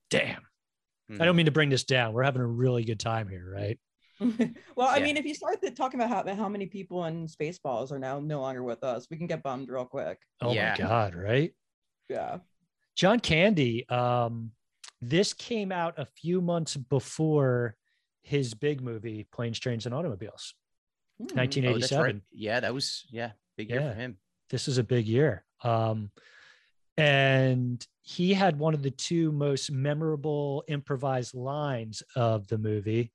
Damn. 0.09 0.41
I 1.09 1.13
Mhm. 1.13 1.17
don't 1.25 1.35
mean 1.35 1.45
to 1.45 1.51
bring 1.51 1.69
this 1.69 1.83
down. 1.83 2.13
We're 2.13 2.23
having 2.23 2.41
a 2.41 2.47
really 2.47 2.83
good 2.83 2.99
time 2.99 3.27
here, 3.27 3.47
right? 3.49 3.79
well, 4.75 4.87
I 4.87 4.97
Yeah. 4.97 5.03
mean, 5.03 5.17
if 5.17 5.25
you 5.25 5.35
start 5.35 5.61
the, 5.61 5.71
talking 5.71 5.99
about 5.99 6.27
how, 6.27 6.35
how 6.35 6.49
many 6.49 6.65
people 6.67 7.05
in 7.05 7.27
Spaceballs 7.27 7.91
are 7.91 7.99
now 7.99 8.19
no 8.19 8.41
longer 8.41 8.63
with 8.63 8.83
us, 8.83 9.07
we 9.09 9.17
can 9.17 9.27
get 9.27 9.43
bummed 9.43 9.69
real 9.69 9.85
quick. 9.85 10.19
Oh 10.41 10.53
Yeah. 10.53 10.71
my 10.71 10.77
god, 10.77 11.15
right? 11.15 11.53
Yeah. 12.09 12.39
John 12.95 13.19
Candy. 13.19 13.87
Um, 13.89 14.51
this 15.01 15.33
came 15.33 15.71
out 15.71 15.99
a 15.99 16.05
few 16.05 16.41
months 16.41 16.75
before 16.77 17.75
his 18.21 18.53
big 18.53 18.81
movie, 18.81 19.27
Planes, 19.31 19.59
Trains, 19.59 19.85
and 19.85 19.93
Automobiles. 19.93 20.55
Oh, 21.19 21.25
1987. 21.35 22.03
right. 22.03 22.21
Yeah, 22.31 22.61
that 22.61 22.73
was 22.73 23.05
yeah, 23.09 23.33
big 23.57 23.69
year 23.69 23.81
Yeah. 23.81 23.93
for 23.93 23.99
him. 23.99 24.17
this 24.49 24.67
is 24.67 24.77
a 24.77 24.83
big 24.83 25.07
year. 25.07 25.43
Um, 25.63 26.11
and 26.97 27.85
he 28.01 28.33
had 28.33 28.59
one 28.59 28.73
of 28.73 28.83
the 28.83 28.91
two 28.91 29.31
most 29.31 29.71
memorable 29.71 30.63
improvised 30.67 31.33
lines 31.33 32.03
of 32.15 32.47
the 32.47 32.57
movie. 32.57 33.11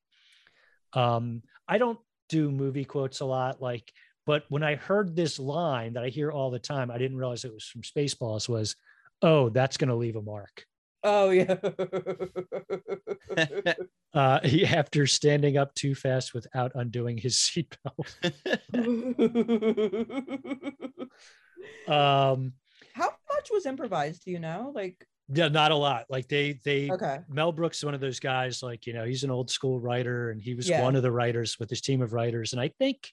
Um, 0.92 1.42
I 1.68 1.78
don't 1.78 1.98
do 2.28 2.50
movie 2.50 2.84
quotes 2.84 3.20
a 3.20 3.24
lot, 3.24 3.62
like, 3.62 3.92
but 4.26 4.44
when 4.48 4.62
I 4.62 4.74
heard 4.74 5.16
this 5.16 5.38
line 5.38 5.94
that 5.94 6.04
I 6.04 6.08
hear 6.08 6.30
all 6.30 6.50
the 6.50 6.58
time, 6.58 6.90
I 6.90 6.98
didn't 6.98 7.16
realize 7.16 7.44
it 7.44 7.54
was 7.54 7.64
from 7.64 7.82
Spaceballs. 7.82 8.48
Was, 8.48 8.76
oh, 9.22 9.48
that's 9.48 9.76
going 9.76 9.88
to 9.88 9.94
leave 9.94 10.16
a 10.16 10.22
mark. 10.22 10.66
Oh 11.02 11.30
yeah. 11.30 11.54
Uh, 14.12 14.40
he, 14.42 14.66
after 14.66 15.06
standing 15.06 15.56
up 15.56 15.72
too 15.76 15.94
fast 15.94 16.34
without 16.34 16.72
undoing 16.74 17.16
his 17.16 17.36
seatbelt. 17.36 18.04
Um, 21.86 22.54
much 23.34 23.48
was 23.52 23.66
improvised? 23.66 24.24
Do 24.24 24.30
you 24.30 24.40
know? 24.40 24.72
Like, 24.74 25.06
yeah, 25.32 25.48
not 25.48 25.70
a 25.70 25.76
lot. 25.76 26.06
Like 26.08 26.28
they, 26.28 26.58
they, 26.64 26.90
okay. 26.90 27.18
Mel 27.28 27.52
Brooks 27.52 27.78
is 27.78 27.84
one 27.84 27.94
of 27.94 28.00
those 28.00 28.18
guys, 28.20 28.62
like, 28.62 28.86
you 28.86 28.92
know, 28.92 29.04
he's 29.04 29.24
an 29.24 29.30
old 29.30 29.50
school 29.50 29.78
writer 29.78 30.30
and 30.30 30.40
he 30.40 30.54
was 30.54 30.68
Yeah. 30.68 30.82
one 30.82 30.96
of 30.96 31.02
the 31.02 31.12
writers 31.12 31.58
with 31.58 31.70
his 31.70 31.80
team 31.80 32.02
of 32.02 32.12
writers. 32.12 32.52
And 32.52 32.60
I 32.60 32.68
think 32.78 33.12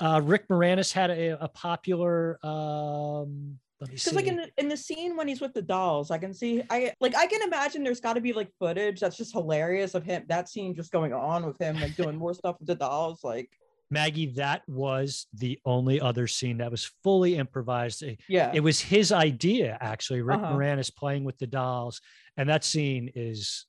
uh, 0.00 0.20
Rick 0.24 0.48
Moranis 0.48 0.92
had 0.92 1.10
a, 1.10 1.42
a 1.44 1.48
popular, 1.48 2.38
um, 2.42 3.58
let 3.80 3.90
me 3.90 3.96
see. 3.96 4.10
Because 4.10 4.16
like 4.16 4.26
in 4.26 4.36
the, 4.36 4.50
in 4.58 4.68
the 4.68 4.76
scene 4.76 5.16
when 5.16 5.28
he's 5.28 5.40
with 5.40 5.54
the 5.54 5.62
dolls, 5.62 6.10
I 6.10 6.18
can 6.18 6.34
see 6.34 6.62
I 6.70 6.92
like 7.00 7.14
I 7.16 7.26
can 7.26 7.40
imagine 7.42 7.82
there's 7.82 8.00
got 8.00 8.12
to 8.12 8.20
be 8.20 8.34
like 8.34 8.50
footage 8.58 9.00
that's 9.00 9.16
just 9.16 9.32
hilarious 9.32 9.94
of 9.94 10.04
him 10.04 10.24
that 10.28 10.50
scene 10.50 10.74
just 10.74 10.92
going 10.92 11.14
on 11.14 11.46
with 11.46 11.58
him 11.58 11.80
like 11.80 11.96
doing 11.96 12.16
more 12.16 12.34
stuff 12.34 12.56
with 12.58 12.68
the 12.68 12.74
dolls. 12.74 13.24
Like 13.24 13.48
Maggie, 13.90 14.26
that 14.36 14.62
was 14.68 15.26
the 15.34 15.58
only 15.64 16.00
other 16.00 16.26
scene 16.28 16.58
that 16.58 16.70
was 16.70 16.84
fully 17.02 17.36
improvised. 17.36 18.04
Yeah, 18.28 18.52
it 18.54 18.60
was 18.60 18.80
his 18.80 19.10
idea, 19.10 19.76
actually, 19.80 20.22
Rick 20.22 20.38
Uh-huh. 20.40 20.52
Moranis 20.54 20.94
playing 20.94 21.24
with 21.24 21.38
the 21.38 21.46
dolls. 21.48 22.00
And 22.36 22.48
that 22.48 22.62
scene 22.64 23.10
is 23.14 23.66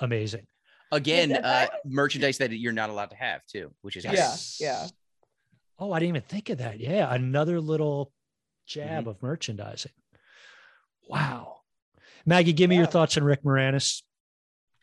amazing. 0.00 0.46
Again, 0.92 1.32
uh, 1.32 1.68
merchandise 1.84 2.38
that 2.38 2.50
you're 2.50 2.72
not 2.72 2.90
allowed 2.90 3.10
to 3.10 3.16
have 3.16 3.46
too, 3.46 3.72
which 3.82 3.96
is 3.96 4.04
Yeah, 4.04 4.10
nice. 4.12 4.60
yeah. 4.60 4.88
Oh, 5.78 5.92
I 5.92 6.00
didn't 6.00 6.16
even 6.16 6.22
think 6.28 6.50
of 6.50 6.58
that. 6.58 6.80
Yeah, 6.80 7.12
another 7.14 7.60
little 7.60 8.12
jab 8.66 9.02
Mm-hmm. 9.02 9.08
of 9.08 9.22
merchandising. 9.22 9.92
Wow. 11.08 11.58
Maggie, 12.26 12.52
give 12.52 12.68
me 12.68 12.76
your 12.76 12.86
thoughts 12.86 13.16
on 13.16 13.22
Rick 13.24 13.44
Moranis. 13.44 14.02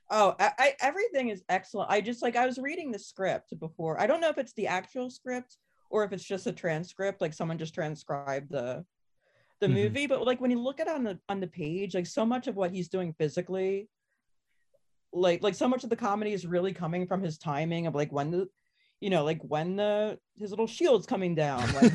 Oh, 0.10 0.36
I, 0.40 0.52
I 0.58 0.74
everything 0.82 1.30
is 1.30 1.44
excellent. 1.50 1.92
I 1.92 2.02
just 2.02 2.22
like 2.22 2.36
I 2.36 2.46
was 2.46 2.58
reading 2.58 2.92
the 2.92 3.00
script 3.00 3.58
before. 3.60 4.00
I 4.00 4.08
don't 4.08 4.22
know 4.22 4.30
if 4.30 4.38
it's 4.38 4.54
the 4.54 4.68
actual 4.68 5.10
script 5.10 5.58
or 5.90 6.04
if 6.04 6.14
it's 6.14 6.24
just 6.24 6.48
a 6.48 6.52
transcript, 6.52 7.22
like 7.22 7.34
someone 7.34 7.58
just 7.58 7.74
transcribed 7.74 8.52
the 8.52 8.86
the 9.60 9.68
Mhm. 9.68 9.74
movie. 9.74 10.08
But 10.08 10.26
like 10.26 10.40
when 10.40 10.52
you 10.52 10.60
look 10.62 10.80
at 10.80 10.88
it 10.88 10.94
on 10.96 11.04
the 11.04 11.20
on 11.28 11.40
the 11.40 11.48
page, 11.48 11.94
like 11.94 12.06
so 12.06 12.26
much 12.26 12.48
of 12.48 12.56
what 12.56 12.72
he's 12.72 12.88
doing 12.90 13.14
physically, 13.14 13.90
like 15.12 15.44
like 15.44 15.56
so 15.56 15.68
much 15.68 15.84
of 15.84 15.90
the 15.90 15.96
comedy 15.96 16.32
is 16.34 16.46
really 16.46 16.74
coming 16.74 17.06
from 17.08 17.22
his 17.22 17.38
timing 17.38 17.88
of 17.88 17.96
like 17.96 18.12
when 18.12 18.32
the 18.32 18.48
you 19.00 19.10
know, 19.10 19.24
like 19.24 19.42
when 19.44 19.76
the 19.76 20.18
his 20.38 20.50
little 20.52 20.68
shield's 20.68 21.06
coming 21.06 21.36
down, 21.36 21.62
like 21.74 21.92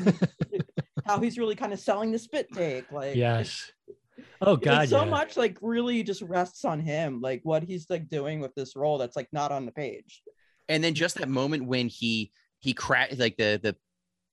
how 1.05 1.19
he's 1.19 1.37
really 1.37 1.55
kind 1.55 1.73
of 1.73 1.79
selling 1.79 2.11
the 2.11 2.19
spit 2.19 2.47
take. 2.53 2.91
Like 2.91 3.15
yes. 3.15 3.71
It's, 3.87 3.97
Oh, 4.45 4.53
like, 4.53 4.61
God, 4.63 4.89
so 4.89 5.03
yeah. 5.03 5.09
much 5.09 5.37
like 5.37 5.57
really 5.61 6.03
just 6.03 6.21
rests 6.21 6.65
on 6.65 6.79
him 6.79 7.21
like 7.21 7.41
what 7.43 7.63
he's 7.63 7.89
like 7.89 8.09
doing 8.09 8.39
with 8.39 8.53
this 8.55 8.75
role 8.75 8.97
that's 8.97 9.15
like 9.15 9.27
not 9.31 9.51
on 9.51 9.65
the 9.65 9.71
page 9.71 10.21
And 10.69 10.83
then 10.83 10.93
just 10.93 11.15
that 11.15 11.29
moment 11.29 11.65
when 11.65 11.87
he 11.87 12.31
he 12.59 12.73
crash 12.73 13.13
like 13.17 13.37
the 13.37 13.59
the 13.61 13.75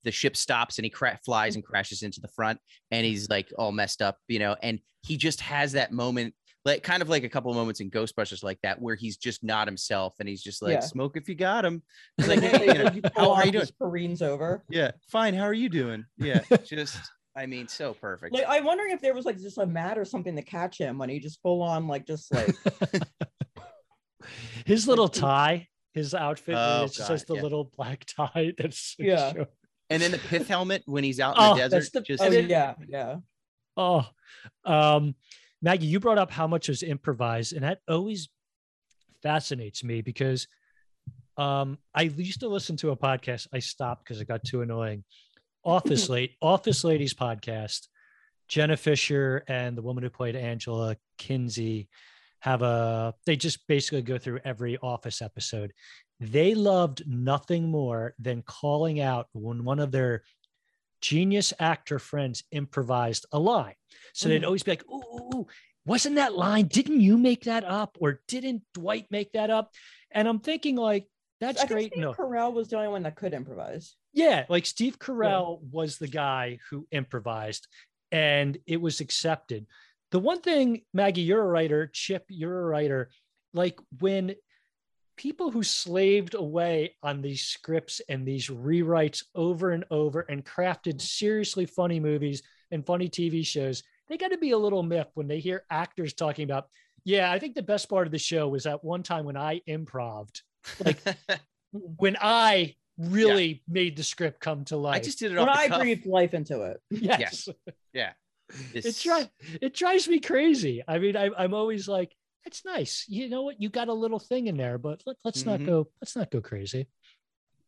the 0.04 0.11
ship 0.11 0.36
stops 0.36 0.78
and 0.78 0.84
he 0.84 0.90
cra- 0.90 1.18
flies 1.24 1.56
and 1.56 1.64
crashes 1.64 2.02
into 2.02 2.20
the 2.20 2.28
front 2.28 2.58
and 2.90 3.04
he's 3.04 3.28
like 3.28 3.52
all 3.58 3.70
messed 3.70 4.00
up, 4.00 4.16
you 4.28 4.38
know, 4.38 4.56
and 4.62 4.80
he 5.02 5.16
just 5.18 5.40
has 5.42 5.72
that 5.72 5.92
moment 5.92 6.34
like 6.64 6.82
kind 6.82 7.02
of 7.02 7.08
like 7.08 7.24
a 7.24 7.28
couple 7.28 7.50
of 7.50 7.56
moments 7.56 7.80
in 7.80 7.90
Ghostbusters 7.90 8.42
like 8.42 8.58
that 8.62 8.80
where 8.80 8.94
he's 8.94 9.16
just 9.16 9.42
not 9.42 9.66
himself 9.66 10.14
and 10.20 10.28
he's 10.28 10.42
just 10.42 10.61
like 10.62 10.72
Yeah. 10.74 10.80
smoke 10.80 11.16
if 11.16 11.28
you 11.28 11.34
got 11.34 11.64
him. 11.64 11.82
It's 12.18 12.28
And 12.28 12.40
like 12.42 12.50
hey, 12.58 12.66
you 12.72 12.84
know, 12.84 12.90
you 12.92 13.02
how 13.16 13.32
are 13.32 13.46
you 13.46 13.52
doing? 13.52 13.66
just 13.66 14.22
over 14.22 14.64
Yeah, 14.70 14.90
fine. 15.08 15.34
How 15.34 15.44
are 15.44 15.54
you 15.54 15.68
doing? 15.68 16.04
Yeah, 16.18 16.42
just 16.66 16.98
I 17.36 17.46
mean, 17.46 17.68
so 17.68 17.94
perfect. 17.94 18.34
like 18.34 18.44
i'm 18.48 18.64
wondering 18.64 18.90
if 18.92 19.00
there 19.00 19.14
was 19.14 19.24
like 19.24 19.38
just 19.38 19.58
a 19.58 19.66
mat 19.66 19.96
or 19.98 20.04
something 20.04 20.34
to 20.36 20.42
catch 20.42 20.78
him 20.78 20.98
when 20.98 21.08
he 21.08 21.20
just 21.20 21.40
full 21.42 21.62
on 21.62 21.86
like 21.86 22.04
just 22.06 22.32
like 22.34 22.54
his 24.66 24.86
little 24.88 25.08
tie, 25.08 25.68
his 25.94 26.14
outfit, 26.14 26.54
Oh, 26.58 26.84
it 26.84 26.86
just 26.88 26.98
God, 27.00 27.08
has 27.10 27.24
the 27.24 27.34
yeah. 27.36 27.42
little 27.42 27.64
black 27.76 28.04
tie. 28.06 28.52
That's 28.58 28.94
so 28.96 29.02
Yeah. 29.04 29.32
sure. 29.32 29.46
and 29.88 30.02
then 30.02 30.10
the 30.12 30.18
pith 30.18 30.48
helmet 30.48 30.82
when 30.86 31.04
he's 31.04 31.20
out 31.20 31.36
in 31.36 31.42
Oh, 31.42 31.54
the 31.54 31.68
desert. 31.68 31.92
the- 31.92 32.00
just 32.02 32.22
oh 32.22 32.26
And 32.26 32.34
then- 32.34 32.48
yeah 32.50 32.74
yeah 32.88 33.16
Oh, 33.76 34.04
um, 34.64 35.14
Maggie, 35.62 35.86
you 35.86 36.00
brought 36.00 36.18
up 36.18 36.30
how 36.30 36.46
much 36.46 36.68
was 36.68 36.82
improvised, 36.82 37.52
and 37.54 37.62
that 37.62 37.78
always 37.88 38.28
fascinates 39.22 39.82
me 39.84 40.02
because 40.02 40.48
um, 41.38 41.78
I 41.94 42.02
used 42.02 42.40
to 42.40 42.48
listen 42.48 42.76
to 42.78 42.90
a 42.90 42.96
podcast. 42.96 43.46
I 43.54 43.60
stopped 43.60 44.04
because 44.04 44.20
it 44.20 44.26
got 44.28 44.44
too 44.44 44.60
annoying. 44.62 45.04
Office 45.64 46.08
Late, 46.08 46.32
Office 46.40 46.84
Ladies 46.84 47.14
podcast. 47.14 47.88
Jenna 48.48 48.76
Fischer 48.76 49.44
and 49.46 49.76
the 49.76 49.82
woman 49.82 50.02
who 50.02 50.11
played 50.11 50.34
Angela 50.34 50.96
Kinsey 51.18 51.88
have 52.40 52.62
a. 52.62 53.14
They 53.26 53.36
just 53.36 53.66
basically 53.68 54.02
go 54.02 54.18
through 54.18 54.40
every 54.44 54.76
Office 54.78 55.22
episode. 55.22 55.72
They 56.18 56.54
loved 56.54 57.04
nothing 57.06 57.70
more 57.70 58.14
than 58.18 58.42
calling 58.42 59.00
out 59.00 59.28
when 59.32 59.64
one 59.64 59.78
of 59.78 59.92
their 59.92 60.24
genius 61.00 61.52
actor 61.61 61.98
friends 61.98 62.42
improvised 62.50 63.24
a 63.32 63.38
line. 63.38 63.74
So 64.14 64.28
they'd 64.28 64.42
Mhm. 64.42 64.46
always 64.46 64.62
be 64.62 64.72
like, 64.72 64.84
ooh, 64.90 64.96
ooh, 64.96 65.30
ooh, 65.34 65.46
wasn't 65.86 66.16
that 66.16 66.34
line? 66.34 66.66
Didn't 66.66 67.00
you 67.00 67.16
make 67.16 67.44
that 67.44 67.64
up? 67.64 67.96
Or 68.00 68.20
didn't 68.28 68.64
Dwight 68.74 69.06
make 69.11 69.32
that 69.32 69.48
up? 69.48 69.72
And 70.11 70.28
I'm 70.28 70.40
thinking, 70.40 70.76
like, 70.76 71.06
that's 71.41 71.62
I 71.62 71.66
think 71.66 71.70
great. 71.70 71.93
Steve 71.93 72.03
No, 72.03 72.12
Carell 72.14 72.53
was 72.53 72.68
the 72.68 72.76
only 72.76 72.88
one 72.88 73.03
that 73.05 73.16
could 73.16 73.34
improvise 73.34 73.97
yeah, 74.12 74.45
like 74.49 74.66
Steve 74.66 74.99
Carell 74.99 75.61
was 75.70 75.99
the 75.99 76.09
guy 76.09 76.59
who 76.68 76.86
improvised 76.91 77.68
and 78.11 78.59
it 78.66 78.80
was 78.80 79.01
accepted. 79.01 79.66
The 80.11 80.18
one 80.18 80.41
thing, 80.41 80.82
Maggie, 80.93 81.22
you're 81.22 81.43
a 81.43 81.47
writer, 81.47 81.88
Chip, 81.93 82.24
you're 82.28 82.61
a 82.61 82.66
writer, 82.66 83.11
like 83.55 83.78
when 84.01 84.34
people 85.16 85.51
who 85.51 85.62
slaved 85.62 86.34
away 86.34 86.97
on 87.03 87.22
these 87.22 87.43
scripts 87.43 88.01
and 88.09 88.26
these 88.26 88.49
rewrites 88.49 89.22
over 89.34 89.70
and 89.70 89.84
over 89.91 90.20
and 90.22 90.45
crafted 90.45 91.01
seriously 91.01 91.66
funny 91.66 92.01
movies 92.01 92.43
and 92.72 92.84
funny 92.84 93.09
TV 93.09 93.47
shows, 93.47 93.84
they 94.09 94.16
got 94.16 94.32
to 94.32 94.38
be 94.38 94.51
a 94.51 94.59
little 94.59 94.82
miffed 94.82 95.12
when 95.14 95.28
they 95.28 95.38
hear 95.38 95.64
actors 95.70 96.14
talking 96.14 96.45
about, 96.45 96.66
Yeah, 97.05 97.30
I 97.30 97.38
think 97.38 97.55
the 97.55 97.62
best 97.62 97.88
part 97.88 98.09
of 98.09 98.12
the 98.12 98.18
show 98.18 98.49
was 98.49 98.66
at 98.66 98.82
one 98.82 99.05
time 99.05 99.24
when 99.24 99.36
I 99.36 99.61
improved, 99.66 100.43
like 100.84 100.98
when 101.72 102.16
I 102.20 102.74
really 102.98 103.62
made 103.68 103.96
the 103.96 104.02
script 104.02 104.40
come 104.40 104.64
to 104.66 104.76
life. 104.76 104.96
I 104.96 105.00
just 105.00 105.18
did 105.18 105.32
it 105.32 105.38
when 105.38 105.48
off 105.48 105.56
the 105.56 105.62
I 105.62 105.68
cuff. 105.68 105.80
breathed 105.80 106.06
life 106.06 106.34
into 106.34 106.62
it. 106.62 106.80
yes. 106.90 107.48
Yeah. 107.92 108.12
It, 108.74 108.82
This- 108.82 109.02
dri- 109.02 109.30
it 109.62 109.74
drives 109.74 110.08
me 110.08 110.20
crazy. 110.20 110.82
I 110.86 110.98
mean, 110.98 111.16
I, 111.16 111.30
I'm 111.38 111.54
always 111.54 111.88
like, 111.88 112.14
it's 112.44 112.64
nice. 112.64 113.04
You 113.08 113.28
know 113.28 113.42
what? 113.42 113.61
You 113.61 113.68
got 113.68 113.88
a 113.88 113.92
little 113.94 114.18
thing 114.18 114.46
in 114.48 114.56
there, 114.56 114.78
but 114.78 115.02
let, 115.06 115.16
let's 115.24 115.44
not 115.46 115.61
Mhm. 115.61 115.66
go. 115.66 115.88
Let's 116.00 116.16
not 116.16 116.30
go 116.30 116.40
crazy. 116.40 116.88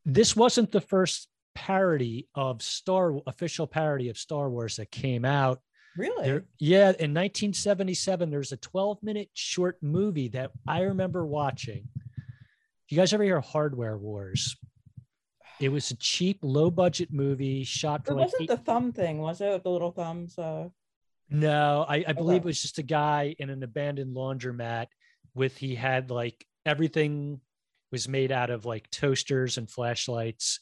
This 0.05 0.35
wasn't 0.35 0.73
the 0.73 0.81
first 0.81 1.29
parody 1.55 2.29
of 2.35 2.63
Star 2.63 3.15
official 3.27 3.67
parody 3.67 4.09
of 4.09 4.17
Star 4.19 4.49
Wars 4.51 4.77
that 4.77 4.91
came 4.91 5.25
out. 5.25 5.61
Really? 5.97 6.25
There, 6.25 6.45
yeah, 6.59 6.87
in 6.99 7.13
1977, 7.13 8.31
there's 8.31 8.53
a 8.53 8.57
12 8.57 9.03
minute 9.03 9.29
short 9.35 9.77
movie 9.83 10.29
that 10.29 10.51
I 10.67 10.81
remember 10.83 11.25
watching. 11.27 11.89
You 12.93 12.99
guys 12.99 13.15
ever 13.15 13.25
hear 13.25 13.41
Hardware 13.41 13.97
Wars? 13.97 14.55
It 15.59 15.71
was 15.71 15.91
a 15.93 15.97
cheap, 15.97 16.41
low 16.43 16.71
budget 16.71 17.11
movie 17.11 17.65
shot 17.65 18.05
for 18.05 18.13
It 18.13 18.17
like 18.17 18.25
wasn't 18.27 18.43
eight- 18.43 18.49
the 18.51 18.57
thumb 18.59 18.93
thing, 18.93 19.17
was 19.17 19.41
it? 19.41 19.63
The 19.63 19.71
little 19.71 19.93
thumbs. 19.93 20.39
Uh, 20.39 20.69
No, 21.31 21.87
I, 21.89 22.05
I 22.07 22.13
believe 22.13 22.41
Okay. 22.41 22.45
it 22.45 22.45
was 22.45 22.61
just 22.61 22.77
a 22.77 22.83
guy 22.83 23.35
in 23.39 23.49
an 23.49 23.63
abandoned 23.63 24.15
laundromat 24.15 24.89
with 25.35 25.57
he 25.57 25.75
had 25.75 26.11
like 26.11 26.45
everything 26.67 27.41
was 27.91 28.09
made 28.09 28.31
out 28.31 28.51
of 28.51 28.67
like 28.67 28.91
toasters 28.91 29.57
and 29.57 29.71
flashlights 29.71 30.61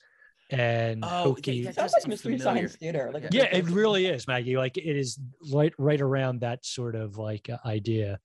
and 0.50 1.04
Oh, 1.04 1.34
hokey. 1.34 1.64
that- 1.64 1.74
sounds 1.74 1.94
like 1.94 2.06
Mystery. 2.06 2.38
Science 2.38 2.76
Theater. 2.76 3.10
Like 3.12 3.24
yeah, 3.32 3.48
it 3.52 3.64
really 3.64 4.06
is, 4.06 4.28
Maggie. 4.28 4.56
Like 4.56 4.76
it 4.76 4.84
is 4.96 5.18
right 5.52 5.72
right 5.78 6.00
around 6.00 6.42
that 6.42 6.64
sort 6.64 6.94
of 6.94 7.18
like 7.18 7.50
uh, 7.50 7.58
idea. 7.66 8.20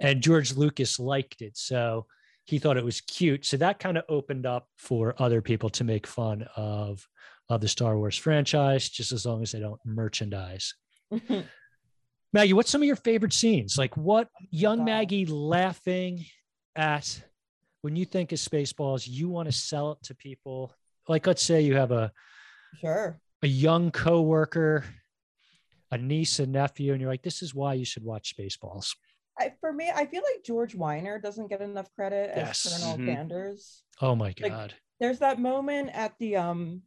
And 0.00 0.20
George 0.20 0.56
Lucas 0.56 0.98
liked 0.98 1.40
it, 1.40 1.56
so 1.56 2.06
he 2.44 2.58
thought 2.58 2.76
it 2.76 2.84
was 2.84 3.00
cute. 3.00 3.46
So 3.46 3.56
that 3.56 3.78
kind 3.78 3.96
of 3.96 4.04
opened 4.08 4.46
up 4.46 4.68
for 4.76 5.14
other 5.18 5.40
people 5.40 5.70
to 5.70 5.84
make 5.84 6.06
fun 6.06 6.46
of 6.56 7.06
of 7.50 7.60
the 7.60 7.68
Star 7.68 7.98
Wars 7.98 8.16
franchise, 8.16 8.88
just 8.88 9.12
as 9.12 9.26
long 9.26 9.42
as 9.42 9.52
they 9.52 9.60
don't 9.60 9.80
merchandise. 9.84 10.74
Maggie, 12.32 12.52
what's 12.52 12.70
some 12.70 12.82
of 12.82 12.86
your 12.86 12.96
favorite 12.96 13.32
scenes? 13.32 13.76
Like 13.78 13.96
what 13.96 14.28
oh 14.34 14.44
young 14.50 14.78
God. 14.78 14.84
Maggie 14.86 15.26
laughing 15.26 16.24
at 16.74 17.22
when 17.82 17.96
you 17.96 18.04
think 18.04 18.32
of 18.32 18.38
Spaceballs, 18.38 19.06
you 19.06 19.28
want 19.28 19.46
to 19.46 19.52
sell 19.52 19.92
it 19.92 19.98
to 20.04 20.14
people. 20.14 20.72
Like 21.08 21.26
let's 21.26 21.42
say 21.42 21.60
you 21.60 21.76
have 21.76 21.92
a 21.92 22.12
sure. 22.80 23.20
a 23.42 23.46
young 23.46 23.90
coworker, 23.90 24.84
a 25.90 25.98
niece 25.98 26.38
and 26.38 26.52
nephew, 26.52 26.92
and 26.92 27.00
you're 27.00 27.10
like, 27.10 27.22
this 27.22 27.42
is 27.42 27.54
why 27.54 27.74
you 27.74 27.84
should 27.84 28.04
watch 28.04 28.34
Spaceballs. 28.36 28.94
I, 29.38 29.52
for 29.60 29.72
me, 29.72 29.90
I 29.94 30.06
feel 30.06 30.22
like 30.22 30.44
George 30.44 30.74
Wyner 30.76 31.20
doesn't 31.20 31.48
get 31.48 31.60
enough 31.60 31.88
credit 31.94 32.30
Yes. 32.36 32.66
as 32.66 32.78
Colonel 32.82 32.98
Mhm. 32.98 33.06
Sandurz. 33.28 33.82
Oh 34.00 34.14
my 34.14 34.34
Like, 34.40 34.52
God. 34.52 34.74
There's 35.00 35.18
that 35.18 35.40
moment 35.40 35.90
at 35.92 36.14
the 36.18 36.36
um, 36.36 36.82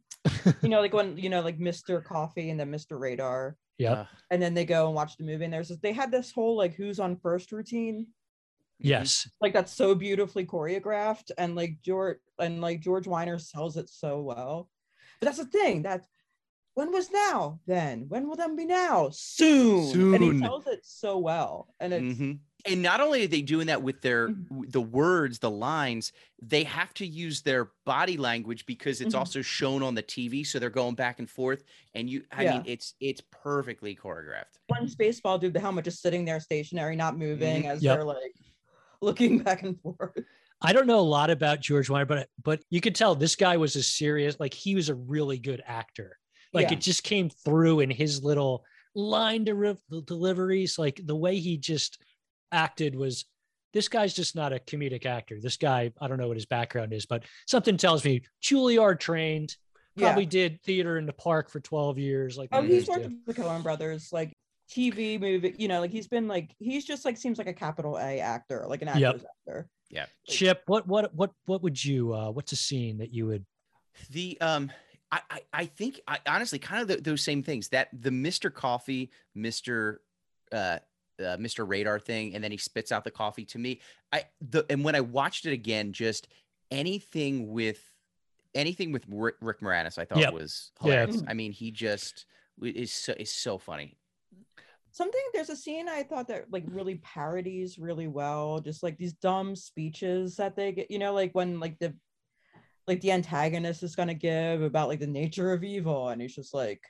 you 0.62 0.68
know, 0.68 0.80
like 0.80 0.92
when 0.94 1.16
you 1.18 1.28
know, 1.28 1.42
like 1.42 1.58
Mr. 1.58 2.02
Coffee 2.02 2.50
and 2.50 2.58
then 2.58 2.70
Mr. 2.72 2.98
Radar, 2.98 3.56
Yep. 3.78 3.96
Uh, 3.98 4.04
and 4.30 4.42
then 4.42 4.54
they 4.54 4.64
go 4.64 4.86
and 4.86 4.94
watch 4.94 5.16
the 5.16 5.24
movie, 5.24 5.44
and 5.44 5.52
there's 5.52 5.68
this, 5.68 5.78
they 5.78 5.92
had 5.92 6.10
this 6.10 6.32
whole 6.32 6.56
like 6.56 6.74
who's 6.74 6.98
on 6.98 7.16
first 7.16 7.52
routine, 7.52 8.08
yes. 8.80 9.30
like 9.40 9.52
that's 9.52 9.72
so 9.72 9.94
beautifully 9.94 10.44
choreographed, 10.44 11.30
and 11.38 11.54
like 11.54 11.78
George 11.84 12.18
and 12.40 12.60
like 12.60 12.80
George 12.80 13.04
Wyner 13.04 13.40
sells 13.40 13.76
it 13.76 13.88
so 13.88 14.20
well. 14.20 14.68
But 15.20 15.26
that's 15.26 15.38
the 15.38 15.44
thing 15.44 15.82
that 15.82 16.06
when 16.78 16.92
was 16.92 17.10
now 17.10 17.58
then 17.66 18.08
when 18.08 18.28
will 18.28 18.36
them 18.36 18.54
be 18.54 18.64
now 18.64 19.10
soon, 19.10 19.82
soon. 19.92 20.14
and 20.14 20.22
he 20.22 20.30
Soon. 20.30 20.40
tells 20.40 20.66
it 20.68 20.80
so 20.84 21.18
well, 21.18 21.74
and 21.80 21.92
it's 21.92 22.18
mhm. 22.18 22.38
And 22.66 22.82
not 22.82 23.00
only 23.00 23.24
are 23.24 23.28
they 23.28 23.40
doing 23.42 23.68
that 23.68 23.82
with 23.82 24.00
their 24.02 24.28
Mhm. 24.28 24.70
the 24.72 24.80
words, 24.80 25.38
the 25.38 25.50
lines, 25.50 26.12
they 26.42 26.64
have 26.64 26.92
to 26.94 27.06
use 27.06 27.42
their 27.42 27.70
body 27.86 28.16
language 28.16 28.66
because 28.66 29.00
it's 29.00 29.14
Mhm. 29.14 29.18
also 29.18 29.42
shown 29.42 29.82
on 29.82 29.94
the 29.94 30.02
TV. 30.02 30.44
So 30.44 30.58
they're 30.58 30.70
going 30.70 30.94
back 30.96 31.18
and 31.20 31.28
forth, 31.30 31.62
and 31.94 32.08
you, 32.10 32.24
I 32.32 32.42
Yeah. 32.44 32.52
mean, 32.54 32.62
it's 32.66 32.94
it's 33.00 33.22
perfectly 33.30 33.94
choreographed. 33.96 34.58
one 34.68 34.86
spaceball 34.86 35.40
dude, 35.40 35.54
the 35.54 35.60
helmet 35.60 35.84
just 35.84 36.00
sitting 36.02 36.24
there 36.24 36.40
stationary, 36.40 36.94
not 36.96 37.16
moving 37.16 37.66
as 37.66 37.82
Yep. 37.82 37.96
they're 37.96 38.04
like 38.04 38.34
looking 39.00 39.38
back 39.38 39.62
and 39.62 39.80
forth. 39.80 40.16
I 40.60 40.72
don't 40.72 40.86
know 40.88 40.98
a 41.00 41.10
lot 41.18 41.30
about 41.30 41.60
George 41.60 41.88
Wyner, 41.88 42.06
but 42.08 42.28
but 42.42 42.60
you 42.70 42.80
could 42.80 42.94
tell 42.96 43.14
this 43.14 43.36
guy 43.36 43.56
was 43.56 43.76
a 43.76 43.82
serious, 43.82 44.38
like 44.40 44.52
he 44.54 44.74
was 44.74 44.88
a 44.88 44.94
really 44.94 45.38
good 45.38 45.62
actor. 45.64 46.18
Like 46.52 46.68
Yeah. 46.68 46.74
it 46.74 46.80
just 46.80 47.02
came 47.02 47.28
through 47.30 47.80
in 47.80 47.90
his 47.90 48.22
little 48.24 48.64
line 48.94 49.44
de- 49.44 49.76
deliveries. 50.04 50.78
Like 50.78 51.00
the 51.04 51.16
way 51.16 51.38
he 51.38 51.56
just 51.56 52.00
acted 52.52 52.94
was 52.94 53.24
this 53.74 53.88
guy's 53.88 54.14
just 54.14 54.34
not 54.34 54.52
a 54.52 54.58
comedic 54.58 55.04
actor. 55.04 55.38
This 55.40 55.56
guy, 55.56 55.92
I 56.00 56.08
don't 56.08 56.18
know 56.18 56.28
what 56.28 56.36
his 56.36 56.46
background 56.46 56.92
is, 56.92 57.04
but 57.06 57.24
something 57.46 57.76
tells 57.76 58.04
me 58.04 58.22
Juilliard 58.42 58.98
trained, 58.98 59.54
probably 59.96 60.26
did 60.26 60.62
theater 60.62 60.96
in 60.96 61.06
the 61.06 61.12
park 61.12 61.50
for 61.50 61.60
12 61.60 61.98
years. 61.98 62.38
Like 62.38 62.48
Oh, 62.52 62.62
he's 62.62 62.88
worked 62.88 63.08
do. 63.08 63.16
with 63.26 63.36
the 63.36 63.42
Coen 63.42 63.62
brothers, 63.62 64.08
like 64.12 64.32
TV 64.70 65.20
movie, 65.20 65.54
you 65.58 65.68
know, 65.68 65.80
like 65.80 65.90
he's 65.90 66.08
been 66.08 66.28
like 66.28 66.54
he's 66.58 66.84
just 66.84 67.04
like 67.04 67.16
seems 67.16 67.36
like 67.38 67.46
a 67.46 67.52
capital 67.54 67.96
A 67.98 68.20
actor, 68.20 68.64
like 68.68 68.80
an 68.82 68.88
Yep. 68.98 69.22
actor. 69.46 69.68
Yeah. 69.90 70.06
Chip, 70.26 70.62
what 70.66 70.86
what 70.86 71.14
what 71.14 71.32
what 71.46 71.62
would 71.62 71.82
you 71.82 72.14
uh 72.14 72.30
what's 72.30 72.52
a 72.52 72.56
scene 72.56 72.98
that 72.98 73.12
you 73.12 73.26
would 73.26 73.44
The 74.10 74.38
um, 74.40 74.70
I 75.10 75.20
I, 75.30 75.40
I 75.52 75.64
think 75.66 76.00
I 76.06 76.18
honestly 76.26 76.58
kind 76.58 76.82
of 76.82 76.88
th 76.88 77.02
those 77.02 77.22
same 77.22 77.42
things 77.42 77.68
that 77.68 77.88
the 77.92 78.10
Mr. 78.10 78.52
Coffee, 78.52 79.10
Mr. 79.36 79.98
Uh, 80.52 80.78
uh, 81.20 81.36
Mr. 81.36 81.66
Radar 81.68 81.98
thing, 81.98 82.34
and 82.34 82.44
then 82.44 82.52
he 82.52 82.58
spits 82.58 82.92
out 82.92 83.04
the 83.04 83.10
coffee 83.10 83.44
to 83.46 83.58
me. 83.58 83.80
I 84.12 84.24
the 84.40 84.64
and 84.70 84.84
when 84.84 84.94
I 84.94 85.00
watched 85.00 85.46
it 85.46 85.52
again, 85.52 85.92
just 85.92 86.28
anything 86.70 87.50
with 87.50 87.80
anything 88.54 88.92
with 88.92 89.04
Rick, 89.08 89.36
Rick 89.40 89.60
Moranis, 89.60 89.98
I 89.98 90.04
thought 90.04 90.20
Yep. 90.20 90.32
was 90.32 90.70
Yeah. 90.80 91.06
hilarious. 91.06 91.22
I 91.28 91.34
mean, 91.34 91.52
he 91.52 91.70
just 91.70 92.26
is 92.62 92.92
so 92.92 93.14
is 93.18 93.30
so 93.32 93.58
funny. 93.58 93.96
Something 94.90 95.20
there's 95.32 95.50
a 95.50 95.56
scene 95.56 95.88
I 95.88 96.02
thought 96.02 96.28
that 96.28 96.50
like 96.50 96.64
really 96.66 96.96
parodies 96.96 97.78
really 97.78 98.08
well, 98.08 98.58
just 98.60 98.82
like 98.82 98.96
these 98.96 99.12
dumb 99.12 99.54
speeches 99.54 100.36
that 100.36 100.56
they 100.56 100.72
get, 100.72 100.90
you 100.90 100.98
know, 100.98 101.12
like 101.14 101.32
when 101.34 101.60
like 101.60 101.78
the 101.78 101.94
like 102.88 103.00
the 103.02 103.12
antagonist 103.12 103.82
is 103.82 103.94
gonna 103.94 104.14
give 104.14 104.62
about 104.62 104.88
like 104.88 105.00
the 105.00 105.06
nature 105.06 105.52
of 105.52 105.62
evil, 105.62 106.08
and 106.08 106.20
he's 106.20 106.34
just 106.34 106.54
like, 106.54 106.82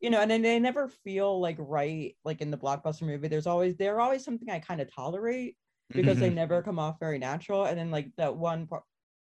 you 0.00 0.10
know, 0.10 0.20
and 0.20 0.30
then 0.30 0.42
they 0.42 0.58
never 0.58 0.88
feel 0.88 1.40
like 1.40 1.56
right, 1.58 2.14
like 2.24 2.40
in 2.42 2.50
the 2.50 2.58
blockbuster 2.58 3.02
movie. 3.02 3.28
There's 3.28 3.46
always 3.46 3.76
they're 3.76 4.00
always 4.00 4.24
something 4.24 4.50
I 4.50 4.58
kind 4.58 4.80
of 4.80 4.94
tolerate 4.94 5.56
because 5.94 6.18
they 6.18 6.30
never 6.30 6.62
come 6.62 6.78
off 6.78 7.00
very 7.00 7.18
natural. 7.18 7.64
And 7.64 7.78
then 7.78 7.90
like 7.90 8.10
that 8.18 8.36
one 8.36 8.68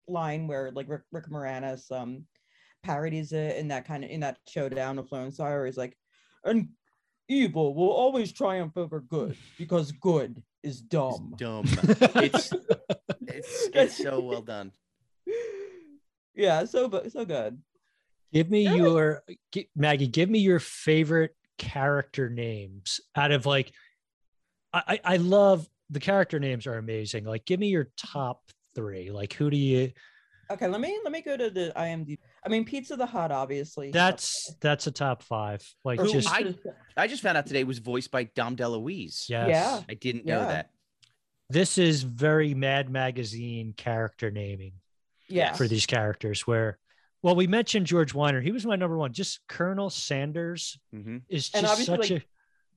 line 0.08 0.46
where 0.46 0.70
like 0.72 0.88
Rick, 0.88 1.02
Rick 1.12 1.28
Moranis 1.28 1.90
um 1.92 2.24
parodies 2.82 3.32
it 3.32 3.56
in 3.56 3.68
that 3.68 3.86
kind 3.86 4.04
of 4.04 4.10
in 4.10 4.20
that 4.20 4.38
showdown 4.48 4.98
of 4.98 5.08
Florence 5.08 5.36
Sire 5.36 5.66
is 5.66 5.76
like, 5.76 5.96
and 6.44 6.68
evil 7.28 7.74
will 7.74 7.90
always 7.90 8.32
triumph 8.32 8.76
over 8.76 9.00
good 9.00 9.36
because 9.58 9.92
good 9.92 10.42
is 10.62 10.80
It's 10.80 10.80
dumb. 10.82 11.34
dumb. 11.36 11.64
It's 12.16 12.52
it's 13.26 13.68
it's 13.74 13.96
so 13.96 14.20
well 14.20 14.42
done. 14.42 14.72
yeah, 16.34 16.64
so 16.64 16.88
bu- 16.88 17.08
so 17.10 17.24
good. 17.24 17.60
Give 18.32 18.50
me 18.50 18.66
Really? 18.66 18.78
your 18.80 19.22
gi- 19.52 19.70
Maggie. 19.76 20.08
Give 20.08 20.28
me 20.28 20.40
your 20.40 20.58
favorite 20.60 21.36
character 21.58 22.28
names 22.28 23.00
out 23.16 23.30
of 23.32 23.46
like. 23.46 23.72
I 24.72 24.82
I 24.88 25.00
I 25.14 25.16
love 25.18 25.68
the 25.90 26.00
character 26.00 26.38
names 26.40 26.66
are 26.66 26.76
amazing. 26.78 27.24
Like, 27.24 27.44
give 27.44 27.60
me 27.60 27.68
your 27.68 27.90
top 27.96 28.42
three. 28.74 29.10
Like, 29.10 29.32
who 29.34 29.50
do 29.50 29.56
you? 29.56 29.92
Okay, 30.50 30.66
let 30.66 30.80
me 30.80 30.98
let 31.04 31.12
me 31.12 31.22
go 31.22 31.36
to 31.36 31.48
the 31.50 31.72
IMDb. 31.76 32.18
I 32.44 32.48
mean, 32.48 32.64
Pizza 32.64 32.96
the 32.96 33.06
Hut, 33.06 33.30
obviously. 33.30 33.90
That's 33.92 34.54
that's 34.60 34.86
a 34.86 34.90
top 34.90 35.22
five. 35.22 35.62
Like, 35.84 36.00
Who 36.00 36.10
just 36.12 36.28
I- 36.30 36.54
I 36.96 37.06
just 37.06 37.22
found 37.22 37.38
out 37.38 37.46
today 37.46 37.64
was 37.64 37.78
voiced 37.78 38.10
by 38.10 38.24
Dom 38.24 38.56
DeLuise. 38.56 39.28
yes. 39.28 39.48
Yeah. 39.48 39.80
I 39.88 39.94
didn't 39.94 40.26
know 40.26 40.40
Yeah. 40.40 40.46
that. 40.48 40.70
This 41.50 41.78
is 41.78 42.02
very 42.02 42.52
Mad 42.54 42.90
Magazine 42.90 43.74
character 43.76 44.30
naming 44.30 44.72
yeah. 45.28 45.52
for 45.54 45.66
these 45.68 45.86
characters. 45.86 46.46
Where, 46.46 46.78
well, 47.22 47.34
we 47.36 47.46
mentioned 47.46 47.86
George 47.86 48.12
Wyner. 48.12 48.42
He 48.42 48.52
was 48.52 48.66
my 48.66 48.76
number 48.76 48.96
one. 48.96 49.12
Just 49.12 49.40
Colonel 49.48 49.90
Sandurz 49.90 50.78
hmm 50.92 51.18
is 51.28 51.48
just 51.48 51.84
such 51.86 52.10
like, 52.10 52.26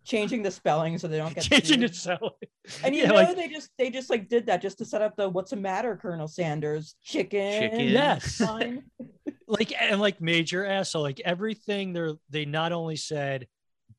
changing 0.05 0.41
the 0.41 0.51
spelling 0.51 0.97
so 0.97 1.07
they 1.07 1.17
don't 1.17 1.35
get 1.35 1.43
changing 1.49 1.81
sued. 1.81 1.83
it 1.83 1.95
so. 1.95 2.17
And 2.83 2.95
you 2.95 3.03
Yeah, 3.03 3.09
know 3.09 3.15
like- 3.15 3.35
they 3.35 3.47
just 3.49 3.71
they 3.77 3.89
just 3.89 4.09
like 4.09 4.29
did 4.29 4.45
that 4.45 4.61
just 4.61 4.77
to 4.79 4.85
set 4.85 5.01
up 5.01 5.15
the 5.17 5.27
what's 5.29 5.51
the 5.51 5.57
matter, 5.57 5.97
Colonel 5.97 6.27
Sandurz? 6.27 6.95
Chicken. 7.03 7.61
Chicken. 7.61 7.87
Yes. 7.89 8.41
like 9.47 9.73
and 9.81 9.99
like 10.01 10.19
major 10.21 10.65
asshole 10.65 11.01
like 11.01 11.21
everything 11.23 11.93
they're 11.93 12.13
they 12.29 12.43
not 12.45 12.71
only 12.73 12.95
said 12.97 13.47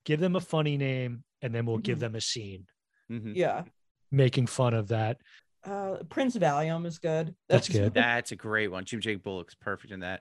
give 0.04 0.20
them 0.20 0.36
a 0.36 0.40
funny 0.40 0.76
name 0.76 1.24
and 1.40 1.54
then 1.54 1.64
we'll 1.64 1.78
give 1.78 1.96
Mhm. 1.98 2.00
them 2.00 2.14
a 2.16 2.20
scene 2.20 2.66
hmm 3.08 3.32
yeah. 3.34 3.62
making 4.10 4.46
fun 4.46 4.74
of 4.74 4.88
that 4.88 5.18
Uh 5.64 5.96
Prince 6.08 6.36
Valium 6.36 6.86
is 6.86 6.98
good. 6.98 7.34
That's 7.48 7.68
good. 7.68 7.94
That's 7.94 8.32
a 8.32 8.36
great 8.36 8.70
one. 8.70 8.84
Jim 8.84 9.00
J. 9.00 9.16
Bullock's 9.16 9.54
perfect 9.54 9.92
in 9.92 10.00
that. 10.00 10.20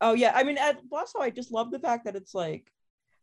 Oh 0.00 0.12
yeah, 0.12 0.32
I 0.34 0.42
mean, 0.42 0.58
at, 0.58 0.80
also 0.92 1.20
I 1.20 1.30
just 1.30 1.52
love 1.52 1.70
the 1.70 1.78
fact 1.78 2.04
that 2.04 2.16
it's 2.16 2.34
like 2.34 2.70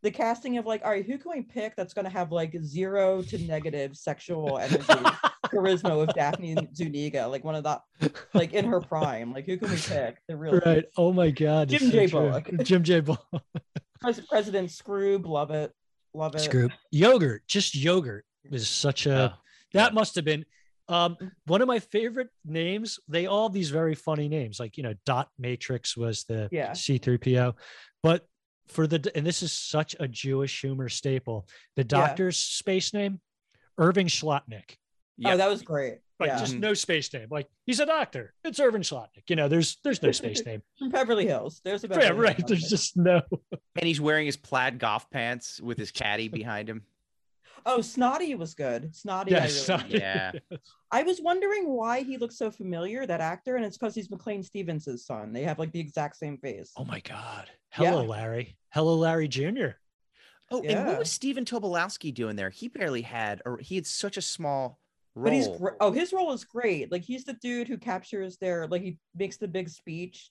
the 0.03 0.11
casting 0.11 0.57
of 0.57 0.65
like, 0.65 0.81
all 0.83 0.91
right, 0.91 1.05
who 1.05 1.17
can 1.17 1.31
we 1.31 1.41
pick 1.41 1.75
that's 1.75 1.93
going 1.93 2.05
to 2.05 2.11
have 2.11 2.31
like 2.31 2.55
zero 2.61 3.21
to 3.23 3.37
negative 3.39 3.95
sexual 3.95 4.57
energy, 4.61 4.83
charisma 5.45 5.99
with 5.99 6.15
Daphne 6.15 6.57
Zuniga, 6.75 7.27
like 7.27 7.43
one 7.43 7.55
of 7.55 7.63
the, 7.63 8.11
like 8.33 8.53
in 8.53 8.65
her 8.65 8.81
prime. 8.81 9.31
Like, 9.31 9.45
who 9.45 9.57
can 9.57 9.69
we 9.69 9.77
pick? 9.77 10.17
The 10.27 10.35
real 10.35 10.59
Right. 10.65 10.85
Oh 10.97 11.13
my 11.13 11.29
God. 11.29 11.69
Jim 11.69 11.83
it's 11.83 11.85
so 11.85 11.91
J. 11.91 12.07
true. 12.07 12.19
Bullock. 12.19 12.49
Jim 12.63 12.83
J. 12.83 12.99
Bullock. 13.01 13.43
Pres- 13.99 14.21
President 14.27 14.69
Skroob, 14.69 15.27
love 15.27 15.51
it, 15.51 15.71
love 16.13 16.33
it. 16.35 16.39
Screw 16.39 16.69
yogurt. 16.89 17.43
Just 17.47 17.75
yogurt 17.75 18.25
is 18.45 18.67
such 18.67 19.05
a. 19.05 19.13
Oh, 19.13 19.33
that 19.73 19.91
yeah. 19.91 19.93
must 19.93 20.15
have 20.15 20.25
been 20.25 20.45
um, 20.91 21.17
one 21.45 21.61
of 21.61 21.67
my 21.67 21.79
favorite 21.79 22.29
names. 22.45 22.99
They 23.07 23.25
all 23.25 23.47
have 23.47 23.53
these 23.53 23.69
very 23.69 23.95
funny 23.95 24.27
names, 24.27 24.59
like 24.59 24.77
you 24.77 24.83
know, 24.83 24.93
Dot 25.05 25.29
Matrix 25.39 25.95
was 25.95 26.23
the 26.25 26.49
Yeah. 26.51 26.71
C3PO, 26.71 27.53
but 28.03 28.27
for 28.67 28.87
the 28.87 29.11
and 29.15 29.25
this 29.25 29.41
is 29.43 29.51
such 29.51 29.95
a 29.99 30.07
Jewish 30.07 30.61
humor 30.61 30.89
staple. 30.89 31.47
The 31.75 31.83
doctor's 31.83 32.37
space 32.37 32.93
name, 32.93 33.19
Irving 33.77 34.07
Schlotnick. 34.07 34.75
Yeah. 35.17 35.33
Oh, 35.33 35.37
that 35.37 35.49
was 35.49 35.61
great. 35.61 35.99
Like 36.19 36.29
yeah, 36.29 36.39
just 36.39 36.53
Mhm. 36.55 36.59
no 36.59 36.73
space 36.75 37.11
name. 37.13 37.27
Like 37.31 37.47
he's 37.65 37.79
a 37.79 37.85
doctor. 37.85 38.33
It's 38.43 38.59
Irving 38.59 38.83
Schlotnick. 38.83 39.23
You 39.27 39.35
know, 39.35 39.47
there's 39.47 39.77
there's 39.83 40.01
no 40.03 40.11
space 40.11 40.45
name. 40.45 40.61
from 40.79 40.89
Beverly 40.89 41.25
Hills. 41.25 41.61
There's 41.63 41.83
a 41.83 41.87
Beverly 41.87 42.05
yeah, 42.07 42.13
right. 42.13 42.37
Hills 42.37 42.47
There's 42.49 42.69
just 42.69 42.95
no. 42.95 43.21
and 43.75 43.85
he's 43.85 43.99
wearing 43.99 44.25
his 44.27 44.37
plaid 44.37 44.77
golf 44.77 45.09
pants 45.09 45.59
with 45.59 45.77
his 45.79 45.89
caddy 45.91 46.27
behind 46.27 46.69
him. 46.69 46.83
Oh, 47.65 47.81
Snotty 47.81 48.35
was 48.35 48.53
good. 48.53 48.95
Snotty. 48.95 49.31
Yeah, 49.31 49.37
I, 49.37 49.41
really 49.41 49.53
Snotty. 49.53 49.93
Yeah. 49.97 50.31
I 50.91 51.03
was 51.03 51.21
wondering 51.21 51.67
why 51.69 52.01
he 52.03 52.17
looks 52.17 52.37
so 52.37 52.51
familiar, 52.51 53.05
that 53.05 53.21
actor, 53.21 53.55
and 53.55 53.65
it's 53.65 53.77
because 53.77 53.95
he's 53.95 54.09
McLean 54.09 54.43
Stevens' 54.43 55.05
son. 55.05 55.31
They 55.33 55.43
have 55.43 55.59
like 55.59 55.71
the 55.71 55.79
exact 55.79 56.17
same 56.17 56.37
face. 56.37 56.71
Oh 56.77 56.85
my 56.85 56.99
God. 57.01 57.49
Hello, 57.69 58.01
Yeah. 58.01 58.07
Larry. 58.07 58.57
Hello, 58.69 58.95
Larry 58.95 59.27
Jr. 59.27 59.67
Oh, 60.53 60.61
and 60.63 60.85
what 60.85 60.99
was 60.99 61.09
Stephen 61.11 61.45
Tobolowsky 61.45 62.13
doing 62.13 62.35
there? 62.35 62.49
He 62.49 62.67
barely 62.67 63.01
had, 63.01 63.41
or 63.45 63.57
he 63.59 63.75
had 63.75 63.87
such 63.87 64.17
a 64.17 64.21
small 64.21 64.79
role. 65.15 65.23
But 65.23 65.33
he's 65.33 65.47
gr- 65.47 65.77
oh, 65.79 65.91
his 65.93 66.11
role 66.11 66.33
is 66.33 66.43
great. 66.43 66.91
Like 66.91 67.03
he's 67.03 67.23
the 67.23 67.33
dude 67.33 67.69
who 67.69 67.77
captures 67.77 68.37
their 68.37 68.67
like 68.67 68.81
he 68.81 68.97
makes 69.15 69.37
the 69.37 69.47
big 69.47 69.69
speech 69.69 70.29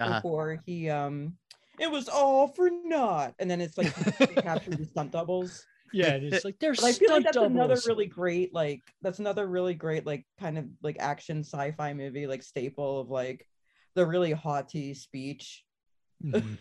Uh-huh. 0.00 0.14
before 0.14 0.60
he 0.66 0.88
um 0.90 1.36
it 1.78 1.90
was 1.90 2.08
all 2.08 2.48
for 2.48 2.68
naught, 2.84 3.34
and 3.38 3.48
then 3.48 3.60
it's 3.60 3.78
like 3.78 3.94
he 4.18 4.26
captures 4.42 4.76
the 4.76 4.86
stunt 4.86 5.12
doubles. 5.12 5.64
Yeah, 5.92 6.18
it's 6.20 6.44
like 6.44 6.58
there's 6.60 6.82
I 6.82 6.92
feel 6.92 7.12
like 7.12 7.24
that's 7.24 7.36
another 7.36 7.78
really 7.86 8.06
great 8.06 8.54
like 8.54 8.82
that's 9.02 9.18
another 9.18 9.46
really 9.46 9.74
great 9.74 10.06
like 10.06 10.24
kind 10.38 10.58
of 10.58 10.66
like 10.82 10.96
action 11.00 11.40
sci-fi 11.40 11.94
movie 11.94 12.26
like 12.26 12.42
staple 12.42 13.00
of 13.00 13.10
like 13.10 13.46
the 13.94 14.06
really 14.06 14.32
haughty 14.32 14.94
speech. 14.94 15.64
Mhm. 16.24 16.58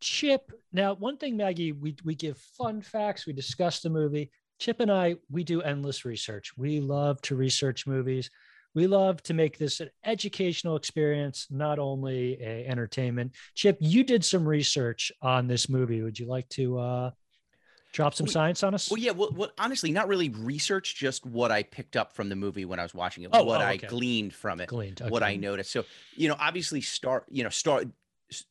Chip. 0.00 0.52
Now, 0.72 0.94
one 0.94 1.16
thing, 1.16 1.36
Maggie, 1.36 1.72
we 1.72 1.96
we 2.04 2.14
give 2.14 2.38
fun 2.38 2.82
facts. 2.82 3.26
We 3.26 3.32
discuss 3.32 3.80
the 3.80 3.90
movie. 3.90 4.30
Chip 4.58 4.80
and 4.80 4.90
I, 4.90 5.16
we 5.30 5.44
do 5.44 5.62
endless 5.62 6.04
research. 6.04 6.52
We 6.56 6.80
love 6.80 7.20
to 7.22 7.36
research 7.36 7.86
movies. 7.86 8.30
We 8.74 8.86
love 8.86 9.22
to 9.24 9.34
make 9.34 9.56
this 9.56 9.80
an 9.80 9.90
educational 10.04 10.76
experience, 10.76 11.46
not 11.50 11.78
only 11.78 12.40
a 12.40 12.66
entertainment. 12.66 13.34
Chip, 13.54 13.78
you 13.80 14.04
did 14.04 14.24
some 14.24 14.46
research 14.46 15.12
on 15.22 15.46
this 15.46 15.68
movie. 15.68 16.02
Would 16.02 16.18
you 16.18 16.26
like 16.26 16.48
to 16.50 16.78
uh, 16.78 17.10
drop 17.94 18.12
some 18.14 18.26
We- 18.26 18.32
science 18.32 18.62
on 18.62 18.74
us? 18.74 18.90
Well, 18.90 18.98
yeah. 18.98 19.12
Well, 19.12 19.30
well, 19.34 19.50
honestly, 19.58 19.90
not 19.92 20.08
really 20.08 20.28
research, 20.28 20.96
just 20.96 21.24
what 21.24 21.50
I 21.50 21.62
picked 21.62 21.96
up 21.96 22.12
from 22.12 22.28
the 22.28 22.36
movie 22.36 22.64
when 22.66 22.78
I 22.78 22.82
was 22.82 22.92
watching 22.94 23.24
it, 23.24 23.30
Oh, 23.32 23.44
what 23.44 23.62
oh, 23.62 23.64
I 23.64 23.76
gleaned 23.78 24.34
from 24.34 24.60
it, 24.60 24.68
Gleaned, 24.68 25.00
what 25.08 25.22
I 25.22 25.36
noticed. 25.36 25.70
So, 25.70 25.84
you 26.16 26.28
know, 26.28 26.36
obviously, 26.38 26.80
Star, 26.82 27.24
you 27.30 27.42
know, 27.44 27.48
Star, 27.50 27.82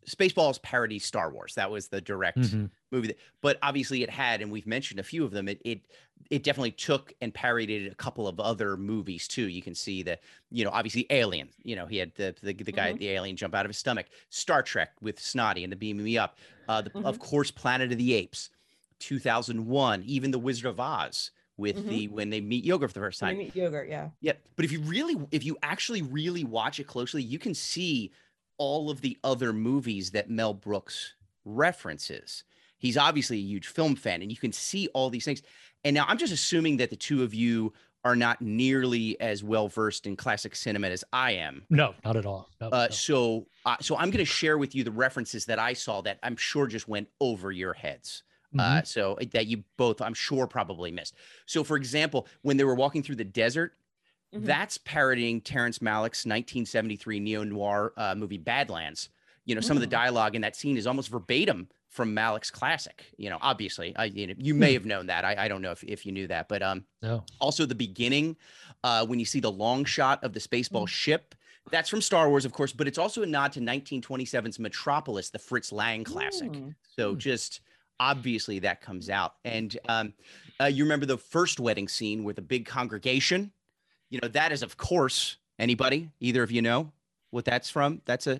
Spaceballs 0.07 0.61
parody 0.61 0.97
Star 0.99 1.31
Wars. 1.31 1.55
That 1.55 1.69
was 1.69 1.89
the 1.89 1.99
direct 1.99 2.37
Mhm. 2.37 2.69
movie, 2.91 3.07
that, 3.07 3.17
but 3.41 3.57
obviously, 3.61 4.01
it 4.03 4.09
had, 4.09 4.41
and 4.41 4.49
we've 4.51 4.67
mentioned 4.67 4.99
a 4.99 5.03
few 5.03 5.23
of 5.25 5.31
them. 5.31 5.47
It 5.47 5.61
it 5.65 5.81
it 6.29 6.41
definitely 6.43 6.71
took 6.71 7.11
and 7.19 7.33
parodied 7.33 7.91
a 7.91 7.95
couple 7.95 8.29
of 8.29 8.39
other 8.39 8.77
movies 8.77 9.27
too. 9.27 9.49
You 9.49 9.61
can 9.61 9.75
see 9.75 10.03
that, 10.03 10.21
you 10.51 10.63
know, 10.63 10.69
obviously 10.71 11.05
Alien. 11.09 11.49
You 11.63 11.75
know, 11.75 11.85
he 11.85 11.97
had 11.97 12.15
the 12.15 12.33
the, 12.41 12.53
the 12.53 12.71
guy, 12.71 12.93
Mhm. 12.93 12.99
the 12.99 13.09
alien, 13.09 13.35
jump 13.35 13.53
out 13.53 13.65
of 13.65 13.69
his 13.69 13.77
stomach. 13.77 14.05
Star 14.29 14.63
Trek 14.63 14.93
with 15.01 15.19
Snotty 15.19 15.63
and 15.63 15.71
the 15.71 15.75
beaming 15.75 16.05
me 16.05 16.17
up. 16.17 16.37
Uh, 16.69 16.81
the, 16.81 16.91
Of 16.99 17.15
Mm-hmm. 17.15 17.23
course, 17.23 17.51
Planet 17.51 17.91
of 17.91 17.97
the 17.97 18.13
Apes. 18.13 18.51
2001, 19.08 20.04
even 20.04 20.32
The 20.32 20.39
Wizard 20.39 20.66
of 20.66 20.80
Oz 20.80 21.32
with 21.58 21.78
Mhm. 21.78 21.89
the 21.89 22.08
when 22.08 22.30
they 22.30 22.41
meet 22.41 22.64
yogurt 22.66 22.89
for 22.89 22.95
the 22.95 22.99
first 23.06 23.20
time. 23.20 23.38
you 23.38 23.45
meet 23.45 23.56
yogurt, 23.56 23.88
yeah. 23.88 24.10
Yeah, 24.22 24.34
but 24.56 24.66
if 24.66 24.72
you 24.72 24.80
really, 24.82 25.16
if 25.32 25.43
you 25.45 25.58
actually 25.62 26.01
really 26.01 26.43
watch 26.43 26.80
it 26.80 26.88
closely, 26.88 27.22
you 27.22 27.38
can 27.39 27.54
see 27.54 28.12
all 28.58 28.89
of 28.89 29.01
the 29.01 29.18
other 29.24 29.54
movies 29.54 30.12
that 30.12 30.30
Mel 30.30 30.54
Brooks 30.54 31.14
references. 31.45 32.43
He's 32.78 32.97
obviously 32.97 33.38
a 33.38 33.41
huge 33.41 33.68
film 33.68 33.95
fan, 33.95 34.22
and 34.22 34.32
you 34.32 34.38
can 34.38 34.51
see 34.51 34.88
all 34.89 35.10
these 35.10 35.26
things. 35.26 35.41
And 35.84 35.93
now 35.93 36.06
I'm 36.08 36.18
just 36.18 36.34
assuming 36.34 36.78
that 36.78 36.89
the 36.89 36.95
two 36.95 37.24
of 37.24 37.34
you 37.34 37.74
are 38.06 38.16
not 38.18 38.41
nearly 38.41 39.20
as 39.22 39.43
well 39.43 39.70
versed 39.70 40.06
in 40.06 40.18
classic 40.18 40.56
cinema 40.58 40.89
as 40.89 41.06
I 41.14 41.32
am. 41.34 41.66
No, 41.70 41.95
not 42.04 42.18
at 42.18 42.26
all. 42.26 42.49
No, 42.60 42.68
Uh, 42.70 42.88
no. 42.89 42.93
so, 42.93 43.47
uh, 43.66 43.78
so 43.80 43.95
I'm 43.95 44.10
going 44.10 44.18
to 44.18 44.26
share 44.26 44.58
with 44.58 44.76
you 44.76 44.84
the 44.84 44.91
references 44.91 45.45
that 45.45 45.58
I 45.58 45.72
saw 45.72 46.01
that 46.01 46.20
I'm 46.22 46.36
sure 46.36 46.68
just 46.68 46.88
went 46.88 47.08
over 47.22 47.49
your 47.51 47.74
heads. 47.74 48.24
Uh, 48.58 48.82
Mhm. 48.82 48.88
so 48.88 49.18
that 49.32 49.47
you 49.47 49.64
both, 49.78 50.01
I'm 50.01 50.14
sure, 50.14 50.45
probably 50.47 50.91
missed. 50.91 51.16
So, 51.45 51.64
for 51.64 51.76
example, 51.78 52.28
when 52.41 52.58
they 52.58 52.64
were 52.64 52.76
walking 52.76 53.01
through 53.04 53.16
the 53.16 53.24
desert, 53.24 53.74
Mhm. 54.34 54.45
that's 54.45 54.78
parodying 54.80 55.41
Terrence 55.41 55.80
Malick's 55.80 56.26
1973 56.26 57.20
neo 57.20 57.43
noir 57.43 57.93
uh, 57.97 58.16
movie 58.16 58.38
Badlands. 58.38 59.10
You 59.45 59.56
know, 59.56 59.62
some 59.62 59.76
of 59.78 59.82
the 59.82 59.88
Mm. 59.88 59.91
dialogue 59.91 60.36
in 60.36 60.41
that 60.41 60.56
scene 60.56 60.78
is 60.78 60.88
almost 60.88 61.10
verbatim 61.10 61.68
from 61.89 62.16
Malick's 62.16 62.49
classic. 62.49 63.06
You 63.18 63.30
know, 63.30 63.38
obviously, 63.41 63.95
I, 63.95 64.06
you, 64.06 64.28
know, 64.28 64.34
you 64.38 64.56
may 64.56 64.74
have 64.74 64.86
known 64.86 65.08
that. 65.08 65.26
I, 65.26 65.45
I 65.45 65.47
don't 65.47 65.62
know 65.62 65.72
if, 65.72 65.84
if 65.84 66.06
you 66.06 66.12
knew 66.12 66.28
that, 66.28 66.47
but 66.47 66.64
um, 66.64 66.86
no. 67.01 67.24
also 67.39 67.66
the 67.66 67.76
beginning 67.76 68.38
uh, 68.84 69.06
when 69.06 69.20
you 69.20 69.26
see 69.26 69.39
the 69.39 69.51
long 69.51 69.86
shot 69.86 70.24
of 70.24 70.34
the 70.34 70.39
spaceball 70.39 70.84
Mm. 70.86 70.88
ship. 70.89 71.36
That's 71.72 71.88
from 71.89 72.01
Star 72.01 72.30
Wars, 72.30 72.43
of 72.43 72.51
course, 72.51 72.74
but 72.74 72.88
it's 72.89 72.97
also 72.97 73.22
a 73.24 73.26
nod 73.26 73.54
to 73.54 73.62
1927's 73.62 74.60
Metropolis, 74.60 75.30
the 75.30 75.39
Fritz 75.39 75.72
Lang 75.72 76.04
classic. 76.04 76.51
Mm. 76.51 76.76
So 76.97 77.14
Hmm. 77.14 77.20
just 77.20 77.62
obviously 77.99 78.59
that 78.59 78.81
comes 78.81 79.09
out. 79.09 79.35
And 79.45 79.77
um, 79.87 80.13
uh, 80.59 80.65
you 80.65 80.83
remember 80.83 81.05
the 81.05 81.17
first 81.17 81.59
wedding 81.59 81.87
scene 81.87 82.23
with 82.23 82.37
a 82.37 82.41
big 82.41 82.65
congregation? 82.65 83.51
You 84.09 84.19
know, 84.21 84.27
that 84.29 84.51
is, 84.51 84.63
of 84.63 84.77
course, 84.77 85.37
anybody, 85.59 86.09
either 86.19 86.43
of 86.43 86.51
you 86.51 86.61
know 86.61 86.91
what 87.31 87.45
that's 87.45 87.69
from? 87.69 88.01
That's 88.05 88.27
a, 88.27 88.39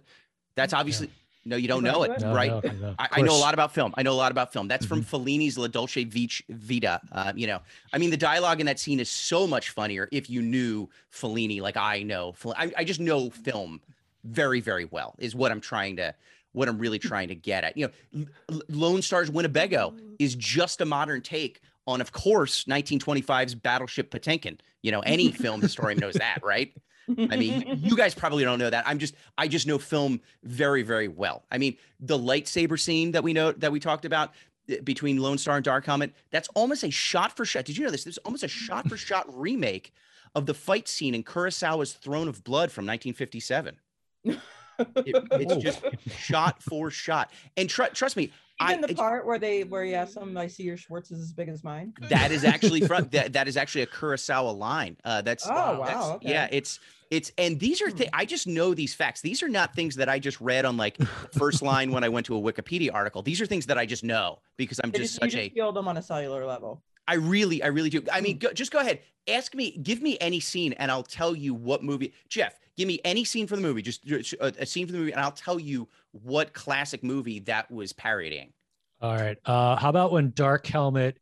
that's 0.56 0.74
obviously, 0.74 1.10
no, 1.46 1.56
you 1.56 1.68
don't 1.68 1.84
know 1.84 2.04
it. 2.04 2.22
No, 2.22 2.34
right? 2.34 2.64
no, 2.64 2.72
no, 2.72 2.96
I, 3.00 3.08
I 3.14 3.22
know 3.22 3.36
a 3.36 3.40
lot 3.40 3.54
about 3.54 3.74
film. 3.74 3.94
I 3.98 4.04
know 4.04 4.14
a 4.14 4.16
lot 4.16 4.32
about 4.32 4.54
film. 4.54 4.68
That's 4.68 4.86
Mm-hmm. 4.86 5.02
from 5.02 5.26
Fellini's 5.26 5.58
La 5.58 5.68
Dolce 5.68 6.04
Vic- 6.04 6.46
Vita. 6.50 7.02
Uh, 7.12 7.34
you 7.36 7.48
know, 7.48 7.60
I 7.92 7.98
mean, 7.98 8.12
the 8.12 8.18
dialogue 8.18 8.60
in 8.60 8.66
that 8.68 8.80
scene 8.80 9.00
is 9.00 9.10
so 9.10 9.48
much 9.48 9.72
funnier 9.72 10.08
if 10.12 10.30
you 10.30 10.42
knew 10.42 10.90
Fellini 11.12 11.60
like 11.60 11.76
I 11.76 12.04
know. 12.04 12.36
I, 12.56 12.72
I 12.78 12.84
just 12.84 13.00
know 13.00 13.30
film 13.32 13.82
very, 14.24 14.62
very 14.62 14.86
well. 14.86 15.16
Is 15.18 15.36
what 15.36 15.52
I'm 15.52 15.60
trying 15.60 15.96
to, 15.98 16.14
what 16.54 16.70
I'm 16.70 16.78
really 16.80 17.00
trying 17.00 17.28
to 17.28 17.36
get 17.36 17.64
at. 17.64 17.76
You 17.78 17.92
know, 18.14 18.26
Lone 18.70 19.02
Starr's 19.02 19.30
Winnebago 19.30 19.96
is 20.20 20.36
just 20.36 20.82
a 20.82 20.86
modern 20.86 21.22
take 21.22 21.60
on, 21.86 22.00
of 22.00 22.12
course, 22.12 22.64
1925's 22.64 23.56
Battleship 23.56 24.10
Potemkin. 24.10 24.60
You 24.82 24.92
know, 24.92 25.02
any 25.02 25.32
film 25.32 25.62
historian 25.62 26.00
knows 26.00 26.14
that, 26.16 26.40
right? 26.44 26.74
I 27.10 27.36
mean, 27.36 27.80
you- 27.82 27.98
guys 27.98 28.16
probably 28.16 28.44
don't 28.46 28.60
know 28.60 28.70
that. 28.70 28.88
I'm 28.88 28.98
just, 29.00 29.16
I 29.38 29.48
just 29.50 29.68
know 29.68 29.78
film 29.78 30.22
very, 30.44 30.84
very 30.84 31.10
well. 31.10 31.44
I 31.52 31.58
mean, 31.58 31.76
the 32.00 32.18
lightsaber 32.18 32.80
scene 32.80 33.12
that 33.12 33.24
we 33.24 33.34
know 33.34 33.52
that 33.52 33.72
we 33.72 33.80
talked 33.82 34.06
about 34.06 34.32
uh, 34.72 34.76
between 34.84 35.18
Lone 35.18 35.38
Starr 35.38 35.58
and 35.58 35.66
Dark 35.66 35.84
Comet, 35.84 36.14
that's 36.32 36.48
almost 36.56 36.84
a 36.84 36.92
shot 36.92 37.36
for 37.36 37.44
shot. 37.44 37.66
Did 37.66 37.78
you 37.78 37.84
know 37.84 37.92
this? 37.92 38.06
There's 38.06 38.20
almost 38.20 38.44
a 38.44 38.48
shot 38.48 38.88
for 38.88 38.96
shot 38.96 39.26
remake 39.38 39.92
of 40.36 40.46
the 40.46 40.54
fight 40.54 40.88
scene 40.88 41.14
in 41.14 41.24
Kurosawa's 41.24 41.94
Throne 41.94 42.28
of 42.30 42.44
Blood 42.44 42.72
from 42.72 42.86
1957. 42.86 43.78
It- 44.80 45.28
it's 45.32 45.56
just 45.64 45.82
shot 46.10 46.62
for 46.64 46.90
shot. 46.90 47.32
And 47.58 47.70
tr- 47.70 47.84
trust 47.94 48.16
me, 48.18 48.32
I, 48.60 48.74
Even 48.76 48.82
the 48.88 48.94
part 48.96 49.26
where 49.26 49.40
they 49.40 49.64
where 49.64 49.84
he 49.84 49.96
asks 49.96 50.16
him, 50.16 50.38
"I 50.38 50.46
see 50.48 50.64
your 50.64 50.78
Schwartz 50.78 51.10
is 51.12 51.20
as 51.20 51.34
big 51.34 51.50
as 51.50 51.64
mine." 51.64 51.94
that 52.10 52.32
is 52.32 52.44
actually 52.46 52.82
from 52.82 53.08
that, 53.12 53.34
that 53.34 53.48
is 53.48 53.58
actually 53.58 53.82
a 53.82 53.88
Kurosawa 53.88 54.56
line. 54.56 54.96
Uh, 55.04 55.22
that's 55.24 55.46
Oh, 55.48 55.52
wow, 55.52 55.84
that's- 55.84 56.06
okay. 56.06 56.30
yeah. 56.30 56.48
It's 56.52 56.80
it's 57.10 57.32
and 57.38 57.60
these 57.60 57.82
are 57.82 57.90
Hmm. 57.90 57.98
thi- 57.98 58.10
I 58.14 58.26
just 58.26 58.46
know 58.48 58.74
these 58.76 58.94
facts. 58.94 59.22
These 59.22 59.42
are 59.44 59.50
not 59.50 59.76
things 59.76 59.96
that 59.96 60.08
I 60.08 60.20
just 60.20 60.40
read 60.40 60.66
on 60.66 60.78
like 60.78 60.98
first 61.34 61.62
line 61.64 61.92
when 61.92 62.04
I 62.04 62.10
went 62.10 62.28
to 62.28 62.38
a 62.38 62.42
Wikipedia 62.42 62.94
article. 62.94 63.22
These 63.24 63.42
are 63.42 63.46
things 63.48 63.66
that 63.66 63.78
I 63.80 63.86
just 63.88 64.04
know 64.04 64.40
because 64.56 64.80
I'm 64.84 64.92
They 64.92 65.00
just 65.00 65.14
just, 65.14 65.24
you 65.24 65.30
such 65.30 65.32
just 65.40 65.52
a 65.52 65.54
feel 65.56 65.72
them 65.72 65.88
on 65.88 65.98
a 65.98 66.02
cellular 66.02 66.46
level. 66.46 66.84
I 67.08 67.16
really 67.16 67.62
I 67.64 67.68
really 67.68 67.90
do. 67.90 68.04
I 68.12 68.20
Hmm. 68.20 68.24
mean, 68.24 68.38
go, 68.38 68.54
just 68.54 68.72
go 68.72 68.80
ahead. 68.80 69.00
Ask 69.28 69.56
me, 69.56 69.72
give 69.82 70.02
me 70.02 70.18
any 70.22 70.40
scene, 70.40 70.74
and 70.74 70.92
I'll 70.92 71.02
tell 71.04 71.36
you 71.36 71.54
what 71.54 71.82
movie. 71.84 72.14
Jeff, 72.30 72.60
give 72.78 72.88
me 72.88 73.00
any 73.04 73.24
scene 73.24 73.48
from 73.48 73.62
the 73.62 73.68
movie. 73.68 73.82
Just 73.82 74.06
a, 74.10 74.54
a 74.60 74.66
scene 74.66 74.88
from 74.88 74.94
the 74.94 75.00
movie, 75.00 75.12
and 75.12 75.22
I'll 75.22 75.32
tell 75.32 75.60
you 75.60 75.88
what 76.12 76.54
classic 76.54 77.04
movie 77.04 77.40
that 77.42 77.70
was 77.72 77.94
parodying. 77.94 78.54
All 79.02 79.16
right. 79.16 79.38
Uh, 79.46 79.76
how 79.76 79.90
about 79.90 80.12
when 80.12 80.32
Dark 80.34 80.66
Helmet 80.66 81.18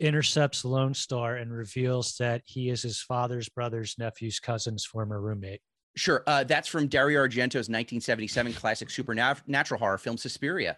intercepts 0.00 0.64
Lone 0.64 0.94
Starr 0.94 1.36
and 1.36 1.52
reveals 1.52 2.16
that 2.16 2.42
he 2.44 2.70
is 2.70 2.82
his 2.82 3.00
father's 3.00 3.48
brother's 3.48 3.96
nephew's 3.98 4.40
cousin's 4.40 4.84
former 4.84 5.20
roommate? 5.20 5.60
Sure. 5.96 6.22
Uh, 6.26 6.44
that's 6.44 6.68
from 6.68 6.86
Dario 6.86 7.20
Argento's 7.20 7.68
1977 7.68 8.52
classic 8.54 8.90
supernatural 8.90 9.78
horror 9.78 9.98
film 9.98 10.16
Suspiria. 10.16 10.76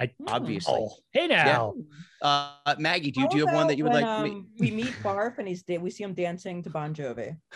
I 0.00 0.10
Obviously. 0.26 0.74
Oh, 0.74 0.90
hey 1.12 1.26
now. 1.26 1.74
Uh, 2.20 2.74
Maggie, 2.78 3.10
do 3.10 3.20
you, 3.20 3.26
How 3.26 3.30
do 3.30 3.38
you 3.38 3.46
have 3.46 3.54
one 3.54 3.66
that 3.68 3.78
you 3.78 3.84
would 3.84 3.92
when, 3.92 4.02
like? 4.02 4.32
um, 4.32 4.48
we 4.58 4.70
meet 4.70 4.92
Barf 5.02 5.38
and 5.38 5.46
he's 5.46 5.64
we 5.80 5.90
see 5.90 6.04
him 6.04 6.14
dancing 6.14 6.62
to 6.62 6.70
Bon 6.70 6.94
Jovi. 6.94 7.36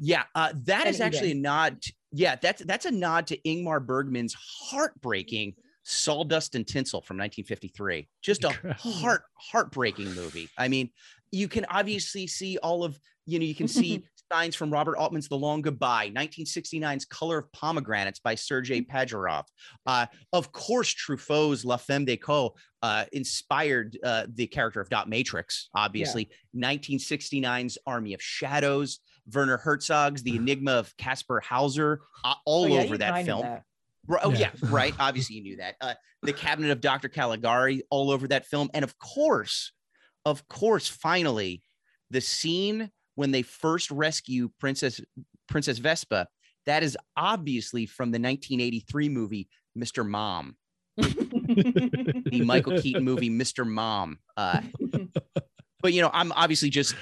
Yeah, 0.00 0.24
uh, 0.34 0.52
that 0.64 0.86
and 0.86 0.94
is 0.94 1.00
actually 1.00 1.32
a 1.32 1.36
nod. 1.36 1.80
t- 1.80 1.94
yeah, 2.12 2.36
that's 2.36 2.62
that's 2.64 2.84
a 2.84 2.90
nod 2.90 3.26
to 3.28 3.38
Ingmar 3.38 3.84
Bergman's 3.84 4.34
heartbreaking 4.34 5.54
Sawdust 5.84 6.54
and 6.54 6.66
Tinsel 6.66 7.00
from 7.00 7.16
1953. 7.16 8.08
Just 8.22 8.44
a 8.44 8.48
Incredible. 8.48 8.90
heart 8.92 9.22
heartbreaking 9.34 10.12
movie. 10.14 10.50
I 10.58 10.68
mean, 10.68 10.90
you 11.30 11.48
can 11.48 11.64
obviously 11.70 12.26
see 12.26 12.58
all 12.58 12.84
of 12.84 12.98
you 13.26 13.38
know 13.38 13.44
you 13.46 13.54
can 13.54 13.68
see 13.68 14.04
signs 14.34 14.56
from 14.56 14.68
Robert 14.70 14.96
Altman's 14.96 15.28
The 15.28 15.36
Long 15.36 15.62
Goodbye, 15.62 16.10
1969's 16.10 17.04
Color 17.04 17.38
of 17.38 17.52
Pomegranates 17.52 18.18
by 18.18 18.34
Sergei 18.34 18.80
Pajarov. 18.80 19.44
Uh, 19.86 20.06
of 20.32 20.50
course, 20.50 20.92
Truffaut's 20.92 21.64
La 21.64 21.76
Femme 21.76 22.04
des 22.04 22.16
Co. 22.16 22.52
Uh, 22.82 23.04
inspired 23.12 23.96
uh, 24.02 24.26
the 24.34 24.48
character 24.48 24.80
of 24.80 24.88
Dot 24.90 25.08
Matrix, 25.08 25.68
obviously. 25.76 26.28
1969's 26.56 27.78
Army 27.86 28.12
of 28.12 28.20
Shadows, 28.20 28.98
Werner 29.32 29.56
Herzog's 29.56 30.24
The 30.24 30.34
Enigma 30.36 30.72
of 30.72 30.92
Kaspar 30.96 31.38
Hauser, 31.40 32.00
uh, 32.24 32.34
all 32.44 32.64
Oh, 32.64 32.66
yeah, 32.66 32.80
over 32.80 32.98
that 32.98 33.24
film. 33.24 33.42
that. 33.42 33.62
Oh, 34.24 34.32
Yeah. 34.32 34.38
yeah, 34.38 34.50
right. 34.68 34.94
Obviously, 34.98 35.36
you 35.36 35.42
knew 35.44 35.56
that. 35.58 35.76
Uh, 35.80 35.94
the 36.22 36.32
Cabinet 36.32 36.72
of 36.72 36.80
Dr. 36.80 37.08
Caligari, 37.08 37.84
all 37.88 38.10
over 38.10 38.26
that 38.26 38.46
film. 38.46 38.68
And 38.74 38.82
of 38.82 38.98
course, 38.98 39.70
of 40.24 40.46
course, 40.48 40.88
finally, 40.88 41.62
the 42.10 42.20
scene 42.20 42.90
when 43.14 43.30
they 43.30 43.42
first 43.42 43.90
rescue 43.90 44.50
Princess 44.58 45.00
Princess 45.48 45.78
Vespa, 45.78 46.26
that 46.66 46.82
is 46.82 46.96
obviously 47.16 47.86
from 47.86 48.10
the 48.10 48.18
1983 48.18 49.08
movie 49.08 49.48
Mr. 49.78 50.06
Mom, 50.06 50.56
the 50.96 52.42
Michael 52.44 52.78
Keaton 52.78 53.04
movie 53.04 53.30
Mr. 53.30 53.66
Mom. 53.66 54.18
Uh, 54.36 54.60
but 55.82 55.92
you 55.92 56.00
know, 56.00 56.10
I'm 56.14 56.32
obviously 56.32 56.70
just 56.70 56.94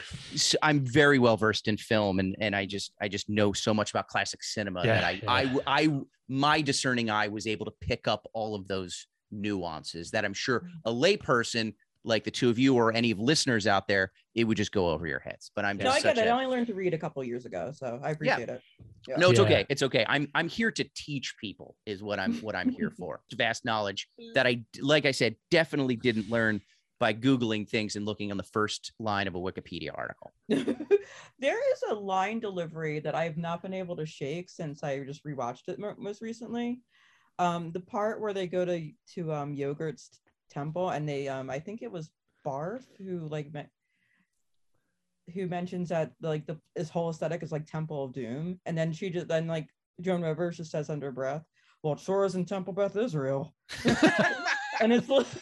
I'm 0.61 0.81
very 0.81 1.19
well 1.19 1.37
versed 1.37 1.69
in 1.69 1.77
film, 1.77 2.19
and 2.19 2.35
and 2.41 2.57
I 2.57 2.67
just 2.67 2.93
I 3.01 3.09
just 3.09 3.29
know 3.29 3.53
so 3.53 3.73
much 3.73 3.91
about 3.91 4.09
classic 4.09 4.43
cinema 4.43 4.83
Yeah, 4.85 4.95
that 4.95 5.05
I 5.05 5.11
yeah. 5.11 5.61
I 5.67 5.85
I 5.85 6.01
my 6.29 6.61
discerning 6.63 7.11
eye 7.11 7.29
was 7.29 7.47
able 7.47 7.67
to 7.67 7.73
pick 7.81 8.09
up 8.09 8.27
all 8.33 8.55
of 8.55 8.67
those 8.67 9.07
nuances 9.31 10.11
that 10.11 10.25
I'm 10.25 10.35
sure 10.35 10.69
a 10.85 10.93
layperson 10.93 11.75
like 12.05 12.25
the 12.25 12.31
two 12.31 12.51
of 12.51 12.59
you 12.59 12.75
or 12.75 12.93
any 12.93 13.11
of 13.11 13.19
listeners 13.21 13.67
out 13.67 13.87
there, 13.89 14.13
it 14.35 14.45
would 14.45 14.57
just 14.57 14.73
go 14.73 14.89
over 14.91 15.07
your 15.07 15.21
heads. 15.21 15.51
But 15.55 15.65
I'm 15.65 15.77
no, 15.77 15.85
just 15.85 15.99
I 16.05 16.15
get 16.15 16.19
it. 16.19 16.27
a- 16.27 16.31
I 16.31 16.33
only 16.33 16.47
learned 16.47 16.67
to 16.69 16.75
read 16.75 16.95
a 16.95 16.99
couple 16.99 17.23
years 17.25 17.47
ago, 17.47 17.73
so 17.75 18.01
I 18.03 18.11
appreciate 18.11 18.49
it. 18.49 18.61
Yeah. 19.07 19.17
no, 19.17 19.31
it's 19.31 19.39
Yeah. 19.39 19.45
okay. 19.47 19.67
It's 19.69 19.83
okay. 19.83 20.05
I'm 20.09 20.29
I'm 20.35 20.49
here 20.49 20.71
to 20.73 20.85
teach 20.95 21.35
people 21.41 21.77
is 21.87 22.03
what 22.03 22.19
I'm 22.19 22.35
what 22.41 22.55
I'm 22.57 22.71
here 22.71 22.91
for. 22.91 23.21
Vast 23.35 23.65
knowledge 23.65 24.09
that 24.35 24.47
I 24.47 24.65
like 24.81 25.07
I 25.07 25.11
said 25.13 25.37
definitely 25.51 25.97
didn't 25.97 26.29
learn 26.31 26.61
by 27.01 27.13
googling 27.13 27.69
things 27.69 27.97
and 27.97 28.05
looking 28.07 28.31
on 28.31 28.37
the 28.37 28.45
first 28.45 28.93
line 29.01 29.27
of 29.27 29.35
a 29.35 29.39
Wikipedia 29.39 29.91
article. 29.93 30.33
there 30.49 31.73
is 31.73 31.83
a 31.91 31.95
line 31.95 32.39
delivery 32.39 33.01
that 33.01 33.15
I 33.15 33.25
have 33.25 33.37
not 33.37 33.61
been 33.63 33.75
able 33.75 33.97
to 33.97 34.07
shake 34.07 34.49
since 34.49 34.83
I 34.85 35.01
just 35.01 35.25
rewatched 35.25 35.69
it 35.69 35.79
mo- 35.81 35.97
most 35.99 36.21
recently. 36.23 36.81
Um, 37.39 37.73
the 37.73 37.81
part 37.81 38.21
where 38.21 38.33
they 38.33 38.47
go 38.47 38.65
to 38.65 38.91
to 39.15 39.33
um 39.33 39.55
Yogurt's 39.55 40.21
temple 40.53 40.91
and 40.91 41.09
they 41.09 41.29
um 41.29 41.51
I 41.51 41.59
think 41.59 41.83
it 41.83 41.91
was 41.91 42.11
Barf 42.47 42.83
who 42.99 43.27
like 43.29 43.53
me- 43.53 43.67
who 45.35 45.47
mentions 45.47 45.89
that 45.91 46.13
like 46.21 46.47
the 46.47 46.59
his 46.75 46.91
whole 46.91 47.11
aesthetic 47.11 47.43
is 47.43 47.53
like 47.53 47.67
Temple 47.67 48.05
of 48.05 48.13
Doom, 48.13 48.59
and 48.67 48.77
then 48.77 48.93
she 48.93 49.11
just 49.11 49.29
then 49.29 49.47
like 49.47 49.69
Joan 50.01 50.23
Rivers 50.23 50.57
just 50.57 50.71
says 50.71 50.91
under 50.91 51.11
breath, 51.13 51.45
"Well, 51.83 51.95
it 51.95 52.01
sure 52.01 52.25
isn't 52.25 52.49
Temple 52.49 52.73
Beth 52.73 52.97
Israel," 52.97 53.55
and 54.81 54.93
it's. 54.93 55.09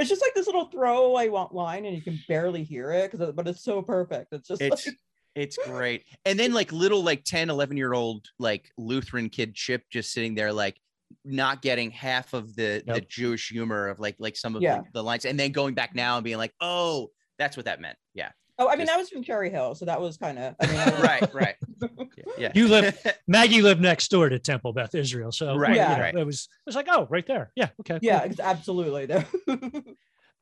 It's 0.00 0.08
just 0.08 0.22
like 0.22 0.32
this 0.32 0.46
little 0.46 0.66
throwaway 0.66 1.28
line, 1.28 1.84
and 1.84 1.96
you 1.96 2.00
can 2.00 2.20
barely 2.28 2.62
hear 2.62 2.92
it 2.92 3.10
because, 3.10 3.32
but 3.32 3.48
it's 3.48 3.64
so 3.64 3.82
perfect. 3.82 4.32
It's 4.32 4.46
just 4.46 4.62
It's 4.62 4.86
like, 4.86 4.94
it's 5.34 5.58
great. 5.66 6.04
And 6.24 6.38
then 6.38 6.54
like 6.54 6.70
little 6.70 7.02
like 7.02 7.24
10, 7.24 7.50
11 7.50 7.76
year 7.76 7.94
old 7.94 8.28
like 8.38 8.70
Lutheran 8.78 9.28
kid 9.28 9.56
Chip 9.56 9.82
just 9.90 10.12
sitting 10.12 10.36
there 10.36 10.52
like 10.52 10.80
not 11.24 11.62
getting 11.62 11.90
half 11.90 12.32
of 12.34 12.54
the 12.56 12.82
the 12.86 13.00
Jewish 13.00 13.48
humor 13.50 13.88
of 13.88 13.98
like 14.00 14.16
like 14.18 14.36
some 14.36 14.56
of 14.56 14.62
Yeah. 14.62 14.76
like, 14.78 14.92
the 14.92 15.02
lines 15.02 15.24
and 15.24 15.38
then 15.38 15.52
going 15.52 15.74
back 15.74 15.94
now 15.94 16.16
and 16.16 16.24
being 16.24 16.38
like, 16.38 16.52
"Oh, 16.60 17.10
that's 17.38 17.56
what 17.56 17.66
that 17.66 17.80
meant." 17.80 17.96
Yeah. 18.14 18.30
oh, 18.58 18.66
I 18.68 18.72
mean, 18.72 18.80
just- 18.86 18.92
that 18.92 18.98
was 18.98 19.08
from 19.08 19.22
Cherry 19.22 19.50
Hill, 19.50 19.74
so 19.76 19.84
that 19.84 20.00
was 20.00 20.16
kind 20.16 20.36
of, 20.38 20.54
I 20.60 20.66
mean, 20.66 20.76
I 20.80 20.90
was- 20.90 21.00
right, 21.02 21.34
right. 21.34 21.54
Yeah. 22.36 22.52
You 22.54 22.68
live 22.68 22.96
Maggie 23.28 23.62
lived 23.62 23.80
next 23.80 24.08
door 24.10 24.28
to 24.28 24.38
Temple 24.38 24.72
Beth 24.72 24.94
Israel, 24.94 25.32
so 25.32 25.56
Right, 25.56 25.70
you 25.70 25.76
Yeah. 25.76 25.96
know, 25.96 26.02
right. 26.02 26.14
it 26.14 26.24
was 26.26 26.42
it 26.44 26.66
was 26.66 26.74
like 26.76 26.86
oh 26.90 27.06
right 27.10 27.26
there, 27.26 27.50
yeah, 27.56 27.68
okay, 27.80 27.98
yeah, 28.02 28.26
cool. 28.26 28.36
absolutely. 28.42 29.06
There, 29.06 29.26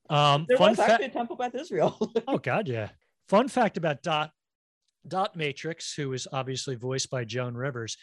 Um, 0.09 0.47
there 0.49 0.57
fun 0.57 0.71
was 0.71 0.79
fact. 0.79 0.91
actually 0.93 1.07
a 1.07 1.11
Temple 1.11 1.37
Beth 1.37 1.55
Israel. 1.55 1.99
Oh 2.29 2.39
God, 2.39 2.69
yeah. 2.69 2.91
Fun 3.29 3.49
fact 3.49 3.77
about 3.77 4.03
Dot 4.03 4.31
Dot 5.07 5.37
Matrix, 5.37 5.95
who 5.95 6.13
is 6.13 6.27
obviously 6.33 6.75
voiced 6.77 7.11
by 7.11 7.25
Joan 7.25 7.55
Rivers. 7.55 7.97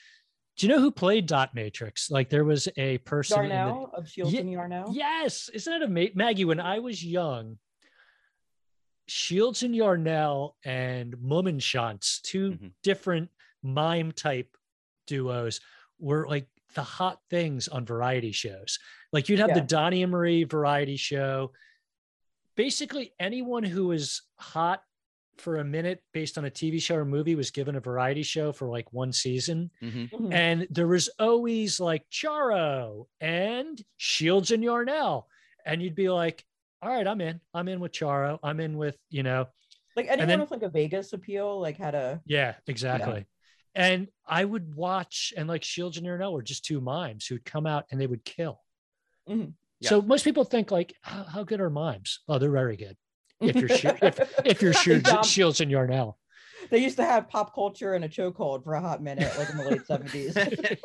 Do 0.56 0.68
you 0.68 0.74
know 0.74 0.80
who 0.80 0.92
played 0.92 1.26
Dot 1.26 1.56
Matrix? 1.56 2.12
Like 2.12 2.30
there 2.30 2.44
was 2.46 2.68
a 2.78 3.00
person. 3.00 3.44
in 3.44 3.50
the- 3.50 3.56
Darnell 3.56 3.92
of 3.94 4.08
Shields 4.10 4.34
Ye- 4.34 4.40
and 4.40 4.52
Yarnell. 4.52 4.92
Yes, 4.94 5.50
isn't 5.50 5.74
it 5.74 5.82
amazing, 5.82 6.14
Maggie? 6.16 6.46
When 6.46 6.60
I 6.60 6.80
was 6.80 7.04
young, 7.04 7.58
Shields 9.08 9.64
and 9.64 9.76
Yarnell 9.76 10.56
and 10.64 11.16
Mummenschanz, 11.18 12.22
2 12.22 12.52
Mhm. 12.52 12.74
different 12.84 13.32
mime 13.62 14.12
type 14.12 14.56
duos, 15.08 15.60
were 16.00 16.28
like 16.28 16.48
the 16.76 16.84
hot 16.84 17.22
things 17.30 17.68
on 17.68 17.86
variety 17.86 18.32
shows. 18.32 18.80
Like 19.12 19.30
you'd 19.30 19.40
have 19.40 19.54
the 19.54 19.60
Yeah. 19.60 19.66
Donny 19.66 20.04
and 20.04 20.12
Marie 20.12 20.44
variety 20.44 20.96
show. 20.98 21.54
Basically, 22.56 23.14
anyone 23.20 23.64
who 23.64 23.88
was 23.88 24.22
hot 24.36 24.84
for 25.38 25.58
a 25.58 25.64
minute 25.64 26.02
based 26.14 26.38
on 26.38 26.46
a 26.46 26.50
TV 26.52 26.82
show 26.82 26.96
or 26.96 27.06
movie 27.06 27.36
was 27.36 27.52
given 27.52 27.76
a 27.76 27.80
variety 27.80 28.24
show 28.24 28.52
for 28.52 28.68
like 28.68 28.92
one 28.94 29.12
season. 29.12 29.72
Mhm. 29.82 30.10
Mhm. 30.12 30.34
And 30.34 30.68
there 30.70 30.88
was 30.88 31.10
always 31.20 31.80
like 31.80 32.08
Charo 32.12 33.08
and 33.20 33.82
Shields 33.98 34.52
and 34.52 34.64
Yarnell. 34.64 35.28
And 35.66 35.82
you'd 35.82 35.96
be 35.96 36.10
like, 36.10 36.46
all 36.82 36.90
right, 36.90 37.08
I'm 37.08 37.22
in. 37.22 37.40
I'm 37.54 37.68
in 37.68 37.80
with 37.80 37.94
Charo. 37.94 38.38
I'm 38.44 38.60
in 38.60 38.78
with, 38.78 38.98
you 39.10 39.24
know, 39.24 39.48
Like 39.96 40.08
anyone 40.08 40.28
then- 40.28 40.40
with 40.42 40.52
like 40.52 40.64
a 40.64 40.70
Vegas 40.70 41.14
appeal, 41.14 41.60
like 41.60 41.78
had 41.78 41.96
a 41.96 42.22
yeah, 42.26 42.56
exactly. 42.68 43.26
And 43.76 44.08
I 44.26 44.46
would 44.46 44.76
watch, 44.76 45.34
and 45.36 45.48
like 45.50 45.64
Shields 45.64 45.98
and 45.98 46.06
Yarnell 46.06 46.34
were 46.34 46.44
just 46.44 46.64
two 46.66 46.80
mimes 46.80 47.26
who'd 47.26 47.44
come 47.46 47.66
out 47.66 47.86
and 47.90 48.00
they 48.00 48.06
would 48.08 48.24
kill. 48.24 48.62
Mhm. 49.28 49.54
Yeah. 49.80 49.90
So 49.90 50.02
most 50.02 50.24
people 50.24 50.44
think 50.44 50.70
like, 50.72 50.94
how, 51.02 51.24
how 51.24 51.44
good 51.44 51.60
are 51.60 51.70
mimes? 51.70 52.20
Oh, 52.28 52.38
they're 52.40 52.52
very 52.52 52.78
good. 52.78 52.96
If 53.42 53.56
you're 53.56 53.70
Shi- 53.70 53.88
if, 54.02 54.40
if 54.46 54.62
you're 54.62 54.74
Shields, 54.74 55.04
Dom- 55.10 55.24
Shields 55.24 55.62
and 55.62 55.70
Yarnell. 55.72 56.18
they 56.70 56.78
used 56.80 56.98
to 56.98 57.04
have 57.06 57.28
pop 57.30 57.54
culture 57.54 57.94
and 57.94 58.06
a 58.06 58.10
chokehold 58.10 58.64
for 58.64 58.74
a 58.74 58.82
hot 58.82 59.02
minute, 59.04 59.32
like 59.38 59.50
in 59.50 59.58
the 59.58 59.64
late 59.70 59.86
seventies. 59.86 60.38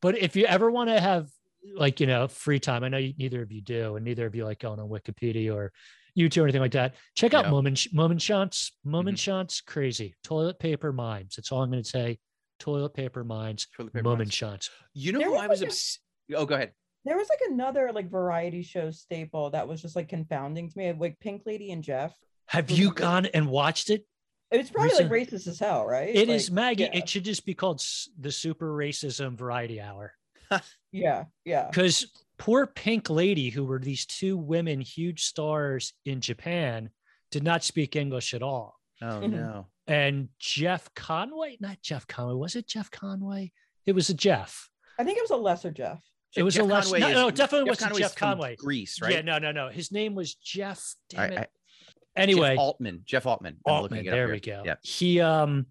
But 0.00 0.16
if 0.18 0.36
you 0.36 0.44
ever 0.46 0.70
want 0.70 0.88
to 0.90 1.00
have 1.00 1.28
like, 1.76 1.98
you 1.98 2.06
know, 2.06 2.28
free 2.28 2.60
time, 2.60 2.84
I 2.84 2.88
know 2.88 2.98
you, 2.98 3.12
neither 3.18 3.42
of 3.42 3.50
you 3.50 3.60
do, 3.60 3.96
and 3.96 4.04
neither 4.04 4.24
of 4.26 4.34
you 4.34 4.44
like 4.44 4.60
going 4.60 4.78
on 4.78 4.88
Wikipedia 4.88 5.52
or 5.52 5.72
YouTube 6.16 6.42
or 6.42 6.44
anything 6.44 6.60
like 6.60 6.72
that. 6.72 6.94
Check 7.16 7.34
out 7.34 7.46
Yeah. 7.46 7.50
Moment 7.50 7.78
Mummenschanz. 7.92 8.70
Moment 8.84 9.16
Mhm. 9.16 9.20
Shots, 9.20 9.60
crazy. 9.62 10.14
Toilet 10.22 10.60
paper 10.60 10.92
mimes. 10.92 11.34
That's 11.36 11.50
all 11.50 11.62
I'm 11.62 11.70
going 11.72 11.82
to 11.82 11.88
say. 11.88 12.18
Toilet 12.60 12.94
paper 12.94 13.24
mimes. 13.24 13.66
Toilet 13.76 13.94
paper 13.94 14.04
Moment 14.04 14.28
mimes. 14.28 14.34
shots. 14.34 14.70
You 14.92 15.10
know 15.12 15.18
There 15.18 15.28
who 15.30 15.36
I 15.36 15.48
was 15.48 15.60
like 15.60 15.70
a- 15.70 15.72
obs- 15.72 15.98
Oh, 16.36 16.46
go 16.46 16.54
ahead. 16.54 16.72
There 17.04 17.16
was 17.16 17.28
like 17.28 17.40
another 17.50 17.90
like 17.92 18.10
variety 18.10 18.62
show 18.62 18.90
staple 18.90 19.50
that 19.50 19.66
was 19.68 19.82
just 19.82 19.96
like 19.96 20.08
confounding 20.08 20.70
to 20.70 20.78
me, 20.78 20.92
like 20.92 21.18
Pink 21.20 21.42
Lady 21.46 21.72
and 21.72 21.82
Jeff. 21.84 22.14
Have 22.46 22.70
you 22.70 22.92
gone 22.92 23.26
and 23.26 23.48
watched 23.48 23.90
it? 23.90 24.04
It's 24.50 24.70
probably 24.70 24.90
Recent- 24.90 25.10
like 25.10 25.28
racist 25.28 25.46
as 25.48 25.58
hell, 25.58 25.86
right? 25.86 26.08
It 26.14 26.28
is 26.28 26.48
Like, 26.50 26.54
Maggie. 26.54 26.84
yeah. 26.84 26.90
It 26.98 27.08
should 27.08 27.24
just 27.24 27.44
be 27.44 27.54
called 27.54 27.82
the 28.20 28.30
Super 28.30 28.68
Racism 28.76 29.36
Variety 29.36 29.80
Hour. 29.80 30.12
Yeah, 30.92 31.24
yeah. 31.44 31.66
Because 31.68 32.06
poor 32.38 32.66
Pink 32.68 33.10
Lady, 33.10 33.50
who 33.50 33.64
were 33.64 33.80
these 33.80 34.06
two 34.06 34.36
women, 34.36 34.80
huge 34.80 35.24
stars 35.24 35.92
in 36.04 36.20
Japan, 36.20 36.90
did 37.32 37.42
not 37.42 37.64
speak 37.64 37.96
English 37.96 38.32
at 38.34 38.42
all. 38.44 38.78
Oh 39.02 39.06
Mhm. 39.06 39.30
no. 39.32 39.66
And 39.88 40.28
Jeff 40.38 40.88
Conway, 40.94 41.56
not 41.58 41.82
Jeff 41.82 42.06
Conway, 42.06 42.34
was 42.34 42.54
it 42.54 42.68
Jeff 42.68 42.90
Conway? 42.92 43.50
It 43.86 43.92
was 43.92 44.08
a 44.08 44.14
Jeff. 44.14 44.68
I 44.98 45.02
think 45.02 45.18
it 45.18 45.22
was 45.22 45.32
a 45.32 45.36
lesser 45.36 45.72
Jeff. 45.72 46.00
It 46.36 46.42
was 46.42 46.54
Jeff 46.54 46.64
a 46.64 46.66
less. 46.66 46.84
Conway 46.86 47.00
No, 47.00 47.08
is- 47.08 47.14
no, 47.14 47.28
it 47.28 47.34
definitely 47.36 47.68
wasn't 47.70 47.90
Conway's 47.90 48.00
Jeff 48.06 48.18
from 48.18 48.28
Conway. 48.28 48.56
Grease, 48.56 49.00
right? 49.00 49.12
Yeah, 49.12 49.20
no, 49.22 49.38
no, 49.38 49.52
no. 49.52 49.68
His 49.68 49.92
name 49.92 50.14
was 50.14 50.34
Jeff. 50.34 50.94
Damn 51.10 51.20
I- 51.20 51.26
it. 51.26 51.38
I- 51.38 52.20
anyway, 52.20 52.50
Jeff 52.54 52.58
Altman. 52.58 53.02
Jeff 53.04 53.26
Altman. 53.26 53.56
I'm 53.66 53.72
looking 53.82 53.82
Altman, 53.98 53.98
it 54.06 54.10
there 54.10 54.26
here. 54.26 54.34
we 54.34 54.40
go. 54.40 54.62
Yeah. 54.64 54.74
He 54.82 55.20
um 55.20 55.66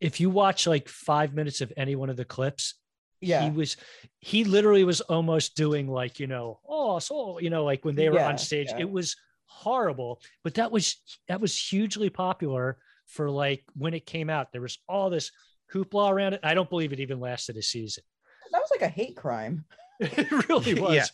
if 0.00 0.20
you 0.20 0.28
watch 0.30 0.66
like 0.66 0.88
five 0.88 1.34
minutes 1.34 1.60
of 1.60 1.72
any 1.76 1.96
one 1.96 2.10
of 2.10 2.16
the 2.16 2.24
clips, 2.24 2.74
Yeah. 3.20 3.42
he 3.42 3.50
was 3.50 3.76
he 4.20 4.44
literally 4.44 4.84
was 4.84 5.00
almost 5.00 5.56
doing 5.56 5.88
like, 5.88 6.20
you 6.20 6.26
know, 6.26 6.60
oh, 6.68 6.98
so 6.98 7.38
you 7.40 7.50
know, 7.50 7.64
like 7.64 7.84
when 7.84 7.94
they 7.96 8.08
were 8.08 8.16
Yeah, 8.18 8.28
on 8.28 8.38
stage, 8.38 8.68
yeah. 8.70 8.80
it 8.80 8.90
was 8.90 9.16
horrible. 9.46 10.20
But 10.44 10.54
that 10.54 10.70
was 10.70 10.96
that 11.28 11.40
was 11.40 11.56
hugely 11.58 12.10
popular 12.10 12.78
for 13.06 13.30
like 13.30 13.64
when 13.74 13.94
it 13.94 14.04
came 14.06 14.28
out. 14.30 14.52
There 14.52 14.60
was 14.60 14.78
all 14.88 15.10
this 15.10 15.30
hoopla 15.72 16.10
around 16.12 16.34
it. 16.34 16.40
I 16.42 16.54
don't 16.54 16.68
believe 16.70 16.92
it 16.92 17.00
even 17.00 17.18
lasted 17.20 17.56
a 17.56 17.62
season. 17.62 18.04
that 18.52 18.60
was 18.60 18.70
like 18.70 18.82
a 18.82 18.88
hate 18.88 19.16
crime. 19.16 19.64
it 20.18 20.48
really 20.48 20.74
was. 20.80 20.94
Yeah. 20.94 21.04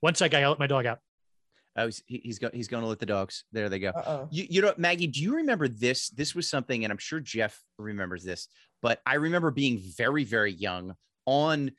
One 0.00 0.14
sec, 0.14 0.32
I 0.34 0.40
gotta 0.40 0.50
let 0.50 0.58
my 0.58 0.66
dog 0.66 0.86
out. 0.86 0.98
Oh, 1.76 1.86
he's, 1.86 2.02
he's 2.06 2.38
going. 2.38 2.52
He's 2.54 2.68
going 2.68 2.82
to 2.82 2.88
let 2.88 2.98
the 2.98 3.06
dogs. 3.06 3.44
There 3.50 3.70
they 3.70 3.78
go. 3.78 3.88
Uh-oh. 3.96 4.28
You, 4.30 4.46
you 4.50 4.60
know, 4.60 4.74
Maggie, 4.76 5.06
do 5.06 5.22
you 5.22 5.36
remember 5.36 5.68
this? 5.68 6.10
This 6.10 6.34
was 6.34 6.46
something, 6.46 6.84
and 6.84 6.92
I'm 6.92 6.98
sure 6.98 7.18
Jeff 7.18 7.58
remembers 7.78 8.22
this, 8.24 8.48
but 8.82 9.00
I 9.06 9.14
remember 9.14 9.50
being 9.50 9.80
very, 9.96 10.24
very 10.24 10.52
young 10.52 10.94
on 11.24 11.72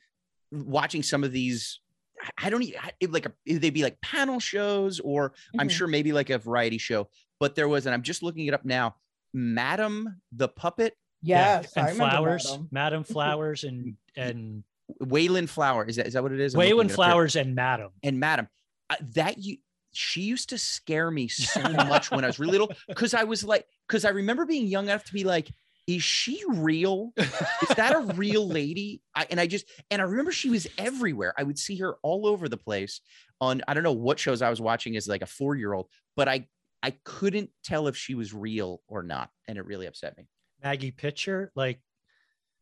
watching 0.50 1.04
some 1.04 1.22
of 1.22 1.30
these. 1.30 1.78
I- 2.20 2.46
I 2.46 2.50
don't 2.50 2.62
even 2.64 2.80
it, 2.98 3.12
like 3.12 3.26
a, 3.26 3.32
they'd 3.46 3.70
be 3.70 3.84
like 3.84 4.00
panel 4.00 4.40
shows, 4.40 4.98
or 4.98 5.34
I'm 5.58 5.68
Mhm. 5.68 5.72
sure 5.72 5.86
maybe 5.86 6.12
like 6.12 6.30
a 6.30 6.38
variety 6.38 6.78
show. 6.78 7.08
But 7.38 7.54
there 7.54 7.68
was, 7.68 7.86
and 7.86 7.94
I'm 7.94 8.02
just 8.02 8.22
looking 8.24 8.46
it 8.46 8.54
up 8.54 8.64
now. 8.64 8.96
Madam 9.32 10.20
the 10.32 10.48
puppet, 10.48 10.94
Yeah, 11.22 11.60
Yes, 11.60 11.72
I 11.76 11.80
and 11.80 11.88
remember 11.90 12.10
flowers, 12.10 12.44
Madam. 12.50 12.68
Madam 12.72 13.04
Flowers, 13.14 13.64
and 13.64 13.96
and 14.16 14.64
Wayland 15.00 15.50
Flower. 15.50 15.84
Is 15.84 15.96
that 15.96 16.06
is 16.06 16.14
that 16.14 16.22
what 16.22 16.32
it 16.32 16.40
is? 16.40 16.54
I'm 16.54 16.58
looking 16.58 16.70
Wayland 16.72 16.90
it 16.90 16.94
up 16.94 16.96
here. 16.96 17.04
Flowers 17.04 17.36
and 17.36 17.54
Madam. 17.54 17.90
and 18.02 18.20
Madam. 18.20 18.48
Uh, 18.90 18.96
that 19.14 19.38
you, 19.38 19.56
she 19.92 20.22
used 20.22 20.50
to 20.50 20.58
scare 20.58 21.10
me 21.10 21.28
so 21.28 21.60
much 21.62 22.10
when 22.10 22.24
I 22.24 22.26
was 22.26 22.38
really 22.38 22.52
little 22.52 22.72
because 22.88 23.14
I 23.14 23.24
was 23.24 23.44
like, 23.44 23.66
because 23.88 24.04
I 24.04 24.10
remember 24.10 24.44
being 24.44 24.66
young 24.66 24.84
enough 24.84 25.04
to 25.04 25.12
be 25.12 25.24
like, 25.24 25.50
is 25.86 26.02
she 26.02 26.42
real? 26.48 27.12
Is 27.16 27.76
that 27.76 27.94
a 27.94 28.00
real 28.14 28.46
lady? 28.46 29.02
I, 29.14 29.26
and 29.30 29.38
I 29.38 29.46
just, 29.46 29.66
and 29.90 30.00
I 30.00 30.04
remember 30.06 30.32
she 30.32 30.50
was 30.50 30.66
everywhere. 30.78 31.34
I 31.36 31.42
would 31.42 31.58
see 31.58 31.76
her 31.76 31.96
all 32.02 32.26
over 32.26 32.48
the 32.48 32.56
place 32.56 33.00
on, 33.40 33.62
I 33.68 33.74
don't 33.74 33.82
know 33.82 33.92
what 33.92 34.18
shows 34.18 34.40
I 34.40 34.50
was 34.50 34.60
watching 34.60 34.96
as 34.96 35.06
like 35.06 35.22
a 35.22 35.26
four 35.26 35.56
year 35.56 35.72
old, 35.74 35.88
but 36.16 36.28
I, 36.28 36.46
I 36.82 36.94
couldn't 37.04 37.50
tell 37.64 37.86
if 37.86 37.96
she 37.96 38.14
was 38.14 38.32
real 38.32 38.80
or 38.88 39.02
not. 39.02 39.30
And 39.46 39.58
it 39.58 39.66
really 39.66 39.86
upset 39.86 40.16
me. 40.16 40.26
Maggie 40.62 40.90
Pitcher, 40.90 41.52
like 41.54 41.80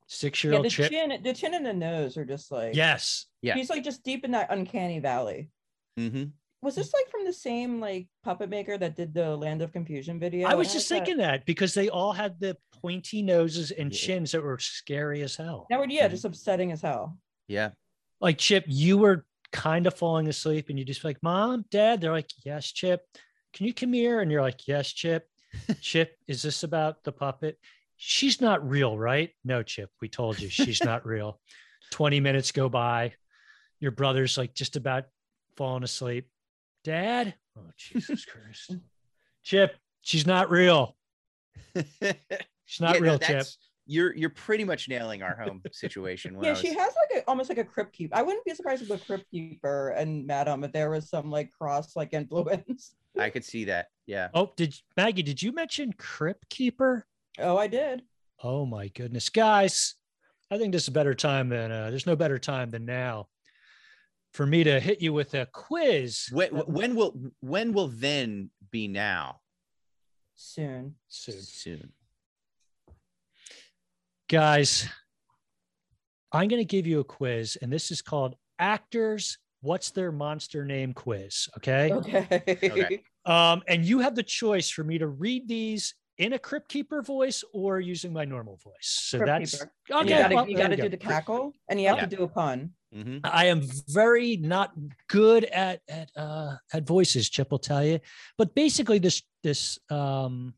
six 0.06 0.42
year 0.44 0.52
Yeah, 0.52 0.56
old 0.58 0.66
the 0.66 0.70
chip. 0.70 0.90
chin, 0.90 1.20
the 1.22 1.32
chin 1.32 1.54
and 1.54 1.64
the 1.64 1.72
nose 1.72 2.16
are 2.16 2.24
just 2.24 2.50
like 2.52 2.74
Yes. 2.74 3.26
Yeah. 3.40 3.54
He's 3.54 3.70
like 3.70 3.84
just 3.84 4.02
deep 4.02 4.24
in 4.24 4.30
that 4.32 4.48
uncanny 4.50 4.98
valley. 4.98 5.50
Mhm. 5.98 6.32
Was 6.62 6.74
this 6.76 6.92
like 6.92 7.08
from 7.10 7.24
the 7.24 7.32
same 7.32 7.80
like 7.80 8.06
puppet 8.22 8.48
maker 8.48 8.78
that 8.78 8.94
did 8.94 9.12
the 9.14 9.36
Land 9.36 9.62
of 9.62 9.72
Confusion 9.72 10.20
video? 10.20 10.48
I 10.48 10.54
was 10.54 10.68
How's 10.68 10.74
just 10.74 10.88
that- 10.90 10.94
thinking 10.96 11.16
that 11.18 11.44
because 11.44 11.74
they 11.74 11.88
all 11.88 12.12
had 12.12 12.38
the 12.38 12.56
pointy 12.82 13.22
noses 13.22 13.70
and 13.72 13.92
Yeah. 13.92 13.98
chins 13.98 14.32
that 14.32 14.42
were 14.42 14.58
scary 14.58 15.22
as 15.22 15.34
hell. 15.36 15.66
That 15.70 15.80
would 15.80 15.90
yeah, 15.90 16.06
Mhm. 16.06 16.10
just 16.12 16.24
upsetting 16.24 16.70
as 16.72 16.82
hell. 16.82 17.18
Yeah. 17.48 17.70
Like 18.20 18.38
Chip, 18.38 18.64
you 18.68 18.98
were 18.98 19.26
kind 19.50 19.86
of 19.86 19.94
falling 19.94 20.28
asleep 20.28 20.68
and 20.68 20.78
you 20.78 20.84
just 20.84 21.04
like, 21.04 21.20
Mom, 21.22 21.64
Dad. 21.70 22.00
They're 22.00 22.12
like, 22.12 22.30
Yes, 22.44 22.70
Chip. 22.70 23.04
Can 23.52 23.66
you 23.66 23.74
come 23.74 23.92
here? 23.92 24.20
And 24.20 24.30
you're 24.30 24.40
like, 24.40 24.66
Yes, 24.68 24.90
Chip. 24.92 25.28
Chip, 25.80 26.16
is 26.28 26.42
this 26.42 26.62
about 26.62 27.02
the 27.02 27.12
puppet? 27.12 27.58
She's 28.04 28.40
not 28.40 28.68
real, 28.68 28.98
right? 28.98 29.30
No, 29.44 29.62
Chip. 29.62 29.88
We 30.00 30.08
told 30.08 30.40
you 30.40 30.48
she's 30.48 30.82
not 30.82 31.06
real. 31.06 31.38
20 31.92 32.18
minutes 32.18 32.50
go 32.50 32.68
by. 32.68 33.12
Your 33.78 33.92
brother's 33.92 34.36
like 34.36 34.54
just 34.54 34.74
about 34.74 35.04
falling 35.56 35.84
asleep. 35.84 36.28
Dad? 36.82 37.34
Oh, 37.56 37.70
Jesus 37.76 38.24
Christ. 38.24 38.74
Chip, 39.44 39.76
she's 40.00 40.26
not 40.26 40.50
real. 40.50 40.96
She's 41.76 42.80
not 42.80 42.94
Yeah, 42.94 42.98
no, 42.98 42.98
real, 43.00 43.18
Chip. 43.20 43.46
You're 43.86 44.16
you're 44.16 44.30
pretty 44.30 44.64
much 44.64 44.88
nailing 44.88 45.22
our 45.22 45.36
home 45.36 45.62
situation. 45.70 46.36
Yeah, 46.42 46.50
was- 46.50 46.58
she 46.60 46.74
has 46.74 46.76
like 47.12 47.22
a 47.22 47.28
almost 47.28 47.50
like 47.50 47.58
a 47.58 47.64
crypt 47.64 47.92
keep. 47.92 48.12
I 48.16 48.22
wouldn't 48.22 48.44
be 48.44 48.52
surprised 48.54 48.82
if 48.82 48.88
the 48.88 48.98
crypt 48.98 49.30
keeper 49.30 49.90
and 49.90 50.26
Madam 50.26 50.64
if 50.64 50.72
there 50.72 50.90
was 50.90 51.08
some 51.08 51.30
like 51.30 51.52
cross 51.52 51.94
like 51.94 52.14
influence. 52.14 52.96
I 53.16 53.30
could 53.30 53.44
see 53.44 53.66
that. 53.66 53.88
Yeah. 54.06 54.28
Oh, 54.34 54.50
did 54.56 54.74
Maggie, 54.96 55.22
did 55.22 55.40
you 55.40 55.52
mention 55.52 55.92
Crypt 55.92 56.48
Keeper? 56.48 57.06
Oh, 57.38 57.56
I 57.56 57.66
did. 57.66 58.02
Oh 58.42 58.66
my 58.66 58.88
goodness. 58.88 59.28
Guys, 59.28 59.94
I 60.50 60.58
think 60.58 60.72
this 60.72 60.82
is 60.82 60.88
a 60.88 60.92
better 60.92 61.14
time 61.14 61.48
than 61.48 61.70
uh, 61.70 61.90
there's 61.90 62.06
no 62.06 62.16
better 62.16 62.38
time 62.38 62.70
than 62.70 62.84
now 62.84 63.28
for 64.32 64.46
me 64.46 64.64
to 64.64 64.80
hit 64.80 65.00
you 65.00 65.12
with 65.12 65.34
a 65.34 65.46
quiz. 65.52 66.28
When, 66.32 66.50
when 66.50 66.94
will 66.94 67.18
when 67.40 67.72
will 67.72 67.88
then 67.88 68.50
be 68.70 68.88
now? 68.88 69.40
Soon. 70.34 70.96
Soon. 71.08 71.40
Soon. 71.40 71.92
Guys, 74.28 74.88
I'm 76.32 76.48
going 76.48 76.60
to 76.60 76.64
give 76.64 76.86
you 76.86 77.00
a 77.00 77.04
quiz, 77.04 77.56
and 77.60 77.72
this 77.72 77.90
is 77.90 78.02
called 78.02 78.34
Actors 78.58 79.38
What's 79.60 79.90
Their 79.90 80.10
Monster 80.10 80.64
Name 80.64 80.94
Quiz. 80.94 81.48
Okay. 81.58 81.92
Okay. 81.92 82.26
Okay. 82.48 83.02
Um, 83.24 83.62
and 83.68 83.84
you 83.84 84.00
have 84.00 84.16
the 84.16 84.24
choice 84.24 84.68
for 84.68 84.82
me 84.82 84.98
to 84.98 85.06
read 85.06 85.46
these 85.46 85.94
in 86.22 86.32
a 86.34 86.38
Crypt 86.38 86.68
Keeper 86.68 87.02
voice 87.02 87.42
or 87.52 87.80
using 87.80 88.12
my 88.12 88.24
normal 88.24 88.56
voice. 88.56 88.74
So 88.82 89.18
Crypt 89.18 89.26
that's 89.28 89.52
Keeper. 89.58 89.72
okay. 89.90 90.02
You 90.10 90.22
gotta, 90.22 90.34
well, 90.36 90.48
you 90.48 90.56
gotta 90.56 90.70
we 90.70 90.76
do 90.76 90.82
go. 90.84 90.88
the 90.88 90.96
cackle 90.96 91.52
and 91.68 91.80
you 91.80 91.88
have 91.88 91.96
Yeah. 91.98 92.06
to 92.06 92.16
do 92.16 92.22
a 92.22 92.28
pun. 92.28 92.70
Mhm. 92.94 93.20
I 93.24 93.46
am 93.46 93.62
very 93.88 94.36
not 94.36 94.72
good 95.08 95.44
at 95.44 95.80
at 95.88 96.10
uh, 96.16 96.56
at 96.72 96.86
voices. 96.86 97.28
Chip 97.30 97.50
will 97.50 97.58
tell 97.58 97.84
you, 97.84 97.98
but 98.38 98.54
basically 98.54 98.98
this 98.98 99.22
this 99.42 99.78
um, 99.90 100.54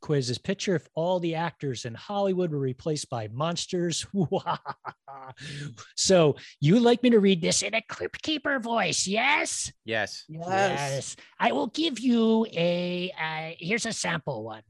quiz 0.00 0.30
is 0.30 0.38
picture 0.38 0.74
if 0.74 0.88
all 0.94 1.20
the 1.20 1.34
actors 1.34 1.84
in 1.84 1.92
Hollywood 1.94 2.50
were 2.52 2.58
replaced 2.58 3.10
by 3.10 3.28
monsters. 3.28 4.06
so 5.96 6.36
you 6.60 6.80
like 6.80 7.02
me 7.02 7.10
to 7.10 7.20
read 7.20 7.42
this 7.42 7.62
in 7.62 7.74
a 7.74 7.82
Crypt 7.82 8.22
Keeper 8.22 8.58
voice? 8.60 9.06
Yes. 9.06 9.70
Yes. 9.84 10.24
Yes. 10.28 11.16
I 11.38 11.52
will 11.52 11.66
give 11.68 12.00
you 12.00 12.46
a. 12.52 13.12
Uh, 13.20 13.50
here's 13.58 13.84
a 13.86 13.92
sample 13.92 14.42
one. 14.44 14.62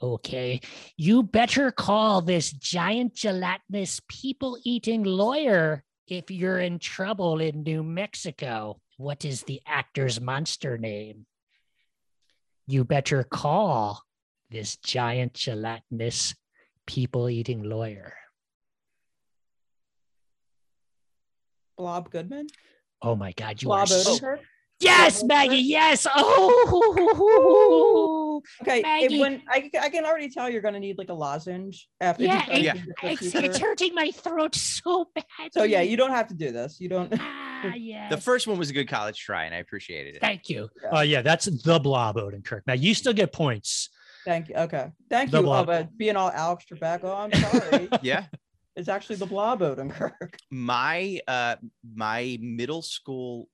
Okay, 0.00 0.60
you 0.96 1.22
better 1.22 1.70
call 1.70 2.22
this 2.22 2.50
giant 2.50 3.14
gelatinous 3.14 4.00
people-eating 4.08 5.04
lawyer 5.04 5.84
if 6.08 6.30
you're 6.30 6.58
in 6.58 6.78
trouble 6.78 7.40
in 7.40 7.62
New 7.62 7.82
Mexico. 7.84 8.80
What 8.96 9.24
is 9.24 9.42
the 9.44 9.62
actor's 9.66 10.20
monster 10.20 10.76
name? 10.76 11.26
You 12.66 12.84
better 12.84 13.22
call 13.22 14.02
this 14.50 14.76
giant 14.76 15.34
gelatinous 15.34 16.34
people-eating 16.86 17.62
lawyer. 17.62 18.14
Blob 21.78 22.10
Goodman. 22.10 22.48
Oh 23.00 23.16
my 23.16 23.32
God, 23.32 23.62
you 23.62 23.70
are 23.72 23.86
Blob 23.86 23.88
so- 23.88 24.16
Odenkirk. 24.16 24.38
Yes, 24.82 25.24
Maggie. 25.24 25.56
Yes. 25.56 26.06
Oh. 26.14 27.72
Okay, 28.62 28.82
Maggie. 28.82 29.16
it, 29.16 29.20
when 29.20 29.42
I, 29.48 29.70
I 29.80 29.88
can 29.88 30.04
already 30.04 30.28
tell 30.28 30.50
you're 30.50 30.62
gonna 30.62 30.80
need 30.80 30.98
like 30.98 31.08
a 31.08 31.14
lozenge 31.14 31.88
after. 32.00 32.24
Yeah, 32.24 32.50
you 32.52 32.64
yeah. 32.64 32.72
do 32.74 32.80
the 32.86 32.94
Crypt 32.94 33.22
It's, 33.22 33.34
it's 33.34 33.58
hurting 33.58 33.94
my 33.94 34.10
throat 34.10 34.54
so 34.54 35.06
bad. 35.14 35.24
So 35.52 35.62
yeah, 35.62 35.82
you 35.82 35.96
don't 35.96 36.10
have 36.10 36.28
to 36.28 36.34
do 36.34 36.50
this. 36.50 36.80
You 36.80 36.88
don't. 36.88 37.12
Ah, 37.18 37.72
yes. 37.76 38.10
The 38.10 38.20
first 38.20 38.46
one 38.46 38.58
was 38.58 38.70
a 38.70 38.72
good 38.72 38.88
college 38.88 39.18
try, 39.18 39.44
and 39.44 39.54
I 39.54 39.58
appreciated 39.58 40.16
it. 40.16 40.20
Thank 40.20 40.48
you. 40.48 40.68
Yeah. 40.82 40.88
Oh 40.92 41.00
yeah, 41.02 41.22
that's 41.22 41.46
the 41.46 41.78
blob 41.78 42.16
Odenkirk. 42.16 42.62
Now 42.66 42.74
you 42.74 42.94
still 42.94 43.12
get 43.12 43.32
points. 43.32 43.88
Thank 44.24 44.48
you. 44.48 44.54
Okay. 44.56 44.90
Thank 45.10 45.30
The 45.30 45.38
you. 45.38 45.44
blob. 45.44 45.68
Oh, 45.68 45.72
but 45.72 45.96
being 45.96 46.16
all 46.16 46.30
Alex 46.30 46.64
Trebek. 46.70 47.00
Oh, 47.02 47.14
I'm 47.14 47.32
sorry. 47.32 47.88
Yeah. 48.02 48.24
it's 48.76 48.88
actually 48.88 49.16
the 49.16 49.26
Blob 49.26 49.60
Odenkirk. 49.60 50.34
My 50.50 51.20
uh 51.28 51.56
my 51.94 52.38
middle 52.40 52.82
school 52.82 53.48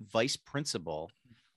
vice 0.00 0.36
principal 0.36 1.10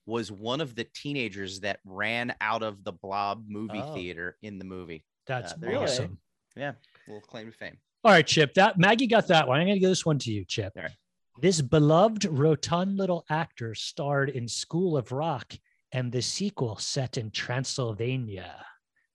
was 0.05 0.31
one 0.31 0.61
of 0.61 0.75
the 0.75 0.83
teenagers 0.83 1.59
that 1.61 1.79
ran 1.85 2.33
out 2.41 2.63
of 2.63 2.83
the 2.83 2.91
Blob 2.91 3.45
movie 3.47 3.81
Oh. 3.81 3.93
theater 3.93 4.37
in 4.41 4.57
the 4.57 4.65
movie. 4.65 5.05
That's 5.27 5.53
Uh, 5.53 5.57
you 5.61 5.71
go. 5.71 6.75
Little 7.07 7.21
claim 7.21 7.51
to 7.51 7.57
fame. 7.57 7.77
All 8.03 8.11
right, 8.11 8.25
Chip. 8.25 8.55
That 8.55 8.77
Maggie 8.79 9.07
got 9.07 9.27
that 9.27 9.47
one. 9.47 9.59
I'm 9.59 9.67
going 9.67 9.75
to 9.75 9.79
give 9.79 9.89
this 9.89 10.05
one 10.05 10.17
to 10.19 10.31
you, 10.31 10.43
Chip. 10.43 10.73
All 10.75 10.83
right. 10.83 10.91
This 11.39 11.61
beloved 11.61 12.25
rotund 12.25 12.97
little 12.97 13.25
actor 13.29 13.73
starred 13.75 14.29
in 14.29 14.47
School 14.47 14.97
of 14.97 15.11
Rock 15.11 15.53
and 15.91 16.11
the 16.11 16.21
sequel 16.21 16.77
set 16.77 17.17
in 17.17 17.31
Transylvania. 17.31 18.65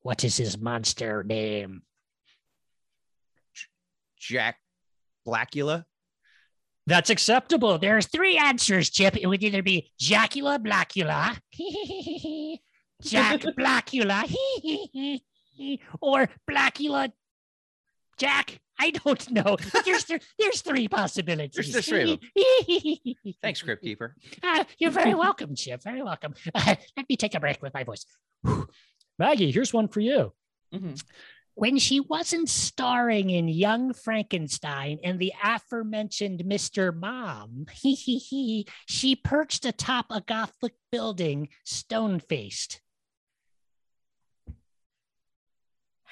What 0.00 0.24
is 0.24 0.36
his 0.36 0.56
monster 0.56 1.24
name? 1.24 1.82
Jack 4.18 4.58
Blackula. 5.26 5.84
That's 6.87 7.11
acceptable. 7.11 7.78
There's 7.78 8.07
three 8.07 8.37
answers, 8.39 8.91
Chip. 8.91 9.16
It 9.16 9.26
would 9.26 9.43
either 9.43 9.62
be 9.62 9.91
Jackula 10.01 10.59
Blackula, 10.59 11.37
Jack 13.03 13.41
Blackula, 13.59 15.20
or 16.01 16.28
Blackula 16.49 17.11
Jack. 18.18 18.61
I 18.78 18.91
don't 18.91 19.30
know. 19.30 19.57
There's 19.87 20.05
th- 20.05 20.22
there's 20.39 20.61
three 20.61 20.87
possibilities. 20.87 21.72
There's 21.72 21.87
three 21.87 22.12
of 22.12 22.20
Thanks, 23.43 23.62
Crypt 23.62 23.82
Keeper. 23.82 24.14
Ah, 24.45 24.66
you're 24.78 24.91
very 24.91 25.14
welcome, 25.14 25.55
Chip. 25.57 25.82
Very 25.82 26.03
welcome. 26.03 26.34
let 26.55 27.09
me 27.09 27.16
take 27.16 27.34
a 27.34 27.41
break 27.41 27.62
with 27.62 27.72
my 27.72 27.84
voice. 27.84 28.05
Maggie, 29.18 29.51
here's 29.51 29.72
one 29.72 29.89
for 29.89 30.01
you. 30.01 30.32
Mhm. 30.74 31.03
When 31.57 31.78
she 31.78 32.00
wasn't 32.00 32.50
starring 32.50 33.30
in 33.30 33.48
Young 33.48 33.94
Frankenstein 33.94 34.98
and 35.02 35.18
the 35.18 35.32
aforementioned 35.42 36.40
Mr. 36.44 36.94
Mom, 36.94 37.64
he 37.72 37.94
he 37.94 38.18
he, 38.18 38.68
she 38.86 39.16
perched 39.16 39.64
atop 39.64 40.07
a 40.11 40.20
Gothic 40.20 40.74
building, 40.92 41.48
stone 41.64 42.20
faced. 42.20 42.82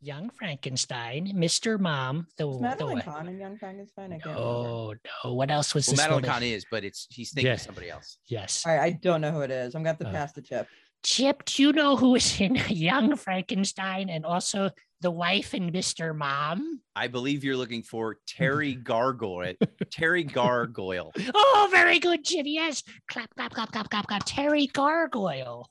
Young 0.00 0.30
Frankenstein, 0.30 1.32
Mr. 1.36 1.78
Mom, 1.78 2.26
the, 2.36 2.48
Is 2.50 2.60
Madeline 2.60 2.96
wa- 2.96 3.02
Kahn 3.02 3.28
in 3.28 3.38
Young 3.38 3.56
Frankenstein? 3.56 4.06
I 4.12 4.18
can't 4.18 4.36
remember. 4.36 4.40
Oh 4.40 4.94
no! 5.24 5.34
What 5.34 5.50
else 5.52 5.74
was 5.74 5.86
Well, 5.86 5.92
this? 5.92 6.00
Madeline? 6.04 6.24
Kahn 6.24 6.42
is, 6.42 6.64
but 6.68 6.82
it's 6.82 7.06
he's 7.08 7.32
thinking 7.32 7.46
Yeah. 7.48 7.54
of 7.54 7.60
somebody 7.60 7.88
else. 7.88 8.18
Yes. 8.26 8.64
All 8.66 8.74
right, 8.76 8.82
I 8.82 8.90
don't 8.90 9.20
know 9.20 9.30
who 9.30 9.42
it 9.42 9.52
is. 9.52 9.76
I'm 9.76 9.82
gonna 9.82 9.90
have 9.90 9.98
to 10.00 10.08
Uh, 10.08 10.12
pass 10.12 10.32
the 10.32 10.42
chip. 10.42 10.66
Chip, 11.02 11.44
do 11.44 11.62
you 11.62 11.72
know 11.72 11.96
who 11.96 12.14
is 12.14 12.40
in 12.40 12.54
Young 12.68 13.16
Frankenstein 13.16 14.08
and 14.08 14.24
also 14.24 14.70
the 15.00 15.10
wife 15.10 15.52
and 15.52 15.72
Mr. 15.72 16.16
Mom? 16.16 16.80
I 16.94 17.08
believe 17.08 17.42
you're 17.42 17.56
looking 17.56 17.82
for 17.82 18.18
Terry 18.26 18.74
Gargoyle. 18.74 19.54
Terry 19.90 20.24
Gargoyle. 20.24 21.12
Oh, 21.34 21.68
very 21.70 21.98
good, 21.98 22.24
Jim. 22.24 22.46
Yes. 22.46 22.82
Clap, 23.08 23.34
clap, 23.34 23.52
clap, 23.52 23.72
clap, 23.72 23.90
clap, 23.90 24.06
clap. 24.06 24.22
Terry 24.26 24.66
Gargoyle. 24.66 25.68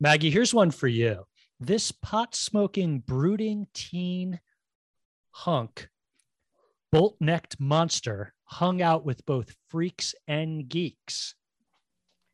Maggie, 0.00 0.30
here's 0.30 0.52
one 0.52 0.70
for 0.70 0.88
you. 0.88 1.24
This 1.60 1.92
pot 1.92 2.34
smoking, 2.34 3.00
brooding 3.00 3.68
teen 3.72 4.40
hunk, 5.30 5.88
bolt 6.90 7.16
necked 7.20 7.58
monster 7.60 8.34
hung 8.44 8.82
out 8.82 9.04
with 9.04 9.24
both 9.24 9.54
freaks 9.68 10.14
and 10.26 10.68
geeks. 10.68 11.34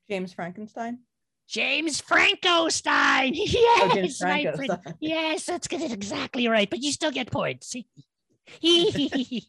James 0.09 0.33
Frankenstein. 0.33 1.01
James 1.49 2.01
Frankenstein. 2.01 3.33
Yes, 3.35 3.55
Oh, 3.83 3.91
James 3.95 4.21
my 4.21 4.43
friend. 4.43 4.57
Frankenstein. 4.57 4.95
Yes, 5.01 5.47
that's 5.47 5.69
good. 5.69 5.91
exactly 5.93 6.47
right. 6.49 6.69
But 6.69 6.81
you 6.81 6.93
still 6.93 7.11
get 7.11 7.31
points. 7.31 7.75
I'm 8.65 9.43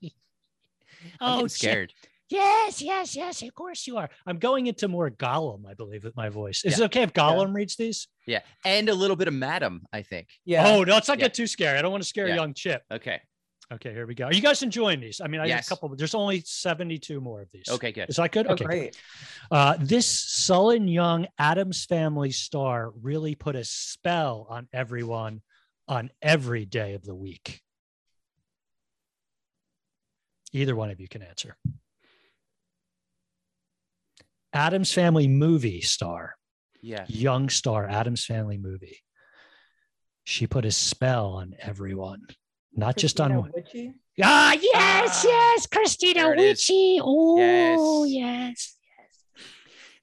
oh, 1.22 1.36
getting 1.36 1.48
scared. 1.50 1.94
Yes, 2.30 2.82
yes, 2.82 3.16
yes. 3.16 3.42
Of 3.42 3.56
course 3.56 3.88
you 3.88 3.98
are. 3.98 4.10
I'm 4.28 4.38
going 4.38 4.68
into 4.68 4.88
more 4.88 5.10
Gollum, 5.10 5.66
I 5.68 5.74
believe, 5.74 6.04
with 6.04 6.16
my 6.16 6.30
voice. 6.30 6.64
Is 6.64 6.80
it 6.80 6.84
okay 6.86 7.02
if 7.02 7.12
Gollum 7.14 7.56
reads 7.56 7.76
these? 7.76 8.08
Yeah, 8.28 8.42
and 8.64 8.88
a 8.88 8.94
little 8.94 9.16
bit 9.16 9.28
of 9.28 9.34
Madam, 9.34 9.82
I 9.92 10.04
think. 10.04 10.28
Yeah. 10.46 10.68
Oh 10.68 10.84
no, 10.84 10.94
let's 10.94 11.08
not 11.08 11.18
Yeah. 11.18 11.26
get 11.26 11.34
too 11.34 11.48
scary. 11.48 11.80
I 11.80 11.82
don't 11.82 11.92
want 11.92 12.04
to 12.04 12.10
scare 12.10 12.28
Yeah. 12.28 12.36
young 12.36 12.54
Chip. 12.54 12.84
Okay. 12.92 13.20
Okay, 13.72 13.94
here 13.94 14.08
we 14.08 14.16
go. 14.16 14.26
Are 14.26 14.34
you 14.34 14.42
guys 14.42 14.64
enjoying 14.64 15.00
these? 15.00 15.22
I 15.22 15.28
mean, 15.28 15.42
I 15.42 15.48
have 15.50 15.64
a 15.64 15.70
couple, 15.70 15.90
but 15.90 15.98
there's 16.00 16.16
only 16.16 16.42
72 16.44 17.22
more 17.22 17.42
of 17.42 17.52
these. 17.52 17.70
Okay. 17.70 17.92
Good. 17.92 18.10
Is 18.10 18.16
that 18.16 18.32
good? 18.32 18.48
Oh, 18.48 18.54
okay. 18.54 18.66
great. 18.66 18.98
Uh, 19.52 19.76
this 19.80 20.08
sullen 20.08 20.88
young 20.88 21.28
Adams 21.38 21.86
Family 21.86 22.32
star 22.32 22.92
really 23.02 23.36
put 23.36 23.56
a 23.56 23.64
spell 23.64 24.48
on 24.50 24.68
everyone 24.74 25.42
on 25.88 26.10
every 26.20 26.66
day 26.66 26.96
of 26.96 27.04
the 27.04 27.14
week. 27.14 27.62
Either 30.52 30.76
one 30.76 30.90
of 30.90 31.00
you 31.00 31.08
can 31.08 31.22
answer. 31.22 31.56
Adams 34.52 34.92
Family 34.92 35.28
movie 35.28 35.82
star, 35.82 36.36
Yeah. 36.82 37.06
young 37.08 37.50
star, 37.50 37.88
Adams 37.88 38.26
Family 38.26 38.58
movie. 38.58 38.98
She 40.24 40.48
put 40.48 40.66
a 40.66 40.72
spell 40.72 41.34
on 41.34 41.54
everyone, 41.60 42.22
not 42.76 42.98
just 42.98 43.20
on 43.20 43.30
Christina 43.32 43.42
one. 43.42 43.52
Witchy? 43.56 43.94
Ah, 44.22 44.54
yes, 44.60 45.26
Ah, 45.26 45.28
yes, 45.28 45.68
Christina 45.68 46.22
there. 46.22 46.36
Witchy. 46.36 47.00
Oh, 47.02 48.04
Yes. 48.06 48.12
yes, 48.12 48.78
yes. 48.98 49.48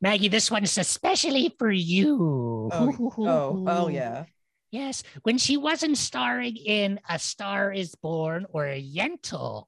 Maggie, 0.00 0.28
this 0.28 0.50
one's 0.50 0.76
especially 0.78 1.54
for 1.58 1.70
you. 1.70 2.70
Oh, 2.72 3.12
oh, 3.18 3.64
oh 3.66 3.88
yeah. 3.88 4.24
Yes, 4.70 5.02
when 5.22 5.38
she 5.38 5.56
wasn't 5.56 5.96
starring 5.96 6.56
in 6.56 7.00
A 7.08 7.18
Star 7.18 7.72
is 7.72 7.94
Born 7.94 8.46
or 8.50 8.64
Yentl, 8.64 9.64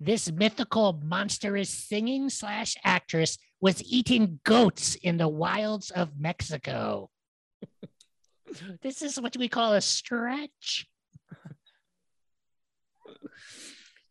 this 0.00 0.30
mythical 0.32 1.00
monstrous 1.04 1.70
singing 1.70 2.28
slash 2.28 2.76
actress 2.82 3.38
was 3.60 3.82
eating 3.84 4.40
goats 4.44 4.94
in 4.96 5.16
the 5.16 5.28
wilds 5.28 5.90
of 5.90 6.18
Mexico. 6.18 7.08
this 8.82 9.00
is 9.02 9.20
what 9.20 9.36
we 9.36 9.48
call 9.48 9.74
a 9.74 9.80
stretch. 9.80 10.86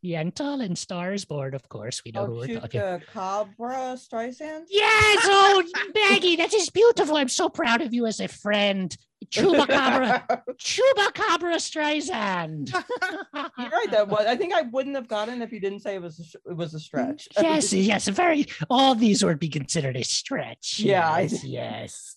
Yentl 0.04 0.64
and 0.64 0.76
Stars 0.78 1.26
Born, 1.26 1.54
of 1.54 1.70
course, 1.70 2.02
we 2.04 2.12
know 2.12 2.22
oh, 2.22 2.26
who 2.26 2.34
Oh, 2.34 2.38
we're 2.40 2.60
talking. 2.60 2.82
Chuka 2.82 3.02
Cabra 3.14 3.96
Streisand? 3.96 4.64
Yes, 4.70 5.20
oh 5.26 5.64
Maggie, 5.96 6.38
that 6.38 6.54
is 6.54 6.70
beautiful. 6.72 7.18
I'm 7.18 7.30
so 7.30 7.50
proud 7.50 7.82
of 7.82 7.94
you 7.94 8.08
as 8.08 8.20
a 8.20 8.28
friend. 8.28 8.96
Chupacabra, 9.28 10.26
Chupacabra 10.58 11.56
Streisand. 11.58 12.74
You're 13.60 13.70
right. 13.70 13.92
That 13.92 14.08
was. 14.08 14.26
I 14.26 14.36
think 14.36 14.54
I 14.56 14.64
wouldn't 14.64 14.96
have 14.96 15.08
gotten 15.08 15.44
if 15.44 15.52
you 15.52 15.60
didn't 15.60 15.82
say 15.82 15.96
it 15.96 16.02
was. 16.02 16.20
A, 16.20 16.52
it 16.52 16.58
was 16.58 16.74
a 16.74 16.80
stretch. 16.80 17.28
Mm, 17.38 17.44
yes, 17.44 17.72
yes, 17.72 18.08
very. 18.08 18.48
All 18.72 18.96
these 18.96 19.24
would 19.24 19.40
be 19.40 19.50
considered 19.50 19.96
a 19.96 20.04
stretch. 20.04 20.80
Yeah, 20.80 21.20
Yes, 21.20 21.44
yes. 21.44 22.16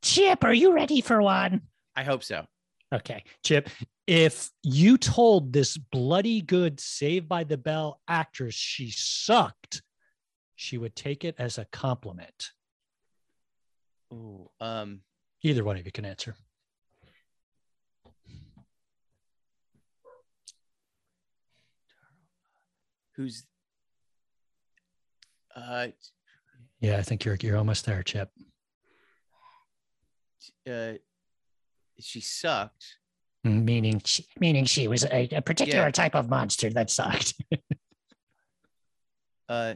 Chip, 0.00 0.44
are 0.44 0.54
you 0.54 0.72
ready 0.72 1.00
for 1.00 1.20
one? 1.20 1.62
I 1.96 2.04
hope 2.04 2.22
so. 2.22 2.46
Okay, 2.94 3.24
Chip. 3.44 3.68
If 4.10 4.50
you 4.64 4.98
told 4.98 5.52
this 5.52 5.76
bloody 5.76 6.40
good 6.40 6.80
Saved 6.80 7.28
by 7.28 7.44
the 7.44 7.56
Bell 7.56 8.00
actress 8.08 8.56
she 8.56 8.90
sucked, 8.90 9.82
she 10.56 10.78
would 10.78 10.96
take 10.96 11.24
it 11.24 11.36
as 11.38 11.58
a 11.58 11.66
compliment. 11.66 12.50
Ooh, 14.12 14.50
um, 14.58 15.02
Either 15.44 15.62
one 15.62 15.76
of 15.76 15.86
you 15.86 15.92
can 15.92 16.04
answer. 16.04 16.34
who's 23.14 23.46
uh, 25.54 25.86
Yeah, 26.80 26.96
I 26.96 27.02
think 27.02 27.24
you're 27.24 27.38
you're 27.40 27.58
almost 27.58 27.86
there, 27.86 28.02
Chip. 28.02 28.30
uh, 30.68 30.94
she 32.00 32.20
sucked. 32.20 32.96
Meaning, 33.42 34.02
she, 34.04 34.26
meaning 34.38 34.66
she 34.66 34.86
was 34.86 35.04
a, 35.04 35.28
a 35.32 35.40
particular 35.40 35.84
Yeah. 35.86 35.90
type 35.90 36.14
of 36.14 36.28
monster 36.28 36.70
that 36.70 36.90
sucked. 36.90 37.34
Uh, 39.48 39.74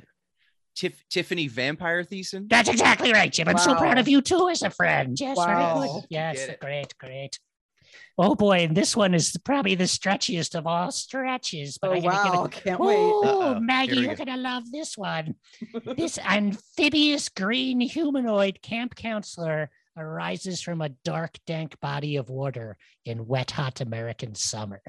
Tiff, 0.77 1.03
Tiffany 1.11 1.49
Vampire 1.49 2.05
Thiessen. 2.05 2.49
That's 2.49 2.69
exactly 2.69 3.12
right, 3.12 3.33
Jim. 3.33 3.49
I'm 3.49 3.59
so 3.59 3.75
proud 3.75 3.99
of 3.99 4.09
you 4.09 4.21
too 4.21 4.49
as 4.49 4.62
a 4.62 4.71
friend. 4.71 5.19
Yes, 5.19 5.37
very 5.45 5.89
good. 5.89 6.05
Yes, 6.11 6.49
great, 6.61 6.97
great. 6.99 7.39
Oh 8.17 8.35
boy, 8.37 8.59
and 8.61 8.77
this 8.77 8.97
one 8.97 9.15
is 9.15 9.37
probably 9.45 9.75
the 9.75 9.85
stretchiest 9.85 10.55
of 10.57 10.67
all 10.69 10.93
stretches. 10.93 11.79
But 11.79 11.91
Oh 11.91 11.95
I 11.95 12.01
gotta 12.01 12.25
give 12.25 12.35
it- 12.35 12.37
wow! 12.37 12.47
Can't 12.47 12.81
wait. 12.81 12.97
Oh, 12.97 13.23
Uh-oh. 13.43 13.61
Maggie, 13.61 13.97
you're 13.97 14.15
go. 14.15 14.25
gonna 14.25 14.41
love 14.41 14.71
this 14.71 14.97
one. 14.97 15.35
this 15.97 16.19
amphibious 16.19 17.29
green 17.29 17.81
humanoid 17.81 18.62
camp 18.62 18.95
counselor 18.95 19.71
arises 19.97 20.61
from 20.61 20.80
a 20.80 20.90
dark, 21.05 21.38
dank 21.47 21.78
body 21.80 22.16
of 22.16 22.28
water 22.28 22.76
in 23.05 23.26
wet, 23.26 23.51
hot 23.53 23.80
American 23.80 24.34
summer. 24.34 24.82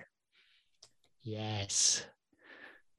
Yes. 1.23 2.05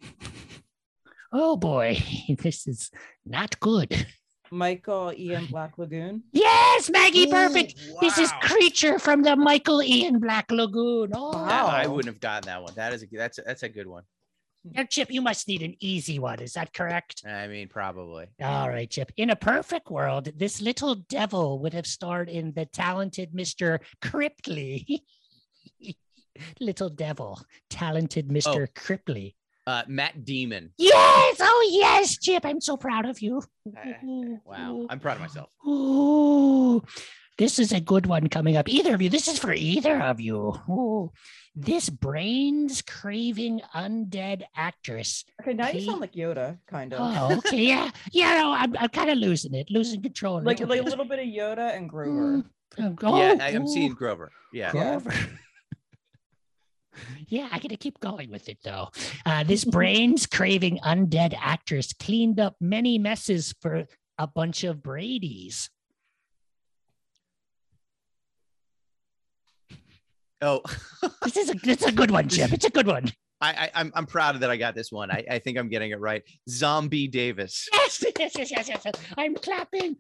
oh 1.33 1.57
boy, 1.57 1.99
this 2.39 2.67
is 2.67 2.91
not 3.25 3.59
good. 3.61 4.07
Michael 4.51 5.13
Ian 5.17 5.47
Black 5.47 5.77
Lagoon. 5.77 6.23
Yes, 6.33 6.89
Maggie, 6.89 7.27
perfect. 7.29 7.75
Ooh, 7.89 7.97
This 8.01 8.19
is. 8.19 8.31
Creature 8.43 9.01
from 9.01 9.23
the 9.23 9.35
Michael 9.35 9.83
Ian 9.83 10.21
Black 10.21 10.51
Lagoon. 10.53 11.11
Oh, 11.15 11.33
That- 11.33 11.65
I 11.65 11.87
wouldn't 11.89 12.15
have 12.15 12.21
gotten 12.21 12.47
that 12.47 12.63
one. 12.63 12.73
That 12.77 12.93
is 12.93 13.03
a 13.03 13.07
that's 13.11 13.39
a, 13.39 13.43
that's 13.43 13.63
a 13.65 13.69
good 13.69 13.87
one. 13.89 14.05
Now, 14.75 14.85
Chip, 14.85 15.11
you 15.11 15.23
must 15.23 15.49
need 15.49 15.63
an 15.63 15.75
easy 15.81 16.19
one. 16.19 16.41
Is 16.41 16.55
that 16.55 16.73
correct? 16.73 17.23
I 17.27 17.47
mean, 17.47 17.69
probably. 17.69 18.27
All 18.43 18.69
right, 18.69 18.89
Chip. 18.91 19.13
In 19.17 19.31
a 19.31 19.37
perfect 19.37 19.91
world, 19.91 20.31
this 20.37 20.61
little 20.61 20.97
devil 21.09 21.59
would 21.61 21.75
have 21.75 21.87
starred 21.87 22.29
in 22.29 22.53
the 22.53 22.67
talented 22.67 23.33
Mr. 23.33 23.81
Cripley. 24.03 25.01
little 26.61 26.91
devil, 26.91 27.41
talented 27.71 28.29
Mr. 28.29 28.67
Cripley. 28.75 29.35
Uh, 29.67 29.83
Matt 29.89 30.25
Demon. 30.25 30.71
Yes. 30.79 31.39
Oh, 31.41 31.69
yes, 31.73 32.19
Chip. 32.19 32.45
I'm 32.45 32.61
so 32.61 32.77
proud 32.77 33.05
of 33.05 33.21
you. 33.21 33.43
Wow, 34.45 34.87
I'm 34.89 35.01
proud 35.01 35.17
of 35.17 35.23
myself. 35.23 35.51
Ooh, 35.67 36.83
this 37.39 37.59
is 37.59 37.73
a 37.73 37.81
good 37.81 38.07
one 38.07 38.29
coming 38.29 38.57
up. 38.57 38.69
Either 38.69 38.95
of 38.95 39.03
you. 39.03 39.11
This 39.11 39.29
is 39.29 39.39
for 39.39 39.53
either 39.53 40.01
of 40.01 40.21
you. 40.21 40.55
Ooh, 40.69 41.13
this 41.55 41.91
brains 41.91 42.83
craving 42.83 43.61
undead 43.75 44.43
actress. 44.55 45.25
Okay, 45.43 45.53
now 45.53 45.69
you 45.69 45.81
sound 45.81 46.01
like 46.01 46.13
Yoda, 46.13 46.59
kind 46.67 46.95
of. 46.95 47.01
Oh, 47.03 47.37
okay. 47.39 47.63
Yeah. 47.63 47.91
Yeah. 48.13 48.41
No, 48.41 48.53
I'm, 48.53 48.77
I'm 48.79 48.89
kind 48.89 49.11
of 49.11 49.19
losing 49.19 49.55
it, 49.55 49.71
losing 49.71 50.03
control. 50.03 50.43
like 50.43 50.61
like 50.61 50.81
a 50.81 50.85
little 50.85 51.05
bit 51.05 51.19
of 51.19 51.27
Yoda 51.27 51.77
and 51.77 51.89
Grover. 51.89 52.45
Mm, 52.79 52.99
oh, 53.03 53.15
I, 53.15 53.49
I'm 53.49 53.65
ooh, 53.65 53.69
seeing 53.69 53.93
Grover. 53.93 54.33
Yeah. 54.53 54.73
Yeah. 54.75 55.01
Grover. 55.01 55.15
yeah, 57.29 57.49
I 57.53 57.59
gotta 57.59 57.77
keep 57.77 58.01
going 58.01 58.31
with 58.31 58.49
it 58.49 58.59
though. 58.65 58.89
Uh, 59.25 59.45
this 59.45 59.65
brains 59.65 60.27
craving 60.27 60.79
undead 60.85 61.37
actress 61.39 61.93
cleaned 61.93 62.41
up 62.41 62.57
many 62.61 62.99
messes 62.99 63.55
for 63.61 63.87
a 64.19 64.27
bunch 64.27 64.65
of 64.65 64.83
Brady's. 64.83 65.71
Oh, 70.43 70.63
This 71.25 71.37
is 71.37 71.51
a 71.51 71.55
this 71.65 71.83
is 71.83 71.89
a 71.89 71.93
good 71.93 72.11
one, 72.11 72.29
Jim. 72.29 72.53
It's 72.53 72.67
a 72.67 72.71
good 72.71 72.87
one. 72.87 73.11
I, 73.41 73.51
I 73.51 73.71
I'm 73.75 73.93
I'm 73.95 74.07
proud 74.07 74.41
that 74.41 74.51
I 74.51 74.57
got 74.57 74.75
this 74.75 74.91
one. 74.91 75.11
I, 75.11 75.25
I 75.31 75.39
think 75.39 75.59
I'm 75.59 75.69
getting 75.69 75.91
it 75.91 76.01
right. 76.01 76.23
Zombie 76.49 77.09
Davis. 77.09 77.69
Yes, 77.73 78.05
yes, 78.19 78.33
yes, 78.37 78.51
yes, 78.51 78.69
yes. 78.69 78.83
yes. 78.85 78.95
I'm 79.19 79.35
clapping. 79.35 79.97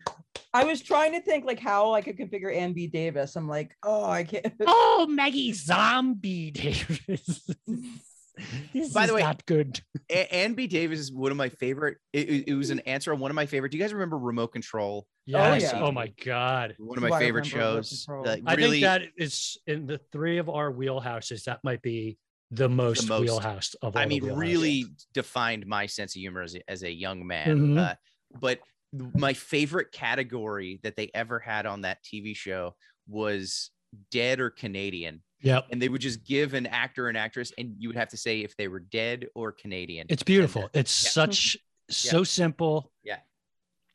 I 0.54 0.64
was 0.64 0.80
trying 0.80 1.12
to 1.12 1.20
think 1.20 1.44
like 1.44 1.60
how 1.60 1.92
I 1.92 2.00
could 2.00 2.16
configure 2.18 2.54
Ann 2.54 2.72
B. 2.72 2.86
Davis. 2.86 3.36
I'm 3.36 3.48
like, 3.48 3.76
oh, 3.82 4.04
I 4.04 4.24
can't. 4.24 4.52
Oh, 4.66 5.06
Maggie 5.10 5.52
Zombie 5.52 6.50
Davis. 6.50 7.50
this 8.72 8.92
By 8.92 9.02
is 9.04 9.08
the 9.08 9.14
way- 9.14 9.22
not 9.22 9.44
good. 9.46 9.80
A- 10.10 10.34
Ann 10.34 10.54
B. 10.54 10.66
Davis 10.66 10.98
is 10.98 11.12
one 11.12 11.30
of 11.30 11.36
my 11.36 11.48
favorite. 11.48 11.98
It, 12.12 12.28
it- 12.28 12.48
it 12.48 12.54
was 12.54 12.70
an 12.70 12.80
answer 12.80 13.12
on 13.12 13.18
one 13.20 13.30
of 13.30 13.34
my 13.34 13.46
favorite. 13.46 13.72
Do 13.72 13.78
you 13.78 13.82
guys 13.84 13.92
remember 13.92 14.18
Remote 14.18 14.48
Control? 14.52 15.06
Yes. 15.26 15.62
yeah. 15.62 15.80
Oh 15.82 15.90
my 15.90 16.12
God. 16.24 16.74
One 16.78 16.98
of 16.98 17.02
my 17.02 17.16
I 17.16 17.18
favorite 17.18 17.46
shows. 17.46 18.04
Control? 18.06 18.24
Like, 18.26 18.42
I 18.46 18.56
think 18.56 18.82
that 18.82 19.02
is 19.16 19.58
in 19.66 19.86
the 19.86 19.98
three 20.12 20.38
of 20.38 20.48
our 20.48 20.72
wheelhouses. 20.72 21.44
That 21.44 21.60
might 21.64 21.82
be 21.82 22.18
the 22.52 22.68
most, 22.68 23.08
most. 23.08 23.22
wheelhouse 23.22 23.74
of 23.82 23.96
all. 23.96 24.02
I 24.02 24.06
mean, 24.06 24.24
really 24.24 24.84
defined 25.14 25.66
my 25.66 25.86
sense 25.86 26.14
of 26.14 26.20
humor 26.20 26.42
as 26.42 26.54
a, 26.54 26.70
as 26.70 26.82
a 26.84 26.92
young 26.92 27.26
man. 27.26 27.48
Mhm. 27.74 27.78
Uh, 27.90 27.94
but 28.40 28.60
my 28.92 29.32
favorite 29.32 29.90
category 29.92 30.78
that 30.84 30.94
they 30.94 31.10
ever 31.12 31.40
had 31.40 31.66
on 31.66 31.80
that 31.80 31.98
TV 32.04 32.36
show 32.36 32.76
was 33.08 33.70
dead 34.12 34.38
or 34.40 34.50
Canadian. 34.50 35.22
Yep. 35.42 35.66
And 35.70 35.80
they 35.82 35.88
would 35.88 36.00
just 36.00 36.24
give 36.24 36.54
an 36.54 36.66
actor 36.66 37.08
and 37.08 37.16
actress, 37.16 37.52
and 37.58 37.74
you 37.78 37.88
would 37.88 37.96
have 37.96 38.08
to 38.08 38.16
say 38.16 38.40
if 38.40 38.56
they 38.56 38.68
were 38.68 38.80
dead 38.80 39.26
or 39.34 39.52
Canadian. 39.52 40.06
It's 40.08 40.22
beautiful. 40.22 40.62
that- 40.62 40.76
It's 40.80 41.04
yeah. 41.04 41.10
such 41.10 41.56
so 41.90 42.24
simple. 42.24 42.90
Yeah. 43.04 43.18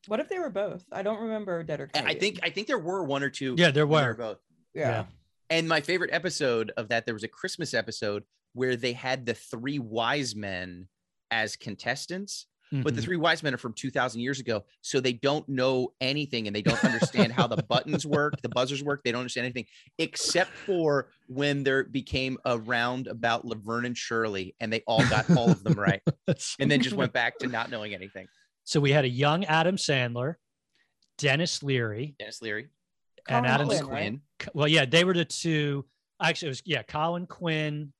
What 0.08 0.20
if 0.20 0.30
they 0.30 0.40
were 0.40 0.50
both? 0.50 0.84
I 0.92 1.04
don't 1.04 1.22
remember 1.22 1.62
Dead 1.64 1.80
or 1.82 1.90
I- 1.94 2.00
I 2.12 2.14
think 2.16 2.40
I 2.44 2.50
think 2.50 2.68
there 2.68 2.80
were 2.80 3.04
one 3.04 3.22
or 3.24 3.30
two. 3.30 3.56
Yeah, 3.58 3.72
there 3.72 3.86
when 3.86 4.02
they 4.04 4.08
were. 4.10 4.14
both. 4.16 4.40
Yeah. 4.74 5.06
And 5.50 5.68
my 5.68 5.82
favorite 5.82 6.12
episode 6.14 6.72
of 6.78 6.88
that, 6.90 7.06
there 7.06 7.14
was 7.14 7.24
a 7.24 7.28
Christmas 7.28 7.74
episode 7.74 8.24
where 8.54 8.76
they 8.76 8.94
had 8.94 9.26
the 9.26 9.34
three 9.34 9.80
wise 9.80 10.36
men 10.36 10.88
as 11.30 11.56
contestants, 11.56 12.48
but 12.72 12.96
the 12.96 13.02
Mhm. 13.02 13.04
three 13.04 13.18
wise 13.18 13.44
men 13.44 13.54
are 13.54 13.58
from 13.58 13.74
2000 13.74 14.22
years 14.22 14.40
ago. 14.40 14.64
So 14.82 15.00
they 15.02 15.14
don't 15.14 15.48
know 15.50 15.94
anything 16.00 16.48
and 16.48 16.56
they 16.56 16.62
don't 16.62 16.84
understand 16.86 17.34
how 17.34 17.48
the 17.48 17.62
buttons 17.64 18.06
work, 18.06 18.42
the 18.42 18.50
buzzers 18.50 18.82
work. 18.84 19.04
They 19.04 19.12
don't 19.12 19.20
understand 19.20 19.46
anything 19.46 19.66
except 19.98 20.52
for 20.66 21.10
when 21.28 21.64
there 21.64 21.84
became 21.84 22.38
a 22.46 22.58
round 22.58 23.08
about 23.08 23.44
Laverne 23.46 23.86
and 23.86 23.98
Shirley 23.98 24.56
and 24.62 24.72
they 24.72 24.82
all 24.88 25.06
got 25.10 25.30
all 25.32 25.52
of 25.52 25.64
them 25.64 25.74
right 25.78 26.02
and 26.60 26.72
then 26.72 26.82
just 26.82 26.96
went 26.96 27.12
back 27.14 27.38
to 27.40 27.48
not 27.48 27.70
knowing 27.70 27.94
anything. 27.94 28.28
so 28.64 28.80
we 28.80 28.92
had 28.92 29.04
a 29.06 29.10
young 29.10 29.44
Adam 29.46 29.76
Sandler, 29.76 30.36
Denis 31.18 31.62
Leary, 31.62 32.16
Denis 32.20 32.42
Leary, 32.42 32.70
and 33.28 33.46
Colin 33.46 33.46
Adam. 33.46 33.68
Quinn, 33.68 33.86
right? 33.88 34.20
Quinn. 34.40 34.52
Well, 34.54 34.68
yeah, 34.68 34.86
they 34.86 35.04
were 35.04 35.14
the 35.14 35.26
two. 35.26 35.86
Actually, 36.22 36.48
it 36.48 36.52
was 36.52 36.62
yeah. 36.66 36.84
Colin 36.84 37.26
Quinn 37.28 37.94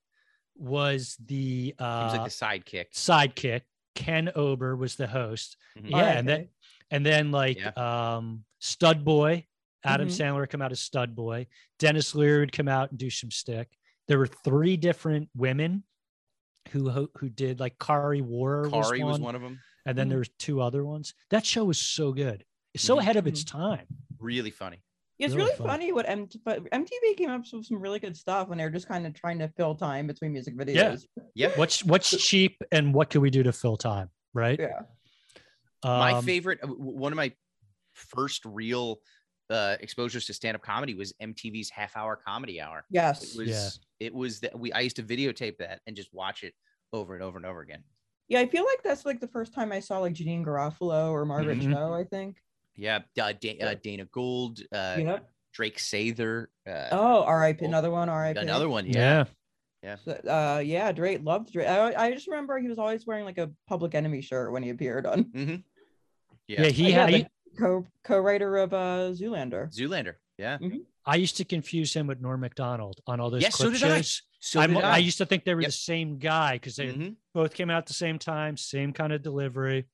was 0.56 1.18
the 1.26 1.36
He 1.68 1.76
was 1.80 2.14
uh, 2.14 2.18
like 2.18 2.24
the 2.26 2.30
sidekick. 2.30 2.92
sidekick. 2.94 3.62
Ken 3.96 4.32
Ober 4.36 4.76
was 4.76 4.96
the 4.96 5.08
host. 5.08 5.58
Mhm. 5.78 5.90
Yeah, 5.92 6.18
and 6.18 6.28
then 6.28 6.50
and 6.90 7.06
then 7.06 7.32
like 7.32 7.78
um 7.78 8.46
Stud 8.60 9.04
Boy, 9.04 9.48
Adam 9.84 10.08
Mhm. 10.08 10.12
Sandler 10.12 10.40
would 10.42 10.50
come 10.50 10.62
out 10.62 10.72
as 10.72 10.80
Stud 10.80 11.16
Boy. 11.16 11.48
Denis 11.80 12.14
Leary 12.16 12.40
would 12.42 12.52
come 12.52 12.68
out 12.68 12.90
and 12.92 13.00
do 13.00 13.10
some 13.10 13.32
stick. 13.32 13.70
There 14.08 14.18
were 14.20 14.28
three 14.28 14.78
different 14.78 15.30
women 15.36 15.84
who 16.70 17.10
who 17.18 17.30
did 17.30 17.60
like 17.60 17.78
Kari 17.80 18.22
Wuhrer 18.22 18.70
Kari 18.70 19.04
was 19.04 19.12
was 19.14 19.20
one, 19.20 19.22
one 19.22 19.36
of 19.36 19.42
them. 19.42 19.60
and 19.86 19.98
then 19.98 20.08
Mhm. 20.08 20.10
there 20.12 20.20
was 20.20 20.30
two 20.38 20.62
other 20.62 20.84
ones. 20.86 21.14
That 21.30 21.46
show 21.46 21.66
was 21.66 21.80
so 21.80 22.12
good. 22.14 22.46
It's 22.74 22.84
so 22.84 22.96
Mhm. 22.96 23.00
ahead 23.00 23.16
of 23.18 23.28
its 23.28 23.44
time. 23.44 23.88
Really 24.20 24.52
funny. 24.52 24.84
It's 25.22 25.36
Really 25.36 25.46
really, 25.46 25.58
fun. 25.58 25.68
funny 25.68 25.92
what 25.92 26.10
MT- 26.10 26.42
but 26.44 26.64
MTV 26.72 27.16
came 27.16 27.30
up 27.30 27.44
with 27.54 27.66
some 27.66 27.80
really 27.80 28.00
good 28.00 28.18
stuff 28.18 28.48
when 28.48 28.58
they 28.58 28.64
were 28.64 28.72
just 28.72 28.88
kind 28.88 29.06
of 29.06 29.14
trying 29.14 29.38
to 29.40 29.48
fill 29.50 29.76
time 29.76 30.08
between 30.08 30.34
music 30.34 30.58
videos. 30.58 31.06
Yeah. 31.16 31.24
Yeah. 31.36 31.50
What's 31.58 31.84
what's 31.86 32.10
cheap 32.18 32.60
and 32.72 32.92
what 32.94 33.10
can 33.12 33.22
we 33.22 33.30
do 33.30 33.44
to 33.44 33.52
fill 33.54 33.78
time, 33.78 34.10
right? 34.34 34.60
Yeah. 34.60 34.82
my 35.84 36.14
Um, 36.14 36.26
favorite 36.26 36.60
uh, 36.64 36.68
one 36.68 37.12
of 37.14 37.18
my 37.18 37.32
first 37.94 38.44
real 38.46 39.00
uh 39.50 39.76
exposures 39.82 40.26
to 40.26 40.34
stand-up 40.34 40.62
comedy 40.62 40.94
was 40.96 41.12
mtv's 41.22 41.70
half 41.70 41.98
hour 41.98 42.16
comedy 42.16 42.62
hour 42.62 42.86
Yes. 42.90 43.36
it 43.36 43.38
was 43.38 43.80
it 44.00 44.14
was 44.14 44.40
that 44.40 44.58
we 44.58 44.72
i 44.72 44.80
used 44.80 44.96
to 44.96 45.04
videotape 45.04 45.58
that 45.58 45.82
and 45.88 45.96
just 45.96 46.08
watch 46.14 46.44
it 46.44 46.54
over 46.94 47.16
and 47.16 47.22
over 47.24 47.38
and 47.38 47.46
over 47.46 47.60
again 47.62 47.84
Yeah, 48.30 48.40
I 48.40 48.48
feel 48.48 48.64
like 48.64 48.82
that's 48.84 49.06
like 49.06 49.20
the 49.20 49.28
first 49.28 49.54
time 49.54 49.72
I 49.74 49.82
saw 49.82 50.00
like 50.00 50.14
Janeane 50.14 50.46
Garofalo 50.46 51.12
or 51.12 51.26
Margaret 51.26 51.60
Mhm. 51.60 51.74
Cho, 51.74 51.94
I 51.94 52.06
think. 52.06 52.38
Yeah 52.76 53.00
uh, 53.22 53.34
da- 53.40 53.60
uh, 53.62 53.76
dana 53.84 54.06
gould 54.06 54.60
uh 54.72 54.98
yep. 55.00 55.30
drake 55.54 55.78
sather 55.78 56.48
uh 56.68 56.88
Oh, 56.92 57.24
R.I.P. 57.24 57.66
oh, 57.66 57.68
Another 57.68 57.92
one, 57.92 58.10
R.I.P. 58.10 58.40
another 58.40 58.70
one 58.70 58.86
yeah. 58.86 59.26
yeah 59.84 59.96
So, 60.06 60.12
uh, 60.14 60.62
yeah, 60.64 60.92
Drake 60.92 61.20
loved 61.24 61.52
Drake. 61.52 61.68
I, 61.68 61.94
I 61.96 62.12
just 62.12 62.28
remember 62.28 62.60
he 62.60 62.68
was 62.68 62.78
always 62.80 63.06
wearing 63.06 63.26
like 63.26 63.38
a 63.40 63.50
Public 63.68 63.96
Enemy 63.96 64.22
shirt 64.22 64.52
when 64.52 64.64
he 64.64 64.70
appeared 64.70 65.06
on. 65.06 65.24
hmm 65.24 65.56
yeah, 66.48 66.64
yeah, 66.64 66.68
He 66.70 66.90
yeah, 66.90 67.06
had. 67.08 67.14
the 67.14 67.26
co 67.58 67.86
co-writer 68.04 68.58
of 68.58 68.74
uh, 68.74 69.12
Zoolander. 69.12 69.70
zoolander 69.76 70.16
yeah 70.38 70.58
I 71.06 71.16
used 71.16 71.38
to 71.38 71.46
confuse 71.46 71.94
him 71.94 72.06
with 72.08 72.22
Norm 72.22 72.42
Macdonald 72.42 73.00
on 73.08 73.20
all 73.20 73.30
those 73.32 73.42
Yes, 73.42 73.56
so 73.58 73.70
clip 73.70 73.80
did 73.82 73.90
I. 73.92 73.98
shows. 73.98 74.22
so 74.40 74.60
I'm- 74.60 74.74
did 74.76 74.84
I. 74.84 74.96
I, 74.96 74.98
used 74.98 75.18
to 75.18 75.26
think 75.26 75.44
they 75.46 75.56
were 75.56 75.62
Yep. 75.62 75.68
the 75.70 75.74
same 75.74 76.20
guy 76.20 76.54
because 76.56 76.76
they 76.76 76.88
Mhm. 76.94 77.16
both 77.34 77.54
came 77.56 77.70
out 77.72 77.80
at 77.80 77.86
the 77.88 77.94
same 77.96 78.20
time, 78.20 78.56
same 78.56 78.94
kind 78.94 79.12
of 79.12 79.22
delivery. 79.24 79.88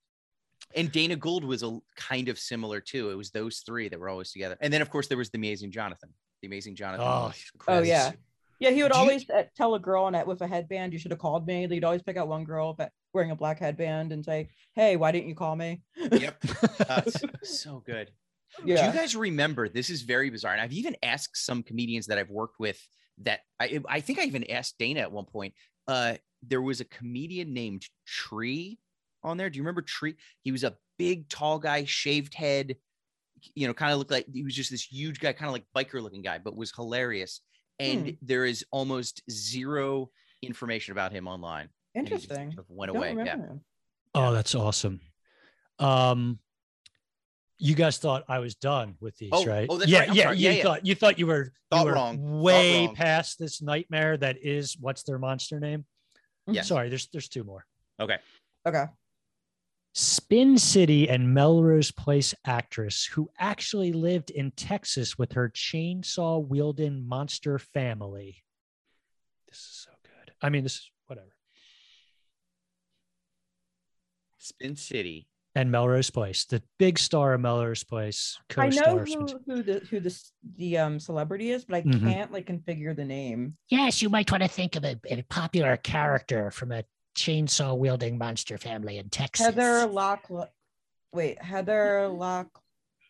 And 0.75 0.91
dana 0.91 1.15
gould 1.15 1.43
was 1.43 1.63
a 1.63 1.79
kind 1.95 2.29
of 2.29 2.37
similar 2.37 2.79
too 2.79 3.09
it 3.09 3.15
was 3.15 3.31
those 3.31 3.59
three 3.59 3.87
that 3.89 3.99
were 3.99 4.09
always 4.09 4.31
together 4.31 4.57
and 4.61 4.71
then 4.73 4.81
of 4.81 4.89
course 4.89 5.07
there 5.07 5.17
was 5.17 5.29
the 5.29 5.37
amazing 5.37 5.71
jonathan 5.71 6.09
the 6.41 6.47
amazing 6.47 6.75
jonathan 6.75 7.05
Oh, 7.05 7.31
Oh 7.67 7.81
yeah, 7.81 8.11
yeah. 8.59 8.71
He 8.71 8.83
would 8.83 8.91
Do 8.91 8.97
always 8.97 9.29
uh, 9.29 9.43
tell 9.55 9.75
a 9.75 9.79
girl 9.79 10.03
on 10.03 10.15
it 10.15 10.25
with 10.27 10.41
a 10.41 10.47
headband, 10.47 10.93
"You 10.93 10.99
should 10.99 11.11
have 11.11 11.19
called 11.19 11.45
me." 11.47 11.67
He'd 11.67 11.83
always 11.83 12.01
pick 12.03 12.17
out 12.17 12.27
one 12.27 12.43
girl 12.43 12.73
but 12.73 12.91
wearing 13.13 13.31
a 13.31 13.35
black 13.35 13.59
headband 13.59 14.11
and 14.11 14.23
say, 14.23 14.49
"Hey, 14.75 14.95
why 14.95 15.11
didn't 15.11 15.29
you 15.29 15.35
call 15.35 15.55
me?" 15.55 15.81
yep 16.11 16.43
uh, 16.89 17.01
so 17.43 17.81
good 17.85 18.11
Do 18.65 18.71
you 18.71 18.75
guys 18.77 19.15
remember? 19.15 19.69
This 19.69 19.89
is 19.89 20.01
very 20.01 20.29
bizarre, 20.29 20.53
and 20.53 20.61
I've 20.61 20.73
even 20.73 20.95
asked 21.03 21.37
some 21.37 21.63
comedians 21.63 22.07
that 22.07 22.17
I've 22.17 22.29
worked 22.29 22.59
with 22.59 22.79
that 23.23 23.39
I 23.59 23.79
I 23.87 23.99
think 24.01 24.19
I 24.19 24.23
even 24.23 24.49
asked 24.49 24.77
Dana 24.77 25.01
at 25.01 25.11
one 25.11 25.25
point. 25.25 25.53
Uh, 25.87 26.15
there 26.43 26.61
was 26.61 26.81
a 26.81 26.85
comedian 26.85 27.53
named 27.53 27.83
Tree 28.05 28.77
on 29.23 29.37
there. 29.37 29.49
Do 29.49 29.57
you 29.57 29.63
remember 29.63 29.81
Tree? 29.81 30.15
He 30.43 30.51
was 30.51 30.63
a 30.63 30.75
big, 30.97 31.29
tall 31.29 31.59
guy, 31.59 31.85
shaved 31.85 32.33
head. 32.33 32.75
You 33.55 33.67
know, 33.67 33.73
kind 33.73 33.91
of 33.91 33.99
looked 33.99 34.11
like 34.11 34.25
he 34.33 34.43
was 34.43 34.55
just 34.55 34.71
this 34.71 34.83
huge 34.91 35.19
guy, 35.19 35.31
kind 35.33 35.47
of 35.47 35.53
like 35.53 35.65
biker 35.75 36.01
looking 36.01 36.21
guy, 36.23 36.37
but 36.39 36.55
was 36.55 36.71
hilarious. 36.75 37.41
And 37.79 38.07
Hmm. 38.07 38.13
there 38.23 38.45
is 38.45 38.65
almost 38.71 39.21
zero 39.29 40.09
information 40.41 40.91
about 40.91 41.11
him 41.11 41.27
online. 41.27 41.69
And 41.93 42.07
he 42.07 42.15
just 42.15 42.25
Interesting. 42.25 42.51
sort 42.53 42.65
of 42.65 42.69
went 42.69 42.93
Don't 42.93 42.97
away. 42.97 43.25
Yeah. 43.25 43.35
him. 43.37 43.61
Oh, 44.15 44.33
that's 44.33 44.55
awesome. 44.55 45.01
Um, 45.79 46.39
you 47.59 47.75
guys 47.75 47.97
thought 47.97 48.23
I 48.27 48.39
was 48.39 48.55
done 48.55 48.95
with 48.99 49.17
these, 49.17 49.29
Oh, 49.31 49.45
right? 49.45 49.67
oh, 49.69 49.77
that's 49.77 49.89
yeah, 49.89 49.99
right. 49.99 50.09
I'm 50.09 50.15
yeah. 50.15 50.31
You 50.31 50.49
Yeah, 50.49 50.51
yeah. 50.57 50.63
thought 50.63 50.85
you 50.85 50.95
thought 50.95 51.19
you 51.19 51.27
were 51.27 51.53
you 51.71 51.83
were 51.83 51.93
wrong. 51.93 52.17
Thought 52.17 52.41
way 52.41 52.85
wrong. 52.85 52.95
past 52.95 53.37
this 53.39 53.61
nightmare 53.61 54.17
that 54.17 54.37
is 54.43 54.77
what's 54.79 55.03
their 55.03 55.19
monster 55.19 55.59
name? 55.59 55.85
Yeah. 56.47 56.61
Sorry, 56.63 56.89
there's 56.89 57.07
there's 57.09 57.27
two 57.27 57.43
more. 57.43 57.65
Okay. 57.99 58.17
Okay. 58.65 58.85
Spin 59.99 60.59
City 60.59 61.09
and 61.09 61.33
Melrose 61.33 61.89
Place 61.89 62.35
actress 62.45 63.03
who 63.03 63.31
actually 63.39 63.91
lived 63.91 64.29
in 64.29 64.51
Texas 64.51 65.17
with 65.17 65.31
her 65.31 65.49
chainsaw 65.49 66.39
wielding 66.47 67.03
monster 67.03 67.57
family. 67.57 68.43
This 69.49 69.57
is 69.57 69.87
so 69.87 69.91
good. 70.03 70.33
I 70.39 70.49
mean, 70.49 70.61
this 70.61 70.75
is 70.75 70.91
whatever. 71.07 71.33
Spin 74.37 74.75
City. 74.75 75.27
And 75.55 75.71
Melrose 75.71 76.11
Place, 76.11 76.45
the 76.45 76.61
big 76.77 76.99
star 76.99 77.33
of 77.33 77.41
Melrose 77.41 77.83
Place, 77.83 78.37
I 78.55 78.69
know 78.69 78.99
co-star. 78.99 79.01
of 79.01 79.09
Spin 79.09 79.21
who, 79.21 79.27
City. 79.29 79.43
who 79.47 79.63
the 79.63 79.79
who 79.89 79.99
the 79.99 80.23
the 80.57 80.77
um 80.77 80.99
celebrity 80.99 81.49
is, 81.49 81.65
but 81.65 81.77
I 81.77 81.81
Mhm. 81.81 81.99
can't 82.03 82.31
like 82.31 82.45
configure 82.45 82.95
the 82.95 83.03
name. 83.03 83.57
Yes, 83.69 84.03
you 84.03 84.09
might 84.09 84.29
want 84.31 84.43
to 84.43 84.47
think 84.49 84.75
of 84.75 84.85
a, 84.85 84.99
a 85.09 85.23
popular 85.23 85.75
character 85.77 86.51
from 86.51 86.71
a 86.71 86.83
chainsaw 87.17 87.77
wielding 87.77 88.17
monster 88.17 88.57
family 88.57 88.97
in 88.97 89.09
Texas. 89.09 89.45
Heather 89.47 89.85
Lock. 89.87 90.29
Wait, 91.11 91.41
Heather 91.41 92.07
Lock 92.07 92.47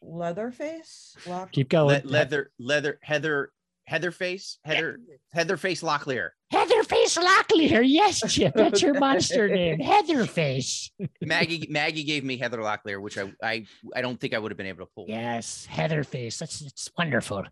Leatherface. 0.02 1.16
Lock. 1.28 1.52
Keep 1.52 1.70
going. 1.70 2.02
Le- 2.04 2.10
leather, 2.10 2.52
leather, 2.58 3.00
Heather, 3.02 3.52
Heatherface, 3.86 4.60
Heather, 4.66 5.00
Heatherface 5.34 5.82
Locklear. 5.82 6.30
Heatherface 6.52 7.18
Locklear. 7.18 7.84
Yes, 7.86 8.22
Chip. 8.34 8.54
That's 8.54 8.82
your 8.82 8.94
monster 8.94 9.48
name. 9.48 9.80
Heatherface. 9.82 10.92
Maggie, 11.22 11.68
Maggie 11.70 12.04
gave 12.04 12.24
me 12.24 12.38
Heather 12.38 12.58
Locklear, 12.58 13.02
which 13.02 13.18
I, 13.18 13.32
I, 13.42 13.66
I 13.96 14.02
don't 14.02 14.20
think 14.20 14.34
I 14.34 14.40
would 14.40 14.52
have 14.52 14.58
been 14.58 14.68
able 14.68 14.86
to 14.86 14.92
pull. 14.94 15.06
Yes, 15.08 15.66
Heatherface. 15.70 16.38
That's 16.38 16.62
it's 16.62 16.90
wonderful. 16.98 17.44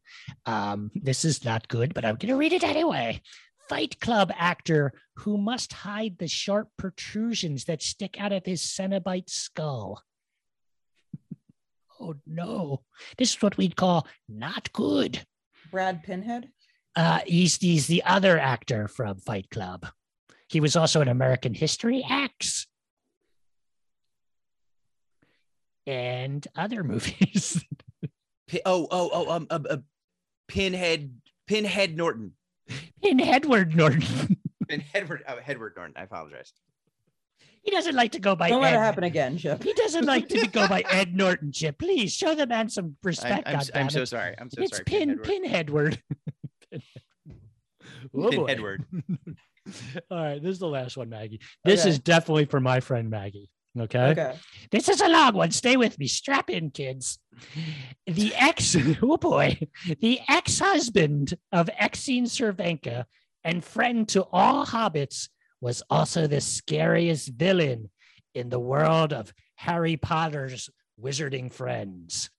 Um, 0.45 0.91
this 0.93 1.25
is 1.25 1.43
not 1.43 1.67
good, 1.67 1.93
but 1.93 2.05
I'm 2.05 2.15
gonna 2.15 2.37
read 2.37 2.53
it 2.53 2.63
anyway. 2.63 3.21
Fight 3.69 3.99
Club 3.99 4.31
actor 4.35 4.93
who 5.17 5.37
must 5.37 5.73
hide 5.73 6.17
the 6.17 6.27
sharp 6.27 6.69
protrusions 6.77 7.65
that 7.65 7.81
stick 7.81 8.19
out 8.19 8.31
of 8.31 8.45
his 8.45 8.61
Cenobite 8.61 9.29
skull. 9.29 10.01
oh 11.99 12.15
no. 12.25 12.81
This 13.17 13.31
is 13.31 13.41
what 13.41 13.57
we'd 13.57 13.75
call 13.75 14.07
not 14.29 14.71
good. 14.73 15.25
Brad 15.71 16.03
Pinhead. 16.03 16.49
Uh, 16.95 17.19
he's, 17.25 17.57
he's 17.57 17.87
the 17.87 18.03
other 18.03 18.39
actor 18.39 18.87
from 18.87 19.17
Fight 19.19 19.49
Club. 19.49 19.87
He 20.47 20.59
was 20.59 20.75
also 20.75 21.01
in 21.01 21.07
American 21.07 21.53
History 21.53 22.05
X 22.09 22.67
and 25.87 26.47
other 26.55 26.83
movies. 26.85 27.63
Oh, 28.65 28.87
oh, 28.91 29.09
oh, 29.11 29.31
um, 29.31 29.47
uh, 29.49 29.59
uh, 29.69 29.77
Pinhead, 30.47 31.15
Pinhead 31.47 31.97
Norton, 31.97 32.33
in 33.01 33.19
Edward 33.19 33.75
Norton. 33.75 34.37
Pinhead, 34.67 35.09
oh, 35.27 35.35
Edward 35.45 35.73
Norton. 35.75 35.93
I 35.95 36.03
apologize. 36.03 36.51
he 37.61 37.69
doesn't 37.71 37.95
like 37.95 38.13
to 38.13 38.19
go 38.19 38.35
by 38.35 38.49
Don't 38.49 38.61
let 38.61 38.73
it 38.73 38.77
Ed. 38.77 38.79
happen 38.79 39.03
again, 39.03 39.37
Chip. 39.37 39.63
He 39.63 39.73
doesn't 39.73 40.05
like 40.05 40.27
to 40.29 40.47
go 40.47 40.67
by 40.67 40.81
Ed 40.89 41.15
Norton, 41.15 41.51
Chip. 41.51 41.77
Please 41.77 42.13
show 42.13 42.33
the 42.33 42.47
man 42.47 42.69
some 42.69 42.85
I'm, 42.85 42.97
respect. 43.03 43.47
I'm, 43.47 43.61
I'm 43.75 43.89
so 43.89 44.05
sorry. 44.05 44.35
I'm 44.39 44.49
so 44.49 44.61
it's 44.63 44.77
sorry. 44.77 44.85
Pin 44.85 45.19
Pinheadward. 45.19 46.01
Pin 46.71 46.81
Edward. 46.81 46.81
Oh, 48.13 48.29
boy. 48.31 48.45
Pinheadward. 48.45 48.85
All 50.11 50.23
right, 50.23 50.41
this 50.41 50.51
is 50.51 50.59
the 50.59 50.67
last 50.67 50.95
one, 50.95 51.09
Maggie. 51.09 51.39
This 51.63 51.81
Okay. 51.81 51.89
is 51.89 51.99
definitely 51.99 52.45
for 52.45 52.59
my 52.59 52.79
friend 52.79 53.09
Maggie. 53.09 53.49
Okay. 53.77 54.11
Okay. 54.11 54.35
This 54.71 54.87
is 54.87 55.01
a 55.01 55.09
long 55.09 55.33
one. 55.33 55.51
Stay 55.51 55.75
with 55.75 55.99
me. 55.99 56.07
Strap 56.07 56.49
in, 56.49 56.69
kids. 56.71 57.19
The 58.07 58.33
ex, 58.35 58.75
oh 59.01 59.17
boy, 59.17 59.59
the 59.99 60.21
ex-husband 60.29 61.33
of 61.51 61.69
Exene 61.79 62.23
Cervenka 62.23 63.05
and 63.43 63.63
friend 63.63 64.07
to 64.09 64.25
all 64.31 64.65
hobbits 64.65 65.29
was 65.59 65.83
also 65.89 66.27
the 66.27 66.41
scariest 66.41 67.29
villain 67.29 67.89
in 68.33 68.49
the 68.49 68.59
world 68.59 69.11
of 69.11 69.33
Harry 69.55 69.97
Potter's 69.97 70.69
wizarding 71.01 71.51
friends. 71.51 72.29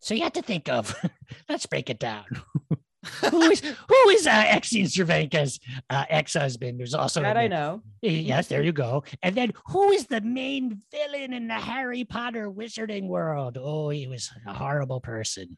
So 0.00 0.14
you 0.14 0.22
have 0.22 0.32
to 0.34 0.42
think 0.42 0.68
of, 0.68 0.94
let's 1.48 1.66
break 1.66 1.90
it 1.90 1.98
down. 1.98 2.24
who 3.30 3.42
is 3.42 3.60
who 3.60 4.08
is 4.10 4.26
uh, 4.26 4.44
Exene 4.44 4.84
Cervenka's 4.86 5.60
uh, 5.90 6.04
ex-husband? 6.08 6.80
Who's 6.80 6.94
also 6.94 7.22
That 7.22 7.36
I 7.36 7.48
know. 7.48 7.82
Yes, 8.02 8.48
there 8.48 8.62
you 8.62 8.72
go. 8.72 9.04
And 9.22 9.34
then 9.34 9.52
who 9.66 9.90
is 9.90 10.06
the 10.06 10.20
main 10.20 10.82
villain 10.90 11.32
in 11.32 11.46
the 11.48 11.54
Harry 11.54 12.04
Potter 12.04 12.50
wizarding 12.50 13.06
world? 13.08 13.58
Oh, 13.60 13.88
he 13.90 14.06
was 14.06 14.30
a 14.46 14.52
horrible 14.54 15.00
person. 15.00 15.56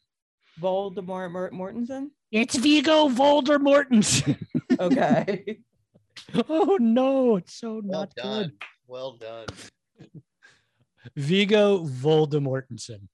Voldemort 0.61 1.31
Mort- 1.33 1.53
Mortensen. 1.53 2.11
It's 2.33 2.57
Viggo 2.57 3.09
Voldemortens. 3.09 4.37
Okay. 4.79 5.59
oh 6.49 6.77
no, 6.81 7.37
it's 7.37 7.55
so 7.55 7.81
Well 7.85 8.01
not 8.01 8.15
done. 8.15 8.43
good. 8.43 8.53
Well 8.87 9.17
done. 9.17 9.47
Viggo 11.15 11.85
Voldemortensen. 11.87 13.09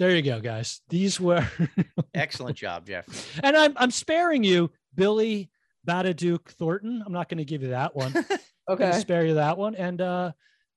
Listen, 0.00 0.08
There 0.08 0.16
you 0.16 0.22
go, 0.22 0.40
guys. 0.40 0.80
These 0.88 1.20
were 1.20 1.46
Excellent 2.14 2.56
job, 2.56 2.86
Jeff. 2.86 3.06
and 3.42 3.56
I'm 3.56 3.74
I'm 3.76 3.90
sparing 3.90 4.42
you, 4.44 4.70
Billy 4.94 5.50
Badaduke 5.86 6.48
Thornton. 6.50 7.02
I'm 7.04 7.12
not 7.12 7.28
going 7.28 7.38
to 7.38 7.44
give 7.44 7.62
you 7.62 7.68
that 7.70 7.94
one. 7.94 8.12
I'm 8.30 8.38
Okay. 8.68 8.92
spare 9.00 9.26
you 9.26 9.34
that 9.34 9.58
one. 9.58 9.74
And 9.74 10.00
uh 10.00 10.32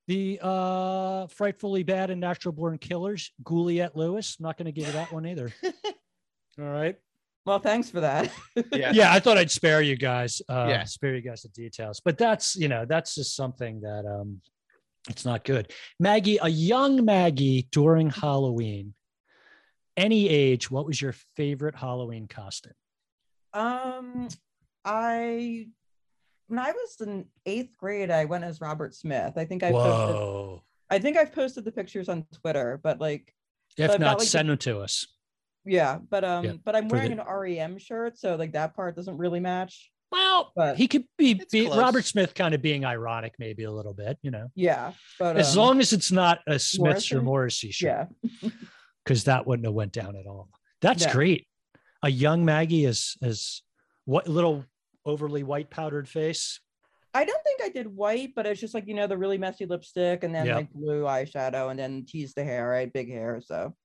the 0.08 0.40
uh 0.42 1.28
frightfully 1.28 1.84
bad 1.84 2.10
and 2.10 2.20
natural 2.20 2.52
born 2.54 2.78
killers, 2.78 3.32
Gouliet 3.44 3.96
Lewis. 3.96 4.36
I'm 4.40 4.44
not 4.44 4.58
going 4.58 4.66
to 4.66 4.72
give 4.72 4.88
you 4.88 4.94
that 4.94 5.14
one 5.14 5.26
either. 5.26 5.52
All 6.60 6.66
right. 6.66 6.96
Well, 7.46 7.60
thanks 7.60 7.90
for 7.90 8.02
that. 8.02 8.32
Yeah. 8.72 8.92
Yeah, 8.94 9.12
I 9.14 9.20
thought 9.20 9.38
I'd 9.38 9.52
spare 9.52 9.82
you 9.82 9.96
guys. 9.96 10.42
Uh 10.50 10.68
Yeah. 10.70 10.84
spare 10.86 11.16
you 11.16 11.22
guys 11.22 11.42
the 11.44 11.50
details. 11.50 12.02
But 12.04 12.18
that's 12.18 12.56
you 12.56 12.68
know, 12.68 12.86
that's 12.86 13.16
just 13.16 13.36
something 13.36 13.82
that 13.82 14.06
um 14.06 14.42
it's 15.10 15.26
not 15.26 15.44
good. 15.44 15.72
Maggie, 16.00 16.40
a 16.42 16.48
young 16.50 17.04
Maggie 17.06 17.68
during 17.72 18.10
Halloween, 18.10 18.94
any 19.98 20.28
age, 20.30 20.70
what 20.72 20.86
was 20.86 21.02
your 21.02 21.14
favorite 21.36 21.76
Halloween 21.76 22.28
costume? 22.28 22.74
Um, 23.54 24.28
I 24.86 25.68
when 26.48 26.60
I 26.60 26.72
was 26.72 26.98
in 27.02 27.26
eighth 27.46 27.78
grade, 27.78 28.12
I 28.12 28.26
went 28.26 28.44
as 28.44 28.60
Robert 28.62 28.94
Smith. 28.94 29.34
I 29.38 29.46
think 29.46 29.64
I 29.64 29.72
posted, 29.72 30.16
Whoa. 30.16 30.64
I 30.90 31.00
think 31.00 31.18
I've 31.18 31.34
posted 31.34 31.64
the 31.66 31.72
pictures 31.72 32.10
on 32.10 32.26
Twitter, 32.42 32.80
but 32.84 33.00
like 33.00 33.34
If 33.78 33.88
But 33.90 34.00
not, 34.00 34.06
not 34.06 34.10
like 34.20 34.26
the- 34.26 34.26
send 34.26 34.50
them 34.50 34.58
to 34.60 34.80
us. 34.82 35.08
yeah, 35.66 36.00
but 36.10 36.24
um, 36.24 36.46
Yeah, 36.46 36.54
but 36.64 36.76
I'm 36.76 36.88
wearing 36.90 37.16
the- 37.16 37.22
an 37.24 37.28
REM 37.40 37.78
shirt, 37.80 38.18
so 38.20 38.36
like 38.36 38.52
that 38.54 38.76
part 38.76 38.96
doesn't 38.96 39.18
really 39.18 39.40
match. 39.40 39.90
Well, 40.12 40.52
But- 40.56 40.78
he 40.78 40.88
could 40.88 41.06
be, 41.18 41.42
be. 41.52 41.68
Robert 41.68 42.06
Smith 42.06 42.36
kind 42.36 42.54
of 42.54 42.62
being 42.62 42.86
ironic, 42.86 43.34
maybe 43.40 43.64
a 43.64 43.72
little 43.72 43.94
bit, 43.96 44.18
you 44.22 44.30
know, 44.30 44.50
Yeah, 44.54 44.94
but 45.18 45.38
as 45.38 45.58
um, 45.58 45.64
long 45.64 45.80
as 45.80 45.92
it's 45.94 46.12
not 46.12 46.40
a 46.46 46.60
Smiths 46.60 47.12
or 47.12 47.22
Morrissey 47.24 47.72
shirt, 47.72 48.10
yeah, 48.42 48.50
because 49.04 49.26
that 49.26 49.46
wouldn't 49.46 49.66
have 49.66 49.74
went 49.74 49.92
down 49.92 50.16
at 50.16 50.26
all. 50.28 50.50
That's 50.82 51.04
Yeah. 51.04 51.14
great. 51.14 51.48
A 52.04 52.10
young 52.10 52.44
Maggie 52.46 52.86
is 52.86 53.16
is 53.22 53.64
what 54.06 54.28
little 54.28 54.66
overly 55.06 55.44
white 55.44 55.70
powdered 55.70 56.08
face. 56.10 56.60
I 57.14 57.26
don't 57.26 57.44
think 57.44 57.62
I 57.62 57.70
did 57.70 57.88
white, 57.88 58.34
but 58.36 58.46
it's 58.46 58.60
just 58.60 58.74
like 58.74 58.88
you 58.88 58.94
know 58.94 59.08
the 59.08 59.18
really 59.18 59.38
messy 59.38 59.66
lipstick 59.66 60.24
and 60.24 60.34
then 60.34 60.46
Yeah. 60.46 60.56
like 60.58 60.72
blue 60.74 61.04
eyeshadow 61.04 61.70
and 61.70 61.80
then 61.80 62.06
tease 62.06 62.34
the 62.34 62.44
hair. 62.44 62.74
I 62.74 62.80
had 62.82 62.94
big 62.94 63.10
hair, 63.10 63.42
so 63.42 63.76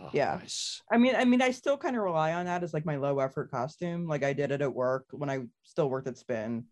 Oh, 0.00 0.10
Yeah. 0.12 0.36
nice. 0.40 0.80
I 0.92 0.96
mean, 0.96 1.16
I 1.16 1.24
mean, 1.24 1.42
I 1.42 1.50
still 1.50 1.76
kind 1.76 1.96
of 1.96 2.02
rely 2.02 2.32
on 2.32 2.46
that 2.46 2.62
as 2.62 2.72
like 2.72 2.86
my 2.86 2.94
low 2.96 3.18
effort 3.18 3.50
costume. 3.50 4.06
Like 4.06 4.22
I 4.22 4.32
did 4.32 4.52
it 4.52 4.62
at 4.62 4.72
work 4.72 5.06
when 5.10 5.28
I 5.28 5.40
still 5.64 5.90
worked 5.90 6.06
at 6.06 6.16
Spin. 6.16 6.66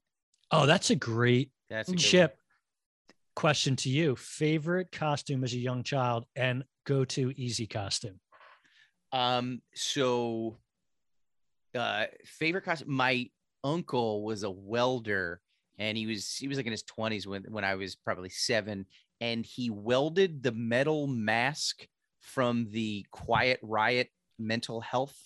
Oh, 0.53 0.65
that's 0.65 0.91
a 0.91 0.95
great 0.97 1.51
That's 1.69 1.89
a 1.89 1.93
good 1.93 1.97
one. 1.99 2.03
chip. 2.05 2.39
Question 3.37 3.77
to 3.77 3.91
you: 3.91 4.17
favorite 4.17 4.91
costume 4.91 5.45
as 5.45 5.53
a 5.53 5.59
young 5.59 5.83
child 5.83 6.25
and 6.35 6.65
go 6.85 7.05
to 7.05 7.33
easy 7.37 7.67
costume. 7.67 8.19
Um, 9.13 9.61
so 9.75 10.57
uh 11.75 12.07
favorite 12.25 12.65
costume, 12.65 12.91
my 12.93 13.29
uncle 13.63 14.25
was 14.25 14.43
a 14.43 14.51
welder 14.51 15.41
and 15.79 15.99
he 15.99 16.07
was 16.07 16.35
he 16.35 16.49
was 16.49 16.57
like 16.57 16.67
in 16.67 16.73
his 16.73 16.83
20s 16.85 17.27
when 17.27 17.45
when 17.51 17.63
I 17.65 17.75
was 17.75 17.95
probably 17.95 18.31
seven, 18.31 18.87
and 19.21 19.45
he 19.45 19.69
welded 19.71 20.43
the 20.43 20.53
metal 20.53 21.07
mask 21.07 21.87
from 22.21 22.69
the 22.71 23.05
Quiet 23.11 23.61
Riot 23.63 24.09
Metal 24.39 24.81
Health 24.81 25.17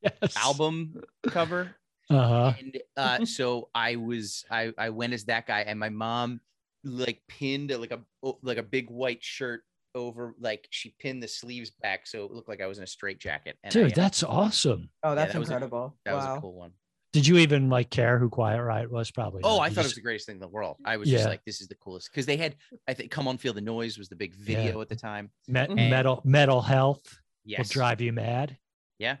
Yes. 0.00 0.34
album 0.36 1.02
cover. 1.26 1.74
Uh 2.08 2.26
huh. 2.26 2.52
and 2.58 2.78
uh 2.96 3.24
so 3.26 3.68
i 3.74 3.96
was 3.96 4.46
i 4.50 4.72
i 4.78 4.88
went 4.88 5.12
as 5.12 5.24
that 5.26 5.46
guy 5.46 5.60
and 5.60 5.78
my 5.78 5.90
mom 5.90 6.40
like 6.84 7.20
pinned 7.28 7.70
like 7.70 7.90
a 7.92 8.00
like 8.42 8.58
a 8.58 8.62
big 8.62 8.88
white 8.90 9.22
shirt 9.22 9.62
over 9.94 10.34
like 10.38 10.66
she 10.70 10.94
pinned 11.00 11.22
the 11.22 11.28
sleeves 11.28 11.70
back 11.82 12.06
so 12.06 12.24
it 12.24 12.30
looked 12.30 12.48
like 12.48 12.60
i 12.60 12.66
was 12.66 12.78
in 12.78 12.84
a 12.84 12.86
straight 12.86 13.18
jacket 13.18 13.56
and 13.64 13.72
I, 13.74 13.80
Dude, 13.82 13.92
uh, 13.92 13.94
that's 13.96 14.22
awesome. 14.22 14.90
Oh, 15.02 15.14
that's 15.14 15.32
that 15.32 15.38
was 15.38 15.48
a- 15.50 15.54
incredible! 15.54 15.96
that 16.04 16.14
was 16.14 16.24
a 16.24 16.40
cool 16.40 16.54
one. 16.54 16.72
Did 17.14 17.26
you 17.26 17.38
even 17.38 17.70
like 17.70 17.88
care 17.88 18.18
who 18.18 18.28
Quiet 18.28 18.62
Riot 18.62 18.90
was? 18.92 19.10
Probably. 19.10 19.40
Oh, 19.42 19.56
not. 19.56 19.62
I 19.62 19.68
You 19.68 19.74
thought 19.74 19.80
it 19.80 19.84
was 19.88 19.94
the 19.94 20.02
greatest 20.02 20.26
thing 20.26 20.36
in 20.36 20.40
the 20.40 20.46
world. 20.46 20.76
I 20.84 20.98
was 20.98 21.08
just 21.08 21.24
like, 21.24 21.42
this 21.46 21.62
is 21.62 21.66
the 21.66 21.74
coolest 21.76 22.10
because 22.12 22.26
they 22.26 22.36
had, 22.36 22.54
I 22.86 22.92
think, 22.92 23.10
"Come 23.10 23.26
On 23.26 23.38
Feel 23.38 23.54
the 23.54 23.62
Noise" 23.62 23.96
was 23.96 24.10
the 24.10 24.14
big 24.14 24.34
Yeah. 24.38 24.44
video 24.62 24.80
at 24.82 24.90
the 24.90 24.94
time. 24.94 25.30
Me- 25.48 25.60
Mhm. 25.60 25.88
metal 25.88 26.20
metal 26.24 26.60
health 26.60 27.18
Yes, 27.46 27.58
will 27.60 27.64
drive 27.72 28.02
you 28.02 28.12
mad. 28.12 28.58
Yeah. 28.98 29.16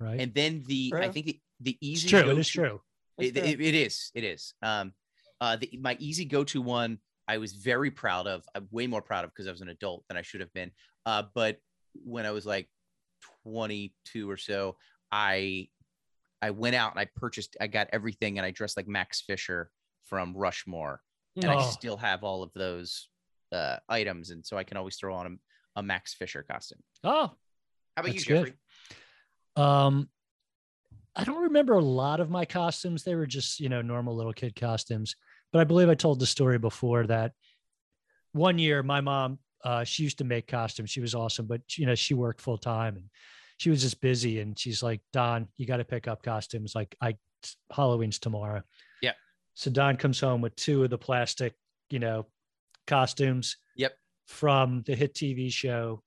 Right. 0.00 0.20
And 0.20 0.34
then 0.34 0.64
the, 0.66 0.92
I 0.96 1.08
think 1.08 1.26
the 1.26 1.40
the 1.60 1.78
it's 1.80 2.02
true. 2.04 2.36
It 2.36 2.44
true. 2.46 2.82
It, 3.16 3.36
it- 3.36 3.60
it 3.60 3.74
is. 3.76 4.10
It 4.12 4.24
is. 4.24 4.54
Um, 4.60 4.92
uh, 5.40 5.56
the, 5.56 5.70
my 5.80 5.96
easy 6.00 6.24
go-to 6.24 6.60
one, 6.62 6.98
I 7.28 7.38
was 7.38 7.52
very 7.52 7.90
proud 7.90 8.26
of. 8.26 8.44
I'm 8.54 8.68
way 8.70 8.86
more 8.86 9.02
proud 9.02 9.24
of 9.24 9.30
because 9.30 9.46
I 9.46 9.50
was 9.50 9.60
an 9.60 9.68
adult 9.68 10.04
than 10.08 10.16
I 10.16 10.22
should 10.22 10.40
have 10.40 10.52
been. 10.52 10.70
Uh, 11.06 11.22
but 11.34 11.58
when 11.94 12.26
I 12.26 12.30
was 12.32 12.44
like 12.46 12.68
22 13.44 14.28
or 14.30 14.36
so, 14.36 14.76
I 15.12 15.68
I 16.42 16.50
went 16.50 16.74
out 16.74 16.92
and 16.92 17.00
I 17.00 17.06
purchased. 17.16 17.56
I 17.60 17.66
got 17.66 17.88
everything 17.92 18.38
and 18.38 18.46
I 18.46 18.50
dressed 18.50 18.76
like 18.76 18.88
Max 18.88 19.20
Fisher 19.22 19.70
from 20.04 20.34
Rushmore, 20.36 21.00
and 21.36 21.46
I 21.50 21.56
Oh. 21.56 21.70
still 21.70 21.96
have 21.98 22.24
all 22.24 22.42
of 22.42 22.50
those 22.54 23.08
uh, 23.52 23.76
items, 23.88 24.30
and 24.30 24.44
so 24.44 24.56
I 24.56 24.64
can 24.64 24.76
always 24.76 24.96
throw 24.96 25.14
on 25.14 25.26
a, 25.76 25.80
a 25.80 25.82
Max 25.82 26.14
Fisher 26.14 26.42
costume. 26.42 26.78
Oh, 27.04 27.32
How 27.96 28.02
about 28.02 28.14
you, 28.14 28.20
good. 28.24 28.36
Jeffrey? 28.46 28.54
Um, 29.56 30.08
I 31.14 31.24
don't 31.24 31.42
remember 31.42 31.74
a 31.74 31.84
lot 31.84 32.20
of 32.20 32.30
my 32.30 32.44
costumes. 32.44 33.02
They 33.02 33.14
were 33.16 33.26
just, 33.26 33.60
you 33.60 33.68
know, 33.68 33.82
normal 33.82 34.16
little 34.16 34.32
kid 34.32 34.54
costumes. 34.56 35.16
But 35.52 35.60
I 35.60 35.64
believe 35.64 35.88
I 35.88 35.94
told 35.94 36.20
the 36.20 36.26
story 36.26 36.58
before 36.58 37.06
that 37.06 37.32
one 38.32 38.58
year 38.58 38.82
my 38.82 39.00
mom, 39.00 39.38
uh, 39.64 39.84
she 39.84 40.04
used 40.04 40.18
to 40.18 40.24
make 40.24 40.46
costumes. 40.46 40.90
She 40.90 41.00
was 41.00 41.14
awesome, 41.14 41.46
but 41.46 41.60
you 41.76 41.86
know, 41.86 41.94
she 41.94 42.14
worked 42.14 42.40
full 42.40 42.58
time 42.58 42.96
and 42.96 43.06
she 43.58 43.68
was 43.70 43.82
just 43.82 44.00
busy. 44.00 44.40
And 44.40 44.58
she's 44.58 44.82
like, 44.82 45.00
Don, 45.12 45.48
you 45.56 45.66
got 45.66 45.78
to 45.78 45.84
pick 45.84 46.06
up 46.08 46.22
costumes. 46.22 46.74
Like 46.74 46.94
I 47.00 47.16
Halloween's 47.72 48.18
tomorrow. 48.18 48.62
Yeah. 49.02 49.12
So 49.54 49.70
Don 49.70 49.96
comes 49.96 50.20
home 50.20 50.40
with 50.40 50.54
two 50.56 50.84
of 50.84 50.90
the 50.90 50.98
plastic, 50.98 51.54
you 51.90 51.98
know, 51.98 52.26
costumes. 52.86 53.56
Yep. 53.76 53.92
From 54.26 54.82
the 54.86 54.94
hit 54.94 55.14
TV 55.14 55.52
show, 55.52 56.02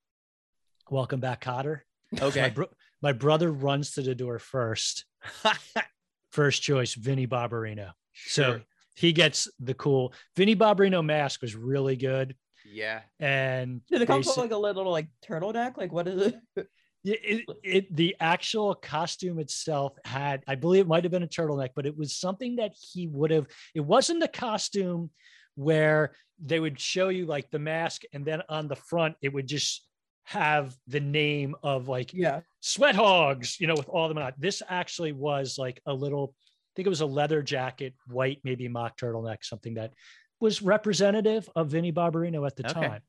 Welcome 0.90 1.20
Back, 1.20 1.44
Kotter. 1.44 1.82
My, 2.14 2.22
Okay. 2.28 2.50
bro- 2.52 2.70
my 3.02 3.12
brother 3.12 3.52
runs 3.52 3.92
to 3.92 4.02
the 4.02 4.16
door 4.16 4.40
first. 4.40 5.04
First 6.32 6.64
choice, 6.64 6.94
Vinnie 6.96 7.28
Barbarino. 7.28 7.92
So 8.28 8.44
Sure. 8.44 8.62
He 8.96 9.12
gets 9.14 9.48
the 9.60 9.74
cool 9.74 10.14
Vinnie 10.36 10.56
Barbarino 10.56 11.04
mask 11.04 11.42
was 11.42 11.56
really 11.56 11.96
good. 11.96 12.36
yeah. 12.66 13.02
And 13.20 13.82
Did 13.88 14.02
it 14.02 14.06
come 14.08 14.20
with 14.20 14.38
like 14.38 14.52
a 14.52 14.58
little 14.58 14.90
like 14.92 15.08
turtleneck? 15.28 15.78
Like 15.78 15.92
what 15.92 16.08
is 16.08 16.34
it? 16.34 16.68
It, 17.06 17.20
it, 17.22 17.58
it, 17.66 17.96
the 17.98 18.16
actual 18.22 18.74
costume 18.76 19.38
itself 19.40 19.92
had, 20.06 20.42
I 20.48 20.56
believe 20.56 20.86
it 20.86 20.88
might 20.88 21.04
have 21.04 21.12
been 21.12 21.22
a 21.24 21.28
turtleneck, 21.28 21.72
but 21.76 21.86
it 21.86 21.98
was 21.98 22.16
something 22.16 22.56
that 22.56 22.72
he 22.80 23.08
would 23.08 23.30
have. 23.32 23.46
It 23.76 23.82
wasn't 23.82 24.24
a 24.24 24.28
costume 24.30 25.10
where 25.56 26.14
they 26.42 26.62
would 26.62 26.80
show 26.80 27.10
you 27.10 27.26
like 27.26 27.52
the 27.52 27.60
mask, 27.60 28.04
and 28.14 28.24
then 28.24 28.42
on 28.48 28.70
the 28.70 28.78
front 28.78 29.16
it 29.22 29.34
would 29.34 29.48
just 29.48 29.86
have 30.24 30.78
the 30.88 31.02
name 31.02 31.56
of 31.62 31.90
like 31.90 32.14
Yeah. 32.14 32.40
sweat 32.62 32.96
hogs, 32.96 33.60
you 33.60 33.68
know, 33.68 33.76
with 33.76 33.90
all 33.90 34.08
them 34.08 34.18
on. 34.18 34.32
This 34.38 34.62
actually 34.70 35.12
was 35.12 35.58
like 35.58 35.82
a 35.86 35.94
little, 35.94 36.34
I 36.34 36.53
think 36.76 36.86
it 36.86 36.90
was 36.90 37.02
a 37.02 37.06
leather 37.06 37.42
jacket, 37.42 37.94
white, 38.08 38.40
maybe 38.44 38.68
mock 38.68 38.98
turtleneck, 38.98 39.44
something 39.44 39.76
that 39.76 39.94
was 40.40 40.62
representative 40.62 41.50
of 41.56 41.70
Vinnie 41.70 41.92
Barbarino 41.92 42.46
at 42.46 42.56
the 42.56 42.66
Okay. 42.68 42.74
time. 42.74 43.02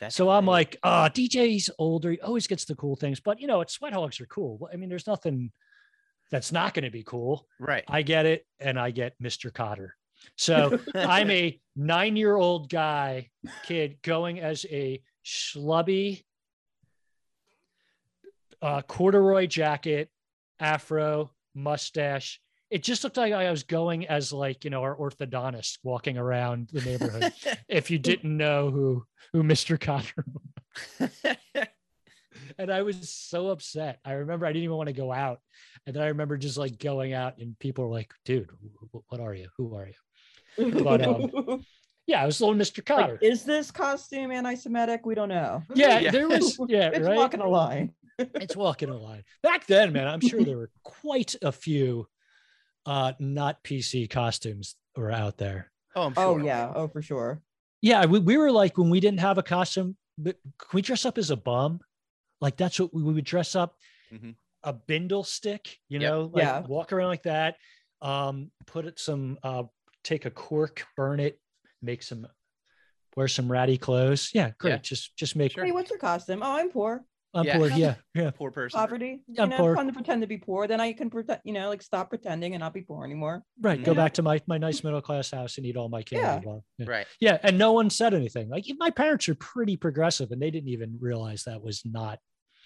That's 0.00 0.14
so 0.14 0.30
I'm 0.30 0.46
like, 0.46 0.76
uh, 0.82 1.08
DJ's 1.08 1.70
older, 1.78 2.12
he 2.12 2.20
always 2.20 2.46
gets 2.46 2.64
the 2.64 2.76
cool 2.76 2.94
things, 2.96 3.20
but 3.20 3.40
you 3.40 3.46
know, 3.46 3.60
it's 3.60 3.74
sweat 3.74 3.92
hogs 3.92 4.20
are 4.20 4.26
cool. 4.26 4.68
I 4.72 4.76
mean, 4.76 4.88
there's 4.88 5.06
nothing 5.06 5.50
that's 6.30 6.52
not 6.52 6.74
going 6.74 6.84
to 6.84 6.90
be 6.90 7.02
cool. 7.02 7.46
right. 7.58 7.84
I 7.88 8.02
get 8.02 8.26
it, 8.26 8.46
and 8.60 8.78
I 8.78 8.90
get 8.90 9.14
Mr. 9.20 9.50
Kotter. 9.50 9.90
So 10.36 10.78
I'm 10.94 11.30
a 11.30 11.60
nine 11.74 12.16
year 12.16 12.36
old 12.36 12.70
guy, 12.70 13.30
kid, 13.64 13.98
going 14.02 14.40
as 14.40 14.64
a 14.70 15.02
schlubby 15.24 16.22
uh, 18.62 18.82
corduroy 18.82 19.46
jacket, 19.46 20.10
afro, 20.60 21.30
mustache. 21.54 22.40
It 22.70 22.82
just 22.82 23.02
looked 23.04 23.16
like 23.16 23.32
I 23.32 23.50
was 23.50 23.62
going 23.62 24.06
as 24.08 24.32
like 24.32 24.64
you 24.64 24.70
know 24.70 24.82
our 24.82 24.94
orthodontist 24.96 25.78
walking 25.82 26.18
around 26.18 26.68
the 26.72 26.82
neighborhood. 26.82 27.32
if 27.68 27.90
you 27.90 27.98
didn't 27.98 28.36
know 28.36 28.70
who 28.70 29.04
who 29.32 29.42
Mr. 29.42 29.78
Kotter, 29.78 30.24
and 32.58 32.70
I 32.70 32.82
was 32.82 33.08
so 33.10 33.48
upset. 33.48 34.00
I 34.04 34.12
remember 34.12 34.46
I 34.46 34.50
didn't 34.52 34.64
even 34.64 34.76
want 34.76 34.88
to 34.88 34.92
go 34.92 35.12
out, 35.12 35.40
and 35.86 35.94
then 35.94 36.02
I 36.02 36.08
remember 36.08 36.36
just 36.36 36.58
like 36.58 36.78
going 36.78 37.12
out, 37.12 37.38
and 37.38 37.58
people 37.58 37.84
were 37.88 37.94
like, 37.94 38.12
"Dude, 38.24 38.50
wh- 38.50 38.84
wh- 38.96 39.12
what 39.12 39.20
are 39.20 39.34
you? 39.34 39.48
Who 39.56 39.74
are 39.74 39.86
you?" 39.88 40.72
But, 40.82 41.06
um, 41.06 41.64
Yeah, 42.06 42.22
I 42.22 42.26
was 42.26 42.40
little 42.40 42.56
Mr. 42.56 42.82
Kotter. 42.82 43.12
like, 43.12 43.22
is 43.22 43.44
this 43.44 43.70
costume 43.70 44.30
anti-Semitic? 44.30 45.04
We 45.04 45.14
don't 45.14 45.28
know. 45.28 45.62
yeah, 45.74 45.98
Yeah. 45.98 46.10
there 46.10 46.26
was 46.26 46.58
yeah, 46.66 46.88
it's 46.92 47.06
right. 47.06 47.14
walking 47.16 47.40
a 47.40 47.48
line. 47.48 47.92
it's 48.18 48.56
walking 48.56 48.88
a 48.88 48.96
line. 48.96 49.24
Back 49.42 49.66
then, 49.66 49.92
man, 49.92 50.08
I'm 50.08 50.20
sure 50.20 50.42
there 50.42 50.56
were 50.56 50.70
quite 50.82 51.34
a 51.42 51.52
few 51.52 52.08
uh 52.88 53.12
not 53.18 53.62
PC 53.62 54.08
costumes 54.08 54.74
were 54.96 55.12
out 55.12 55.36
there. 55.36 55.70
oh, 55.94 56.02
I'm 56.06 56.14
Oh 56.16 56.38
yeah. 56.38 56.72
Oh 56.74 56.88
for 56.88 57.02
sure. 57.02 57.40
Yeah, 57.82 58.06
we, 58.06 58.18
we 58.18 58.36
were 58.36 58.50
like 58.50 58.76
when 58.78 58.90
we 58.90 58.98
didn't 58.98 59.20
have 59.20 59.38
a 59.38 59.42
costume, 59.42 59.96
but 60.16 60.36
can 60.58 60.68
we 60.72 60.82
dress 60.82 61.04
up 61.04 61.18
as 61.18 61.30
a 61.30 61.36
bum? 61.36 61.80
Like 62.40 62.56
that's 62.56 62.80
what 62.80 62.92
we, 62.92 63.02
we 63.02 63.12
would 63.12 63.24
dress 63.24 63.54
up 63.54 63.76
Mhm. 64.12 64.34
a 64.64 64.72
bindle 64.72 65.22
stick, 65.22 65.78
you 65.90 66.00
Yep. 66.00 66.10
know, 66.10 66.30
like 66.32 66.42
Yeah. 66.42 66.60
walk 66.66 66.92
around 66.92 67.08
like 67.08 67.22
that. 67.24 67.56
Um, 68.00 68.50
put 68.66 68.86
it 68.86 68.98
some 68.98 69.38
uh 69.42 69.64
take 70.02 70.24
a 70.24 70.30
cork, 70.30 70.86
burn 70.96 71.20
it, 71.20 71.38
make 71.82 72.02
some 72.02 72.26
wear 73.16 73.28
some 73.28 73.52
ratty 73.52 73.76
clothes. 73.76 74.30
Yeah, 74.32 74.52
great. 74.58 74.70
Yeah. 74.72 74.78
Just 74.78 75.14
just 75.16 75.36
make 75.36 75.52
Sure. 75.52 75.64
Hey, 75.66 75.72
what's 75.72 75.90
your 75.90 75.98
costume? 75.98 76.40
Oh, 76.42 76.52
I'm 76.56 76.70
poor. 76.70 77.04
I'm 77.34 77.44
Yeah. 77.44 77.56
poor. 77.58 77.68
Yeah, 77.76 77.94
yeah. 78.14 78.30
Poor 78.30 78.50
person. 78.50 78.78
Poverty. 78.80 79.20
I'm 79.38 79.44
you 79.44 79.46
know, 79.50 79.56
poor. 79.56 79.76
fun 79.76 79.86
to 79.86 79.92
pretend 79.92 80.22
to 80.22 80.26
be 80.26 80.38
poor. 80.38 80.66
Then 80.66 80.80
I 80.80 80.92
can 80.92 81.10
pretend, 81.10 81.40
you 81.44 81.52
know, 81.52 81.68
like 81.68 81.82
stop 81.82 82.08
pretending 82.08 82.54
and 82.54 82.60
not 82.60 82.72
be 82.74 82.80
poor 82.82 83.04
anymore. 83.04 83.42
Right. 83.60 83.82
Go 83.82 83.92
Mhm. 83.92 83.96
back 83.96 84.14
to 84.14 84.22
my 84.22 84.40
my 84.46 84.58
nice 84.58 84.82
middle 84.82 85.00
class 85.02 85.30
house 85.30 85.58
and 85.58 85.66
eat 85.66 85.76
all 85.76 85.88
my 85.88 86.02
candy. 86.02 86.24
Yeah. 86.24 86.40
while- 86.40 86.64
yeah. 86.78 86.86
Right. 86.88 87.06
Yeah, 87.20 87.38
and 87.42 87.58
no 87.58 87.72
one 87.72 87.90
said 87.90 88.14
anything. 88.14 88.48
Like 88.48 88.64
my 88.78 88.90
parents 88.90 89.28
are 89.28 89.34
pretty 89.34 89.76
progressive, 89.76 90.30
and 90.30 90.40
they 90.40 90.50
didn't 90.50 90.70
even 90.70 90.96
realize 91.00 91.44
that 91.44 91.62
was 91.62 91.82
not 91.84 92.18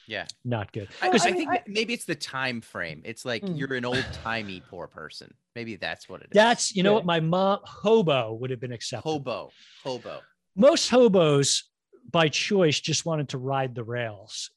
Yeah. 0.07 0.27
not 0.45 0.73
good. 0.73 0.89
Because 1.01 1.25
Well, 1.25 1.29
I 1.29 1.35
I 1.35 1.37
think 1.37 1.51
I- 1.51 1.63
maybe 1.67 1.93
it's 1.95 2.05
the 2.05 2.15
time 2.15 2.61
frame. 2.61 3.03
It's 3.05 3.25
like 3.25 3.43
Mm. 3.43 3.59
you're 3.59 3.75
an 3.75 3.85
old 3.85 4.05
timey 4.25 4.63
poor 4.69 4.87
person. 4.87 5.35
Maybe 5.57 5.77
that's 5.77 6.09
what 6.09 6.21
it 6.23 6.27
is. 6.27 6.35
That's 6.35 6.75
you 6.75 6.83
know 6.83 6.91
Yeah. 6.91 6.95
what 6.97 7.05
my 7.07 7.21
mom 7.21 7.61
hobo 7.65 8.33
would 8.35 8.51
have 8.51 8.61
been 8.61 8.73
acceptable. 8.73 9.13
hobo. 9.13 9.51
Hobo. 9.83 10.21
Most 10.55 10.89
hobos 10.91 11.71
by 12.11 12.29
choice 12.29 12.81
just 12.81 13.05
wanted 13.07 13.31
to 13.31 13.39
ride 13.39 13.75
the 13.75 13.85
rails. 13.85 14.51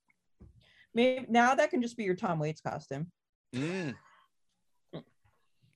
Maybe 0.93 1.25
now 1.29 1.55
that 1.55 1.69
can 1.71 1.81
just 1.81 1.97
be 1.97 2.03
your 2.03 2.15
Tom 2.15 2.39
Waits 2.39 2.61
costume. 2.61 3.11
Mm. 3.53 3.95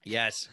Yes. 0.06 0.48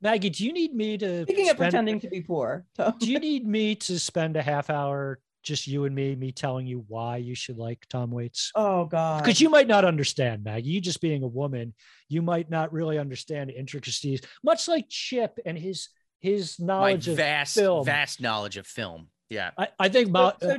Maggie, 0.00 0.30
do 0.30 0.44
you 0.44 0.52
need 0.52 0.74
me 0.74 0.96
to 0.98 1.22
Speaking 1.22 1.50
of 1.50 1.56
pretending 1.56 2.00
to 2.00 2.08
be 2.08 2.20
poor, 2.20 2.64
Tom, 2.76 2.94
do 2.98 3.10
you 3.10 3.18
need 3.18 3.46
me 3.46 3.74
to 3.76 3.98
spend 3.98 4.36
a 4.36 4.42
half 4.42 4.70
hour 4.70 5.18
just 5.42 5.66
you 5.66 5.84
and 5.84 5.94
me, 5.94 6.14
me 6.14 6.30
telling 6.30 6.66
you 6.66 6.84
why 6.88 7.16
you 7.16 7.34
should 7.34 7.56
like 7.58 7.84
Tom 7.88 8.10
Waits? 8.10 8.52
oh 8.54 8.84
god, 8.84 9.22
Because 9.22 9.40
you 9.40 9.50
might 9.50 9.66
not 9.66 9.84
understand, 9.84 10.44
Maggie. 10.44 10.70
You 10.70 10.80
just 10.80 11.00
being 11.00 11.22
a 11.22 11.28
woman, 11.28 11.74
you 12.08 12.22
might 12.22 12.50
not 12.50 12.72
really 12.72 12.98
understand 12.98 13.50
intricacies, 13.50 14.20
much 14.44 14.68
like 14.68 14.86
Chip 14.88 15.38
and 15.46 15.58
his 15.58 15.88
his 16.20 16.58
My 16.58 16.66
knowledge 16.66 17.08
of 17.08 17.16
vast, 17.16 17.54
film. 17.54 17.84
vast 17.84 18.20
knowledge 18.20 18.56
of 18.56 18.66
film. 18.66 19.08
Yeah. 19.30 19.50
I, 19.58 19.68
I 19.78 19.88
think 19.88 20.10
Ma- 20.10 20.32
So, 20.40 20.48
so 20.48 20.54
uh, 20.54 20.58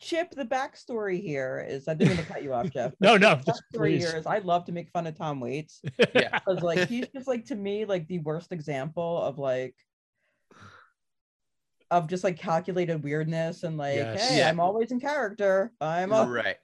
Chip, 0.00 0.30
the 0.30 0.44
backstory 0.44 1.20
here 1.20 1.66
is 1.68 1.88
I 1.88 1.94
didn't 1.94 2.16
mean 2.16 2.24
to 2.24 2.32
cut 2.32 2.42
you 2.42 2.52
off, 2.54 2.70
Jeff. 2.72 2.92
no, 3.00 3.16
no, 3.16 3.34
The 3.36 3.42
just 3.44 3.62
backstory 3.74 3.78
please. 3.98 4.08
here 4.08 4.16
is 4.18 4.26
I 4.26 4.38
love 4.38 4.64
to 4.66 4.72
make 4.72 4.90
fun 4.90 5.06
of 5.06 5.16
Tom 5.16 5.40
Waits 5.40 5.82
Yeah. 6.14 6.38
because 6.46 6.62
like 6.62 6.88
he's 6.88 7.08
just 7.08 7.26
like 7.26 7.44
to 7.46 7.54
me 7.56 7.84
like 7.84 8.06
the 8.08 8.20
worst 8.20 8.52
example 8.52 9.22
of 9.22 9.38
like 9.38 9.74
of 11.90 12.06
just 12.06 12.22
like 12.22 12.38
calculated 12.38 13.02
weirdness 13.02 13.62
and 13.62 13.76
like 13.78 13.96
Yes. 13.96 14.28
hey 14.30 14.38
Yeah. 14.38 14.48
I'm 14.50 14.60
always 14.60 14.90
in 14.92 15.00
character 15.00 15.72
I'm 15.80 16.12
a 16.12 16.26
right. 16.26 16.56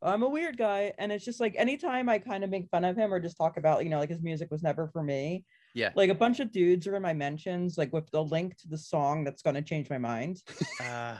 I'm 0.00 0.22
a 0.22 0.28
weird 0.28 0.56
guy 0.56 0.92
and 0.98 1.10
it's 1.10 1.24
just 1.24 1.40
like 1.40 1.54
anytime 1.56 2.08
I 2.08 2.18
kind 2.18 2.44
of 2.44 2.50
make 2.50 2.68
fun 2.70 2.84
of 2.84 2.96
him 2.96 3.12
or 3.12 3.18
just 3.20 3.36
talk 3.36 3.56
about 3.56 3.84
you 3.84 3.90
know 3.90 3.98
like 3.98 4.10
his 4.10 4.22
music 4.22 4.50
was 4.50 4.62
never 4.62 4.86
for 4.88 5.02
me 5.02 5.44
Yeah. 5.74 5.90
like 5.96 6.08
a 6.10 6.14
bunch 6.14 6.38
of 6.40 6.52
dudes 6.52 6.86
are 6.86 6.94
in 6.96 7.02
my 7.02 7.12
mentions 7.12 7.76
like 7.76 7.92
with 7.92 8.08
the 8.12 8.22
link 8.22 8.56
to 8.58 8.68
the 8.68 8.78
song 8.78 9.24
that's 9.24 9.42
going 9.42 9.54
to 9.56 9.62
change 9.62 9.90
my 9.90 9.98
mind 9.98 10.40
Uh, 10.80 11.16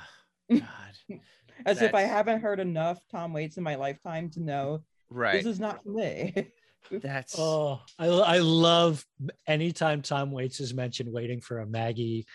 God. 0.50 1.20
as 1.66 1.82
if 1.82 1.92
I 1.94 2.02
haven't 2.02 2.40
heard 2.40 2.60
enough 2.60 2.98
Tom 3.10 3.32
Waits 3.32 3.56
in 3.56 3.62
my 3.64 3.74
lifetime 3.74 4.30
to 4.30 4.40
know 4.40 4.84
Right. 5.10 5.34
this 5.42 5.46
is 5.46 5.60
not 5.60 5.82
for 5.82 5.90
me. 5.90 6.50
That's 6.90 7.38
Oh, 7.38 7.80
I, 7.98 8.06
I 8.08 8.38
love 8.38 9.04
anytime 9.46 10.02
Tom 10.02 10.30
Waits 10.30 10.60
is 10.60 10.74
mentioned, 10.74 11.10
waiting 11.12 11.40
for 11.40 11.60
a 11.60 11.66
Maggie 11.66 12.26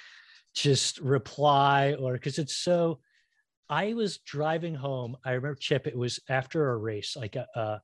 just 0.56 1.00
reply 1.00 1.94
or 2.00 2.14
because 2.14 2.40
it's 2.40 2.56
so. 2.56 3.00
I 3.70 3.94
was 3.94 4.18
driving 4.20 4.74
home. 4.74 5.18
I 5.24 5.32
remember 5.34 5.58
Chip. 5.60 5.86
It 5.86 5.96
was 5.96 6.20
after 6.30 6.70
a 6.72 6.78
race, 6.78 7.16
like 7.16 7.36
a, 7.36 7.46
a 7.56 7.82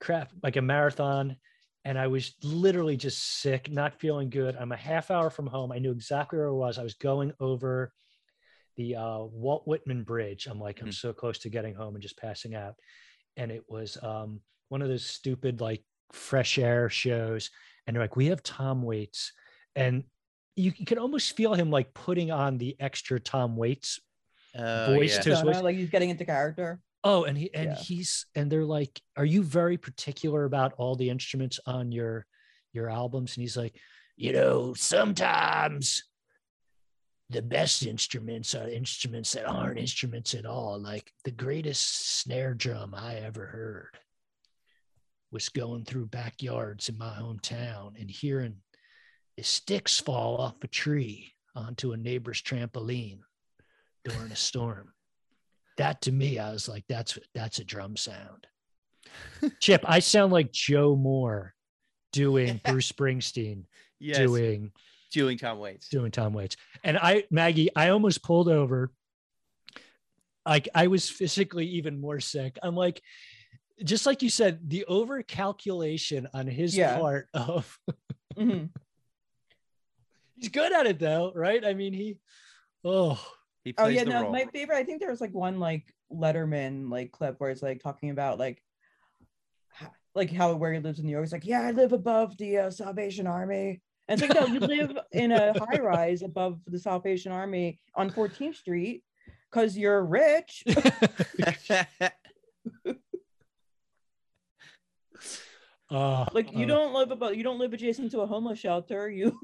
crap, 0.00 0.32
like 0.42 0.56
a 0.56 0.62
marathon, 0.62 1.36
and 1.86 1.96
I 1.96 2.08
was 2.08 2.34
literally 2.42 2.96
just 2.96 3.40
sick, 3.40 3.70
not 3.70 4.00
feeling 4.00 4.28
good. 4.28 4.56
I'm 4.58 4.72
a 4.72 4.76
half 4.76 5.10
hour 5.12 5.30
from 5.30 5.46
home. 5.46 5.70
I 5.70 5.78
knew 5.78 5.92
exactly 5.92 6.36
where 6.36 6.48
I 6.48 6.52
was. 6.52 6.78
I 6.78 6.82
was 6.82 6.94
going 6.94 7.32
over 7.38 7.92
the 8.76 8.96
uh, 8.96 9.18
Walt 9.20 9.62
Whitman 9.66 10.02
Bridge. 10.02 10.48
I'm 10.50 10.58
like, 10.58 10.80
I'm 10.82 10.88
Mhm. 10.88 10.94
so 10.94 11.12
close 11.12 11.38
to 11.40 11.48
getting 11.48 11.74
home 11.76 11.94
and 11.94 12.02
just 12.02 12.18
passing 12.18 12.56
out. 12.56 12.74
And 13.36 13.52
it 13.52 13.62
was 13.68 13.96
um, 14.02 14.40
one 14.68 14.82
of 14.82 14.88
those 14.88 15.06
stupid 15.06 15.60
like 15.60 15.84
fresh 16.12 16.58
air 16.58 16.90
shows. 16.90 17.50
And 17.86 17.94
they're 17.94 18.02
like, 18.02 18.16
we 18.16 18.26
have 18.26 18.42
Tom 18.42 18.82
Waits. 18.82 19.32
And 19.76 20.02
you, 20.56 20.72
you 20.76 20.86
can 20.86 20.98
almost 20.98 21.36
feel 21.36 21.54
him 21.54 21.70
like 21.70 21.94
putting 21.94 22.32
on 22.32 22.58
the 22.58 22.74
extra 22.80 23.20
Tom 23.20 23.56
Waits. 23.56 24.00
oh, 24.58 24.94
voice 24.94 25.14
yeah. 25.16 25.20
to- 25.22 25.30
his 25.30 25.40
voice- 25.42 25.62
like 25.62 25.76
he's 25.76 25.90
getting 25.90 26.10
into 26.10 26.24
character. 26.24 26.80
Oh, 27.08 27.22
and 27.22 27.38
he 27.38 27.54
and 27.54 27.70
Yeah. 27.70 27.76
he's 27.76 28.26
and 28.34 28.50
they're 28.50 28.64
like, 28.64 29.00
Are 29.16 29.24
you 29.24 29.44
very 29.44 29.78
particular 29.78 30.44
about 30.44 30.72
all 30.76 30.96
the 30.96 31.08
instruments 31.08 31.60
on 31.64 31.92
your 31.92 32.26
your 32.72 32.90
albums? 32.90 33.36
And 33.36 33.42
he's 33.42 33.56
like, 33.56 33.78
you 34.16 34.32
know, 34.32 34.74
sometimes 34.74 36.02
the 37.30 37.42
best 37.42 37.86
instruments 37.86 38.56
are 38.56 38.68
instruments 38.68 39.32
that 39.32 39.46
aren't 39.46 39.78
instruments 39.78 40.34
at 40.34 40.46
all. 40.46 40.80
Like 40.80 41.12
the 41.24 41.30
greatest 41.30 42.18
snare 42.18 42.54
drum 42.54 42.92
I 42.92 43.16
ever 43.16 43.46
heard 43.46 43.98
was 45.30 45.48
going 45.48 45.84
through 45.84 46.06
backyards 46.06 46.88
in 46.88 46.98
my 46.98 47.14
hometown 47.14 48.00
and 48.00 48.10
hearing 48.10 48.56
the 49.36 49.44
sticks 49.44 50.00
fall 50.00 50.38
off 50.38 50.56
a 50.64 50.66
tree 50.66 51.34
onto 51.54 51.92
a 51.92 51.96
neighbor's 51.96 52.42
trampoline 52.42 53.20
during 54.04 54.32
a 54.32 54.36
storm. 54.36 54.92
That 55.76 56.02
to 56.02 56.12
me, 56.12 56.38
I 56.38 56.52
was 56.52 56.68
like, 56.68 56.84
that's 56.88 57.18
that's 57.34 57.58
a 57.58 57.64
drum 57.64 57.96
sound. 57.96 58.46
Chip, 59.60 59.82
I 59.86 59.98
sound 60.00 60.32
like 60.32 60.52
Joe 60.52 60.96
Moore 60.96 61.54
doing 62.12 62.60
Bruce 62.64 62.90
Springsteen, 62.90 63.64
Yes. 64.00 64.18
doing 64.18 64.72
doing 65.12 65.38
Tom 65.38 65.58
Waits. 65.58 65.88
doing 65.88 66.10
Tom 66.10 66.32
Waits. 66.32 66.56
And 66.84 66.98
I, 66.98 67.24
Maggie, 67.30 67.70
I 67.76 67.90
almost 67.90 68.22
pulled 68.22 68.48
over. 68.48 68.90
Like 70.44 70.68
I 70.74 70.86
was 70.88 71.08
physically 71.10 71.66
even 71.66 72.00
more 72.00 72.20
sick. 72.20 72.58
I'm 72.62 72.76
like, 72.76 73.02
just 73.84 74.06
like 74.06 74.22
you 74.22 74.30
said, 74.30 74.68
the 74.68 74.84
over 74.86 75.22
calculation 75.22 76.28
on 76.32 76.46
his 76.46 76.76
Yeah. 76.76 76.98
part 76.98 77.28
of 77.34 77.78
Mhm. 78.36 78.70
he's 80.36 80.48
good 80.48 80.72
at 80.72 80.86
it 80.86 80.98
though, 80.98 81.32
right? 81.34 81.64
I 81.64 81.74
mean, 81.74 81.92
he 81.92 82.16
oh 82.84 83.20
He 83.66 83.74
Oh 83.78 83.88
yeah, 83.88 84.04
the 84.04 84.10
no, 84.10 84.22
role. 84.22 84.32
my 84.32 84.44
favorite. 84.44 84.76
I 84.76 84.84
think 84.84 85.00
there 85.00 85.10
was 85.10 85.20
like 85.20 85.34
one 85.34 85.58
like 85.58 85.92
Letterman 86.12 86.88
like 86.88 87.10
clip 87.10 87.34
where 87.38 87.50
it's 87.50 87.62
like 87.62 87.80
talking 87.80 88.10
about 88.10 88.38
like 88.38 88.62
like 90.14 90.32
how 90.32 90.54
where 90.54 90.72
he 90.72 90.78
lives 90.78 91.00
in 91.00 91.06
New 91.06 91.10
York. 91.10 91.24
He's 91.24 91.32
like, 91.32 91.44
yeah, 91.44 91.62
I 91.62 91.72
live 91.72 91.92
above 91.92 92.36
the 92.38 92.58
uh, 92.58 92.70
Salvation 92.70 93.26
Army. 93.26 93.80
And 94.06 94.22
it's 94.22 94.28
like, 94.28 94.40
no, 94.40 94.46
you 94.46 94.60
live 94.60 94.96
in 95.10 95.32
a 95.32 95.52
high 95.58 95.80
rise 95.80 96.22
above 96.22 96.60
the 96.68 96.78
Salvation 96.78 97.32
Army 97.32 97.80
on 97.96 98.08
14th 98.08 98.54
Street 98.54 99.02
because 99.50 99.76
you're 99.76 100.04
rich. 100.04 100.62
Uh, 105.88 106.26
like 106.32 106.52
you 106.52 106.64
uh, 106.64 106.68
don't 106.68 106.94
live 106.94 107.12
above, 107.12 107.36
you 107.36 107.44
don't 107.44 107.60
live 107.60 107.72
adjacent 107.72 108.10
to 108.10 108.18
a 108.18 108.26
homeless 108.26 108.58
shelter. 108.58 109.08
You 109.08 109.38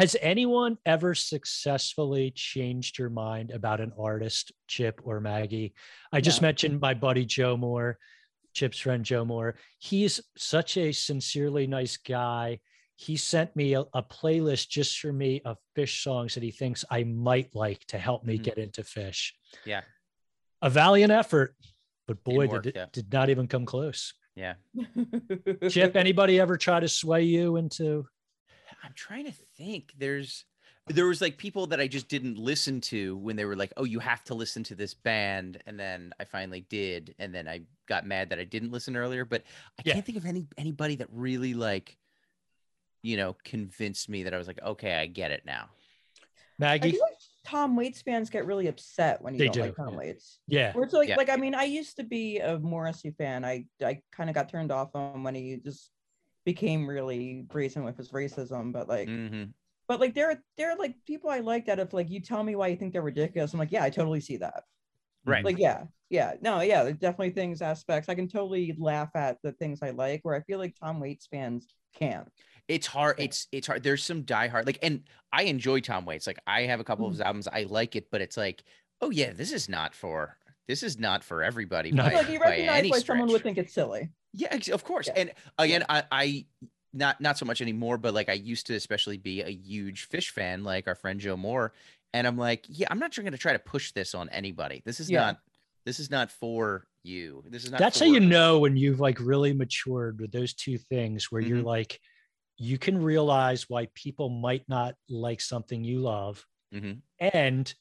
Has 0.00 0.16
anyone 0.22 0.78
ever 0.86 1.14
successfully 1.14 2.30
changed 2.34 2.98
your 2.98 3.10
mind 3.10 3.50
about 3.50 3.82
an 3.82 3.92
artist, 3.98 4.50
Chip 4.66 4.98
or 5.04 5.20
Maggie? 5.20 5.74
I 6.10 6.22
just 6.22 6.40
No. 6.40 6.46
mentioned 6.48 6.80
my 6.80 6.94
buddy 6.94 7.26
Joe 7.26 7.54
Moore, 7.58 7.98
Chip's 8.54 8.78
friend 8.78 9.04
Joe 9.04 9.26
Moore. 9.26 9.56
He's 9.78 10.18
such 10.38 10.78
a 10.78 10.92
sincerely 10.92 11.66
nice 11.66 11.98
guy. 11.98 12.60
He 12.96 13.18
sent 13.18 13.54
me 13.54 13.74
a, 13.74 13.80
a 13.92 14.02
playlist 14.02 14.70
just 14.70 14.98
for 14.98 15.12
me 15.12 15.42
of 15.44 15.58
Phish 15.76 16.02
songs 16.02 16.32
that 16.32 16.42
he 16.42 16.50
thinks 16.50 16.82
I 16.90 17.04
might 17.04 17.54
like 17.54 17.84
to 17.88 17.98
help 17.98 18.24
me 18.24 18.38
Mhm. 18.38 18.42
get 18.44 18.56
into 18.56 18.80
Phish. 18.82 19.32
Yeah. 19.66 19.82
A 20.62 20.70
valiant 20.70 21.12
effort, 21.12 21.54
but 22.06 22.24
boy, 22.24 22.46
work, 22.48 22.62
did 22.62 22.70
it 22.74 22.78
yeah. 22.78 22.86
did 22.90 23.12
not 23.12 23.28
even 23.28 23.46
come 23.48 23.66
close. 23.66 24.14
yeah. 24.34 24.54
Chip, 25.68 25.94
anybody 25.94 26.40
ever 26.40 26.56
try 26.56 26.80
to 26.80 26.88
sway 26.88 27.24
you 27.24 27.56
into? 27.56 28.06
I'm 28.82 28.92
trying 28.94 29.26
to 29.26 29.32
think. 29.56 29.92
There's 29.98 30.44
there 30.86 31.06
was 31.06 31.20
like 31.20 31.36
people 31.38 31.66
that 31.68 31.80
I 31.80 31.86
just 31.86 32.08
didn't 32.08 32.36
listen 32.38 32.80
to 32.82 33.16
when 33.18 33.36
they 33.36 33.44
were 33.44 33.56
like, 33.56 33.72
"Oh, 33.76 33.84
you 33.84 33.98
have 34.00 34.24
to 34.24 34.34
listen 34.34 34.62
to 34.64 34.74
this 34.74 34.94
band," 34.94 35.62
and 35.66 35.78
then 35.78 36.12
I 36.18 36.24
finally 36.24 36.62
did, 36.62 37.14
and 37.18 37.34
then 37.34 37.46
I 37.46 37.62
got 37.86 38.06
mad 38.06 38.30
that 38.30 38.38
I 38.38 38.44
didn't 38.44 38.70
listen 38.72 38.96
earlier. 38.96 39.24
But 39.24 39.44
I 39.78 39.82
Yeah. 39.84 39.94
can't 39.94 40.06
think 40.06 40.18
of 40.18 40.26
any 40.26 40.46
anybody 40.58 40.96
that 40.96 41.08
really 41.12 41.54
like, 41.54 41.96
you 43.02 43.16
know, 43.16 43.36
convinced 43.44 44.08
me 44.08 44.24
that 44.24 44.34
I 44.34 44.38
was 44.38 44.46
like, 44.48 44.60
"Okay, 44.62 44.94
I 44.96 45.06
get 45.06 45.30
it 45.30 45.44
now." 45.44 45.68
I 46.22 46.58
Maggie? 46.58 46.90
feel 46.90 47.00
like 47.00 47.16
Tom 47.44 47.74
Waits 47.76 48.02
fans 48.02 48.28
get 48.28 48.44
really 48.44 48.66
upset 48.66 49.22
when 49.22 49.32
you 49.34 49.38
They 49.38 49.48
don't 49.48 49.58
like 49.58 49.76
Tom 49.76 49.90
yeah. 49.92 49.96
Waits. 49.96 50.40
Yeah. 50.46 50.72
Where 50.74 50.84
it's 50.84 50.92
like, 50.92 51.08
Yeah. 51.08 51.16
like 51.16 51.30
I 51.30 51.36
mean, 51.36 51.54
I 51.54 51.64
used 51.64 51.96
to 51.96 52.04
be 52.04 52.38
a 52.38 52.58
Morrissey 52.58 53.12
fan. 53.12 53.44
I 53.44 53.66
I 53.82 54.02
kind 54.12 54.28
of 54.28 54.34
got 54.34 54.48
turned 54.50 54.70
off 54.70 54.94
on 54.94 55.22
when 55.22 55.34
he 55.34 55.56
just 55.56 55.90
became 56.52 56.88
really 56.88 57.44
brazen 57.48 57.84
with 57.84 57.96
his 57.96 58.10
racism. 58.10 58.72
But 58.72 58.88
like, 58.88 59.08
hmm 59.08 59.44
but 59.90 59.98
like 59.98 60.14
there 60.14 60.30
are 60.30 60.40
there 60.56 60.70
are 60.70 60.76
like 60.76 60.94
people 61.04 61.30
I 61.30 61.40
like 61.40 61.66
that 61.66 61.80
if 61.80 61.92
like 61.92 62.10
you 62.10 62.20
tell 62.20 62.44
me 62.44 62.54
why 62.54 62.68
you 62.68 62.76
think 62.76 62.92
they're 62.92 63.02
ridiculous, 63.02 63.52
I'm 63.52 63.58
like, 63.58 63.72
yeah, 63.72 63.82
I 63.82 63.90
totally 63.90 64.20
see 64.20 64.36
that. 64.36 64.62
Right. 65.24 65.44
Like, 65.44 65.58
yeah, 65.58 65.82
yeah, 66.10 66.34
no, 66.40 66.60
yeah, 66.60 66.84
there's 66.84 66.96
definitely 66.96 67.30
things 67.30 67.60
aspects 67.60 68.08
I 68.08 68.14
can 68.14 68.28
totally 68.28 68.72
laugh 68.78 69.10
at 69.16 69.38
the 69.42 69.50
things 69.50 69.80
I 69.82 69.90
like. 69.90 70.20
Where 70.22 70.36
I 70.36 70.42
feel 70.42 70.60
like 70.60 70.76
Tom 70.80 71.00
Waits 71.00 71.26
fans 71.26 71.66
can't. 71.92 72.28
It's 72.68 72.86
hard. 72.86 73.16
Yeah. 73.18 73.24
It's 73.24 73.48
it's 73.50 73.66
hard. 73.66 73.82
There's 73.82 74.04
some 74.04 74.22
diehard 74.22 74.64
like, 74.64 74.78
and 74.80 75.02
I 75.32 75.42
enjoy 75.42 75.80
Tom 75.80 76.04
Waits. 76.04 76.26
Like, 76.28 76.38
I 76.46 76.62
have 76.62 76.78
a 76.78 76.84
couple 76.84 77.06
of 77.06 77.12
his 77.12 77.20
albums. 77.20 77.48
I 77.48 77.64
like 77.68 77.96
it, 77.96 78.12
but 78.12 78.20
it's 78.20 78.36
like, 78.36 78.62
oh 79.00 79.10
yeah, 79.10 79.32
this 79.32 79.50
is 79.50 79.68
not 79.68 79.92
for 79.92 80.36
this 80.68 80.84
is 80.84 81.00
not 81.00 81.24
for 81.24 81.42
everybody. 81.42 81.90
No. 81.90 82.04
by, 82.04 82.14
like 82.14 82.28
you 82.30 82.38
recognize 82.38 82.88
why 82.88 83.00
someone 83.00 83.28
would 83.28 83.42
think 83.42 83.58
it's 83.58 83.74
silly. 83.74 84.08
Yeah, 84.32 84.56
of 84.72 84.84
course. 84.84 85.08
Yeah. 85.08 85.14
And 85.16 85.32
again, 85.58 85.84
I, 85.88 86.04
I 86.10 86.46
not 86.92 87.20
not 87.20 87.38
so 87.38 87.44
much 87.46 87.60
anymore, 87.60 87.98
but 87.98 88.14
like 88.14 88.28
I 88.28 88.34
used 88.34 88.66
to 88.68 88.74
especially 88.74 89.16
be 89.16 89.42
a 89.42 89.48
huge 89.50 90.08
Phish 90.08 90.30
fan, 90.30 90.64
like 90.64 90.86
our 90.88 90.94
friend 90.94 91.20
Joe 91.20 91.36
Moore. 91.36 91.72
And 92.12 92.26
I'm 92.26 92.36
like, 92.36 92.64
yeah, 92.68 92.88
I'm 92.90 92.98
not 92.98 93.14
going 93.14 93.30
to 93.30 93.38
try 93.38 93.52
to 93.52 93.58
push 93.58 93.92
this 93.92 94.14
on 94.14 94.28
anybody. 94.30 94.82
This 94.84 95.00
is 95.00 95.10
Yeah. 95.10 95.20
not 95.26 95.40
this 95.86 95.98
is 96.00 96.10
not 96.10 96.30
for 96.30 96.86
you. 97.02 97.42
This 97.48 97.64
is 97.64 97.70
not. 97.70 97.78
That's 97.78 97.98
how 97.98 98.06
you 98.06 98.20
know 98.20 98.58
when 98.58 98.76
you've 98.76 99.00
like 99.00 99.18
really 99.20 99.52
matured 99.52 100.20
with 100.20 100.30
those 100.32 100.52
two 100.54 100.76
things 100.78 101.30
where 101.32 101.40
you're 101.40 101.62
Mhm. 101.62 101.64
like, 101.64 102.00
you 102.58 102.76
can 102.76 103.02
realize 103.02 103.70
why 103.70 103.88
people 103.94 104.28
might 104.28 104.68
not 104.68 104.94
like 105.08 105.40
something 105.40 105.82
you 105.82 106.00
love. 106.00 106.44
Mhm. 106.74 107.00
And 107.18 107.72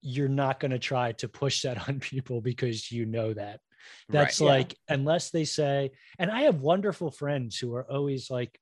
you're 0.00 0.28
not 0.28 0.60
going 0.60 0.70
to 0.70 0.78
try 0.78 1.10
to 1.12 1.28
push 1.28 1.62
that 1.62 1.76
on 1.88 1.98
people 1.98 2.40
because 2.40 2.92
you 2.92 3.04
know 3.06 3.34
that. 3.34 3.60
Right. 4.08 4.20
That's 4.20 4.40
Yeah. 4.40 4.48
like, 4.48 4.76
unless 4.88 5.30
they 5.30 5.44
say, 5.44 5.90
and 6.18 6.30
I 6.30 6.42
have 6.42 6.60
wonderful 6.60 7.10
friends 7.10 7.58
who 7.58 7.74
are 7.74 7.90
always 7.90 8.30
like, 8.30 8.58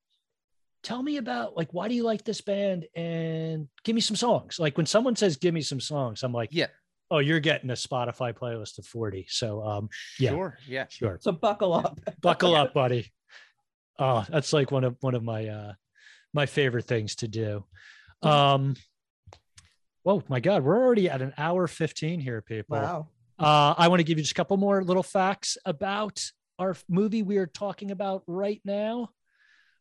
tell 0.83 1.03
me 1.03 1.17
about 1.17 1.57
like, 1.57 1.73
why 1.75 1.89
do 1.89 1.95
you 1.95 2.05
like 2.05 2.25
this 2.25 2.41
band? 2.41 2.87
And 2.95 3.69
give 3.85 3.95
me 3.95 4.01
some 4.01 4.17
songs. 4.17 4.59
Like 4.59 4.77
when 4.77 4.87
someone 4.87 5.17
says, 5.17 5.37
give 5.37 5.53
me 5.55 5.63
some 5.63 5.81
songs, 5.81 6.23
I'm 6.23 6.33
like, 6.33 6.51
Yeah. 6.53 6.67
oh, 7.11 7.19
you're 7.19 7.41
getting 7.41 7.71
a 7.71 7.75
Spotify 7.75 8.33
playlist 8.33 8.79
of 8.79 8.87
40. 8.87 9.27
So, 9.29 9.63
um, 9.63 9.89
Yeah. 10.19 10.31
Sure. 10.31 10.59
Yeah. 10.69 10.87
sure. 10.89 11.19
So 11.21 11.33
buckle 11.33 11.73
up. 11.75 11.99
buckle 12.21 12.55
up 12.55 12.73
buddy 12.75 13.13
oh 13.99 14.23
that's 14.29 14.53
like 14.53 14.71
one 14.71 14.85
of 14.85 14.95
one 15.01 15.15
of 15.15 15.23
my 15.25 15.47
uh 15.49 15.73
my 16.35 16.45
favorite 16.45 16.85
things 16.85 17.15
to 17.17 17.27
do 17.27 17.65
um 18.23 18.75
oh 20.05 20.23
my 20.29 20.39
god 20.39 20.63
we're 20.63 20.77
already 20.77 21.09
at 21.09 21.23
an 21.23 21.33
hour 21.39 21.67
15 21.67 22.21
here 22.21 22.43
people 22.43 22.77
Wow. 22.77 23.09
Uh 23.39 23.75
i 23.77 23.89
want 23.89 24.01
to 24.01 24.05
give 24.05 24.19
you 24.19 24.23
just 24.25 24.33
a 24.33 24.35
couple 24.35 24.57
more 24.57 24.83
little 24.83 25.03
facts 25.03 25.59
about 25.65 26.23
our 26.59 26.75
movie 26.89 27.23
we 27.23 27.37
are 27.37 27.47
talking 27.47 27.91
about 27.91 28.23
right 28.27 28.61
now 28.65 29.11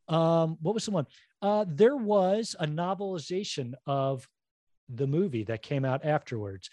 um 0.08 0.58
what 0.62 0.74
was 0.74 0.86
the 0.86 0.92
one 0.92 1.08
uh 1.42 1.66
there 1.68 1.96
was 1.96 2.56
a 2.60 2.68
novelization 2.68 3.74
of 3.88 4.28
the 4.90 5.08
movie 5.08 5.44
that 5.46 5.62
came 5.62 5.86
out 5.86 6.04
afterwards 6.06 6.70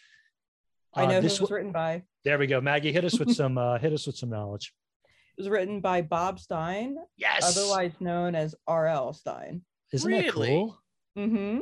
I 0.94 1.04
Uh, 1.04 1.08
know 1.08 1.14
who 1.16 1.20
this 1.22 1.36
it 1.36 1.40
was 1.40 1.50
wa- 1.50 1.56
written 1.56 1.72
by. 1.72 2.02
There 2.24 2.38
we 2.38 2.46
go 2.46 2.60
maggie 2.60 2.92
hit 2.92 3.04
us 3.04 3.18
with 3.18 3.32
some 3.40 3.56
uh 3.58 3.78
hit 3.78 3.92
us 3.92 4.06
with 4.06 4.16
some 4.16 4.28
knowledge 4.30 4.74
It 5.06 5.40
was 5.40 5.48
written 5.48 5.80
by 5.80 6.02
Bob 6.02 6.38
Stine, 6.40 6.96
yes 7.16 7.42
otherwise 7.56 7.92
known 8.00 8.34
as 8.34 8.54
R.L. 8.66 9.12
Stine. 9.14 9.62
isn't 9.92 10.10
that 10.10 10.32
cool 10.32 10.78
Mm-hmm. 11.16 11.60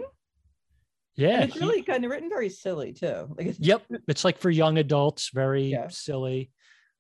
Yeah 1.21 1.41
and 1.41 1.45
it's 1.45 1.55
he- 1.55 1.61
really 1.61 1.83
kind 1.83 2.05
of 2.05 2.11
written 2.11 2.29
very 2.29 2.49
silly 2.49 2.93
too. 2.93 3.27
Like 3.37 3.47
it's, 3.49 3.59
Yep, 3.61 3.83
it's 4.09 4.25
like 4.25 4.39
for 4.39 4.51
young 4.51 4.79
adults, 4.79 5.31
very 5.33 5.65
Yeah. 5.65 5.89
silly. 5.89 6.51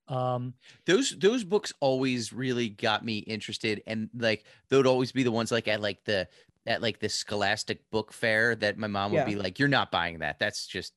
Um, 0.08 0.54
Those 0.86 1.10
those 1.18 1.44
books 1.44 1.72
always 1.80 2.32
really 2.32 2.68
got 2.68 3.04
me 3.04 3.18
interested, 3.18 3.82
and 3.86 4.10
like 4.16 4.44
they 4.68 4.76
would 4.76 4.86
always 4.86 5.12
be 5.12 5.22
the 5.22 5.30
ones 5.30 5.52
like 5.52 5.68
at 5.68 5.80
like 5.80 6.02
the 6.04 6.28
at 6.66 6.82
like 6.82 6.98
the 6.98 7.08
Scholastic 7.08 7.88
Book 7.90 8.12
Fair 8.12 8.54
that 8.56 8.76
my 8.76 8.86
mom 8.88 9.12
would 9.12 9.18
Yeah. 9.18 9.24
be 9.24 9.36
like, 9.36 9.58
"You're 9.58 9.68
not 9.68 9.90
buying 9.92 10.18
that. 10.20 10.38
That's 10.38 10.66
just." 10.66 10.92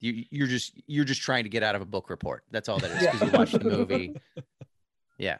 You, 0.00 0.24
you're 0.30 0.48
just 0.48 0.72
you're 0.86 1.04
just 1.06 1.22
trying 1.22 1.44
to 1.44 1.48
get 1.50 1.62
out 1.62 1.74
of 1.74 1.80
a 1.80 1.86
book 1.86 2.10
report. 2.10 2.44
That's 2.50 2.68
all 2.68 2.78
that 2.78 2.90
is 2.90 2.98
because 3.06 3.22
you 3.22 3.38
watched 3.38 3.58
the 3.58 3.64
movie. 3.70 4.14
Yeah. 5.18 5.38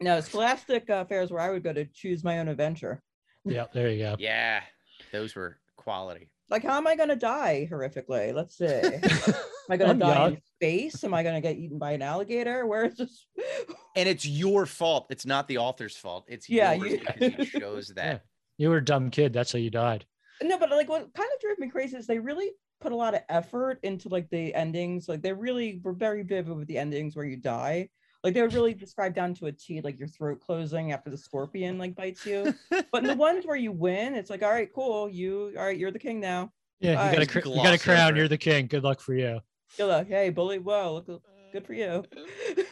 No, 0.00 0.20
Scholastic 0.20 0.88
uh, 0.88 1.04
fairs 1.06 1.30
where 1.30 1.40
I 1.40 1.50
would 1.50 1.62
go 1.64 1.72
to 1.72 1.84
choose 1.86 2.22
my 2.22 2.38
own 2.38 2.48
adventure. 2.48 3.02
yeah, 3.44 3.66
there 3.74 3.90
you 3.90 3.98
go. 3.98 4.16
Yeah, 4.18 4.62
those 5.12 5.34
were 5.34 5.58
quality. 5.90 6.28
Like, 6.50 6.64
how 6.64 6.76
am 6.76 6.86
I 6.88 6.96
going 6.96 7.08
to 7.10 7.16
die 7.16 7.68
horrifically? 7.70 8.34
Let's 8.34 8.58
see. 8.58 8.66
Am 8.66 9.34
I 9.70 9.76
going 9.76 9.98
to 9.98 10.04
die 10.04 10.14
young. 10.14 10.32
in 10.34 10.40
space? 10.56 11.04
Am 11.04 11.14
I 11.14 11.22
going 11.22 11.36
to 11.36 11.40
get 11.40 11.56
eaten 11.56 11.78
by 11.78 11.92
an 11.92 12.02
alligator? 12.02 12.66
Where 12.66 12.86
is 12.86 12.96
this? 12.96 13.26
And 13.94 14.08
it's 14.08 14.26
your 14.26 14.66
fault. 14.66 15.06
It's 15.10 15.24
not 15.26 15.46
the 15.48 15.58
author's 15.58 15.96
fault. 15.96 16.24
It's 16.28 16.48
Yeah, 16.48 16.72
yours 16.72 16.92
you- 16.92 16.98
because 17.00 17.34
he 17.52 17.60
chose 17.60 17.88
that. 17.96 18.22
You 18.58 18.70
were 18.70 18.78
a 18.78 18.84
dumb 18.84 19.10
kid. 19.10 19.32
That's 19.32 19.52
how 19.52 19.58
you 19.60 19.70
died. 19.70 20.04
no, 20.42 20.58
but 20.58 20.70
like 20.70 20.88
what 20.88 21.12
kind 21.14 21.28
of 21.34 21.40
drove 21.40 21.58
me 21.58 21.68
crazy 21.68 21.96
is 21.96 22.06
they 22.06 22.18
really 22.18 22.50
put 22.80 22.92
a 22.92 22.96
lot 22.96 23.14
of 23.14 23.20
effort 23.28 23.78
into 23.84 24.08
like 24.08 24.28
the 24.30 24.54
endings. 24.54 25.08
Like 25.08 25.22
they 25.22 25.32
really 25.32 25.80
were 25.84 25.92
very 25.92 26.22
vivid 26.24 26.56
with 26.56 26.66
the 26.68 26.78
endings 26.78 27.14
where 27.16 27.24
you 27.24 27.36
die. 27.36 27.88
Like 28.22 28.34
they 28.34 28.42
would 28.42 28.54
really 28.54 28.74
describe 28.74 29.14
down 29.14 29.34
to 29.34 29.46
a 29.46 29.52
T, 29.52 29.80
like 29.80 29.98
your 29.98 30.08
throat 30.08 30.40
closing 30.40 30.92
after 30.92 31.10
the 31.10 31.16
scorpion 31.16 31.78
like 31.78 31.94
bites 31.94 32.26
you. 32.26 32.54
But 32.92 33.02
in 33.02 33.08
the 33.08 33.14
ones 33.14 33.46
where 33.46 33.56
you 33.56 33.72
win, 33.72 34.14
it's 34.14 34.30
like, 34.30 34.42
all 34.42 34.50
right, 34.50 34.72
cool. 34.74 35.08
You 35.08 35.54
all 35.56 35.64
right, 35.64 35.78
you're 35.78 35.90
the 35.90 35.98
king 35.98 36.20
now. 36.20 36.52
Yeah, 36.80 36.92
you 36.92 36.98
Alright. 36.98 37.14
got 37.14 37.22
a 37.22 37.26
cr- 37.26 37.48
you 37.48 37.62
got 37.62 37.74
a 37.74 37.78
crown. 37.78 38.08
over 38.08 38.16
You're 38.18 38.28
the 38.28 38.38
king. 38.38 38.66
Good 38.66 38.84
luck 38.84 39.00
for 39.00 39.14
you. 39.14 39.40
Good 39.76 39.86
luck. 39.86 40.06
hey, 40.08 40.30
bully, 40.30 40.58
whoa, 40.58 41.04
look, 41.06 41.22
good 41.52 41.66
for 41.66 41.74
you. 41.74 42.04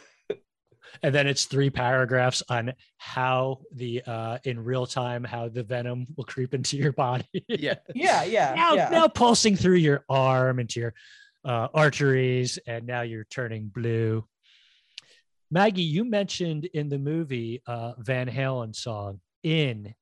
And 1.03 1.15
then 1.15 1.27
it's 1.27 1.47
three 1.47 1.71
paragraphs 1.71 2.43
on 2.49 2.73
how 2.99 3.61
the 3.75 4.03
uh 4.07 4.39
in 4.45 4.63
real 4.63 4.87
time 4.87 5.25
how 5.25 5.49
the 5.49 5.63
venom 5.63 6.07
will 6.17 6.25
creep 6.25 6.55
into 6.55 6.77
your 6.77 6.93
body. 6.93 7.45
Yeah. 7.49 7.75
yeah, 7.95 8.23
yeah, 8.25 8.55
now, 8.55 8.75
yeah. 8.75 8.89
now 8.91 9.09
pulsing 9.09 9.57
through 9.57 9.77
your 9.77 10.05
arm 10.09 10.61
into 10.61 10.81
your 10.81 10.95
uh, 11.45 11.69
arteries, 11.75 12.59
and 12.67 12.87
now 12.87 13.03
you're 13.03 13.25
turning 13.25 13.69
blue. 13.69 14.25
Maggie, 15.55 15.83
you 15.85 16.05
mentioned 16.05 16.65
in 16.75 16.89
the 16.89 16.99
movie 16.99 17.63
uh, 17.69 17.93
Van 17.99 18.29
Halen 18.29 18.75
song 18.75 19.21
in 19.45 19.95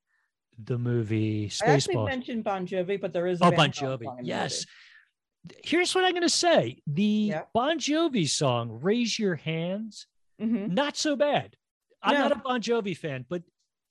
the 0.64 0.78
movie 0.78 1.50
I 1.62 1.72
actually 1.72 1.96
mentioned 1.98 2.42
Bon 2.42 2.66
Jovi, 2.66 2.98
but 2.98 3.12
there 3.12 3.26
is 3.26 3.38
a 3.42 3.44
Oh, 3.44 3.50
Van 3.50 3.56
Bon 3.58 3.70
Jovi. 3.70 4.04
song 4.04 4.18
in 4.20 4.24
Yes. 4.24 4.64
Here's 5.62 5.94
what 5.94 6.04
I'm 6.04 6.12
going 6.12 6.22
to 6.22 6.28
say 6.30 6.78
the 6.86 7.02
Yeah. 7.02 7.42
Bon 7.52 7.78
Jovi 7.78 8.26
song, 8.26 8.78
Raise 8.80 9.18
Your 9.18 9.34
Hands, 9.34 10.06
movie. 10.38 10.58
Mhm. 10.68 10.70
not 10.72 10.96
so 10.96 11.16
bad. 11.16 11.54
I'm 12.02 12.14
No. 12.14 12.20
not 12.28 12.32
a 12.32 12.36
Bon 12.36 12.62
Jovi 12.62 12.96
fan, 12.96 13.26
but 13.28 13.42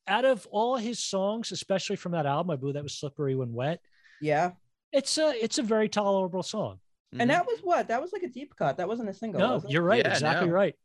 out 0.07 0.25
of 0.25 0.47
all 0.49 0.77
his 0.77 0.97
songs, 0.97 1.51
especially 1.51 1.95
from 1.95 2.13
that 2.13 2.25
album, 2.25 2.49
I 2.49 2.55
believe 2.55 2.73
that 2.73 2.81
was 2.83 2.97
Slippery 2.97 3.35
When 3.35 3.53
Wet, 3.53 3.81
Yeah, 4.19 4.53
it's 4.91 5.19
a, 5.19 5.29
it's 5.43 5.59
a 5.59 5.63
very 5.63 5.89
tolerable 5.89 6.41
song. 6.41 6.79
And 7.19 7.29
that 7.29 7.45
was 7.45 7.59
what 7.61 7.87
that 7.89 8.01
was 8.01 8.13
like 8.13 8.23
a 8.23 8.29
deep 8.29 8.55
cut. 8.55 8.77
That 8.77 8.87
wasn't 8.87 9.09
a 9.09 9.13
single. 9.13 9.39
No, 9.39 9.61
you're 9.67 9.83
right. 9.83 10.03
Yeah, 10.03 10.11
exactly 10.13 10.47
no. 10.47 10.53
right. 10.53 10.75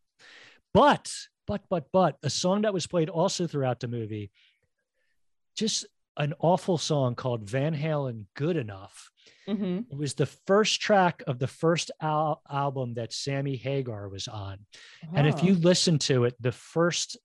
But 0.77 1.11
but 1.47 1.63
but 1.71 1.87
but 1.91 2.19
a 2.23 2.29
song 2.29 2.63
that 2.63 2.75
was 2.75 2.87
played 2.87 3.09
also 3.09 3.47
throughout 3.47 3.81
the 3.81 3.89
movie, 3.89 4.31
just 5.57 5.87
an 6.19 6.35
awful 6.39 6.77
song 6.77 7.15
called 7.15 7.49
Van 7.49 7.75
Halen 7.75 8.27
"Good 8.35 8.59
Enough." 8.59 9.11
Mhm. 9.49 9.91
It 9.91 9.97
was 9.97 10.13
the 10.15 10.27
first 10.27 10.83
track 10.83 11.23
of 11.27 11.39
the 11.39 11.47
first 11.47 11.91
al- 12.03 12.43
album 12.51 12.93
that 12.95 13.15
Sammy 13.15 13.57
Hagar 13.57 14.11
was 14.11 14.29
on. 14.29 14.67
And 15.15 15.27
if 15.27 15.43
you 15.43 15.55
listen 15.55 15.99
to 16.01 16.25
it, 16.25 16.35
the 16.41 16.53
first 16.53 17.17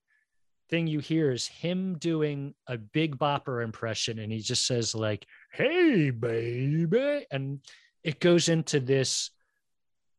thing 0.69 0.87
you 0.87 0.99
hear 0.99 1.31
is 1.31 1.47
him 1.47 1.97
doing 1.97 2.55
a 2.67 2.77
big 2.77 3.17
bopper 3.17 3.61
impression. 3.61 4.19
And 4.19 4.31
he 4.31 4.39
just 4.39 4.65
says, 4.65 4.95
like, 4.95 5.25
hey, 5.51 6.11
baby. 6.11 7.25
And 7.29 7.59
it 8.03 8.21
goes 8.21 8.47
into 8.47 8.79
this 8.79 9.31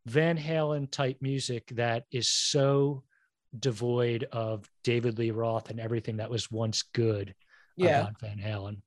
Van 0.04 0.36
Halen 0.36 0.90
type 0.90 1.22
music 1.22 1.68
that 1.76 2.04
is 2.10 2.28
so 2.28 3.04
devoid 3.58 4.24
of 4.32 4.68
David 4.84 5.18
Lee 5.18 5.30
Roth 5.30 5.70
and 5.70 5.78
everything 5.80 6.16
that 6.18 6.30
was 6.30 6.50
once 6.50 6.82
good 6.82 7.34
yeah. 7.76 8.00
about 8.02 8.20
Van 8.20 8.38
Halen. 8.38 8.78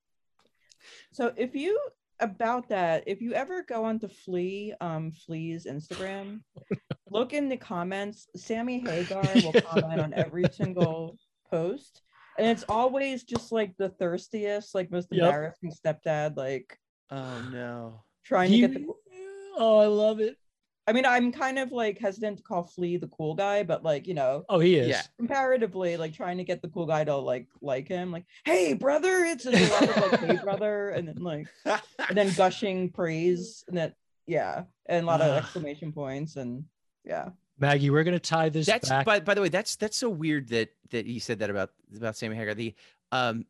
So 1.11 1.33
if 1.37 1.55
you 1.55 1.79
about 2.19 2.69
that, 2.69 3.03
if 3.07 3.21
you 3.21 3.33
ever 3.33 3.63
go 3.63 3.83
onto 3.85 4.07
Flea, 4.07 4.73
um, 4.81 5.11
Flea's 5.11 5.65
Instagram, 5.65 6.41
look 7.09 7.33
in 7.33 7.49
the 7.49 7.57
comments. 7.57 8.27
Sammy 8.35 8.79
Hagar 8.79 9.23
will 9.35 9.53
comment 9.61 9.99
on 9.99 10.13
every 10.13 10.45
single 10.51 11.17
post, 11.49 12.01
and 12.37 12.47
it's 12.47 12.63
always 12.69 13.23
just 13.23 13.51
like 13.51 13.75
the 13.77 13.89
thirstiest, 13.89 14.73
like 14.75 14.91
most 14.91 15.09
Yep. 15.11 15.25
embarrassing 15.25 15.71
stepdad, 15.73 16.37
like 16.37 16.77
Oh 17.11 17.41
no. 17.51 18.03
trying 18.23 18.49
He- 18.51 18.61
to 18.61 18.67
get 18.67 18.73
the. 18.85 18.93
oh, 19.57 19.77
I 19.77 19.85
love 19.87 20.19
it. 20.19 20.37
I 20.87 20.93
mean, 20.93 21.05
I'm 21.05 21.31
kind 21.31 21.57
of 21.57 21.71
like 21.71 21.97
hesitant 21.99 22.37
to 22.37 22.43
call 22.43 22.63
Flea 22.63 22.97
the 22.97 23.07
cool 23.07 23.33
guy, 23.33 23.63
but 23.63 23.83
like 23.83 24.05
you 24.07 24.13
know, 24.13 24.45
Oh, 24.49 24.59
he 24.59 24.75
is. 24.75 24.87
Yeah. 24.89 25.01
comparatively, 25.17 25.97
like 25.97 26.13
trying 26.13 26.37
to 26.37 26.43
get 26.43 26.61
the 26.61 26.67
cool 26.69 26.85
guy 26.85 27.03
to 27.03 27.15
like 27.15 27.47
like 27.61 27.87
him, 27.87 28.11
like, 28.11 28.25
hey 28.45 28.73
brother, 28.73 29.23
it's 29.25 29.45
a 29.45 29.51
lot 29.51 29.83
of 29.83 30.11
like, 30.11 30.19
hey 30.21 30.37
brother, 30.43 30.89
and 30.89 31.07
then 31.07 31.17
like 31.17 31.47
and 31.65 32.15
then 32.17 32.31
gushing 32.33 32.89
praise 32.89 33.63
and 33.67 33.77
that 33.77 33.95
yeah 34.27 34.63
and 34.87 35.03
a 35.03 35.07
lot 35.07 35.21
of 35.21 35.31
Ah. 35.33 35.37
exclamation 35.37 35.91
points 35.91 36.35
and 36.35 36.65
yeah 37.03 37.29
Maggie, 37.57 37.89
we're 37.89 38.03
going 38.03 38.15
to 38.15 38.19
tie 38.19 38.49
this 38.49 38.65
that's 38.65 38.89
back. 38.89 39.05
by, 39.05 39.19
by 39.21 39.33
the 39.33 39.41
way 39.41 39.49
that's 39.49 39.75
that's 39.77 39.95
so 39.97 40.09
weird 40.09 40.49
that 40.49 40.69
that 40.91 41.05
you 41.05 41.19
said 41.19 41.39
that 41.39 41.49
about 41.49 41.71
about 41.95 42.15
Sammy 42.17 42.35
Hagar. 42.35 42.53
The 42.53 42.73
um 43.11 43.45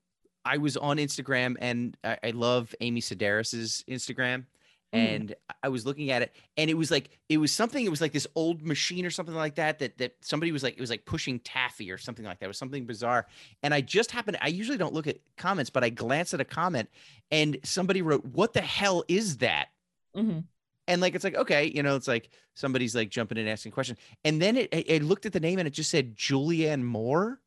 I 0.45 0.57
was 0.57 0.78
on 0.78 0.98
Instagram 0.98 1.56
and 1.60 1.98
I, 2.03 2.18
I 2.26 2.30
love 2.32 2.76
Amy 2.82 3.02
Sedaris's 3.02 3.84
Instagram 3.90 4.45
Mhm. 4.94 4.98
and 5.16 5.36
I 5.64 5.70
was 5.70 5.86
looking 5.86 6.12
at 6.12 6.22
it 6.22 6.34
and 6.57 6.70
it 6.70 6.76
was 6.76 6.91
like 6.91 7.10
it 7.28 7.38
was 7.38 7.52
something 7.52 7.84
it 7.86 7.90
was 7.90 8.02
like 8.02 8.14
this 8.14 8.28
old 8.36 8.62
machine 8.62 9.06
or 9.06 9.10
something 9.10 9.36
like 9.36 9.56
that 9.56 9.80
that 9.80 9.98
that 9.98 10.16
somebody 10.22 10.52
was 10.52 10.64
like 10.64 10.76
it 10.76 10.80
was 10.80 10.90
like 10.90 11.06
pushing 11.06 11.40
taffy 11.40 11.91
or 11.91 11.98
something 11.98 12.24
like 12.24 12.40
that 12.40 12.45
it 12.45 12.48
was 12.48 12.57
something 12.57 12.86
bizarre 12.86 13.26
and 13.64 13.74
I 13.74 13.82
just 13.82 14.12
happened 14.12 14.38
I 14.41 14.48
usually 14.48 14.78
don't 14.78 14.94
look 14.94 15.07
at 15.07 15.18
comments 15.38 15.70
but 15.70 15.84
I 15.84 15.90
glanced 15.90 16.34
at 16.34 16.40
a 16.41 16.45
comment 16.45 16.88
and 17.32 17.57
somebody 17.64 18.02
wrote 18.02 18.24
what 18.26 18.53
the 18.53 18.62
hell 18.62 19.03
is 19.07 19.38
that 19.38 19.70
Mhm. 20.16 20.45
and 20.88 21.02
like 21.02 21.16
it's 21.16 21.24
like 21.24 21.36
okay 21.36 21.66
you 21.76 21.82
know 21.84 21.95
it's 21.95 22.07
like 22.07 22.30
somebody's 22.53 22.95
like 22.95 23.10
jumping 23.10 23.38
in 23.38 23.48
asking 23.48 23.72
a 23.72 23.74
question 23.74 23.98
and 24.24 24.41
then 24.41 24.56
it, 24.56 24.70
I 24.74 24.86
I 24.94 24.98
looked 24.99 25.26
at 25.26 25.34
the 25.34 25.40
name 25.41 25.60
and 25.60 25.68
it 25.68 25.72
just 25.72 25.90
said 25.91 26.16
julianne 26.16 26.84
moore 26.84 27.41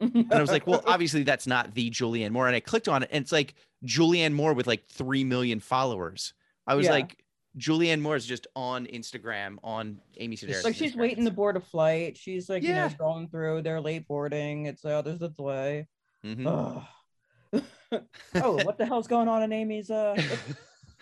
and 0.00 0.32
i 0.34 0.40
was 0.40 0.50
like 0.50 0.66
well 0.66 0.82
obviously 0.86 1.22
that's 1.22 1.46
not 1.46 1.74
the 1.74 1.88
julianne 1.90 2.32
moore 2.32 2.48
and 2.48 2.56
i 2.56 2.60
clicked 2.60 2.88
on 2.88 3.04
it 3.04 3.08
and 3.12 3.22
it's 3.22 3.30
like 3.32 3.54
julianne 3.86 4.32
moore 4.32 4.52
with 4.52 4.66
like 4.66 4.84
3 4.88 5.22
million 5.24 5.60
followers 5.60 6.34
i 6.66 6.74
was 6.74 6.86
Yeah. 6.86 6.92
like 6.92 7.22
julianne 7.58 8.00
moore 8.00 8.16
is 8.16 8.24
just 8.26 8.46
on 8.56 8.86
instagram 8.86 9.56
on 9.62 9.98
amy 10.16 10.36
Sedaris' 10.36 10.64
like 10.64 10.74
she's 10.74 10.92
Instagram. 10.92 10.96
waiting 11.00 11.24
to 11.26 11.30
board 11.30 11.56
a 11.56 11.60
flight 11.60 12.16
she's 12.16 12.48
like 12.48 12.62
you 12.62 12.70
know 12.70 12.74
Yeah. 12.76 12.88
scrolling 12.88 13.30
through 13.30 13.62
they're 13.62 13.80
late 13.80 14.06
boarding 14.08 14.66
it's 14.66 14.84
oh 14.84 15.02
there's 15.02 15.20
a 15.22 15.28
delay 15.28 15.86
Mhm. 16.24 16.46
Ugh. 16.46 17.62
oh 18.36 18.64
what 18.64 18.78
the 18.78 18.86
hell's 18.86 19.06
going 19.08 19.28
on 19.28 19.42
in 19.42 19.52
amy's 19.52 19.90
uh 19.90 20.16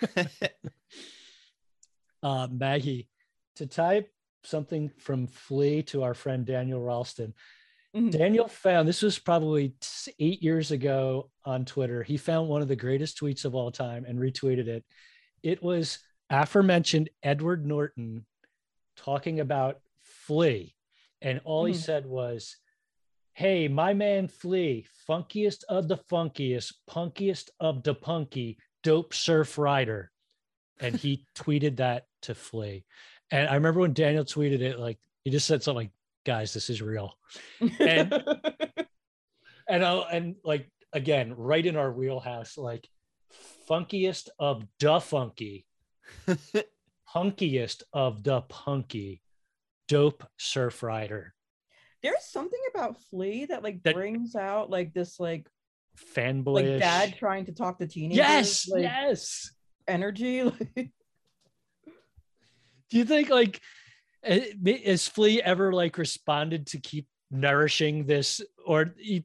uh, 2.23 2.49
Maggie, 2.51 3.09
to 3.57 3.67
type 3.67 4.11
something 4.45 4.91
from 4.99 5.27
Flea 5.27 5.83
to 5.85 6.03
our 6.03 6.15
friend 6.15 6.45
Daniel 6.47 6.81
Ralston. 6.83 7.35
Mhm. 7.95 8.11
Daniel 8.11 8.49
found 8.49 8.89
this 8.89 9.03
was 9.03 9.19
probably 9.19 9.75
eight 10.19 10.43
years 10.43 10.71
ago 10.71 11.31
on 11.45 11.65
Twitter. 11.65 12.03
He 12.03 12.17
found 12.17 12.49
one 12.49 12.63
of 12.63 12.69
the 12.69 12.77
greatest 12.77 13.19
tweets 13.21 13.45
of 13.45 13.55
all 13.55 13.71
time 13.73 14.05
and 14.07 14.19
retweeted 14.19 14.69
it. 14.69 14.85
It 15.43 15.63
was 15.63 15.99
aforementioned 16.29 17.11
Edward 17.23 17.67
Norton 17.67 18.27
talking 18.97 19.41
about 19.41 19.81
Flea. 20.03 20.75
And 21.23 21.41
all 21.45 21.65
he 21.65 21.73
Mhm. 21.75 21.77
said 21.77 22.07
was, 22.07 22.57
Hey, 23.33 23.69
my 23.69 23.95
man 23.95 24.29
Flea, 24.29 24.87
funkiest 25.09 25.65
of 25.69 25.89
the 25.89 25.97
funkiest, 25.97 26.75
punkiest 26.89 27.49
of 27.61 27.83
the 27.83 27.95
punky, 27.95 28.59
dope 28.83 29.15
surf 29.15 29.57
rider. 29.57 30.11
And 30.81 30.95
he 30.97 31.27
tweeted 31.35 31.77
that 31.77 32.07
to 32.23 32.35
Flea. 32.35 32.85
And 33.31 33.49
I 33.49 33.55
remember 33.55 33.81
when 33.81 33.95
Daniel 33.95 34.25
tweeted 34.25 34.61
it, 34.61 34.79
like 34.79 34.99
he 35.25 35.31
just 35.31 35.47
said 35.47 35.63
something 35.63 35.87
like, 35.87 35.93
guys, 36.27 36.53
this 36.53 36.69
is 36.69 36.83
real. 36.83 37.17
And 37.81 38.13
and 39.69 39.85
I'll, 39.85 40.05
and 40.11 40.37
like 40.45 40.69
again, 40.93 41.35
right 41.37 41.65
in 41.65 41.77
our 41.77 41.93
wheelhouse, 41.93 42.59
like 42.59 42.87
funkiest 43.69 44.29
of 44.39 44.65
the 44.79 45.01
funky, 45.01 45.67
punkiest 47.15 47.83
of 47.93 48.23
the 48.23 48.41
punky, 48.43 49.23
dope 49.89 50.25
surf 50.39 50.83
rider, 50.83 51.35
there's 52.03 52.25
something 52.25 52.61
about 52.75 53.01
flea 53.11 53.47
that 53.47 53.63
like 53.63 53.83
That- 53.83 53.95
brings 53.95 54.35
out 54.35 54.71
like 54.71 54.93
this 54.95 55.21
like 55.21 55.47
fanboyish. 56.15 56.73
like 56.73 56.79
dad 56.81 57.15
trying 57.19 57.45
to 57.47 57.53
talk 57.53 57.79
to 57.79 57.87
teenagers 57.87 58.17
yes, 58.17 58.69
like 58.69 58.83
yes. 58.83 59.51
energy 59.87 60.43
like 60.77 60.93
Do 62.91 62.99
you 62.99 63.05
think 63.05 63.29
like 63.29 63.61
has 64.25 65.09
Flea 65.09 65.43
ever 65.43 65.73
like 65.73 65.97
responded 65.99 66.67
to 66.69 66.79
keep 66.81 67.07
nourishing 67.31 68.07
this, 68.07 68.41
or 68.67 68.93
he, 68.99 69.25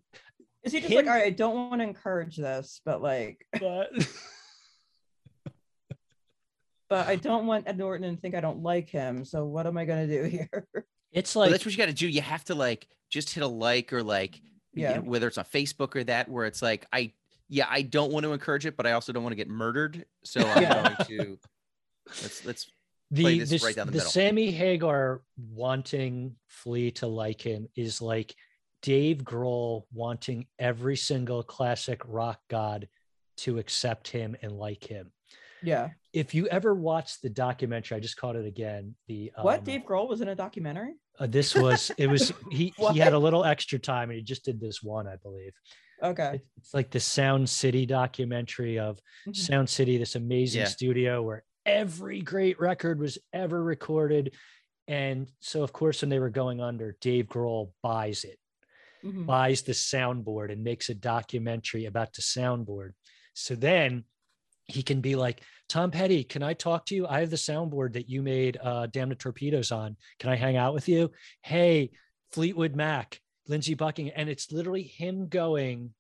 is 0.66 0.72
he 0.74 0.80
just 0.82 0.92
Him- 0.92 0.98
like 0.98 1.08
all 1.08 1.14
right 1.14 1.26
i 1.26 1.30
don't 1.30 1.70
want 1.70 1.80
to 1.82 1.88
encourage 1.88 2.36
this 2.36 2.82
but 2.86 3.02
like 3.02 3.46
but 3.60 3.90
but 6.90 7.08
I 7.08 7.16
don't 7.16 7.48
want 7.48 7.68
Ed 7.68 7.78
Norton 7.80 8.16
to 8.16 8.22
think 8.22 8.36
I 8.36 8.42
don't 8.42 8.62
like 8.62 8.90
him. 8.90 9.26
So 9.26 9.46
what 9.46 9.66
am 9.66 9.78
I 9.78 9.86
gonna 9.86 10.08
do 10.08 10.24
here? 10.32 10.68
it's 11.12 11.34
Well, 11.36 11.46
like 11.46 11.52
that's 11.52 11.66
what 11.66 11.72
you 11.72 11.78
got 11.78 11.88
to 11.88 11.94
do 11.94 12.08
you 12.08 12.22
have 12.22 12.44
to 12.46 12.56
like 12.56 12.88
just 13.10 13.34
hit 13.34 13.44
a 13.44 13.48
like 13.48 13.92
or 13.94 14.04
like 14.04 14.36
you 14.74 14.84
Yeah. 14.84 14.96
know, 14.98 15.02
whether 15.02 15.28
it's 15.28 15.38
on 15.38 15.46
facebook 15.46 15.96
or 15.96 16.04
that 16.04 16.30
where 16.30 16.46
it's 16.46 16.62
like 16.62 16.86
i 16.94 17.12
yeah 17.50 17.66
i 17.70 17.82
don't 17.82 18.12
want 18.12 18.24
to 18.26 18.34
encourage 18.34 18.66
it 18.66 18.76
but 18.76 18.86
i 18.86 18.92
also 18.92 19.14
don't 19.14 19.24
want 19.24 19.32
to 19.32 19.38
get 19.38 19.48
murdered 19.50 20.06
so 20.24 20.42
i'm 20.42 20.62
Yeah. 20.62 20.84
going 20.84 20.96
to 21.08 21.40
let's 22.22 22.46
let's 22.46 22.66
play 23.14 23.34
the 23.34 23.40
this 23.40 23.50
this, 23.50 23.64
right 23.64 23.76
down 23.76 23.88
the 23.88 23.94
the. 23.94 24.00
Sammy 24.02 24.52
Hagar 24.52 25.22
wanting 25.38 26.36
Flea 26.50 26.92
to 26.92 27.08
like 27.08 27.42
him 27.42 27.68
is 27.76 28.02
like 28.02 28.36
Dave 28.86 29.18
Grohl 29.24 29.86
wanting 29.92 30.46
every 30.60 30.96
single 30.96 31.42
classic 31.42 32.02
rock 32.06 32.40
god 32.52 32.88
to 33.38 33.58
accept 33.58 34.08
him 34.08 34.36
and 34.44 34.52
like 34.52 34.84
him. 34.84 35.12
Yeah. 35.64 35.90
If 36.14 36.36
you 36.36 36.48
ever 36.50 36.76
watched 36.76 37.24
the 37.24 37.30
documentary, 37.32 37.98
I 37.98 38.00
just 38.00 38.16
caught 38.16 38.36
it 38.36 38.46
again. 38.46 38.94
The 39.08 39.32
What? 39.42 39.60
um, 39.60 39.64
Dave 39.66 39.82
Grohl 39.82 40.08
was 40.08 40.22
in 40.22 40.28
a 40.30 40.36
documentary? 40.36 40.94
uh, 41.18 41.26
this 41.26 41.56
was 41.56 41.92
it 41.98 42.08
was 42.08 42.32
he 42.52 42.74
he 42.92 43.00
had 43.00 43.14
a 43.14 43.18
little 43.20 43.44
extra 43.44 43.80
time 43.80 44.10
and 44.12 44.18
he 44.18 44.24
just 44.24 44.46
did 44.46 44.60
this 44.60 44.84
one, 44.84 45.08
I 45.08 45.16
believe. 45.16 45.54
Okay. 46.04 46.36
It- 46.36 46.46
It's 46.58 46.74
like 46.76 46.92
the 46.92 47.00
Sound 47.00 47.50
City 47.50 47.88
documentary 47.88 48.78
of 48.78 49.00
Mhm. 49.28 49.36
Sound 49.36 49.68
City, 49.70 49.98
this 49.98 50.16
amazing 50.16 50.62
Yeah. 50.62 50.68
studio 50.68 51.24
where 51.24 51.44
every 51.66 52.22
great 52.22 52.60
record 52.60 53.00
was 53.00 53.18
ever 53.34 53.64
recorded. 53.64 54.36
And 54.88 55.32
so, 55.40 55.64
of 55.64 55.74
course, 55.74 56.02
when 56.04 56.10
they 56.10 56.20
were 56.20 56.30
going 56.30 56.62
under, 56.62 56.96
Dave 57.02 57.26
Grohl 57.28 57.72
buys 57.82 58.24
it, 58.24 58.38
Mhm. 59.06 59.26
buys 59.26 59.62
the 59.62 59.74
soundboard, 59.74 60.52
and 60.52 60.64
makes 60.64 60.90
a 60.90 60.96
documentary 60.96 61.86
about 61.86 62.14
the 62.14 62.22
soundboard. 62.22 62.94
So 63.34 63.56
then 63.56 64.06
he 64.66 64.82
can 64.82 65.02
be 65.02 65.16
like, 65.16 65.42
Tom 65.70 65.92
Petty, 65.92 66.24
can 66.24 66.42
I 66.42 66.54
talk 66.54 66.86
to 66.88 66.96
you? 66.96 67.08
I 67.08 67.20
have 67.20 67.30
the 67.30 67.36
soundboard 67.36 67.94
that 67.94 68.10
you 68.10 68.22
made 68.24 68.58
uh, 68.62 68.88
Damn 68.88 69.10
the 69.10 69.16
Torpedoes 69.16 69.72
on. 69.72 69.96
Can 70.20 70.30
I 70.30 70.36
hang 70.36 70.58
out 70.58 70.74
with 70.74 70.90
you? 70.90 71.12
Hey, 71.44 71.92
Fleetwood 72.32 72.76
Mac, 72.76 73.22
Lindsey 73.48 73.76
Buckingham. 73.76 74.14
And 74.16 74.30
it's 74.30 74.52
literally 74.52 74.84
him 74.84 75.28
going, 75.28 75.94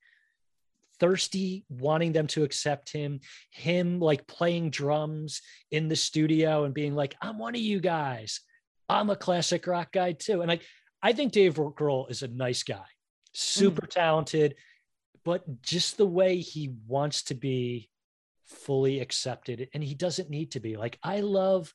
thirsty, 0.99 1.65
wanting 1.69 2.13
them 2.13 2.27
to 2.27 2.43
accept 2.43 2.91
him, 2.91 3.19
him 3.51 3.99
like 3.99 4.27
playing 4.27 4.69
drums 4.69 5.41
in 5.69 5.87
the 5.87 5.95
studio 5.95 6.63
and 6.63 6.73
being 6.73 6.95
like, 6.95 7.15
I'm 7.21 7.37
one 7.37 7.55
of 7.55 7.61
you 7.61 7.79
guys. 7.79 8.41
I'm 8.87 9.09
a 9.09 9.15
classic 9.15 9.67
rock 9.67 9.91
guy 9.91 10.13
too. 10.13 10.41
And 10.41 10.47
like, 10.47 10.63
I 11.01 11.13
think 11.13 11.33
Dave 11.33 11.55
Grohl 11.55 12.09
is 12.09 12.23
a 12.23 12.27
nice 12.27 12.63
guy, 12.63 12.85
super 13.35 13.81
mm-hmm. 13.81 13.99
talented, 13.99 14.55
but 15.23 15.61
just 15.61 15.97
the 15.97 16.05
way 16.05 16.37
he 16.37 16.73
wants 16.87 17.23
to 17.23 17.35
be 17.35 17.89
fully 18.45 18.99
accepted 18.99 19.69
and 19.73 19.83
he 19.83 19.95
doesn't 19.95 20.29
need 20.29 20.51
to 20.51 20.59
be. 20.59 20.77
Like, 20.77 20.99
I 21.03 21.21
love 21.21 21.73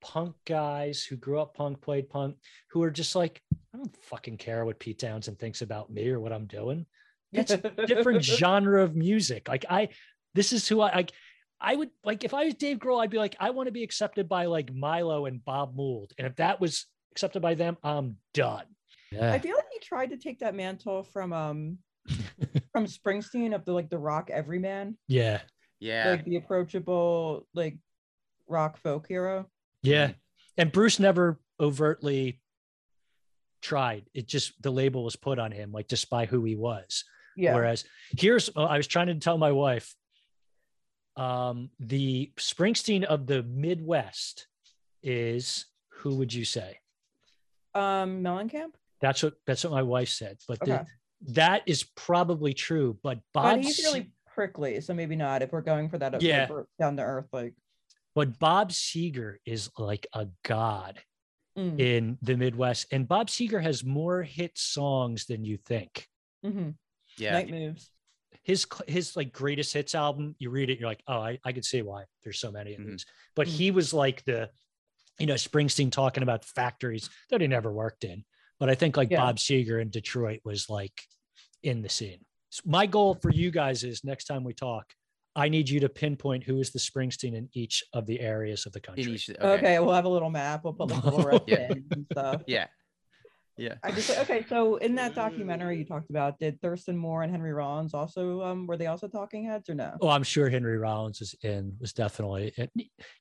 punk 0.00 0.36
guys 0.46 1.02
who 1.02 1.16
grew 1.16 1.40
up 1.40 1.54
punk, 1.54 1.80
played 1.80 2.08
punk, 2.08 2.36
who 2.70 2.82
are 2.82 2.90
just 2.90 3.14
like, 3.14 3.42
I 3.74 3.78
don't 3.78 3.96
fucking 4.04 4.38
care 4.38 4.64
what 4.64 4.78
Pete 4.78 4.98
Townshend 4.98 5.38
thinks 5.38 5.62
about 5.62 5.90
me 5.90 6.08
or 6.08 6.20
what 6.20 6.32
I'm 6.32 6.46
doing. 6.46 6.86
It's 7.32 7.50
a 7.50 7.58
different 7.86 8.24
genre 8.24 8.82
of 8.82 8.96
music. 8.96 9.48
Like 9.48 9.66
I, 9.68 9.88
this 10.34 10.52
is 10.52 10.66
who 10.68 10.80
I 10.80 10.94
like. 10.94 11.12
I 11.58 11.74
would 11.74 11.90
like 12.04 12.22
if 12.22 12.34
I 12.34 12.44
was 12.44 12.54
Dave 12.54 12.78
Grohl, 12.78 13.02
I'd 13.02 13.10
be 13.10 13.18
like, 13.18 13.34
I 13.40 13.50
want 13.50 13.66
to 13.66 13.72
be 13.72 13.82
accepted 13.82 14.28
by 14.28 14.44
like 14.44 14.74
Milo 14.74 15.24
and 15.24 15.42
Bob 15.42 15.74
Mould, 15.74 16.12
and 16.18 16.26
if 16.26 16.36
that 16.36 16.60
was 16.60 16.86
accepted 17.12 17.40
by 17.40 17.54
them, 17.54 17.78
I'm 17.82 18.16
done. 18.34 18.66
Yeah. 19.10 19.32
I 19.32 19.38
feel 19.38 19.56
like 19.56 19.65
he 19.80 19.86
tried 19.86 20.10
to 20.10 20.16
take 20.16 20.38
that 20.40 20.54
mantle 20.54 21.02
from 21.02 21.32
um 21.32 21.78
from 22.72 22.86
Springsteen 22.86 23.54
of 23.54 23.64
the 23.64 23.72
like 23.72 23.90
the 23.90 23.98
rock 23.98 24.30
everyman, 24.30 24.96
yeah, 25.08 25.40
Yeah. 25.80 26.10
like 26.10 26.24
the 26.24 26.36
approachable 26.36 27.46
like 27.54 27.76
rock 28.48 28.78
folk 28.78 29.06
hero. 29.08 29.48
yeah. 29.82 30.12
And 30.58 30.72
Bruce 30.72 30.98
never 30.98 31.38
overtly 31.60 32.40
tried. 33.60 34.06
It 34.14 34.26
just 34.26 34.60
the 34.62 34.70
label 34.70 35.04
was 35.04 35.16
put 35.16 35.38
on 35.38 35.52
him, 35.52 35.72
like 35.72 35.88
just 35.88 36.08
by 36.08 36.24
who 36.26 36.44
he 36.44 36.56
was. 36.56 37.04
Yeah. 37.36 37.54
Whereas 37.54 37.84
here's 38.18 38.48
uh, 38.56 38.64
I 38.64 38.78
was 38.78 38.86
trying 38.86 39.08
to 39.08 39.16
tell 39.16 39.36
my 39.36 39.52
wife, 39.52 39.94
um, 41.16 41.70
the 41.80 42.32
Springsteen 42.38 43.04
of 43.04 43.26
the 43.26 43.42
Midwest 43.42 44.46
is 45.02 45.66
who 45.90 46.16
would 46.16 46.32
you 46.32 46.44
say? 46.44 46.78
um 47.74 48.22
Mellencamp. 48.22 48.72
That's 49.06 49.22
what 49.22 49.34
that's 49.46 49.62
what 49.62 49.72
my 49.72 49.82
wife 49.84 50.08
said. 50.08 50.38
But 50.48 50.58
the- 50.60 50.84
that 51.28 51.62
is 51.66 51.84
probably 51.94 52.52
true. 52.52 52.98
But 53.04 53.20
Bob, 53.32 53.56
But 53.58 53.64
he's 53.64 53.78
really 53.84 54.10
prickly, 54.34 54.80
so 54.80 54.92
maybe 54.94 55.14
not 55.14 55.42
if 55.42 55.52
we're 55.52 55.60
going 55.62 55.88
for 55.88 55.96
that 55.98 56.20
Yeah. 56.20 56.48
down 56.80 56.96
to 56.96 57.02
earth 57.02 57.28
like 57.32 57.54
but 58.16 58.38
Bob 58.38 58.70
Seger 58.70 59.36
is 59.44 59.70
like 59.78 60.06
a 60.12 60.26
god 60.42 61.00
mm, 61.56 61.78
in 61.78 62.18
the 62.22 62.36
Midwest, 62.36 62.86
and 62.90 63.06
Bob 63.06 63.28
Seger 63.28 63.62
has 63.62 63.84
more 63.84 64.22
hit 64.24 64.58
songs 64.58 65.26
than 65.26 65.44
you 65.44 65.56
think. 65.58 66.08
mhm. 66.44 66.74
Yeah. 67.16 67.32
night 67.32 67.48
moves. 67.50 67.90
His 68.42 68.66
his 68.88 69.16
like 69.16 69.32
greatest 69.32 69.72
hits 69.72 69.94
album, 69.94 70.34
you 70.40 70.50
read 70.50 70.68
it, 70.70 70.78
you're 70.80 70.88
like, 70.88 71.02
oh, 71.06 71.20
I, 71.20 71.38
I 71.44 71.52
could 71.52 71.64
see 71.64 71.82
why 71.82 72.04
there's 72.24 72.38
so 72.40 72.50
many 72.50 72.74
of 72.74 72.80
Mhm. 72.80 72.86
these. 72.90 73.06
But 73.36 73.46
Mhm. 73.46 73.50
he 73.52 73.70
was 73.70 73.94
like 73.94 74.24
the, 74.24 74.50
you 75.18 75.26
know, 75.26 75.34
Springsteen 75.34 75.90
talking 75.92 76.22
about 76.22 76.44
factories 76.44 77.08
that 77.30 77.40
he 77.40 77.46
never 77.46 77.72
worked 77.72 78.04
in. 78.04 78.24
But 78.58 78.70
I 78.70 78.74
think 78.74 78.96
like 78.96 79.10
Yeah. 79.10 79.18
Bob 79.22 79.36
Seger 79.36 79.80
in 79.80 79.90
Detroit 79.90 80.40
was 80.44 80.68
like 80.70 80.92
in 81.62 81.82
the 81.82 81.88
scene. 81.88 82.20
So 82.50 82.62
my 82.64 82.86
goal 82.86 83.14
for 83.20 83.30
you 83.30 83.50
guys 83.50 83.84
is 83.84 84.02
next 84.04 84.24
time 84.24 84.44
we 84.44 84.54
talk, 84.54 84.84
I 85.34 85.48
need 85.50 85.68
you 85.68 85.80
to 85.80 85.88
pinpoint 85.90 86.44
who 86.44 86.58
is 86.60 86.70
the 86.70 86.78
Springsteen 86.78 87.34
in 87.34 87.48
each 87.52 87.84
of 87.92 88.06
the 88.06 88.20
areas 88.20 88.64
of 88.64 88.72
the 88.72 88.80
country. 88.80 89.02
In 89.04 89.10
each, 89.10 89.28
Okay. 89.28 89.42
okay. 89.46 89.78
we'll 89.80 89.92
have 89.92 90.06
a 90.06 90.08
little 90.08 90.30
map. 90.30 90.64
We'll 90.64 90.72
put 90.72 90.90
like 90.90 91.04
little 91.04 91.22
red 91.24 91.42
Yeah. 91.46 91.68
pins 91.68 91.84
and 91.92 92.06
stuff. 92.10 92.42
Yeah. 92.46 92.66
Yeah. 93.58 93.74
I 93.82 93.90
just 93.90 94.10
okay. 94.10 94.44
So 94.50 94.76
in 94.76 94.94
that 94.96 95.14
documentary 95.14 95.78
you 95.78 95.84
talked 95.86 96.10
about, 96.10 96.38
did 96.38 96.60
Thurston 96.60 96.94
Moore 96.96 97.22
and 97.22 97.30
Henry 97.32 97.52
Rollins 97.54 97.94
also 97.94 98.42
um 98.42 98.66
were 98.66 98.76
they 98.76 98.86
also 98.86 99.08
talking 99.08 99.44
heads 99.44 99.68
or 99.70 99.74
no? 99.74 99.96
Oh, 100.02 100.08
I'm 100.10 100.22
sure 100.22 100.48
Henry 100.50 100.76
Rollins 100.78 101.20
is 101.22 101.34
in, 101.42 101.74
was 101.80 101.92
definitely. 101.94 102.52
in. 102.58 102.68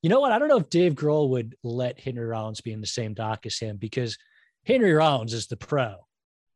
You 0.02 0.10
know 0.10 0.20
what? 0.20 0.34
I 0.34 0.40
don't 0.40 0.50
know 0.50 0.58
if 0.58 0.70
Dave 0.70 0.94
Grohl 0.94 1.30
would 1.30 1.56
let 1.64 2.00
Henry 2.02 2.26
Rollins 2.26 2.60
be 2.62 2.74
in 2.74 2.82
the 2.82 2.88
same 2.88 3.14
doc 3.14 3.46
as 3.46 3.58
him 3.58 3.78
because 3.78 4.18
Henry 4.66 4.94
Rollins 4.94 5.34
is 5.34 5.48
the 5.48 5.58
pro 5.58 5.96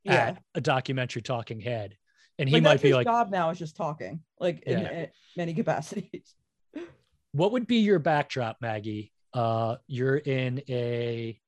Yeah. 0.04 0.14
at 0.14 0.44
a 0.56 0.62
documentary 0.62 1.22
talking 1.22 1.60
head. 1.60 1.96
And 2.38 2.48
he 2.48 2.56
like, 2.56 2.64
might 2.64 2.82
be 2.82 2.90
his 2.90 2.96
like, 2.98 3.08
job 3.08 3.30
now 3.32 3.50
is 3.50 3.60
just 3.60 3.76
talking, 3.76 4.22
like 4.40 4.62
in, 4.64 4.80
Yeah. 4.80 4.92
in 4.92 5.08
many 5.36 5.54
capacities. 5.54 6.34
what 7.34 7.52
would 7.52 7.68
be 7.68 7.78
your 7.78 8.00
backdrop, 8.00 8.58
Maggie? 8.62 9.12
Uh, 9.34 9.76
you're 9.88 10.18
in 10.18 10.62
a 10.70 11.40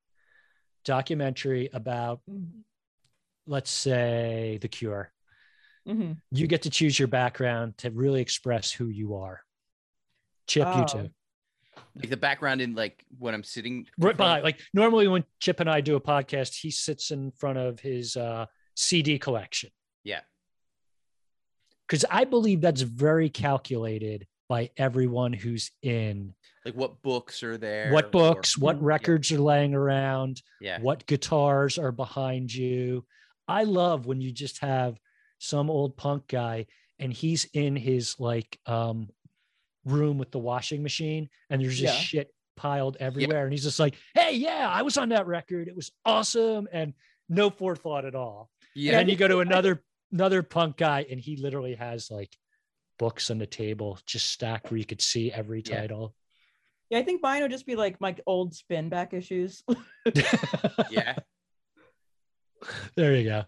documentary 0.85 1.69
about, 1.73 2.21
let's 3.47 3.71
say, 3.71 4.59
The 4.61 4.67
Cure. 4.67 5.11
Mhm. 5.87 6.17
You 6.31 6.45
get 6.45 6.63
to 6.63 6.69
choose 6.69 6.99
your 6.99 7.07
background 7.07 7.77
to 7.79 7.89
really 7.89 8.21
express 8.21 8.71
who 8.71 8.87
you 8.87 9.15
are. 9.15 9.41
Chip, 10.47 10.67
you 10.75 10.83
Oh. 10.83 10.85
too. 10.85 11.09
Like 11.95 12.09
the 12.09 12.17
background 12.17 12.61
in 12.61 12.73
like 12.75 13.03
when 13.19 13.33
I'm 13.33 13.43
sitting 13.43 13.87
right 13.97 14.17
like 14.19 14.59
normally 14.73 15.07
when 15.07 15.23
chip 15.39 15.59
and 15.59 15.69
i 15.69 15.81
do 15.81 15.95
a 15.95 16.01
podcast 16.01 16.55
he 16.59 16.71
sits 16.71 17.11
in 17.11 17.31
front 17.31 17.57
of 17.57 17.79
his 17.79 18.15
uh 18.15 18.45
cd 18.75 19.19
collection 19.19 19.69
Yeah. 20.03 20.21
because 21.87 22.05
i 22.09 22.23
believe 22.23 22.61
that's 22.61 22.81
very 22.81 23.29
calculated 23.29 24.27
by 24.47 24.69
everyone 24.77 25.33
who's 25.33 25.71
in 25.81 26.33
like 26.65 26.75
what 26.75 27.01
books 27.01 27.41
are 27.43 27.57
there? 27.57 27.91
what 27.91 28.05
or- 28.05 28.09
books 28.11 28.57
what 28.57 28.77
Mhm. 28.77 28.83
records 28.83 29.31
are 29.31 29.39
laying 29.39 29.73
around 29.73 30.41
Yeah. 30.59 30.79
what 30.81 31.05
guitars 31.05 31.77
are 31.77 31.91
behind 31.91 32.53
you 32.53 33.05
i 33.47 33.63
love 33.63 34.05
when 34.05 34.21
you 34.21 34.31
just 34.31 34.59
have 34.61 34.97
some 35.39 35.69
old 35.69 35.97
punk 35.97 36.27
guy 36.27 36.67
and 36.99 37.11
he's 37.11 37.45
in 37.53 37.75
his 37.75 38.19
like 38.19 38.59
um 38.65 39.09
room 39.85 40.17
with 40.17 40.31
the 40.31 40.39
washing 40.39 40.83
machine 40.83 41.29
and 41.49 41.61
there's 41.61 41.77
just 41.79 41.95
Yeah. 41.95 41.99
shit 42.01 42.33
piled 42.55 42.97
everywhere 42.99 43.43
and 43.45 43.51
he's 43.53 43.63
just 43.63 43.79
like 43.79 43.95
hey 44.13 44.35
yeah 44.35 44.69
i 44.71 44.81
was 44.83 44.97
on 44.97 45.09
that 45.09 45.25
record 45.25 45.67
it 45.67 45.75
was 45.75 45.91
awesome 46.05 46.67
and 46.71 46.93
no 47.29 47.49
forethought 47.49 48.05
at 48.05 48.13
all 48.13 48.49
Yeah. 48.75 48.91
and 48.91 48.99
then 48.99 49.09
you 49.09 49.15
go 49.15 49.27
to 49.27 49.39
another 49.39 49.81
another 50.11 50.43
punk 50.43 50.77
guy 50.77 51.05
and 51.09 51.19
he 51.19 51.37
literally 51.37 51.73
has 51.75 52.11
like 52.11 52.29
books 52.99 53.31
on 53.31 53.39
the 53.39 53.47
table 53.47 53.97
just 54.05 54.29
stacked 54.29 54.69
where 54.69 54.77
you 54.77 54.85
could 54.85 55.01
see 55.01 55.31
every 55.31 55.63
Yeah. 55.65 55.79
title 55.81 56.13
Yeah, 56.91 56.99
I 56.99 57.03
think 57.03 57.23
mine 57.23 57.41
would 57.41 57.49
just 57.51 57.65
be 57.65 57.75
like 57.75 57.99
my 58.01 58.15
old 58.27 58.53
spin 58.53 58.89
back 58.89 59.13
issues. 59.13 59.63
yeah. 60.91 61.15
there 62.95 63.15
you 63.15 63.23
go 63.29 63.43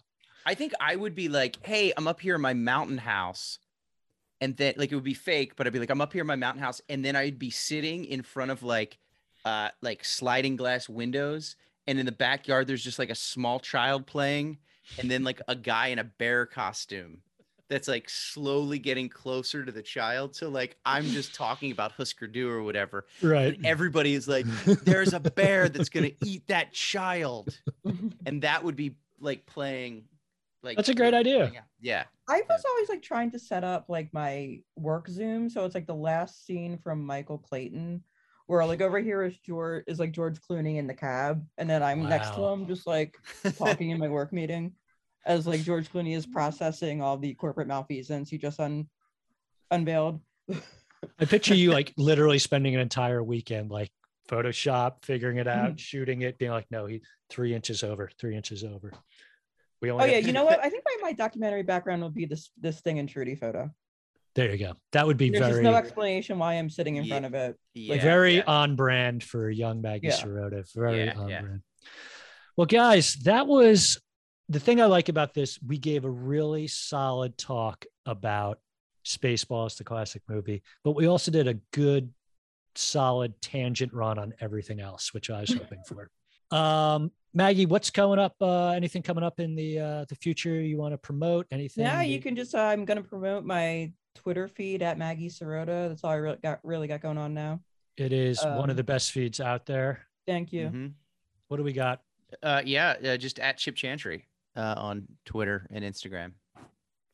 I 0.46 0.56
think 0.56 0.74
I 0.78 0.94
would 0.94 1.16
be 1.16 1.30
like, 1.30 1.56
hey, 1.66 1.94
I'm 1.96 2.06
up 2.06 2.20
here 2.20 2.36
in 2.36 2.42
my 2.42 2.54
mountain 2.54 2.98
house. 2.98 3.60
And 4.44 4.58
then 4.58 4.74
like 4.76 4.92
it 4.92 4.96
would 4.96 5.06
be 5.06 5.14
fake, 5.14 5.56
but 5.56 5.66
I'd 5.66 5.74
be 5.74 5.80
like, 5.80 5.90
I'm 5.90 6.02
up 6.02 6.12
here 6.12 6.22
in 6.22 6.28
my 6.28 6.36
mountain 6.36 6.62
house. 6.62 6.82
And 6.90 7.04
then 7.04 7.16
I'd 7.16 7.40
be 7.40 7.50
sitting 7.50 8.04
in 8.04 8.22
front 8.24 8.52
of 8.52 8.62
like 8.62 8.98
uh 9.46 9.70
like 9.82 10.04
sliding 10.04 10.58
glass 10.58 10.90
windows. 10.90 11.56
And 11.88 11.98
in 11.98 12.06
the 12.06 12.12
backyard, 12.12 12.68
there's 12.68 12.84
just 12.84 13.00
like 13.00 13.10
a 13.10 13.16
small 13.16 13.60
child 13.60 14.06
playing, 14.06 14.58
and 15.00 15.10
then 15.10 15.24
like 15.24 15.42
a 15.48 15.56
guy 15.56 15.88
in 15.88 16.00
a 16.00 16.04
bear 16.04 16.46
costume 16.46 17.22
that's 17.70 17.88
like 17.88 18.10
slowly 18.10 18.80
getting 18.80 19.08
closer 19.08 19.64
to 19.64 19.72
the 19.72 19.82
child. 19.82 20.36
So 20.36 20.50
like 20.50 20.76
I'm 20.86 21.06
just 21.06 21.34
talking 21.34 21.72
about 21.72 21.94
Husker 21.94 22.28
Du 22.28 22.50
or 22.50 22.64
whatever. 22.64 23.06
right 23.22 23.56
And 23.56 23.66
everybody 23.66 24.14
is 24.14 24.28
like, 24.28 24.46
there's 24.66 25.14
a 25.14 25.20
bear 25.22 25.70
that's 25.70 25.90
gonna 25.90 26.12
eat 26.26 26.48
that 26.48 26.74
child. 26.74 27.58
And 28.26 28.42
that 28.42 28.64
would 28.64 28.76
be 28.76 28.96
like 29.20 29.46
playing 29.46 30.04
like 30.64 30.78
That's 30.78 30.90
a 30.90 30.96
great 30.96 31.14
idea. 31.14 31.52
Yeah. 31.82 32.04
I 32.28 32.42
was 32.50 32.64
always 32.70 32.90
like 32.90 33.02
trying 33.02 33.32
to 33.32 33.40
set 33.40 33.64
up 33.64 33.86
like 33.90 34.14
my 34.14 34.60
work 34.78 35.10
Zoom, 35.10 35.50
so 35.50 35.66
it's 35.66 35.76
like 35.76 35.88
the 35.88 35.94
last 35.96 36.46
scene 36.46 36.78
from 36.78 37.06
Michael 37.06 37.38
Clayton, 37.38 38.02
where 38.48 38.66
like 38.66 38.80
over 38.82 39.00
here 39.00 39.24
is 39.24 39.38
George 39.40 39.84
is 39.88 40.00
like 40.00 40.14
George 40.14 40.40
Clooney 40.40 40.78
in 40.78 40.88
the 40.88 40.94
cab, 40.94 41.46
and 41.58 41.70
then 41.70 41.84
I'm 41.84 42.08
next 42.08 42.34
to 42.36 42.44
him 42.46 42.66
just 42.66 42.88
like 42.88 43.18
talking 43.58 43.90
in 43.90 44.00
my 44.00 44.08
work 44.08 44.32
meeting, 44.32 44.74
as 45.26 45.46
like 45.46 45.64
George 45.64 45.92
Clooney 45.92 46.16
is 46.16 46.26
processing 46.26 47.02
all 47.02 47.18
the 47.18 47.34
corporate 47.34 47.68
malfeasance 47.68 48.30
he 48.30 48.38
just 48.38 48.60
un 48.62 48.88
unveiled. 49.72 50.22
I 51.20 51.26
picture 51.26 51.56
you 51.56 51.72
like 51.72 51.94
literally 51.98 52.40
spending 52.40 52.74
an 52.74 52.80
entire 52.82 53.22
weekend 53.22 53.70
like 53.70 53.92
Photoshop, 54.30 55.04
figuring 55.04 55.38
it 55.40 55.48
Mm-hmm. 55.48 55.66
out, 55.72 55.80
shooting 55.80 56.22
it, 56.22 56.38
being 56.38 56.52
like, 56.52 56.68
no, 56.72 56.86
he 56.86 57.02
three 57.30 57.54
inches 57.54 57.84
over, 57.84 58.10
three 58.18 58.38
inches 58.38 58.64
over. 58.64 58.94
We 59.84 59.92
Oh 59.92 60.04
yeah, 60.06 60.14
have- 60.16 60.26
you 60.26 60.32
know 60.32 60.46
what? 60.46 60.60
I 60.64 60.70
think 60.70 60.84
my, 60.86 61.10
my 61.10 61.12
documentary 61.12 61.62
background 61.64 62.02
will 62.02 62.10
be 62.10 62.26
this 62.26 62.50
this 62.60 62.80
thing 62.80 62.98
in 62.98 63.06
Trudy 63.06 63.36
photo. 63.36 63.70
there 64.34 64.50
you 64.50 64.58
go. 64.58 64.74
That 64.94 65.06
would 65.06 65.18
be 65.18 65.30
very. 65.30 65.52
There's 65.52 65.64
no 65.64 65.76
explanation 65.76 66.40
why 66.40 66.54
I'm 66.54 66.70
sitting 66.70 66.96
in 66.96 67.04
Yeah. 67.04 67.14
front 67.16 67.26
of 67.26 67.34
it. 67.34 67.60
Yeah. 67.74 68.02
very 68.02 68.38
yeah. 68.38 68.44
on 68.48 68.76
brand 68.78 69.24
for 69.24 69.50
young 69.50 69.82
Maggie 69.82 70.08
Yeah. 70.08 70.14
Serota. 70.14 70.66
Very 70.74 71.04
Yeah, 71.06 71.20
on 71.20 71.28
yeah. 71.30 71.42
brand. 71.42 71.62
Well, 72.56 72.66
guys, 72.66 73.16
that 73.26 73.46
was 73.46 74.00
the 74.48 74.60
thing 74.62 74.82
I 74.82 74.86
like 74.86 75.10
about 75.10 75.34
this. 75.34 75.60
We 75.62 75.78
gave 75.78 76.06
a 76.06 76.10
really 76.10 76.68
solid 76.68 77.38
talk 77.38 77.86
about 78.06 78.60
Spaceballs, 79.06 79.76
the 79.78 79.84
classic 79.84 80.22
movie, 80.30 80.64
but 80.86 80.92
we 80.94 81.08
also 81.08 81.30
did 81.30 81.50
a 81.50 81.56
good, 81.74 82.14
solid 82.76 83.42
tangent 83.42 83.94
run 83.94 84.18
on 84.18 84.34
everything 84.40 84.80
else, 84.80 85.14
which 85.14 85.30
I 85.30 85.42
was 85.42 85.54
hoping 85.54 85.82
for. 85.86 86.10
Um, 86.52 87.12
Maggie, 87.34 87.66
what's 87.66 87.90
coming 87.90 88.20
up? 88.20 88.36
Uh, 88.40 88.70
anything 88.70 89.02
coming 89.02 89.24
up 89.24 89.40
in 89.40 89.56
the 89.56 89.80
uh, 89.80 90.06
the 90.08 90.16
future 90.16 90.62
you 90.62 90.78
want 90.78 90.94
to 90.94 90.98
promote? 90.98 91.48
Anything? 91.52 91.84
Yeah, 91.86 92.02
you 92.04 92.20
can 92.22 92.36
just. 92.36 92.54
Uh, 92.54 92.60
I'm 92.60 92.86
gonna 92.86 93.02
promote 93.02 93.44
my 93.44 93.92
Twitter 94.16 94.48
feed 94.48 94.82
at 94.84 94.98
Maggie 94.98 95.30
Serota. 95.30 95.90
That's 95.90 96.04
all 96.04 96.12
I 96.12 96.16
really 96.16 96.38
got 96.44 96.60
really 96.64 96.88
got 96.88 97.02
going 97.02 97.18
on 97.18 97.34
now. 97.34 97.60
It 97.98 98.14
is 98.14 98.44
one 98.44 98.70
of 98.70 98.72
um, 98.72 98.76
the 98.76 98.84
best 98.84 99.12
feeds 99.12 99.40
out 99.40 99.66
there. 99.66 100.02
Thank 100.28 100.54
you. 100.54 100.68
Mhm. 100.70 100.94
What 101.48 101.58
do 101.58 101.64
we 101.64 101.74
got? 101.74 102.02
Uh, 102.42 102.62
yeah, 102.66 102.96
uh, 103.04 103.18
just 103.18 103.40
at 103.40 103.58
Chip 103.58 103.76
Chantry 103.76 104.28
uh, 104.56 104.76
on 104.78 105.08
Twitter 105.26 105.68
and 105.72 105.84
Instagram. 105.84 106.34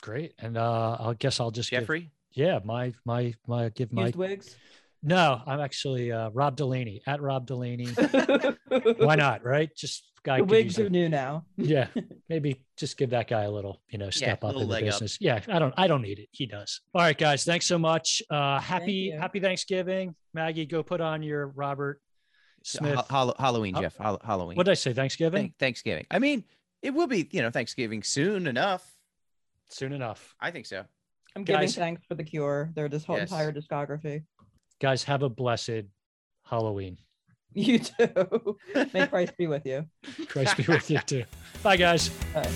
Great, 0.02 0.34
and 0.40 0.58
uh, 0.58 0.98
I 1.00 1.14
guess 1.14 1.40
I'll 1.40 1.52
just 1.52 1.70
give- 1.72 1.82
Jeffrey. 1.82 2.12
yeah, 2.34 2.60
my 2.64 2.94
my 3.06 3.34
my 3.48 3.70
give 3.70 3.92
my 3.94 4.04
Used 4.08 4.16
wigs. 4.16 4.56
No, 5.02 5.42
I'm 5.48 5.62
actually 5.62 6.12
uh, 6.12 6.30
Rob 6.32 6.56
Delaney 6.58 7.02
at 7.08 7.22
Rob 7.22 7.46
Delaney. 7.48 7.86
Why 8.98 9.16
not? 9.16 9.44
Right? 9.46 9.70
Just 9.76 10.12
guy. 10.24 10.38
the 10.38 10.42
could 10.44 10.52
wigs 10.52 10.78
are 10.78 10.90
new 10.90 11.08
now. 11.08 11.46
yeah, 11.56 11.88
maybe 12.30 12.66
just 12.78 12.98
give 12.98 13.12
that 13.12 13.30
guy 13.30 13.44
a 13.44 13.52
little, 13.52 13.82
you 13.90 13.98
know, 13.98 14.10
step 14.10 14.44
up 14.44 14.54
in 14.56 14.60
the 14.60 14.66
leg 14.66 14.84
up. 14.84 14.90
business. 14.92 15.18
Yeah, 15.22 15.40
I 15.48 15.60
don't, 15.60 15.74
I 15.78 15.88
don't 15.88 16.02
need 16.02 16.20
it. 16.20 16.28
He 16.32 16.46
does. 16.46 16.82
All 16.94 17.02
right, 17.02 17.18
guys. 17.18 17.46
Thanks 17.46 17.66
so 17.66 17.78
much. 17.78 18.22
Uh, 18.30 18.60
happy, 18.60 18.92
you. 18.94 19.18
happy 19.18 19.40
Thanksgiving, 19.40 20.16
Maggie. 20.34 20.66
Go 20.66 20.84
put 20.84 21.00
on 21.00 21.24
your 21.24 21.48
Robert 21.48 22.02
Smith. 22.66 22.96
Ha- 22.96 23.06
Hall- 23.10 23.36
Halloween, 23.40 23.76
Jeff. 23.76 23.96
Hall- 23.96 24.22
Halloween. 24.24 24.58
what 24.58 24.66
did 24.66 24.72
I 24.72 24.76
say? 24.76 24.92
Thanksgiving. 24.92 25.44
Thank- 25.44 25.58
Thanksgiving. 25.60 26.06
I 26.12 26.20
mean, 26.20 26.44
it 26.82 26.94
will 26.94 27.08
be, 27.08 27.28
you 27.32 27.42
know, 27.42 27.52
Thanksgiving 27.52 28.04
soon 28.04 28.48
enough. 28.48 28.86
Soon 29.70 29.94
enough, 29.94 30.36
I 30.42 30.52
think 30.52 30.66
so. 30.66 30.84
I'm 31.38 31.44
giving 31.46 31.62
Guys- 31.62 31.76
thanks 31.76 32.02
for 32.06 32.16
the 32.16 32.24
cure. 32.26 32.72
Their 32.76 32.90
this 32.90 33.06
whole 33.06 33.18
Yes. 33.18 33.32
entire 33.32 33.54
discography. 33.54 34.24
Guys. 34.80 35.04
Have 35.04 35.24
a 35.24 35.30
blessed 35.30 35.86
Halloween. 36.44 36.98
You 37.52 37.80
too. 37.80 38.58
May 38.94 39.08
Christ 39.08 39.36
be 39.36 39.48
with 39.48 39.66
you. 39.66 39.88
Christ 40.28 40.56
be 40.56 40.66
with 40.68 40.92
you 40.92 41.00
too. 41.00 41.24
Bye, 41.64 41.78
guys. 41.78 42.10
Bye. 42.32 42.48